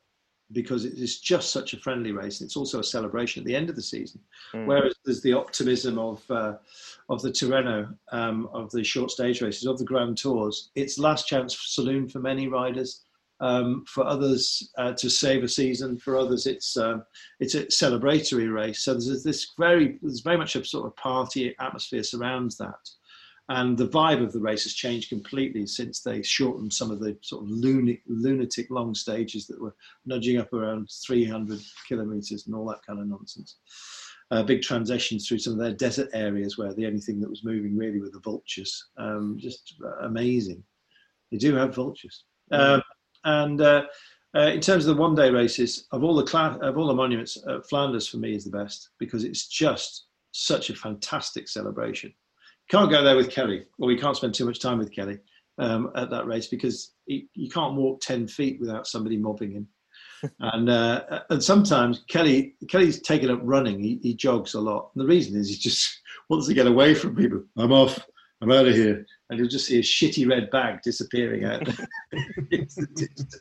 because 0.53 0.85
it 0.85 0.95
is 0.95 1.21
just 1.21 1.53
such 1.53 1.75
a 1.75 1.79
friendly 1.79 2.13
race. 2.13 2.41
It's 2.41 2.57
also 2.57 2.81
a 2.81 2.85
celebration 2.85 3.43
at 3.43 3.47
the 3.47 3.55
end 3.55 3.69
of 3.69 3.77
the 3.77 3.83
season. 3.83 4.21
Mm. 4.55 4.67
Whereas 4.67 4.95
there's 5.05 5.21
the 5.23 5.35
optimism 5.35 5.99
of 5.99 6.23
uh, 6.31 6.55
of 7.09 7.23
the 7.23 7.31
Tirreno, 7.31 7.95
um, 8.13 8.49
of 8.53 8.71
the 8.71 8.85
short 8.85 9.11
stage 9.11 9.43
races, 9.43 9.67
of 9.67 9.79
the 9.79 9.85
Grand 9.85 10.17
Tours. 10.17 10.71
It's 10.75 10.99
last 10.99 11.27
chance 11.27 11.57
saloon 11.59 12.09
for 12.09 12.21
many 12.21 12.49
riders. 12.49 13.05
Um, 13.41 13.85
for 13.87 14.05
others 14.05 14.69
uh, 14.79 14.95
to 14.95 15.09
save 15.09 15.45
a 15.45 15.49
season, 15.49 15.97
for 15.97 16.17
others 16.17 16.49
it's 16.49 16.77
um, 16.77 17.05
it's 17.39 17.55
a 17.55 17.67
celebratory 17.67 18.53
race. 18.53 18.81
So 18.81 18.95
there's 18.95 19.23
this 19.23 19.53
very 19.57 19.97
there's 20.03 20.23
very 20.23 20.37
much 20.37 20.57
a 20.57 20.65
sort 20.65 20.87
of 20.87 20.97
party 20.97 21.55
atmosphere 21.61 22.03
surrounds 22.03 22.57
that 22.57 22.81
and 23.51 23.79
the 23.79 23.89
vibe 23.89 24.23
of 24.23 24.33
the 24.33 24.41
race 24.41 24.65
has 24.65 24.75
changed 24.75 25.09
completely 25.09 25.67
since 25.67 26.01
they 26.01 26.23
shortened 26.23 26.73
some 26.73 26.91
of 26.91 27.01
the 27.01 27.17
sort 27.23 27.45
of 27.45 27.51
lunatic, 27.51 28.03
lunatic 28.07 28.67
long 28.71 28.95
stages 28.95 29.47
that 29.47 29.61
were 29.61 29.75
nudging 30.05 30.39
up 30.39 30.53
around 30.53 30.89
300 31.07 31.59
kilometers 31.87 32.47
and 32.47 32.55
all 32.55 32.67
that 32.67 32.85
kind 32.87 33.01
of 33.01 33.07
nonsense. 33.07 33.57
Uh, 34.31 34.43
big 34.43 34.61
transitions 34.61 35.27
through 35.27 35.39
some 35.39 35.55
of 35.55 35.59
their 35.59 35.73
desert 35.73 36.11
areas 36.13 36.59
where 36.59 36.75
the 36.75 36.87
only 36.87 37.01
thing 37.01 37.19
that 37.19 37.31
was 37.31 37.45
moving 37.45 37.75
really 37.75 37.99
were 37.99 38.11
the 38.11 38.21
vultures. 38.21 38.89
Um, 38.99 39.39
just 39.39 39.77
amazing. 40.03 40.63
They 41.33 41.39
do 41.39 41.55
have 41.55 41.75
vultures. 41.75 42.25
Um, 42.51 42.83
and 43.25 43.63
uh, 43.63 43.85
uh, 44.37 44.51
in 44.53 44.61
terms 44.61 44.87
of 44.87 44.95
the 44.95 45.01
one-day 45.01 45.31
races, 45.31 45.87
of 45.93 46.05
all 46.05 46.15
the 46.15 46.25
cla- 46.25 46.59
of 46.61 46.77
all 46.77 46.87
the 46.87 46.95
monuments, 46.95 47.39
uh, 47.47 47.61
Flanders 47.63 48.07
for 48.07 48.19
me 48.19 48.35
is 48.35 48.45
the 48.45 48.51
best 48.51 48.91
because 48.99 49.25
it's 49.25 49.47
just 49.49 50.09
such 50.33 50.69
a 50.69 50.77
fantastic 50.77 51.49
celebration 51.49 52.13
can't 52.69 52.91
go 52.91 53.03
there 53.03 53.17
with 53.17 53.31
Kelly, 53.31 53.65
or 53.79 53.89
we 53.89 53.99
can't 53.99 54.17
spend 54.17 54.35
too 54.35 54.45
much 54.45 54.61
time 54.61 54.79
with 54.79 54.93
Kelly 54.93 55.19
um, 55.59 55.91
at 55.97 56.11
that 56.11 56.27
race 56.27 56.47
because 56.47 56.93
he, 57.07 57.29
you 57.35 57.49
can't 57.49 57.75
walk 57.75 58.01
ten 58.01 58.27
feet 58.27 58.61
without 58.61 58.87
somebody 58.87 59.17
mobbing 59.17 59.53
him. 59.53 59.69
and 60.41 60.69
uh, 60.69 61.21
and 61.31 61.43
sometimes 61.43 62.05
Kelly 62.09 62.55
Kelly's 62.69 63.01
taken 63.01 63.31
up 63.31 63.41
running. 63.43 63.81
He, 63.81 63.99
he 64.03 64.15
jogs 64.15 64.55
a 64.55 64.61
lot. 64.61 64.91
And 64.95 65.03
the 65.03 65.09
reason 65.09 65.39
is 65.39 65.49
he 65.49 65.57
just 65.57 66.01
wants 66.29 66.47
to 66.49 66.55
get 66.55 66.67
away 66.67 66.95
from 66.95 67.17
people. 67.17 67.43
I'm 67.57 67.73
off. 67.73 67.99
I'm 68.41 68.53
out 68.53 68.69
of 68.69 68.75
here. 68.75 69.05
And 69.31 69.39
you'll 69.39 69.49
just 69.49 69.67
see 69.67 69.79
a 69.79 69.83
shitty 69.83 70.29
red 70.29 70.51
bag 70.51 70.81
disappearing 70.83 71.45
out 71.45 71.67
into 71.69 71.87
the 72.51 72.87
distance. 72.89 73.41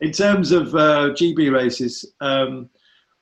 in 0.00 0.12
terms 0.12 0.52
of 0.52 0.74
uh, 0.74 1.10
GB 1.10 1.52
races, 1.52 2.12
um, 2.20 2.70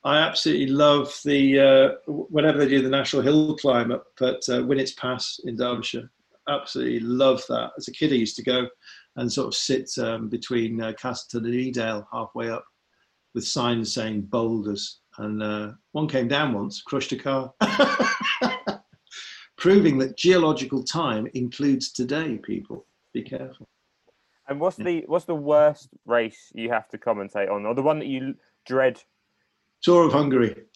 I 0.05 0.19
absolutely 0.19 0.67
love 0.67 1.19
the 1.25 1.59
uh, 1.59 2.11
whenever 2.11 2.59
they 2.59 2.69
do 2.69 2.83
the 2.83 2.89
National 2.89 3.23
Hill 3.23 3.57
climb 3.57 3.91
up 3.91 4.05
at 4.21 4.47
uh, 4.47 4.61
Winnats 4.61 4.95
Pass 4.95 5.39
in 5.45 5.57
Derbyshire. 5.57 6.11
Absolutely 6.47 6.99
love 6.99 7.43
that. 7.49 7.71
As 7.75 7.87
a 7.87 7.91
kid, 7.91 8.13
I 8.13 8.17
used 8.17 8.35
to 8.35 8.43
go 8.43 8.67
and 9.15 9.33
sort 9.33 9.47
of 9.47 9.55
sit 9.55 9.89
um, 9.97 10.29
between 10.29 10.79
uh, 10.79 10.93
Castleton 10.93 11.51
and 11.51 11.55
Edale 11.55 12.05
halfway 12.13 12.51
up 12.51 12.63
with 13.33 13.47
signs 13.47 13.95
saying 13.95 14.21
boulders. 14.21 14.99
And 15.17 15.41
uh, 15.41 15.71
one 15.93 16.07
came 16.07 16.27
down 16.27 16.53
once, 16.53 16.83
crushed 16.83 17.11
a 17.11 17.17
car, 17.17 17.51
proving 19.57 19.97
that 19.97 20.17
geological 20.17 20.83
time 20.83 21.27
includes 21.33 21.91
today. 21.91 22.37
People, 22.37 22.85
be 23.11 23.23
careful. 23.23 23.67
And 24.47 24.59
what's 24.59 24.77
the 24.77 25.03
what's 25.07 25.25
the 25.25 25.33
worst 25.33 25.89
race 26.05 26.51
you 26.53 26.69
have 26.69 26.87
to 26.89 26.99
commentate 26.99 27.49
on, 27.49 27.65
or 27.65 27.73
the 27.73 27.81
one 27.81 27.97
that 27.97 28.07
you 28.07 28.35
dread 28.67 29.01
Tour 29.85 30.07
of 30.07 30.13
Hungary. 30.13 30.55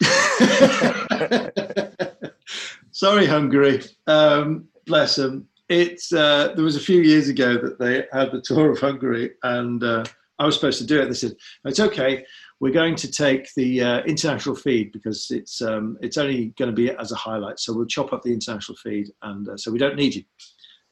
Sorry, 2.92 3.26
Hungary. 3.26 3.82
Um, 4.06 4.68
bless 4.86 5.16
them. 5.16 5.48
It's 5.68 6.12
uh, 6.12 6.52
there 6.54 6.64
was 6.64 6.76
a 6.76 6.80
few 6.80 7.00
years 7.00 7.28
ago 7.28 7.54
that 7.54 7.80
they 7.80 8.04
had 8.12 8.30
the 8.30 8.40
tour 8.40 8.70
of 8.70 8.78
Hungary, 8.78 9.32
and 9.42 9.82
uh, 9.82 10.04
I 10.38 10.46
was 10.46 10.54
supposed 10.54 10.78
to 10.78 10.86
do 10.86 11.00
it. 11.00 11.06
They 11.06 11.14
said 11.14 11.32
it's 11.64 11.80
okay. 11.80 12.24
We're 12.60 12.72
going 12.72 12.94
to 12.94 13.10
take 13.10 13.52
the 13.54 13.82
uh, 13.82 14.02
international 14.02 14.54
feed 14.54 14.92
because 14.92 15.26
it's 15.32 15.60
um, 15.60 15.98
it's 16.00 16.16
only 16.16 16.54
going 16.56 16.70
to 16.70 16.76
be 16.76 16.92
as 16.92 17.10
a 17.10 17.16
highlight. 17.16 17.58
So 17.58 17.72
we'll 17.72 17.86
chop 17.86 18.12
up 18.12 18.22
the 18.22 18.32
international 18.32 18.78
feed, 18.78 19.08
and 19.22 19.48
uh, 19.48 19.56
so 19.56 19.72
we 19.72 19.78
don't 19.78 19.96
need 19.96 20.14
you. 20.14 20.22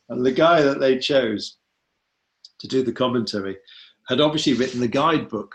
And 0.09 0.27
the 0.27 0.33
guy 0.33 0.61
that 0.63 0.81
they 0.81 0.99
chose 0.99 1.59
to 2.59 2.67
do 2.67 2.83
the 2.83 2.91
commentary 2.91 3.59
had 4.09 4.21
obviously 4.21 4.55
written 4.55 4.81
the 4.81 4.89
guidebook 4.89 5.55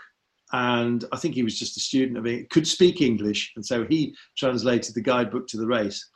and 0.54 1.04
I 1.10 1.16
think 1.16 1.34
he 1.34 1.42
was 1.42 1.58
just 1.58 1.76
a 1.76 1.80
student 1.80 2.16
of 2.16 2.26
it, 2.26 2.48
could 2.48 2.68
speak 2.68 3.00
English, 3.00 3.52
and 3.56 3.66
so 3.66 3.84
he 3.84 4.14
translated 4.38 4.94
the 4.94 5.00
guidebook 5.00 5.48
to 5.48 5.56
the 5.56 5.66
race. 5.66 6.08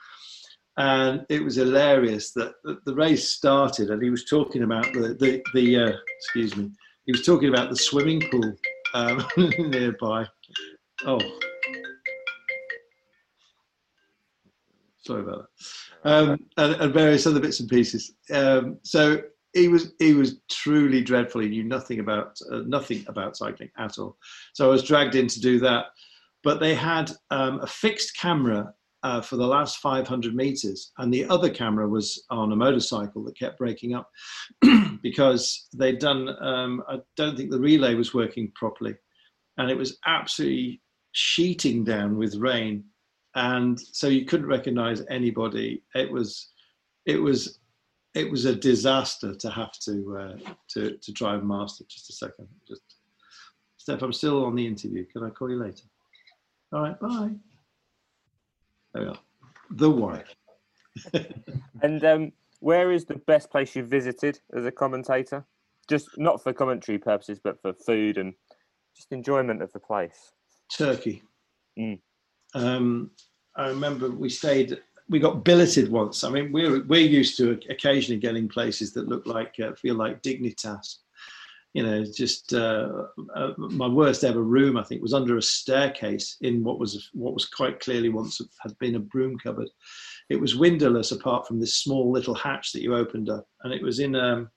And 0.77 1.27
it 1.29 1.43
was 1.43 1.57
hilarious 1.57 2.31
that 2.35 2.53
the 2.63 2.95
race 2.95 3.31
started, 3.31 3.91
and 3.91 4.01
he 4.01 4.11
was 4.11 4.27
talking 4.27 4.63
about 4.63 4.85
the 4.93 5.17
the, 5.19 5.43
the 5.55 5.77
uh, 5.77 5.93
excuse 6.21 6.57
me, 6.57 6.71
he 7.05 7.11
was 7.11 7.27
talking 7.27 7.49
about 7.49 7.69
the 7.69 7.77
swimming 7.77 8.23
pool 8.31 8.55
um, 8.95 9.27
nearby. 9.59 10.25
Oh, 11.05 11.21
sorry 15.05 15.23
about 15.23 15.47
that, 16.05 16.11
um, 16.13 16.39
and, 16.59 16.75
and, 16.75 16.95
various 16.95 17.27
other 17.27 17.41
bits 17.41 17.59
and 17.59 17.69
pieces. 17.69 18.15
Um, 18.33 18.79
so 18.85 19.21
he 19.53 19.69
was 19.69 19.93
he 19.99 20.15
was 20.15 20.41
truly 20.51 21.03
dreadful. 21.03 21.41
He 21.41 21.49
knew 21.49 21.65
nothing 21.65 22.01
about 22.01 22.39
uh, 22.51 22.63
nothing 22.67 23.05
about 23.09 23.37
cycling 23.37 23.71
at 23.79 23.99
all. 23.99 24.17
So 24.55 24.67
I 24.67 24.71
was 24.71 24.83
dragged 24.83 25.15
in 25.15 25.27
to 25.29 25.41
do 25.41 25.59
that. 25.61 25.87
But 26.45 26.61
they 26.61 26.75
had 26.75 27.11
um, 27.31 27.61
a 27.61 27.67
fixed 27.67 28.17
camera 28.17 28.73
uh, 29.03 29.21
for 29.21 29.37
the 29.37 29.47
last 29.47 29.79
500 29.79 30.35
meters, 30.35 30.93
and 30.99 31.13
the 31.13 31.29
other 31.29 31.51
camera 31.51 31.89
was 31.89 32.25
on 32.31 32.53
a 32.53 32.57
motorcycle 32.57 33.25
that 33.25 33.39
kept 33.39 33.59
breaking 33.59 33.95
up 33.95 34.11
because 35.03 35.69
they'd 35.75 35.99
done. 35.99 36.29
Um, 36.41 36.83
I 36.89 36.99
don't 37.17 37.37
think 37.37 37.51
the 37.51 37.61
relay 37.61 37.95
was 37.95 38.15
working 38.15 38.53
properly, 38.55 38.95
and 39.57 39.71
it 39.71 39.77
was 39.77 39.99
absolutely 40.07 40.81
sheeting 41.13 41.85
down 41.85 42.17
with 42.17 42.37
rain, 42.37 42.85
and 43.35 43.79
so 43.81 44.09
you 44.09 44.25
couldn't 44.25 44.47
recognise 44.47 45.03
anybody. 45.11 45.83
It 45.95 46.11
was 46.11 46.51
it 47.07 47.21
was 47.21 47.59
it 48.15 48.31
was 48.31 48.45
a 48.45 48.55
disaster 48.55 49.35
to 49.35 49.51
have 49.51 49.73
to 49.85 50.19
uh, 50.19 50.53
to 50.71 50.97
to 50.97 51.13
try 51.13 51.35
and 51.35 51.47
master. 51.47 51.85
Just 51.89 52.11
a 52.11 52.13
second, 52.15 52.49
just 52.67 52.83
Steph, 53.77 54.03
I'm 54.03 54.13
still 54.13 54.45
on 54.45 54.55
the 54.55 54.67
interview. 54.67 55.07
Can 55.07 55.25
I 55.25 55.31
call 55.31 55.51
you 55.51 55.57
later? 55.57 55.85
All 56.73 56.83
right, 56.83 57.01
bye. 57.01 57.31
There 58.93 59.03
we 59.03 59.09
are. 59.09 59.19
The 59.71 59.91
wife. 59.91 60.35
and 61.83 62.05
um, 62.05 62.33
where 62.61 62.93
is 62.93 63.05
the 63.05 63.15
best 63.15 63.51
place 63.51 63.75
you've 63.75 63.89
visited 63.89 64.41
as 64.55 64.67
a 64.67 64.73
commentator? 64.73 65.47
Just 65.89 66.19
not 66.19 66.43
for 66.43 66.53
commentary 66.53 66.99
purposes, 66.99 67.41
but 67.43 67.63
for 67.63 67.73
food 67.73 68.19
and 68.19 68.35
just 68.95 69.13
enjoyment 69.13 69.63
of 69.63 69.73
the 69.73 69.81
place. 69.81 70.33
Turkey. 70.71 71.23
Mm. 71.79 72.01
Um, 72.55 73.11
I 73.57 73.69
remember 73.69 74.11
we 74.11 74.29
stayed 74.29 74.83
we 75.09 75.19
got 75.19 75.45
billeted 75.45 75.91
once. 75.91 76.25
I 76.25 76.31
mean, 76.31 76.53
we're 76.53 76.83
we're 76.85 77.01
used 77.01 77.37
to 77.39 77.59
occasionally 77.71 78.21
getting 78.21 78.49
places 78.49 78.93
that 78.93 79.09
look 79.09 79.27
like 79.27 79.55
uh, 79.63 79.75
feel 79.75 79.95
like 79.95 80.23
Dignitas. 80.23 80.97
You 81.75 81.83
know, 81.83 82.05
just 82.05 82.55
uh, 82.55 83.05
uh, 83.35 83.53
my 83.57 83.87
worst 83.87 84.25
ever 84.25 84.43
room. 84.43 84.77
I 84.77 84.83
think 84.83 85.03
was 85.03 85.15
under 85.15 85.37
a 85.37 85.43
staircase 85.43 86.37
in 86.41 86.65
what 86.65 86.79
was 86.79 87.11
what 87.13 87.35
was 87.35 87.47
quite 87.47 87.81
clearly 87.81 88.09
once 88.09 88.41
had 88.61 88.79
been 88.79 88.97
a 88.97 89.01
broom 89.01 89.39
cupboard. 89.39 89.69
It 90.29 90.41
was 90.41 90.57
windowless 90.57 91.13
apart 91.13 91.47
from 91.47 91.61
this 91.61 91.77
small 91.77 92.11
little 92.11 92.35
hatch 92.35 92.73
that 92.73 92.83
you 92.83 92.95
opened 92.95 93.31
up, 93.31 93.47
and 93.63 93.73
it 93.73 93.83
was 93.83 94.01
in 94.01 94.15
um, 94.15 94.51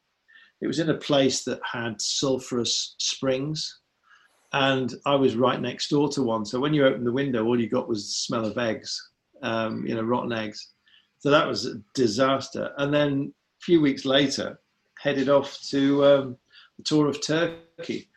it 0.61 0.67
was 0.67 0.79
in 0.79 0.89
a 0.89 0.97
place 0.97 1.43
that 1.45 1.59
had 1.69 1.99
sulfurous 1.99 2.93
springs 2.97 3.79
and 4.53 4.95
I 5.05 5.15
was 5.15 5.37
right 5.37 5.61
next 5.61 5.89
door 5.89 6.09
to 6.09 6.23
one. 6.23 6.45
So 6.45 6.59
when 6.59 6.73
you 6.73 6.85
opened 6.85 7.07
the 7.07 7.11
window, 7.13 7.45
all 7.45 7.59
you 7.59 7.69
got 7.69 7.87
was 7.87 8.03
the 8.03 8.11
smell 8.11 8.45
of 8.45 8.57
eggs 8.57 9.10
um, 9.41 9.85
you 9.85 9.95
know, 9.95 10.03
rotten 10.03 10.31
eggs. 10.31 10.73
So 11.19 11.29
that 11.29 11.47
was 11.47 11.65
a 11.65 11.75
disaster. 11.93 12.71
And 12.77 12.93
then 12.93 13.33
a 13.61 13.63
few 13.63 13.81
weeks 13.81 14.05
later, 14.05 14.59
headed 14.99 15.29
off 15.29 15.59
to 15.69 16.05
um, 16.05 16.37
the 16.77 16.83
tour 16.83 17.07
of 17.07 17.25
Turkey. 17.25 18.09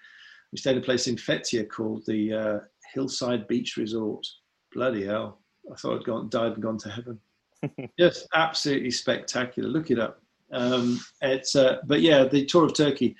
We 0.52 0.58
stayed 0.58 0.76
in 0.76 0.82
a 0.82 0.84
place 0.84 1.06
in 1.06 1.16
Fethiye 1.16 1.68
called 1.68 2.04
the 2.06 2.32
uh, 2.32 2.58
Hillside 2.94 3.46
Beach 3.48 3.76
Resort. 3.76 4.26
Bloody 4.72 5.04
hell! 5.04 5.40
I 5.70 5.76
thought 5.76 6.00
I'd 6.00 6.04
gone, 6.04 6.28
died 6.28 6.52
and 6.52 6.62
gone 6.62 6.78
to 6.78 6.90
heaven. 6.90 7.18
Just 7.98 8.28
absolutely 8.34 8.90
spectacular. 8.90 9.68
Look 9.68 9.90
it 9.90 9.98
up. 9.98 10.20
Um, 10.52 11.00
it's 11.22 11.56
uh, 11.56 11.78
but 11.86 12.00
yeah, 12.00 12.24
the 12.24 12.44
tour 12.44 12.64
of 12.64 12.74
Turkey 12.74 13.16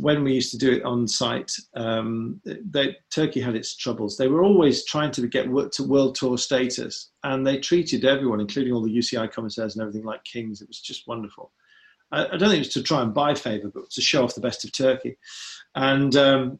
when 0.00 0.24
we 0.24 0.32
used 0.32 0.50
to 0.52 0.58
do 0.58 0.72
it 0.72 0.82
on 0.84 1.06
site, 1.06 1.52
um, 1.74 2.40
they, 2.44 2.96
Turkey 3.10 3.40
had 3.40 3.54
its 3.54 3.76
troubles. 3.76 4.16
They 4.16 4.28
were 4.28 4.42
always 4.42 4.84
trying 4.84 5.10
to 5.12 5.26
get 5.26 5.44
to 5.72 5.84
world 5.84 6.14
tour 6.14 6.38
status, 6.38 7.10
and 7.24 7.46
they 7.46 7.58
treated 7.58 8.04
everyone, 8.04 8.40
including 8.40 8.72
all 8.72 8.82
the 8.82 8.96
UCI 8.96 9.30
commissaires 9.30 9.74
and 9.74 9.82
everything, 9.82 10.04
like 10.04 10.24
kings. 10.24 10.62
It 10.62 10.68
was 10.68 10.80
just 10.80 11.06
wonderful. 11.06 11.52
I, 12.10 12.26
I 12.26 12.36
don't 12.36 12.48
think 12.48 12.54
it 12.54 12.58
was 12.58 12.68
to 12.74 12.82
try 12.82 13.02
and 13.02 13.12
buy 13.12 13.34
favour, 13.34 13.70
but 13.72 13.90
to 13.90 14.00
show 14.00 14.24
off 14.24 14.34
the 14.34 14.40
best 14.40 14.64
of 14.64 14.72
Turkey. 14.72 15.18
And 15.74 16.14
um, 16.16 16.58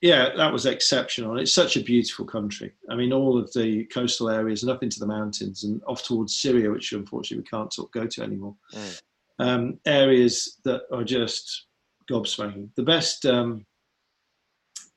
yeah, 0.00 0.30
that 0.36 0.52
was 0.52 0.66
exceptional. 0.66 1.38
It's 1.38 1.52
such 1.52 1.76
a 1.76 1.82
beautiful 1.82 2.24
country. 2.24 2.72
I 2.88 2.94
mean, 2.94 3.12
all 3.12 3.38
of 3.38 3.52
the 3.52 3.84
coastal 3.86 4.30
areas 4.30 4.62
and 4.62 4.70
up 4.70 4.82
into 4.82 5.00
the 5.00 5.06
mountains 5.06 5.64
and 5.64 5.82
off 5.86 6.04
towards 6.04 6.38
Syria, 6.38 6.70
which 6.70 6.92
unfortunately 6.92 7.42
we 7.42 7.48
can't 7.48 7.74
go 7.92 8.06
to 8.06 8.22
anymore. 8.22 8.54
Mm. 8.74 9.02
Um, 9.40 9.78
areas 9.86 10.58
that 10.64 10.82
are 10.92 11.04
just 11.04 11.67
gobsmacking. 12.10 12.70
The 12.76 12.82
best 12.82 13.26
um, 13.26 13.66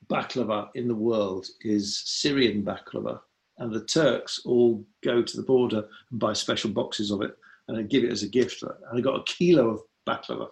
baklava 0.09 0.69
in 0.75 0.87
the 0.87 0.95
world 0.95 1.47
is 1.61 2.01
Syrian 2.05 2.63
baklava, 2.63 3.19
and 3.57 3.71
the 3.71 3.85
Turks 3.85 4.41
all 4.45 4.85
go 5.03 5.21
to 5.21 5.37
the 5.37 5.43
border 5.43 5.85
and 6.11 6.19
buy 6.19 6.33
special 6.33 6.71
boxes 6.71 7.11
of 7.11 7.21
it 7.21 7.35
and 7.67 7.77
then 7.77 7.87
give 7.87 8.03
it 8.03 8.11
as 8.11 8.23
a 8.23 8.27
gift. 8.27 8.63
And 8.63 8.71
I 8.93 9.01
got 9.01 9.19
a 9.19 9.23
kilo 9.23 9.69
of 9.69 9.81
baklava 10.07 10.47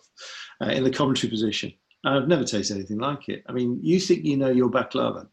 uh, 0.61 0.69
in 0.69 0.84
the 0.84 0.91
commentary 0.91 1.30
position. 1.30 1.73
And 2.03 2.15
I've 2.15 2.27
never 2.27 2.45
tasted 2.45 2.76
anything 2.76 2.99
like 2.99 3.27
it. 3.27 3.44
I 3.48 3.52
mean, 3.52 3.80
you 3.81 3.99
think 3.99 4.23
you 4.23 4.38
know 4.38 4.49
your 4.49 4.69
baklava? 4.69 5.27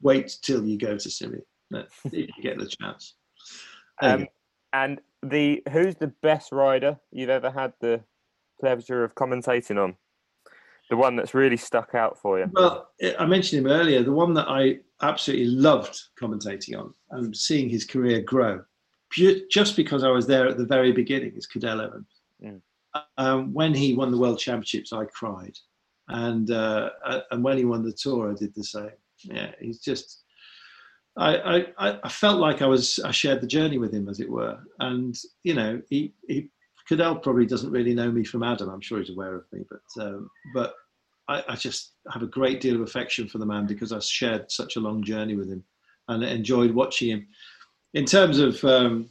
Wait 0.00 0.36
till 0.42 0.64
you 0.64 0.78
go 0.78 0.96
to 0.96 1.10
Syria 1.10 1.42
if 1.72 2.00
you 2.12 2.28
get 2.42 2.58
the 2.58 2.66
chance. 2.66 3.14
Um, 4.00 4.28
and 4.72 5.00
the 5.22 5.62
who's 5.70 5.96
the 5.96 6.12
best 6.22 6.52
rider 6.52 6.98
you've 7.10 7.30
ever 7.30 7.50
had 7.50 7.72
the 7.80 8.00
pleasure 8.60 9.04
of 9.04 9.14
commentating 9.14 9.82
on? 9.82 9.96
The 10.92 10.98
one 10.98 11.16
that's 11.16 11.32
really 11.32 11.56
stuck 11.56 11.94
out 11.94 12.18
for 12.18 12.38
you. 12.38 12.50
Well, 12.52 12.90
I 13.18 13.24
mentioned 13.24 13.64
him 13.64 13.72
earlier. 13.72 14.02
The 14.02 14.12
one 14.12 14.34
that 14.34 14.46
I 14.46 14.80
absolutely 15.00 15.46
loved 15.46 15.98
commentating 16.20 16.78
on 16.78 16.92
and 17.12 17.34
seeing 17.34 17.70
his 17.70 17.86
career 17.86 18.20
grow, 18.20 18.62
just 19.50 19.74
because 19.74 20.04
I 20.04 20.10
was 20.10 20.26
there 20.26 20.46
at 20.46 20.58
the 20.58 20.66
very 20.66 20.92
beginning, 20.92 21.32
is 21.34 21.48
Cadel 21.48 21.82
Evans. 21.82 22.20
Mm. 22.44 22.60
Um, 23.16 23.54
when 23.54 23.72
he 23.72 23.94
won 23.94 24.10
the 24.10 24.18
World 24.18 24.38
Championships, 24.38 24.92
I 24.92 25.06
cried, 25.06 25.56
and 26.08 26.50
uh, 26.50 26.90
and 27.30 27.42
when 27.42 27.56
he 27.56 27.64
won 27.64 27.82
the 27.82 27.92
Tour, 27.94 28.30
I 28.30 28.34
did 28.34 28.54
the 28.54 28.62
same. 28.62 28.90
Yeah, 29.22 29.52
he's 29.60 29.80
just 29.80 30.24
I, 31.16 31.64
I, 31.78 31.98
I 32.02 32.08
felt 32.10 32.38
like 32.38 32.60
I 32.60 32.66
was 32.66 32.98
I 32.98 33.12
shared 33.12 33.40
the 33.40 33.46
journey 33.46 33.78
with 33.78 33.94
him 33.94 34.10
as 34.10 34.20
it 34.20 34.28
were, 34.28 34.58
and 34.78 35.16
you 35.42 35.54
know 35.54 35.80
he, 35.88 36.12
he 36.28 36.50
Cadel 36.90 37.22
probably 37.22 37.46
doesn't 37.46 37.70
really 37.70 37.94
know 37.94 38.10
me 38.10 38.24
from 38.24 38.42
Adam. 38.42 38.68
I'm 38.68 38.82
sure 38.82 38.98
he's 38.98 39.10
aware 39.10 39.36
of 39.36 39.44
me, 39.52 39.64
but 39.70 40.02
um, 40.02 40.28
but 40.52 40.74
I, 41.28 41.42
I, 41.48 41.56
just 41.56 41.92
have 42.12 42.22
a 42.22 42.26
great 42.26 42.60
deal 42.60 42.74
of 42.74 42.80
affection 42.80 43.28
for 43.28 43.38
the 43.38 43.46
man 43.46 43.66
because 43.66 43.92
I 43.92 44.00
shared 44.00 44.50
such 44.50 44.76
a 44.76 44.80
long 44.80 45.02
journey 45.02 45.36
with 45.36 45.48
him 45.48 45.64
and 46.08 46.22
enjoyed 46.24 46.72
watching 46.72 47.10
him. 47.10 47.26
In 47.94 48.04
terms 48.04 48.38
of 48.38 48.62
um, 48.64 49.08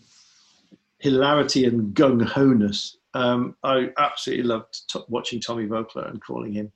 hilarity 1.00 1.66
and 1.66 1.96
gung 1.96 2.22
ho-ness, 2.24 2.98
um, 3.14 3.56
I 3.64 3.90
absolutely 3.98 4.46
loved 4.46 4.76
watching 5.08 5.40
Tommy 5.40 5.68
Voeckler 5.68 6.10
and 6.10 6.22
calling 6.24 6.54
him, 6.54 6.72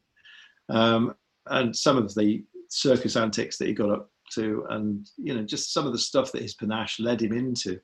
um, 0.69 1.15
and 1.47 1.75
some 1.75 1.97
of 1.97 2.13
the 2.15 2.43
circus 2.69 3.15
antics 3.15 3.57
that 3.57 3.67
he 3.67 3.73
got 3.73 3.91
up 3.91 4.09
to, 4.33 4.65
and 4.69 5.07
you 5.17 5.33
know, 5.33 5.43
just 5.43 5.73
some 5.73 5.85
of 5.85 5.93
the 5.93 5.99
stuff 5.99 6.31
that 6.31 6.41
his 6.41 6.55
panache 6.55 6.99
led 6.99 7.21
him 7.21 7.33
into. 7.33 7.79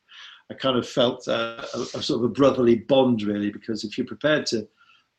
I 0.49 0.53
kind 0.53 0.77
of 0.77 0.87
felt 0.87 1.27
uh, 1.29 1.63
a, 1.73 1.79
a, 1.79 2.03
sort 2.03 2.19
of 2.19 2.23
a 2.23 2.33
brotherly 2.33 2.75
bond, 2.75 3.23
really, 3.23 3.51
because 3.51 3.85
if 3.85 3.97
you're 3.97 4.07
prepared 4.07 4.45
to 4.47 4.67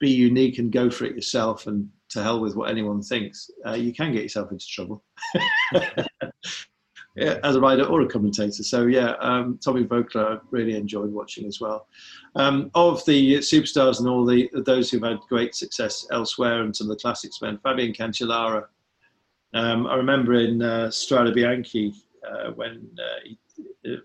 be 0.02 0.10
unique 0.10 0.58
and 0.58 0.70
go 0.70 0.90
for 0.90 1.06
it 1.06 1.14
yourself, 1.14 1.66
and 1.66 1.88
to 2.10 2.22
hell 2.22 2.40
with 2.40 2.56
what 2.56 2.70
anyone 2.70 3.02
thinks, 3.02 3.50
uh, 3.66 3.72
you 3.72 3.92
can 3.92 4.12
get 4.12 4.22
yourself 4.22 4.52
into 4.52 4.66
trouble. 4.66 5.02
yeah, 7.16 7.38
as 7.42 7.56
a 7.56 7.60
writer 7.60 7.84
or 7.84 8.02
a 8.02 8.06
commentator. 8.06 8.62
So 8.62 8.86
yeah, 8.86 9.12
um, 9.20 9.58
Tommy 9.64 9.84
Voeckler 9.84 10.36
I 10.36 10.40
really 10.50 10.76
enjoyed 10.76 11.10
watching 11.10 11.46
as 11.46 11.60
well. 11.60 11.86
Um, 12.34 12.70
of 12.74 13.04
the 13.06 13.38
superstars 13.38 14.00
and 14.00 14.08
all 14.08 14.26
the 14.26 14.50
those 14.66 14.90
who've 14.90 15.02
had 15.02 15.20
great 15.28 15.54
success 15.54 16.06
elsewhere 16.10 16.62
and 16.62 16.76
some 16.76 16.90
of 16.90 16.96
the 16.96 17.00
classics 17.00 17.40
men, 17.40 17.58
Fabian 17.62 17.94
Cancellara 17.94 18.64
um, 19.54 19.86
I 19.86 19.96
remember 19.96 20.34
in 20.34 20.62
uh, 20.62 20.88
Strade 20.88 21.34
Bianche 21.34 21.94
uh, 22.26 22.52
when 22.52 22.88
uh, 22.98 23.20
he, 23.24 23.38
uh, 23.92 23.96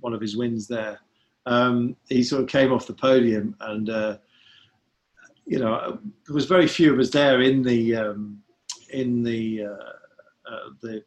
one 0.00 0.12
of 0.12 0.20
his 0.20 0.36
wins 0.36 0.66
there, 0.66 0.98
um, 1.46 1.96
he 2.08 2.22
sort 2.22 2.42
of 2.42 2.48
came 2.48 2.72
off 2.72 2.86
the 2.86 2.92
podium 2.92 3.54
and 3.60 3.90
uh, 3.90 4.18
you 5.52 5.58
know 5.58 5.98
there 6.26 6.34
was 6.34 6.46
very 6.46 6.66
few 6.66 6.94
of 6.94 6.98
us 6.98 7.10
there 7.10 7.42
in 7.42 7.62
the 7.62 7.94
um, 7.94 8.42
in 8.88 9.22
the 9.22 9.66
uh, 9.66 10.70
the 10.80 11.04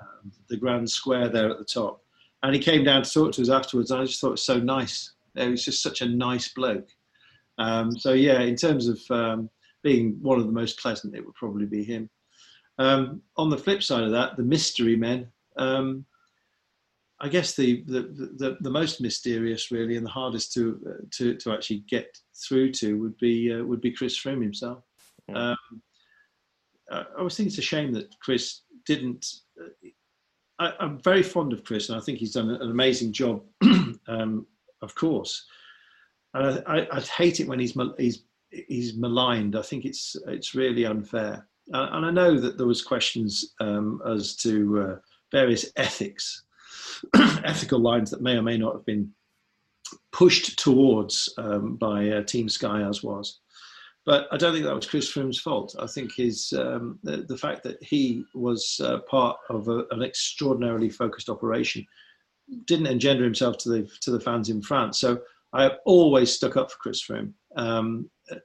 um, 0.00 0.32
the 0.48 0.56
grand 0.56 0.88
square 0.88 1.28
there 1.28 1.50
at 1.50 1.58
the 1.58 1.64
top, 1.64 2.02
and 2.42 2.54
he 2.54 2.60
came 2.60 2.84
down 2.84 3.02
to 3.02 3.12
talk 3.12 3.32
to 3.32 3.42
us 3.42 3.50
afterwards. 3.50 3.90
I 3.90 4.06
just 4.06 4.18
thought 4.18 4.28
it 4.28 4.40
was 4.40 4.42
so 4.42 4.58
nice. 4.58 5.12
He 5.34 5.46
was 5.46 5.62
just 5.62 5.82
such 5.82 6.00
a 6.00 6.08
nice 6.08 6.48
bloke. 6.54 6.88
Um, 7.58 7.92
so 7.92 8.14
yeah, 8.14 8.40
in 8.40 8.56
terms 8.56 8.88
of 8.88 8.98
um, 9.10 9.50
being 9.82 10.16
one 10.22 10.38
of 10.38 10.46
the 10.46 10.52
most 10.52 10.80
pleasant, 10.80 11.14
it 11.14 11.22
would 11.22 11.34
probably 11.34 11.66
be 11.66 11.84
him. 11.84 12.08
Um, 12.78 13.20
on 13.36 13.50
the 13.50 13.58
flip 13.58 13.82
side 13.82 14.04
of 14.04 14.12
that, 14.12 14.38
the 14.38 14.42
mystery 14.42 14.96
men. 14.96 15.28
I 17.20 17.28
guess 17.28 17.54
the, 17.54 17.82
the, 17.86 18.02
the 18.36 18.56
the 18.60 18.70
most 18.70 19.00
mysterious, 19.00 19.70
really, 19.70 19.96
and 19.96 20.04
the 20.04 20.10
hardest 20.10 20.52
to 20.54 20.80
uh, 20.86 21.04
to 21.12 21.34
to 21.36 21.52
actually 21.52 21.84
get 21.88 22.16
through 22.46 22.72
to 22.72 23.00
would 23.00 23.16
be 23.18 23.52
uh, 23.52 23.64
would 23.64 23.80
be 23.80 23.90
Chris 23.90 24.20
Froome 24.20 24.42
himself. 24.42 24.82
Um, 25.34 25.56
I, 26.90 27.04
I 27.18 27.22
was 27.22 27.36
thinking 27.36 27.48
it's 27.48 27.58
a 27.58 27.62
shame 27.62 27.92
that 27.92 28.14
Chris 28.20 28.62
didn't. 28.84 29.26
Uh, 29.60 29.88
I, 30.58 30.84
am 30.84 31.00
very 31.00 31.22
fond 31.22 31.52
of 31.52 31.64
Chris, 31.64 31.88
and 31.88 31.98
I 31.98 32.02
think 32.02 32.18
he's 32.18 32.32
done 32.32 32.50
an 32.50 32.70
amazing 32.70 33.12
job, 33.12 33.42
um, 34.08 34.46
of 34.82 34.94
course. 34.94 35.44
And 36.34 36.62
I, 36.66 36.86
would 36.92 37.08
hate 37.08 37.40
it 37.40 37.48
when 37.48 37.58
he's 37.58 37.76
he's 37.98 38.24
he's 38.50 38.96
maligned. 38.96 39.56
I 39.56 39.62
think 39.62 39.84
it's 39.84 40.16
it's 40.26 40.54
really 40.54 40.84
unfair. 40.84 41.48
Uh, 41.72 41.88
and 41.92 42.06
I 42.06 42.10
know 42.10 42.38
that 42.38 42.58
there 42.58 42.66
was 42.66 42.82
questions 42.82 43.54
um, 43.60 44.00
as 44.08 44.36
to 44.36 44.80
uh, 44.80 44.96
various 45.32 45.66
ethics, 45.76 46.44
ethical 47.44 47.78
lines 47.78 48.10
that 48.10 48.22
may 48.22 48.36
or 48.36 48.42
may 48.42 48.56
not 48.56 48.74
have 48.74 48.86
been 48.86 49.12
pushed 50.12 50.58
towards 50.58 51.32
um, 51.38 51.76
by 51.76 52.08
uh, 52.08 52.22
Team 52.22 52.48
Sky 52.48 52.82
as 52.82 53.02
was. 53.02 53.40
But 54.04 54.28
I 54.30 54.36
don't 54.36 54.52
think 54.52 54.64
that 54.64 54.74
was 54.74 54.86
Chris 54.86 55.12
Froome's 55.12 55.40
fault. 55.40 55.74
I 55.80 55.86
think 55.86 56.14
his 56.14 56.52
um, 56.56 56.98
the, 57.02 57.18
the, 57.18 57.36
fact 57.36 57.64
that 57.64 57.82
he 57.82 58.24
was 58.34 58.80
uh, 58.82 58.98
part 59.00 59.36
of 59.50 59.66
a, 59.68 59.84
an 59.90 60.02
extraordinarily 60.02 60.88
focused 60.88 61.28
operation 61.28 61.84
didn't 62.66 62.86
engender 62.86 63.24
himself 63.24 63.58
to 63.58 63.68
the 63.68 63.90
to 64.02 64.12
the 64.12 64.20
fans 64.20 64.48
in 64.48 64.62
France. 64.62 65.00
So 65.00 65.20
I 65.52 65.64
have 65.64 65.78
always 65.84 66.32
stuck 66.32 66.56
up 66.56 66.70
for 66.70 66.78
Chris 66.78 67.04
Froome, 67.04 67.32
um, 67.56 68.08
uh, 68.30 68.36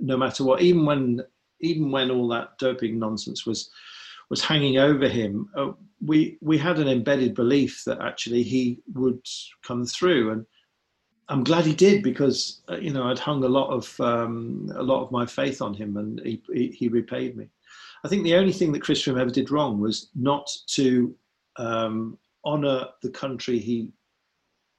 no 0.00 0.18
matter 0.18 0.44
what. 0.44 0.60
Even 0.60 0.84
when 0.84 1.22
even 1.60 1.90
when 1.90 2.10
all 2.10 2.28
that 2.28 2.58
doping 2.58 2.98
nonsense 2.98 3.46
was 3.46 3.70
was 4.30 4.42
hanging 4.42 4.78
over 4.78 5.08
him, 5.08 5.48
uh, 5.56 5.72
we 6.04 6.38
we 6.40 6.58
had 6.58 6.78
an 6.78 6.88
embedded 6.88 7.34
belief 7.34 7.82
that 7.86 8.00
actually 8.00 8.42
he 8.42 8.80
would 8.94 9.20
come 9.62 9.86
through, 9.86 10.32
and 10.32 10.46
I'm 11.28 11.44
glad 11.44 11.64
he 11.64 11.74
did 11.74 12.02
because 12.02 12.62
uh, 12.70 12.76
you 12.76 12.92
know 12.92 13.04
I'd 13.04 13.18
hung 13.18 13.44
a 13.44 13.48
lot 13.48 13.70
of 13.70 13.98
um, 14.00 14.70
a 14.74 14.82
lot 14.82 15.02
of 15.02 15.10
my 15.10 15.26
faith 15.26 15.62
on 15.62 15.74
him, 15.74 15.96
and 15.96 16.20
he, 16.20 16.42
he, 16.52 16.68
he 16.68 16.88
repaid 16.88 17.36
me. 17.36 17.48
I 18.04 18.08
think 18.08 18.24
the 18.24 18.36
only 18.36 18.52
thing 18.52 18.72
that 18.72 18.82
Chris 18.82 19.02
Froome 19.02 19.20
ever 19.20 19.30
did 19.30 19.50
wrong 19.50 19.80
was 19.80 20.10
not 20.14 20.48
to 20.68 21.14
um, 21.56 22.18
honour 22.44 22.88
the 23.02 23.10
country 23.10 23.58
he 23.58 23.90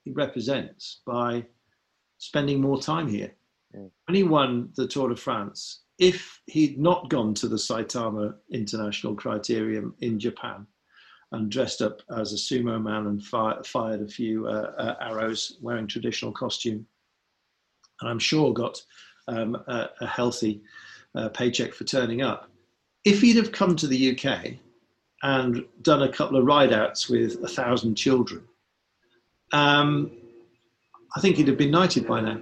he 0.04 0.12
represents 0.12 1.02
by 1.06 1.46
spending 2.20 2.62
more 2.62 2.82
time 2.82 3.08
here. 3.08 3.34
Mm. 3.76 3.92
When 4.06 4.16
he 4.16 4.24
won 4.24 4.70
the 4.76 4.88
Tour 4.88 5.10
de 5.10 5.16
France, 5.16 5.84
if 6.00 6.42
he'd 6.46 6.78
not 6.78 7.10
gone 7.10 7.34
to 7.36 7.48
the 7.48 7.56
Saitama 7.56 8.36
International 8.52 9.16
Criterium 9.16 9.94
in 10.00 10.20
Japan 10.20 10.68
and 11.32 11.52
dressed 11.52 11.82
up 11.82 12.02
as 12.16 12.34
a 12.34 12.36
sumo 12.36 12.82
man 12.82 13.08
and 13.08 13.24
fire, 13.24 13.62
fired 13.64 14.02
a 14.02 14.08
few 14.08 14.48
uh, 14.48 14.74
uh, 14.78 14.96
arrows 15.02 15.58
wearing 15.62 15.88
traditional 15.88 16.32
costume, 16.32 16.86
and 18.00 18.10
I'm 18.10 18.20
sure 18.20 18.54
got 18.54 18.82
um, 19.28 19.56
a, 19.68 19.90
a, 20.00 20.08
healthy 20.08 20.62
uh, 21.16 21.30
paycheck 21.30 21.74
for 21.74 21.84
turning 21.84 22.22
up. 22.22 22.50
If 23.04 23.22
he'd 23.22 23.36
have 23.36 23.52
come 23.52 23.76
to 23.76 23.88
the 23.88 24.18
UK 24.18 24.54
and 25.24 25.66
done 25.82 26.04
a 26.04 26.12
couple 26.12 26.38
of 26.38 26.46
rideouts 26.46 27.10
with 27.10 27.44
a 27.44 27.48
thousand 27.48 27.96
children, 27.96 28.44
um, 29.52 30.12
I 31.16 31.20
think 31.20 31.38
he'd 31.38 31.48
have 31.48 31.58
been 31.58 31.72
knighted 31.72 32.08
by 32.08 32.22
now. 32.22 32.40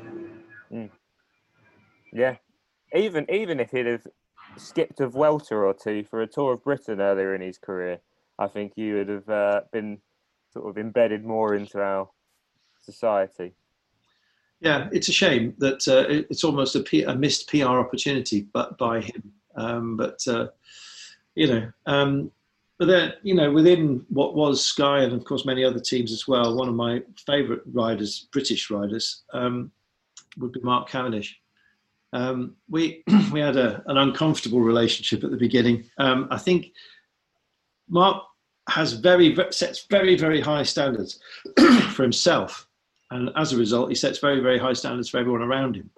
Mm. 0.72 0.90
Yeah, 2.14 2.36
even 2.96 3.26
even 3.30 3.60
if 3.60 3.72
he'd 3.72 3.86
have 3.86 4.08
skipped 4.58 5.00
a 5.00 5.08
Vuelta 5.08 5.56
or 5.56 5.74
two 5.74 6.04
for 6.04 6.22
a 6.22 6.28
Tour 6.28 6.54
of 6.54 6.64
Britain 6.64 7.02
earlier 7.02 7.36
in 7.36 7.42
his 7.42 7.58
career, 7.58 8.00
I 8.40 8.48
think 8.48 8.74
he 8.76 8.92
would 8.94 9.10
have 9.10 9.30
uh, 9.30 9.62
been 9.72 10.00
sort 10.52 10.70
of 10.70 10.78
embedded 10.78 11.26
more 11.26 11.56
into 11.56 11.82
our 11.82 12.10
society. 12.82 13.54
Yeah, 14.62 14.88
it's 14.92 15.10
a 15.10 15.14
shame 15.14 15.54
that 15.58 15.88
uh, 15.88 16.06
it's 16.30 16.44
almost 16.44 16.76
a, 16.76 16.80
P- 16.80 17.04
a, 17.04 17.14
missed 17.14 17.50
PR 17.50 17.66
opportunity, 17.66 18.48
but 18.54 18.78
by 18.78 19.02
him. 19.02 19.34
Um, 19.56 19.98
but 19.98 20.26
uh, 20.28 20.48
you 21.36 21.48
know, 21.48 21.72
um, 21.86 22.32
but 22.80 22.88
then 22.88 23.14
you 23.24 23.36
know, 23.36 23.52
within 23.52 24.06
what 24.10 24.36
was 24.36 24.66
Sky 24.66 25.00
and 25.00 25.14
of 25.14 25.26
course 25.26 25.46
many 25.46 25.64
other 25.64 25.80
teams 25.80 26.12
as 26.12 26.28
well, 26.28 26.56
one 26.56 26.70
of 26.70 26.76
my 26.76 27.02
favourite 27.26 27.62
riders, 27.74 28.28
British 28.32 28.70
riders, 28.70 29.24
um, 29.34 29.72
would 30.38 30.52
be 30.52 30.62
Mark 30.62 30.90
Cavendish. 30.90 31.40
Um, 32.16 32.56
we 32.70 33.04
we 33.32 33.42
had 33.42 33.58
a, 33.58 33.84
an 33.88 33.98
uncomfortable 33.98 34.62
relationship 34.62 35.24
at 35.24 35.32
the 35.32 35.38
beginning. 35.38 35.84
Um, 35.98 36.28
I 36.32 36.38
think 36.38 36.72
Mark 37.90 38.24
has 38.70 38.94
very 38.94 39.36
sets 39.52 39.86
very 39.90 40.16
very 40.18 40.40
high 40.40 40.64
standards 40.64 41.20
for 41.92 42.04
himself, 42.04 42.68
and 43.12 43.30
as 43.36 43.52
a 43.52 43.58
result, 43.58 43.90
he 43.90 43.96
sets 43.96 44.20
very 44.20 44.40
very 44.40 44.58
high 44.58 44.74
standards 44.74 45.10
for 45.10 45.18
everyone 45.18 45.42
around 45.42 45.76
him 45.76 45.90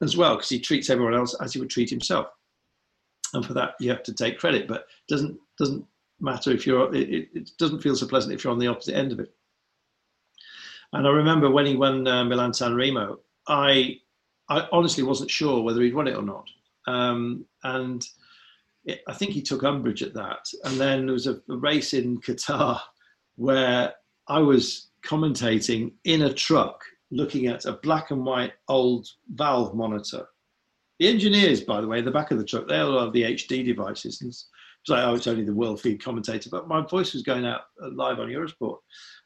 as 0.00 0.16
well 0.16 0.36
because 0.36 0.48
he 0.48 0.60
treats 0.60 0.90
everyone 0.90 1.14
else 1.14 1.34
as 1.42 1.52
he 1.52 1.58
would 1.58 1.70
treat 1.70 1.90
himself. 1.90 2.28
and 3.32 3.44
for 3.44 3.54
that 3.54 3.74
you 3.80 3.90
have 3.90 4.02
to 4.04 4.14
take 4.14 4.38
credit. 4.38 4.68
But 4.68 4.82
it 4.82 5.08
doesn't 5.08 5.36
doesn't 5.58 5.84
matter 6.20 6.52
if 6.52 6.68
you're. 6.68 6.94
It, 6.94 7.28
it 7.34 7.50
doesn't 7.58 7.82
feel 7.82 7.96
so 7.96 8.06
pleasant 8.06 8.32
if 8.32 8.44
you're 8.44 8.52
on 8.52 8.60
the 8.60 8.68
opposite 8.68 8.96
end 8.96 9.10
of 9.10 9.18
it. 9.18 9.34
And 10.92 11.08
I 11.08 11.10
remember 11.10 11.50
when 11.50 11.66
he 11.66 11.74
won 11.74 12.06
uh, 12.06 12.22
Milan 12.24 12.54
San 12.54 12.76
Remo, 12.76 13.18
I 13.48 13.98
I 14.48 14.68
honestly 14.72 15.02
wasn't 15.02 15.30
sure 15.30 15.62
whether 15.62 15.80
he'd 15.80 15.94
won 15.94 16.08
it 16.08 16.16
or 16.16 16.22
not, 16.22 16.46
um, 16.86 17.46
and 17.62 18.06
it, 18.84 19.00
I 19.08 19.14
think 19.14 19.32
he 19.32 19.42
took 19.42 19.64
umbrage 19.64 20.02
at 20.02 20.14
that. 20.14 20.46
And 20.64 20.78
then 20.78 21.06
there 21.06 21.14
was 21.14 21.26
a, 21.26 21.40
a 21.48 21.56
race 21.56 21.94
in 21.94 22.20
Qatar 22.20 22.80
where 23.36 23.94
I 24.28 24.38
was 24.40 24.88
commentating 25.04 25.92
in 26.04 26.22
a 26.22 26.32
truck 26.32 26.82
looking 27.10 27.46
at 27.46 27.64
a 27.64 27.72
black 27.72 28.10
and 28.10 28.24
white 28.24 28.52
old 28.68 29.06
valve 29.34 29.74
monitor. 29.74 30.26
The 30.98 31.08
engineers, 31.08 31.60
by 31.60 31.80
the 31.80 31.88
way, 31.88 32.00
the 32.00 32.10
back 32.10 32.30
of 32.30 32.38
the 32.38 32.44
truck, 32.44 32.68
they 32.68 32.78
all 32.78 33.00
have 33.00 33.12
the 33.12 33.22
HD 33.22 33.64
devices. 33.64 34.20
And 34.20 34.30
it's 34.30 34.48
like, 34.88 35.04
oh, 35.04 35.14
it's 35.14 35.26
only 35.26 35.44
the 35.44 35.52
world 35.52 35.80
feed 35.80 36.02
commentator, 36.02 36.50
but 36.50 36.68
my 36.68 36.86
voice 36.86 37.12
was 37.12 37.22
going 37.22 37.44
out 37.44 37.62
live 37.80 38.20
on 38.20 38.28
Eurosport. 38.28 38.78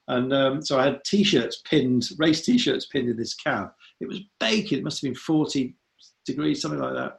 And 0.08 0.32
um, 0.32 0.62
so 0.62 0.78
I 0.78 0.84
had 0.84 1.04
t-shirts 1.04 1.60
pinned, 1.68 2.08
race 2.18 2.44
t-shirts 2.44 2.86
pinned 2.86 3.10
in 3.10 3.16
this 3.16 3.34
cab. 3.34 3.68
It 4.00 4.08
was 4.08 4.20
baking. 4.40 4.78
It 4.78 4.84
must 4.84 5.00
have 5.00 5.08
been 5.08 5.18
40 5.18 5.74
degrees, 6.24 6.62
something 6.62 6.80
like 6.80 6.94
that. 6.94 7.18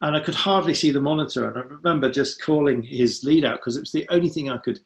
And 0.00 0.16
I 0.16 0.20
could 0.20 0.34
hardly 0.34 0.74
see 0.74 0.90
the 0.90 1.00
monitor. 1.00 1.48
And 1.48 1.58
I 1.58 1.60
remember 1.62 2.10
just 2.10 2.42
calling 2.42 2.82
his 2.82 3.24
lead 3.24 3.44
out 3.44 3.58
because 3.58 3.76
it 3.76 3.80
was 3.80 3.92
the 3.92 4.06
only 4.10 4.28
thing 4.28 4.50
I 4.50 4.58
could, 4.58 4.78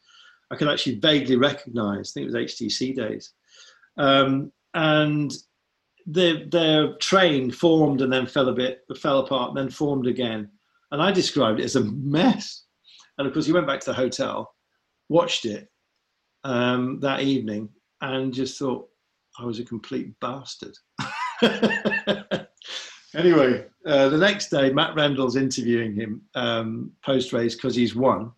I 0.51 0.57
could 0.57 0.69
actually 0.69 1.01
vaguely 1.01 1.37
recognize. 1.37 2.11
I 2.11 2.13
think 2.13 2.25
it 2.25 2.33
was 2.33 2.53
HTC 2.53 2.95
days. 2.95 3.33
Um, 3.99 4.53
and 4.75 5.33
the 6.07 6.49
their 6.51 6.95
train 6.95 7.51
formed 7.51 8.01
and 8.01 8.13
then 8.13 8.27
fell 8.27 8.49
a 8.49 8.55
bit, 8.55 8.81
fell 8.97 9.21
apart, 9.21 9.51
and 9.51 9.59
then 9.59 9.71
formed 9.71 10.07
again. 10.07 10.51
And 10.91 11.03
I 11.03 11.13
described 11.13 11.61
it 11.61 11.65
as 11.65 11.77
a 11.77 11.85
mess. 11.85 12.65
And 13.19 13.27
of 13.27 13.33
course, 13.33 13.47
he 13.47 13.53
went 13.53 13.67
back 13.67 13.81
to 13.81 13.91
the 13.91 13.95
hotel, 13.95 14.55
watched 15.09 15.45
it 15.45 15.69
um, 16.45 17.01
that 17.01 17.21
evening, 17.21 17.69
and 18.01 18.33
just 18.33 18.59
thought 18.59 18.89
I 19.39 19.45
was 19.45 19.59
a 19.59 19.65
complete 19.65 20.19
bastard. 20.21 20.75
anyway, 23.15 23.67
uh, 23.87 24.09
the 24.09 24.19
next 24.19 24.49
day, 24.49 24.73
Matt 24.73 24.95
Rendell's 24.95 25.37
interviewing 25.37 25.95
him 25.95 26.23
um, 26.35 26.93
post 27.05 27.33
race 27.33 27.55
because 27.55 27.75
he's 27.75 27.95
won, 27.95 28.33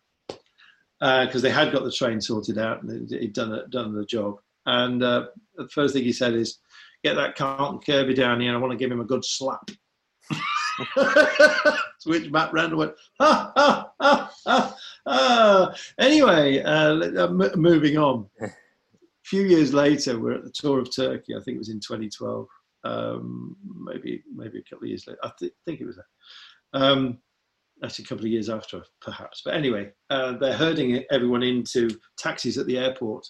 because 0.99 1.37
uh, 1.37 1.41
they 1.41 1.51
had 1.51 1.73
got 1.73 1.85
the 1.85 1.93
train 1.93 2.21
sorted 2.21 2.59
out 2.59 2.83
and 2.83 3.11
he'd 3.11 3.33
done 3.33 3.63
done 3.71 3.95
the 3.95 4.05
job. 4.05 4.39
And 4.67 5.03
uh, 5.03 5.27
the 5.57 5.69
first 5.69 5.95
thing 5.95 6.05
he 6.05 6.13
said 6.13 6.35
is, 6.35 6.59
"Get 7.03 7.15
that 7.15 7.37
Carlton 7.37 7.81
Kirby 7.81 8.15
down 8.15 8.41
here. 8.41 8.55
I 8.55 8.59
want 8.59 8.73
to 8.73 8.79
give 8.79 8.91
him 8.91 9.01
a 9.01 9.05
good 9.05 9.25
slap." 9.25 9.71
to 10.95 11.79
which 12.07 12.31
Matt 12.31 12.53
Rendell 12.53 12.79
went, 12.79 12.93
ha, 13.21 13.53
ha, 13.57 13.91
ha, 14.01 14.33
ha, 14.47 14.77
ha. 15.07 15.75
Anyway, 15.99 16.63
uh, 16.63 17.29
m- 17.29 17.61
moving 17.61 17.97
on. 17.97 18.29
A 18.43 18.49
few 19.25 19.43
years 19.43 19.73
later, 19.73 20.19
we're 20.19 20.33
at 20.33 20.45
the 20.45 20.51
Tour 20.51 20.81
of 20.81 20.95
Turkey. 20.95 21.35
I 21.35 21.41
think 21.41 21.57
it 21.57 21.59
was 21.59 21.69
in 21.69 21.81
2012. 21.81 22.47
Um, 22.85 23.57
maybe 23.65 24.23
maybe 24.35 24.59
a 24.59 24.63
couple 24.63 24.85
of 24.85 24.89
years 24.89 25.07
later. 25.07 25.19
I 25.23 25.31
th- 25.39 25.53
think 25.65 25.81
it 25.81 25.87
was 25.87 25.97
that. 25.97 26.81
Um, 26.81 27.19
actually, 27.83 28.05
a 28.05 28.09
couple 28.09 28.25
of 28.25 28.31
years 28.31 28.51
after, 28.51 28.83
perhaps. 29.01 29.43
But 29.45 29.55
anyway, 29.55 29.91
uh, 30.11 30.33
they're 30.39 30.57
herding 30.57 31.05
everyone 31.11 31.43
into 31.43 31.89
taxis 32.19 32.59
at 32.59 32.67
the 32.67 32.79
airport. 32.79 33.27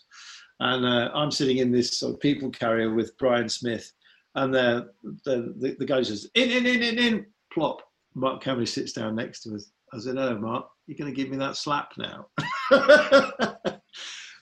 And 0.61 0.85
uh, 0.85 1.11
I'm 1.15 1.31
sitting 1.31 1.59
in 1.59 1.73
this 1.73 1.99
sort 1.99 2.15
of 2.15 2.21
people 2.21 2.51
carrier 2.51 2.95
with 2.95 3.17
Brian 3.19 3.49
Smith. 3.49 3.91
And 4.37 4.53
the, 4.55 4.89
the, 5.25 5.77
the 5.79 5.87
guy 5.87 6.03
says, 6.03 6.29
in, 6.35 6.51
in, 6.51 6.67
in, 6.67 6.83
in, 6.83 6.99
in 6.99 7.27
plop. 7.53 7.81
Mark 8.15 8.43
Cavendish 8.43 8.73
sits 8.73 8.93
down 8.93 9.17
next 9.17 9.43
to 9.43 9.55
us. 9.55 9.71
I 9.93 9.99
said, 9.99 10.17
"Hello, 10.17 10.39
Mark. 10.39 10.67
You're 10.87 10.99
going 10.99 11.13
to 11.13 11.17
give 11.17 11.31
me 11.31 11.37
that 11.39 11.57
slap 11.57 11.93
now?" 11.99 12.27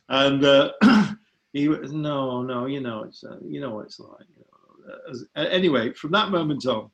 and 0.09 0.45
uh, 0.45 0.73
he 1.53 1.69
was, 1.69 1.93
"No, 1.93 2.43
no. 2.43 2.67
You 2.67 2.81
know, 2.81 3.05
it's 3.05 3.25
uh, 3.25 3.39
you 3.47 3.61
know 3.61 3.75
what 3.75 3.87
it's 3.87 3.99
like." 3.99 4.27
You 4.37 4.45
know. 4.45 4.62
As, 5.11 5.25
anyway, 5.37 5.93
from 5.93 6.13
that 6.13 6.31
moment 6.31 6.67
on, 6.67 6.91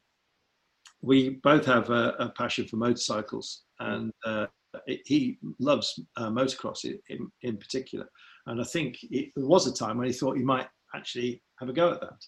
we 1.01 1.31
both 1.43 1.65
have 1.67 1.91
a, 1.91 2.15
a 2.19 2.31
passion 2.31 2.67
for 2.67 2.77
motorcycles, 2.77 3.63
and 3.81 4.13
uh, 4.25 4.47
it, 4.87 5.01
he 5.05 5.39
loves 5.59 6.01
uh, 6.17 6.29
motocross 6.29 6.85
in, 6.85 7.31
in, 7.43 7.57
particular. 7.57 8.09
And 8.47 8.61
I 8.61 8.65
think 8.65 8.99
it, 9.03 9.31
was 9.37 9.67
a 9.67 9.73
time 9.73 9.99
when 9.99 10.07
he 10.07 10.13
thought 10.13 10.37
he 10.37 10.43
might 10.43 10.67
actually 10.95 11.43
have 11.61 11.69
a 11.69 11.73
go 11.73 11.93
at 11.93 12.01
that. 12.01 12.25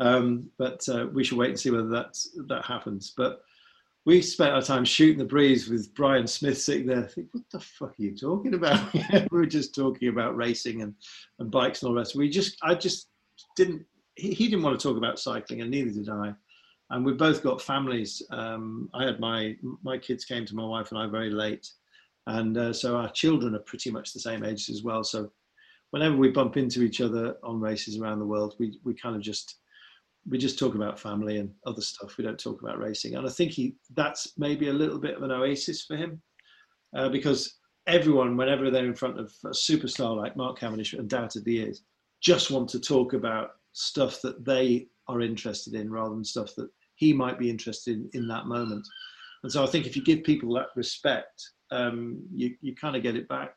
Um, 0.00 0.48
but 0.58 0.88
uh, 0.88 1.06
we 1.12 1.24
should 1.24 1.38
wait 1.38 1.50
and 1.50 1.58
see 1.58 1.70
whether 1.70 1.88
that 1.88 2.16
that 2.46 2.64
happens. 2.64 3.12
But 3.16 3.40
we 4.08 4.22
spent 4.22 4.54
our 4.54 4.62
time 4.62 4.84
shooting 4.86 5.18
the 5.18 5.24
breeze 5.24 5.68
with 5.68 5.92
Brian 5.94 6.26
Smith 6.26 6.58
sitting 6.58 6.86
there. 6.86 7.04
I 7.04 7.08
think, 7.08 7.28
what 7.32 7.44
the 7.52 7.60
fuck 7.60 7.90
are 7.90 7.94
you 8.02 8.16
talking 8.16 8.54
about? 8.54 8.92
we 9.12 9.26
were 9.30 9.44
just 9.44 9.74
talking 9.74 10.08
about 10.08 10.36
racing 10.36 10.80
and, 10.82 10.94
and 11.38 11.50
bikes 11.50 11.82
and 11.82 11.90
all 11.90 11.94
rest. 11.94 12.16
We 12.16 12.30
just, 12.30 12.56
I 12.62 12.74
just 12.74 13.08
didn't. 13.54 13.84
He, 14.18 14.34
he 14.34 14.48
didn't 14.48 14.62
want 14.62 14.78
to 14.78 14.86
talk 14.86 14.96
about 14.96 15.18
cycling, 15.18 15.62
and 15.62 15.70
neither 15.70 15.90
did 15.90 16.08
I. 16.08 16.34
And 16.90 17.04
we 17.04 17.12
both 17.12 17.42
got 17.42 17.62
families. 17.62 18.22
Um, 18.30 18.90
I 18.94 19.04
had 19.04 19.20
my 19.20 19.56
my 19.82 19.98
kids 19.98 20.24
came 20.24 20.44
to 20.46 20.56
my 20.56 20.64
wife 20.64 20.90
and 20.90 20.98
I 20.98 21.06
very 21.06 21.30
late, 21.30 21.70
and 22.26 22.56
uh, 22.56 22.72
so 22.72 22.96
our 22.96 23.10
children 23.10 23.54
are 23.54 23.60
pretty 23.60 23.90
much 23.90 24.12
the 24.12 24.20
same 24.20 24.44
age 24.44 24.68
as 24.70 24.82
well. 24.82 25.04
So 25.04 25.30
whenever 25.90 26.16
we 26.16 26.30
bump 26.30 26.56
into 26.56 26.82
each 26.82 27.00
other 27.00 27.36
on 27.42 27.60
races 27.60 27.98
around 27.98 28.18
the 28.18 28.26
world, 28.26 28.54
we 28.58 28.78
we 28.84 28.94
kind 28.94 29.16
of 29.16 29.22
just 29.22 29.56
we 30.28 30.38
just 30.38 30.58
talk 30.58 30.74
about 30.74 30.98
family 30.98 31.38
and 31.38 31.50
other 31.66 31.80
stuff. 31.80 32.16
We 32.16 32.24
don't 32.24 32.38
talk 32.38 32.62
about 32.62 32.78
racing, 32.78 33.14
and 33.16 33.26
I 33.26 33.30
think 33.30 33.52
he 33.52 33.76
that's 33.94 34.32
maybe 34.38 34.68
a 34.68 34.72
little 34.72 34.98
bit 34.98 35.16
of 35.16 35.22
an 35.22 35.30
oasis 35.30 35.84
for 35.84 35.96
him 35.96 36.22
uh, 36.96 37.08
because 37.08 37.58
everyone, 37.86 38.36
whenever 38.36 38.70
they're 38.70 38.84
in 38.86 38.94
front 38.94 39.18
of 39.18 39.32
a 39.44 39.48
superstar 39.48 40.16
like 40.16 40.36
Mark 40.36 40.58
Cavendish, 40.58 40.92
undoubtedly 40.92 41.58
is, 41.58 41.82
just 42.20 42.50
want 42.50 42.68
to 42.70 42.80
talk 42.80 43.14
about 43.14 43.52
stuff 43.78 44.20
that 44.22 44.44
they 44.44 44.88
are 45.06 45.20
interested 45.20 45.74
in 45.74 45.90
rather 45.90 46.14
than 46.14 46.24
stuff 46.24 46.54
that 46.56 46.68
he 46.96 47.12
might 47.12 47.38
be 47.38 47.48
interested 47.48 47.96
in 47.96 48.10
in 48.12 48.28
that 48.28 48.46
moment. 48.46 48.86
And 49.42 49.52
so 49.52 49.62
I 49.62 49.66
think 49.66 49.86
if 49.86 49.94
you 49.94 50.02
give 50.02 50.24
people 50.24 50.52
that 50.54 50.68
respect, 50.74 51.50
um, 51.70 52.20
you 52.34 52.54
you 52.60 52.74
kind 52.74 52.96
of 52.96 53.02
get 53.02 53.16
it 53.16 53.28
back. 53.28 53.54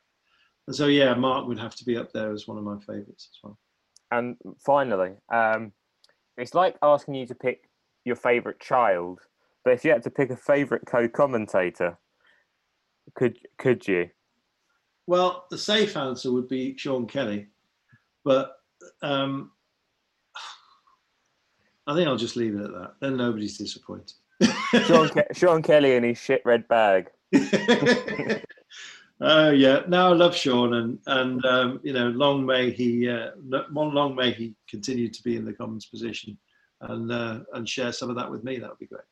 And 0.68 0.76
so 0.76 0.88
yeah, 0.88 1.14
Mark 1.16 1.48
would 1.48 1.60
have 1.60 1.76
to 1.76 1.86
be 1.86 1.98
up 1.98 2.12
there 2.14 2.32
as 2.32 2.48
one 2.48 2.58
of 2.58 2.64
my 2.64 2.78
favourites 2.80 3.30
as 3.32 3.40
well. 3.44 3.58
And 4.12 4.38
finally, 4.64 5.14
um, 5.34 5.72
it's 6.38 6.54
like 6.54 6.78
asking 6.84 7.16
you 7.16 7.26
to 7.26 7.36
pick 7.36 7.70
your 8.06 8.16
favorite 8.16 8.60
child, 8.60 9.22
but 9.64 9.74
if 9.74 9.84
you 9.84 9.92
had 9.92 10.04
to 10.04 10.12
pick 10.12 10.30
a 10.30 10.36
favorite 10.36 10.84
co-commentator, 10.86 11.98
could 13.16 13.40
could 13.58 13.88
you? 13.88 14.10
Well, 15.08 15.46
the 15.50 15.58
safe 15.58 15.98
answer 15.98 16.32
would 16.32 16.48
be 16.48 16.78
Sean 16.78 17.08
Kelly, 17.08 17.48
but 18.24 18.52
um, 19.02 19.52
I 21.88 21.96
think 21.96 22.08
I'll 22.08 22.18
just 22.18 22.36
leave 22.36 22.56
it 22.56 22.64
at 22.64 22.72
that. 22.72 22.94
Then 23.00 23.18
nobody's 23.18 23.58
disappointed. 23.58 24.14
Sean, 24.86 25.10
Ke- 25.10 25.28
Sean 25.34 25.62
Kelly 25.62 25.96
and 25.96 26.06
his 26.06 26.18
shit 26.18 26.42
red 26.46 26.68
bag. 26.68 27.10
Oh 29.24 29.52
yeah, 29.52 29.82
no, 29.88 30.08
I 30.08 30.14
love 30.16 30.36
Sean, 30.36 30.74
and 30.74 31.00
and 31.06 31.46
um, 31.46 31.80
you 31.84 31.94
know, 31.94 32.10
long 32.10 32.44
may 32.44 32.72
he, 32.72 33.08
uh, 33.08 33.30
long 33.70 34.16
may 34.16 34.32
he 34.32 34.56
continue 34.68 35.10
to 35.10 35.24
be 35.24 35.36
in 35.36 35.46
the 35.46 35.54
Commons 35.54 35.86
position, 35.86 36.40
and 36.82 37.12
uh, 37.12 37.42
and 37.54 37.70
share 37.70 37.92
some 37.92 38.10
of 38.10 38.16
that 38.16 38.32
with 38.32 38.44
me. 38.44 38.58
That 38.58 38.70
would 38.70 38.80
be 38.80 38.88
great. 38.88 39.04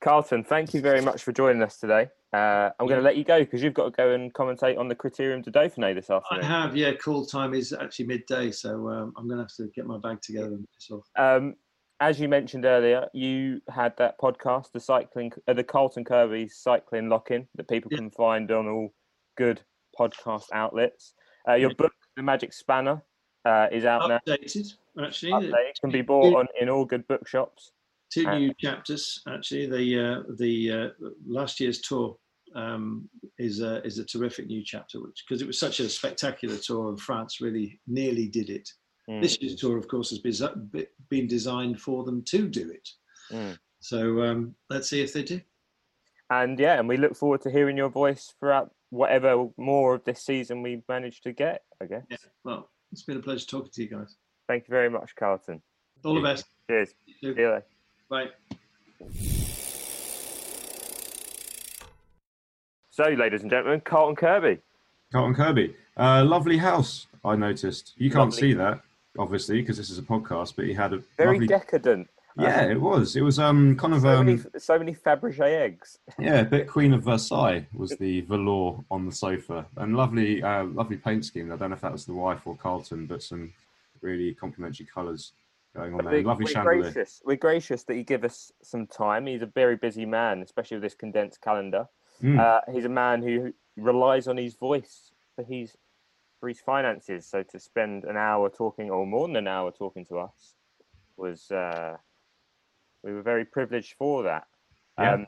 Carlton, 0.00 0.44
thank 0.44 0.72
you 0.72 0.80
very 0.80 1.02
much 1.02 1.22
for 1.22 1.32
joining 1.32 1.62
us 1.62 1.78
today. 1.78 2.08
Uh, 2.32 2.70
I'm 2.78 2.86
going 2.86 3.00
to 3.00 3.04
let 3.04 3.16
you 3.16 3.24
go 3.24 3.40
because 3.40 3.62
you've 3.62 3.74
got 3.74 3.84
to 3.84 3.90
go 3.90 4.12
and 4.12 4.32
commentate 4.32 4.78
on 4.78 4.88
the 4.88 4.94
Criterium 4.94 5.42
de 5.42 5.50
Dauphiné 5.50 5.94
this 5.94 6.08
afternoon. 6.08 6.44
I 6.44 6.46
have, 6.46 6.76
yeah. 6.76 6.92
Call 6.92 7.26
time 7.26 7.52
is 7.52 7.72
actually 7.72 8.06
midday, 8.06 8.52
so 8.52 8.88
um, 8.88 9.12
I'm 9.16 9.26
going 9.26 9.38
to 9.38 9.44
have 9.44 9.54
to 9.56 9.66
get 9.74 9.86
my 9.86 9.98
bag 9.98 10.22
together 10.22 10.48
and 10.48 10.66
piss 10.74 10.90
off. 10.90 11.04
Um, 11.16 11.56
as 12.00 12.20
you 12.20 12.28
mentioned 12.28 12.64
earlier, 12.64 13.08
you 13.12 13.60
had 13.68 13.96
that 13.98 14.18
podcast, 14.20 14.70
the 14.72 14.80
cycling, 14.80 15.32
uh, 15.48 15.52
the 15.52 15.64
Carlton 15.64 16.04
Kirby 16.04 16.48
cycling 16.48 17.08
lock-in 17.08 17.48
that 17.56 17.68
people 17.68 17.90
yeah. 17.90 17.98
can 17.98 18.10
find 18.10 18.50
on 18.50 18.68
all 18.68 18.94
good 19.36 19.60
podcast 19.98 20.44
outlets. 20.52 21.14
Uh, 21.48 21.54
your 21.54 21.74
book, 21.74 21.92
The 22.16 22.22
Magic 22.22 22.52
Spanner, 22.52 23.02
uh, 23.44 23.66
is 23.72 23.84
out 23.84 24.02
Updated, 24.02 24.74
now. 24.94 25.06
actually. 25.06 25.32
Updated. 25.32 25.80
Can 25.80 25.90
be 25.90 26.02
bought 26.02 26.36
on, 26.36 26.46
in 26.60 26.68
all 26.68 26.84
good 26.84 27.06
bookshops. 27.08 27.72
Two 28.12 28.30
new 28.30 28.54
chapters, 28.58 29.22
actually. 29.28 29.66
The 29.66 29.98
uh, 30.00 30.22
the 30.38 30.72
uh, 30.72 30.88
last 31.26 31.60
year's 31.60 31.80
tour 31.80 32.16
um, 32.54 33.08
is 33.38 33.60
a, 33.60 33.84
is 33.84 33.98
a 33.98 34.04
terrific 34.04 34.46
new 34.46 34.62
chapter, 34.64 35.00
which 35.00 35.24
because 35.26 35.42
it 35.42 35.46
was 35.46 35.58
such 35.58 35.80
a 35.80 35.88
spectacular 35.88 36.56
tour, 36.56 36.88
and 36.88 37.00
France 37.00 37.40
really 37.40 37.80
nearly 37.86 38.28
did 38.28 38.50
it. 38.50 38.68
Mm. 39.08 39.22
This 39.22 39.40
year's 39.40 39.56
tour, 39.56 39.78
of 39.78 39.88
course, 39.88 40.10
has 40.10 40.18
been, 40.18 40.86
been 41.08 41.26
designed 41.26 41.80
for 41.80 42.04
them 42.04 42.22
to 42.24 42.48
do 42.48 42.70
it. 42.70 42.88
Mm. 43.30 43.58
So 43.80 44.22
um, 44.22 44.54
let's 44.68 44.90
see 44.90 45.00
if 45.00 45.12
they 45.12 45.22
do. 45.22 45.40
And 46.30 46.58
yeah, 46.58 46.78
and 46.78 46.88
we 46.88 46.98
look 46.98 47.16
forward 47.16 47.40
to 47.42 47.50
hearing 47.50 47.76
your 47.76 47.88
voice 47.88 48.34
throughout 48.38 48.74
whatever 48.90 49.48
more 49.56 49.94
of 49.94 50.04
this 50.04 50.22
season 50.22 50.62
we 50.62 50.82
manage 50.88 51.22
to 51.22 51.32
get, 51.32 51.62
I 51.80 51.86
guess. 51.86 52.04
Yeah, 52.10 52.16
well, 52.44 52.68
it's 52.92 53.02
been 53.02 53.16
a 53.16 53.20
pleasure 53.20 53.46
talking 53.46 53.70
to 53.72 53.82
you 53.82 53.88
guys. 53.88 54.16
Thank 54.46 54.68
you 54.68 54.72
very 54.72 54.90
much, 54.90 55.14
Carlton. 55.16 55.62
All 56.04 56.14
the 56.14 56.20
best. 56.20 56.44
Cheers. 56.68 56.90
See 57.06 57.28
you 57.28 57.34
later. 57.34 57.64
Bye. 58.10 58.26
So, 62.90 63.04
ladies 63.04 63.42
and 63.42 63.50
gentlemen, 63.50 63.80
Carlton 63.80 64.16
Kirby. 64.16 64.58
Carlton 65.12 65.34
Kirby, 65.34 65.74
uh, 65.96 66.24
lovely 66.24 66.58
house. 66.58 67.06
I 67.24 67.36
noticed. 67.36 67.94
You 67.96 68.10
can't 68.10 68.30
Lovely. 68.30 68.40
see 68.40 68.52
that, 68.54 68.80
obviously, 69.18 69.60
because 69.60 69.76
this 69.76 69.90
is 69.90 69.98
a 69.98 70.02
podcast. 70.02 70.54
But 70.56 70.66
he 70.66 70.74
had 70.74 70.92
a 70.92 70.98
Very 71.16 71.32
lovely. 71.38 71.46
decadent. 71.46 72.08
yeah, 72.38 72.66
it 72.66 72.80
was. 72.80 73.16
It 73.16 73.22
was 73.22 73.38
um 73.38 73.76
kind 73.76 73.94
of 73.94 74.02
So 74.02 74.16
um 74.16 74.26
many, 74.26 74.40
so 74.58 74.78
many 74.78 74.94
Fabergé 74.94 75.60
eggs. 75.60 75.98
yeah, 76.18 76.40
a 76.40 76.44
bit 76.44 76.68
Queen 76.68 76.92
of 76.92 77.02
Versailles 77.02 77.66
was 77.72 77.90
the 77.96 78.20
velour 78.22 78.84
on 78.90 79.06
the 79.06 79.12
sofa, 79.12 79.66
and 79.76 79.96
lovely 79.96 80.42
uh, 80.42 80.64
lovely 80.64 80.96
paint 80.96 81.24
scheme. 81.24 81.52
I 81.52 81.56
don't 81.56 81.70
know 81.70 81.76
if 81.76 81.82
that 81.82 81.92
was 81.92 82.04
the 82.06 82.14
wife 82.14 82.46
or 82.46 82.56
Carlton, 82.56 83.06
but 83.06 83.22
some 83.22 83.52
really 84.00 84.34
complimentary 84.34 84.86
colours 84.86 85.32
going 85.74 85.94
on 85.94 86.04
there. 86.04 86.12
We're, 86.14 86.22
lovely 86.22 86.44
we're 86.44 86.50
chandelier. 86.50 86.82
gracious. 86.82 87.22
We're 87.24 87.36
gracious 87.36 87.82
that 87.84 87.96
you 87.96 88.04
give 88.04 88.24
us 88.24 88.52
some 88.62 88.86
time. 88.86 89.26
He's 89.26 89.42
a 89.42 89.46
very 89.46 89.76
busy 89.76 90.06
man, 90.06 90.42
especially 90.42 90.76
with 90.76 90.84
this 90.84 90.94
condensed 90.94 91.40
calendar. 91.40 91.88
Mm. 92.22 92.38
Uh, 92.38 92.60
he's 92.72 92.84
a 92.84 92.88
man 92.88 93.22
who 93.22 93.52
relies 93.76 94.28
on 94.28 94.36
his 94.36 94.54
voice 94.54 95.12
for 95.36 95.44
his 95.44 95.76
for 96.40 96.48
his 96.48 96.60
finances. 96.60 97.26
So 97.26 97.42
to 97.42 97.58
spend 97.58 98.04
an 98.04 98.16
hour 98.16 98.48
talking, 98.48 98.90
or 98.90 99.06
more 99.06 99.26
than 99.26 99.36
an 99.36 99.48
hour 99.48 99.70
talking 99.70 100.04
to 100.06 100.18
us, 100.18 100.54
was 101.16 101.50
uh, 101.50 101.96
we 103.02 103.12
were 103.12 103.22
very 103.22 103.44
privileged 103.44 103.94
for 103.98 104.22
that. 104.24 104.44
Yeah. 104.98 105.14
Um, 105.14 105.26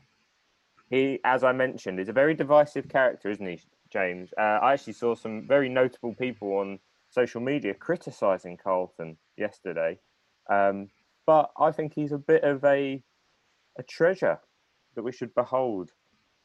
he, 0.89 1.20
as 1.24 1.45
I 1.45 1.53
mentioned, 1.53 2.01
is 2.01 2.09
a 2.09 2.12
very 2.12 2.35
divisive 2.35 2.89
character, 2.89 3.31
isn't 3.31 3.47
he, 3.47 3.61
James? 3.93 4.31
Uh, 4.37 4.59
I 4.62 4.73
actually 4.73 4.95
saw 4.95 5.15
some 5.15 5.47
very 5.47 5.69
notable 5.69 6.15
people 6.15 6.55
on 6.55 6.81
social 7.11 7.41
media 7.41 7.74
criticising 7.74 8.57
Carlton 8.57 9.16
yesterday, 9.37 9.99
um, 10.49 10.89
but 11.27 11.51
I 11.59 11.70
think 11.70 11.95
he's 11.95 12.12
a 12.12 12.19
bit 12.19 12.43
of 12.43 12.65
a 12.65 13.03
a 13.78 13.82
treasure 13.85 14.41
that 14.95 15.03
we 15.03 15.12
should 15.12 15.35
behold 15.35 15.93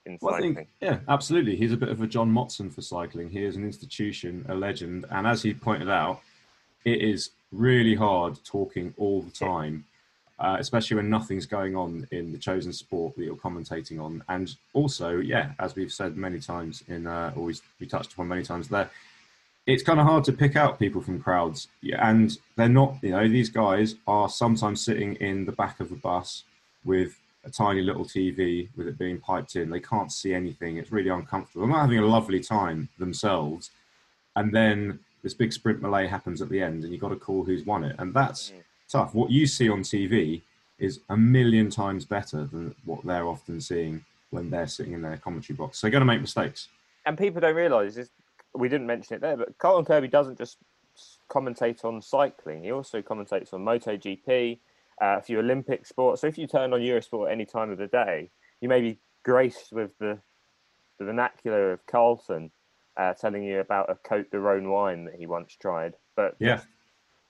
in 0.06 0.18
Well, 0.22 0.34
I 0.36 0.38
cycling. 0.38 0.56
think, 0.56 0.68
yeah, 0.82 1.00
absolutely. 1.08 1.56
He's 1.56 1.72
a 1.72 1.78
bit 1.78 1.90
of 1.90 2.02
a 2.02 2.08
John 2.08 2.32
Motson 2.32 2.74
for 2.74 2.82
cycling. 2.82 3.30
He 3.30 3.44
is 3.44 3.56
an 3.56 3.64
institution, 3.64 4.46
a 4.50 4.56
legend, 4.56 5.06
and 5.10 5.26
as 5.28 5.42
he 5.44 5.54
pointed 5.54 5.90
out, 5.90 6.22
it 6.84 7.02
is 7.02 7.32
really 7.52 7.96
hard 7.96 8.38
talking 8.44 8.94
all 8.98 9.22
the 9.22 9.32
time, 9.32 9.86
uh, 10.40 10.58
especially 10.60 10.96
when 10.98 11.10
nothing's 11.10 11.46
going 11.46 11.76
on 11.76 12.08
in 12.12 12.32
the 12.32 12.38
chosen 12.38 12.72
sport 12.74 13.16
that 13.16 13.24
you're 13.24 13.36
commentating 13.36 14.00
on. 14.00 14.24
And 14.30 14.54
also, 14.74 15.18
yeah, 15.18 15.54
as 15.60 15.76
we've 15.76 15.92
said 15.92 16.16
many 16.18 16.40
times 16.40 16.84
in, 16.88 17.08
uh, 17.08 17.34
or 17.36 17.44
we, 17.44 17.56
we 17.80 17.88
touched 17.88 18.14
upon 18.14 18.28
many 18.28 18.44
times 18.44 18.68
there, 18.68 18.90
it's 19.66 19.82
kind 19.82 20.00
of 20.00 20.06
hard 20.06 20.24
to 20.26 20.32
pick 20.32 20.56
out 20.56 20.78
people 20.78 21.02
from 21.02 21.20
crowds, 21.20 21.68
Yeah, 21.82 22.08
and 22.08 22.38
they're 22.56 22.70
not. 22.70 22.98
You 23.02 23.12
know, 23.12 23.28
these 23.28 23.50
guys 23.50 23.96
are 24.06 24.30
sometimes 24.30 24.80
sitting 24.86 25.16
in 25.16 25.46
the 25.46 25.52
back 25.54 25.80
of 25.80 25.92
a 25.92 25.96
bus 25.96 26.44
with 26.84 27.18
a 27.46 27.50
tiny 27.52 27.82
little 27.82 28.04
TV 28.04 28.70
with 28.76 28.88
it 28.88 28.98
being 28.98 29.20
piped 29.20 29.56
in. 29.56 29.70
They 29.70 29.80
can't 29.80 30.12
see 30.12 30.34
anything. 30.34 30.78
It's 30.78 30.92
really 30.92 31.10
uncomfortable. 31.10 31.66
They're 31.66 31.76
not 31.76 31.84
having 31.84 32.00
a 32.00 32.06
lovely 32.06 32.40
time 32.40 32.90
themselves. 32.98 33.70
And 34.36 34.54
then 34.54 35.00
this 35.22 35.34
big 35.34 35.54
sprint 35.54 35.82
melee 35.82 36.08
happens 36.08 36.42
at 36.42 36.50
the 36.50 36.62
end, 36.62 36.84
and 36.84 36.92
you've 36.92 37.02
got 37.02 37.10
to 37.10 37.16
call 37.16 37.44
who's 37.44 37.66
won 37.66 37.84
it. 37.84 37.96
And 38.00 38.14
that's 38.14 38.50
Mm. 38.52 38.64
tough. 38.90 39.14
What 39.14 39.30
you 39.32 39.46
see 39.48 39.70
on 39.70 39.82
TV 39.84 40.42
is 40.80 41.00
a 41.10 41.16
million 41.16 41.70
times 41.70 42.04
better 42.06 42.46
than 42.46 42.76
what 42.84 43.04
they're 43.06 43.28
often 43.28 43.62
seeing 43.62 44.04
when 44.32 44.50
they're 44.50 44.68
sitting 44.68 44.94
in 44.94 45.02
their 45.02 45.18
commentary 45.18 45.56
box. 45.56 45.78
So 45.80 45.86
they're 45.88 45.92
going 45.92 46.02
to 46.02 46.06
make 46.06 46.22
mistakes. 46.22 46.68
and 47.08 47.16
people 47.20 47.40
don't 47.40 47.56
realise 47.56 47.98
is 47.98 48.10
we 48.56 48.68
didn't 48.68 48.88
mention 48.88 49.16
it 49.16 49.22
there, 49.22 49.38
but 49.38 49.56
Carlton 49.60 49.86
Kirby 49.86 50.08
doesn't 50.08 50.40
just 50.40 50.58
commentate 51.30 51.86
on 51.86 52.02
cycling; 52.02 52.64
he 52.64 52.72
also 52.72 53.00
commentates 53.04 53.54
on 53.54 53.64
MotoGP, 53.64 54.58
uh, 55.02 55.18
a 55.18 55.22
few 55.22 55.40
Olympic 55.40 55.86
sports. 55.86 56.22
So 56.22 56.28
if 56.28 56.38
you 56.38 56.48
turn 56.48 56.74
on 56.74 56.80
Eurosport 56.80 57.28
at 57.28 57.34
any 57.34 57.46
time 57.46 57.72
of 57.72 57.78
the 57.78 57.88
day, 57.88 58.30
you 58.62 58.70
may 58.70 58.82
be 58.82 59.00
graced 59.24 59.72
with 59.72 59.92
the 60.00 60.20
the 60.98 61.06
vernacular 61.06 61.74
of 61.74 61.86
Carlton, 61.88 62.52
uh, 62.96 63.14
telling 63.14 63.44
you 63.44 63.60
about 63.60 63.90
a 63.90 63.96
Cote 63.96 64.32
de 64.32 64.40
Rhone 64.40 64.70
wine 64.70 65.04
that 65.06 65.16
he 65.16 65.26
once 65.26 65.54
tried, 65.62 65.96
but 66.16 66.38
Yeah. 66.40 66.62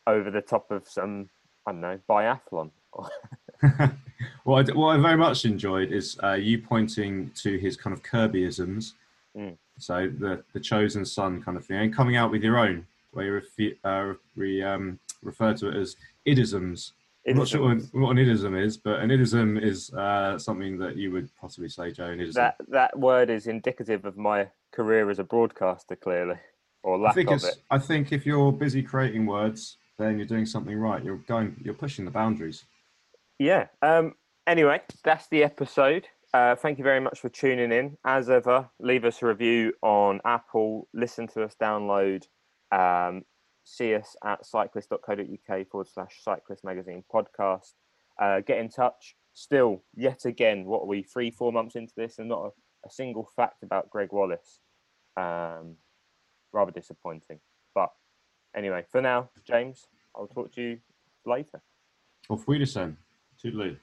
over 0.05 0.29
the 0.29 0.41
top 0.41 0.69
of 0.69 0.87
some 0.87 1.29
I 1.65 1.71
don't 1.71 1.81
know 1.81 1.99
biathlon. 2.07 2.69
what, 4.43 4.69
I, 4.69 4.73
what 4.73 4.95
I 4.95 5.01
very 5.01 5.17
much 5.17 5.45
enjoyed 5.45 5.91
is 5.91 6.17
uh, 6.23 6.33
you 6.33 6.59
pointing 6.59 7.31
to 7.41 7.57
his 7.57 7.75
kind 7.75 7.91
of 7.91 8.03
Kirbyisms. 8.03 8.93
Mm. 9.35 9.57
So 9.79 10.07
the 10.07 10.43
the 10.53 10.59
chosen 10.59 11.03
son 11.05 11.41
kind 11.41 11.57
of 11.57 11.65
thing, 11.65 11.77
and 11.77 11.93
coming 11.93 12.15
out 12.15 12.29
with 12.31 12.43
your 12.43 12.57
own, 12.57 12.85
where 13.11 13.25
you 13.25 13.41
refi- 13.41 13.77
uh, 13.83 14.15
re, 14.35 14.61
um, 14.61 14.99
refer 15.23 15.53
to 15.55 15.69
it 15.69 15.75
as 15.75 15.95
idisms. 16.27 16.91
I'm 17.27 17.37
not 17.37 17.47
sure 17.47 17.61
what, 17.61 17.83
what 17.91 18.11
an 18.11 18.19
idism 18.19 18.55
is, 18.55 18.77
but 18.77 18.99
an 18.99 19.11
idism 19.11 19.57
is 19.57 19.91
uh, 19.93 20.37
something 20.37 20.77
that 20.77 20.95
you 20.95 21.11
would 21.11 21.29
possibly 21.35 21.69
say, 21.69 21.91
Joe. 21.91 22.05
An 22.05 22.19
idism. 22.19 22.41
that 22.41 22.55
that 22.67 22.99
word 22.99 23.29
is 23.29 23.47
indicative 23.47 24.05
of 24.05 24.17
my 24.17 24.47
career 24.71 25.09
as 25.09 25.19
a 25.19 25.23
broadcaster, 25.23 25.95
clearly, 25.95 26.35
or 26.83 26.95
I 26.95 26.99
lack 26.99 27.15
think 27.15 27.31
of 27.31 27.43
it. 27.43 27.57
I 27.71 27.79
think 27.79 28.11
if 28.11 28.25
you're 28.25 28.51
busy 28.51 28.83
creating 28.83 29.25
words, 29.25 29.77
then 29.97 30.17
you're 30.17 30.27
doing 30.27 30.45
something 30.45 30.77
right. 30.77 31.03
You're 31.03 31.17
going. 31.17 31.55
You're 31.63 31.73
pushing 31.73 32.05
the 32.05 32.11
boundaries. 32.11 32.65
Yeah. 33.39 33.67
Um. 33.81 34.13
Anyway, 34.47 34.81
that's 35.03 35.27
the 35.29 35.43
episode. 35.43 36.07
Uh, 36.35 36.55
thank 36.55 36.77
you 36.77 36.83
very 36.83 36.99
much 36.99 37.19
for 37.19 37.29
tuning 37.29 37.71
in. 37.71 37.97
As 38.03 38.29
ever, 38.29 38.69
leave 38.79 39.05
us 39.05 39.21
a 39.21 39.25
review 39.25 39.73
on 39.81 40.19
Apple. 40.25 40.87
Listen 40.93 41.27
to 41.29 41.43
us, 41.43 41.55
download. 41.59 42.25
Um, 42.71 43.23
see 43.65 43.95
us 43.95 44.15
at 44.23 44.45
cyclist.co.uk 44.45 45.67
forward 45.67 45.87
slash 45.91 46.21
cyclist 46.21 46.63
magazine 46.63 47.03
podcast. 47.13 47.73
Uh, 48.21 48.39
get 48.39 48.59
in 48.59 48.69
touch. 48.69 49.15
Still, 49.33 49.83
yet 49.95 50.23
again, 50.23 50.63
what 50.63 50.83
are 50.83 50.87
we, 50.87 51.03
three, 51.03 51.29
four 51.29 51.51
months 51.51 51.75
into 51.75 51.93
this 51.97 52.19
and 52.19 52.29
not 52.29 52.45
a, 52.45 52.87
a 52.87 52.89
single 52.89 53.27
fact 53.35 53.63
about 53.63 53.89
Gregg 53.89 54.13
Wallace? 54.13 54.61
Um, 55.17 55.75
rather 56.53 56.71
disappointing. 56.71 57.39
But 57.73 57.89
anyway, 58.55 58.85
for 58.89 59.01
now, 59.01 59.29
James, 59.45 59.87
I'll 60.15 60.27
talk 60.27 60.53
to 60.53 60.61
you 60.61 60.79
later. 61.25 61.61
Auf 62.29 62.47
Wiedersehen. 62.47 62.97
Toodaloo. 63.43 63.77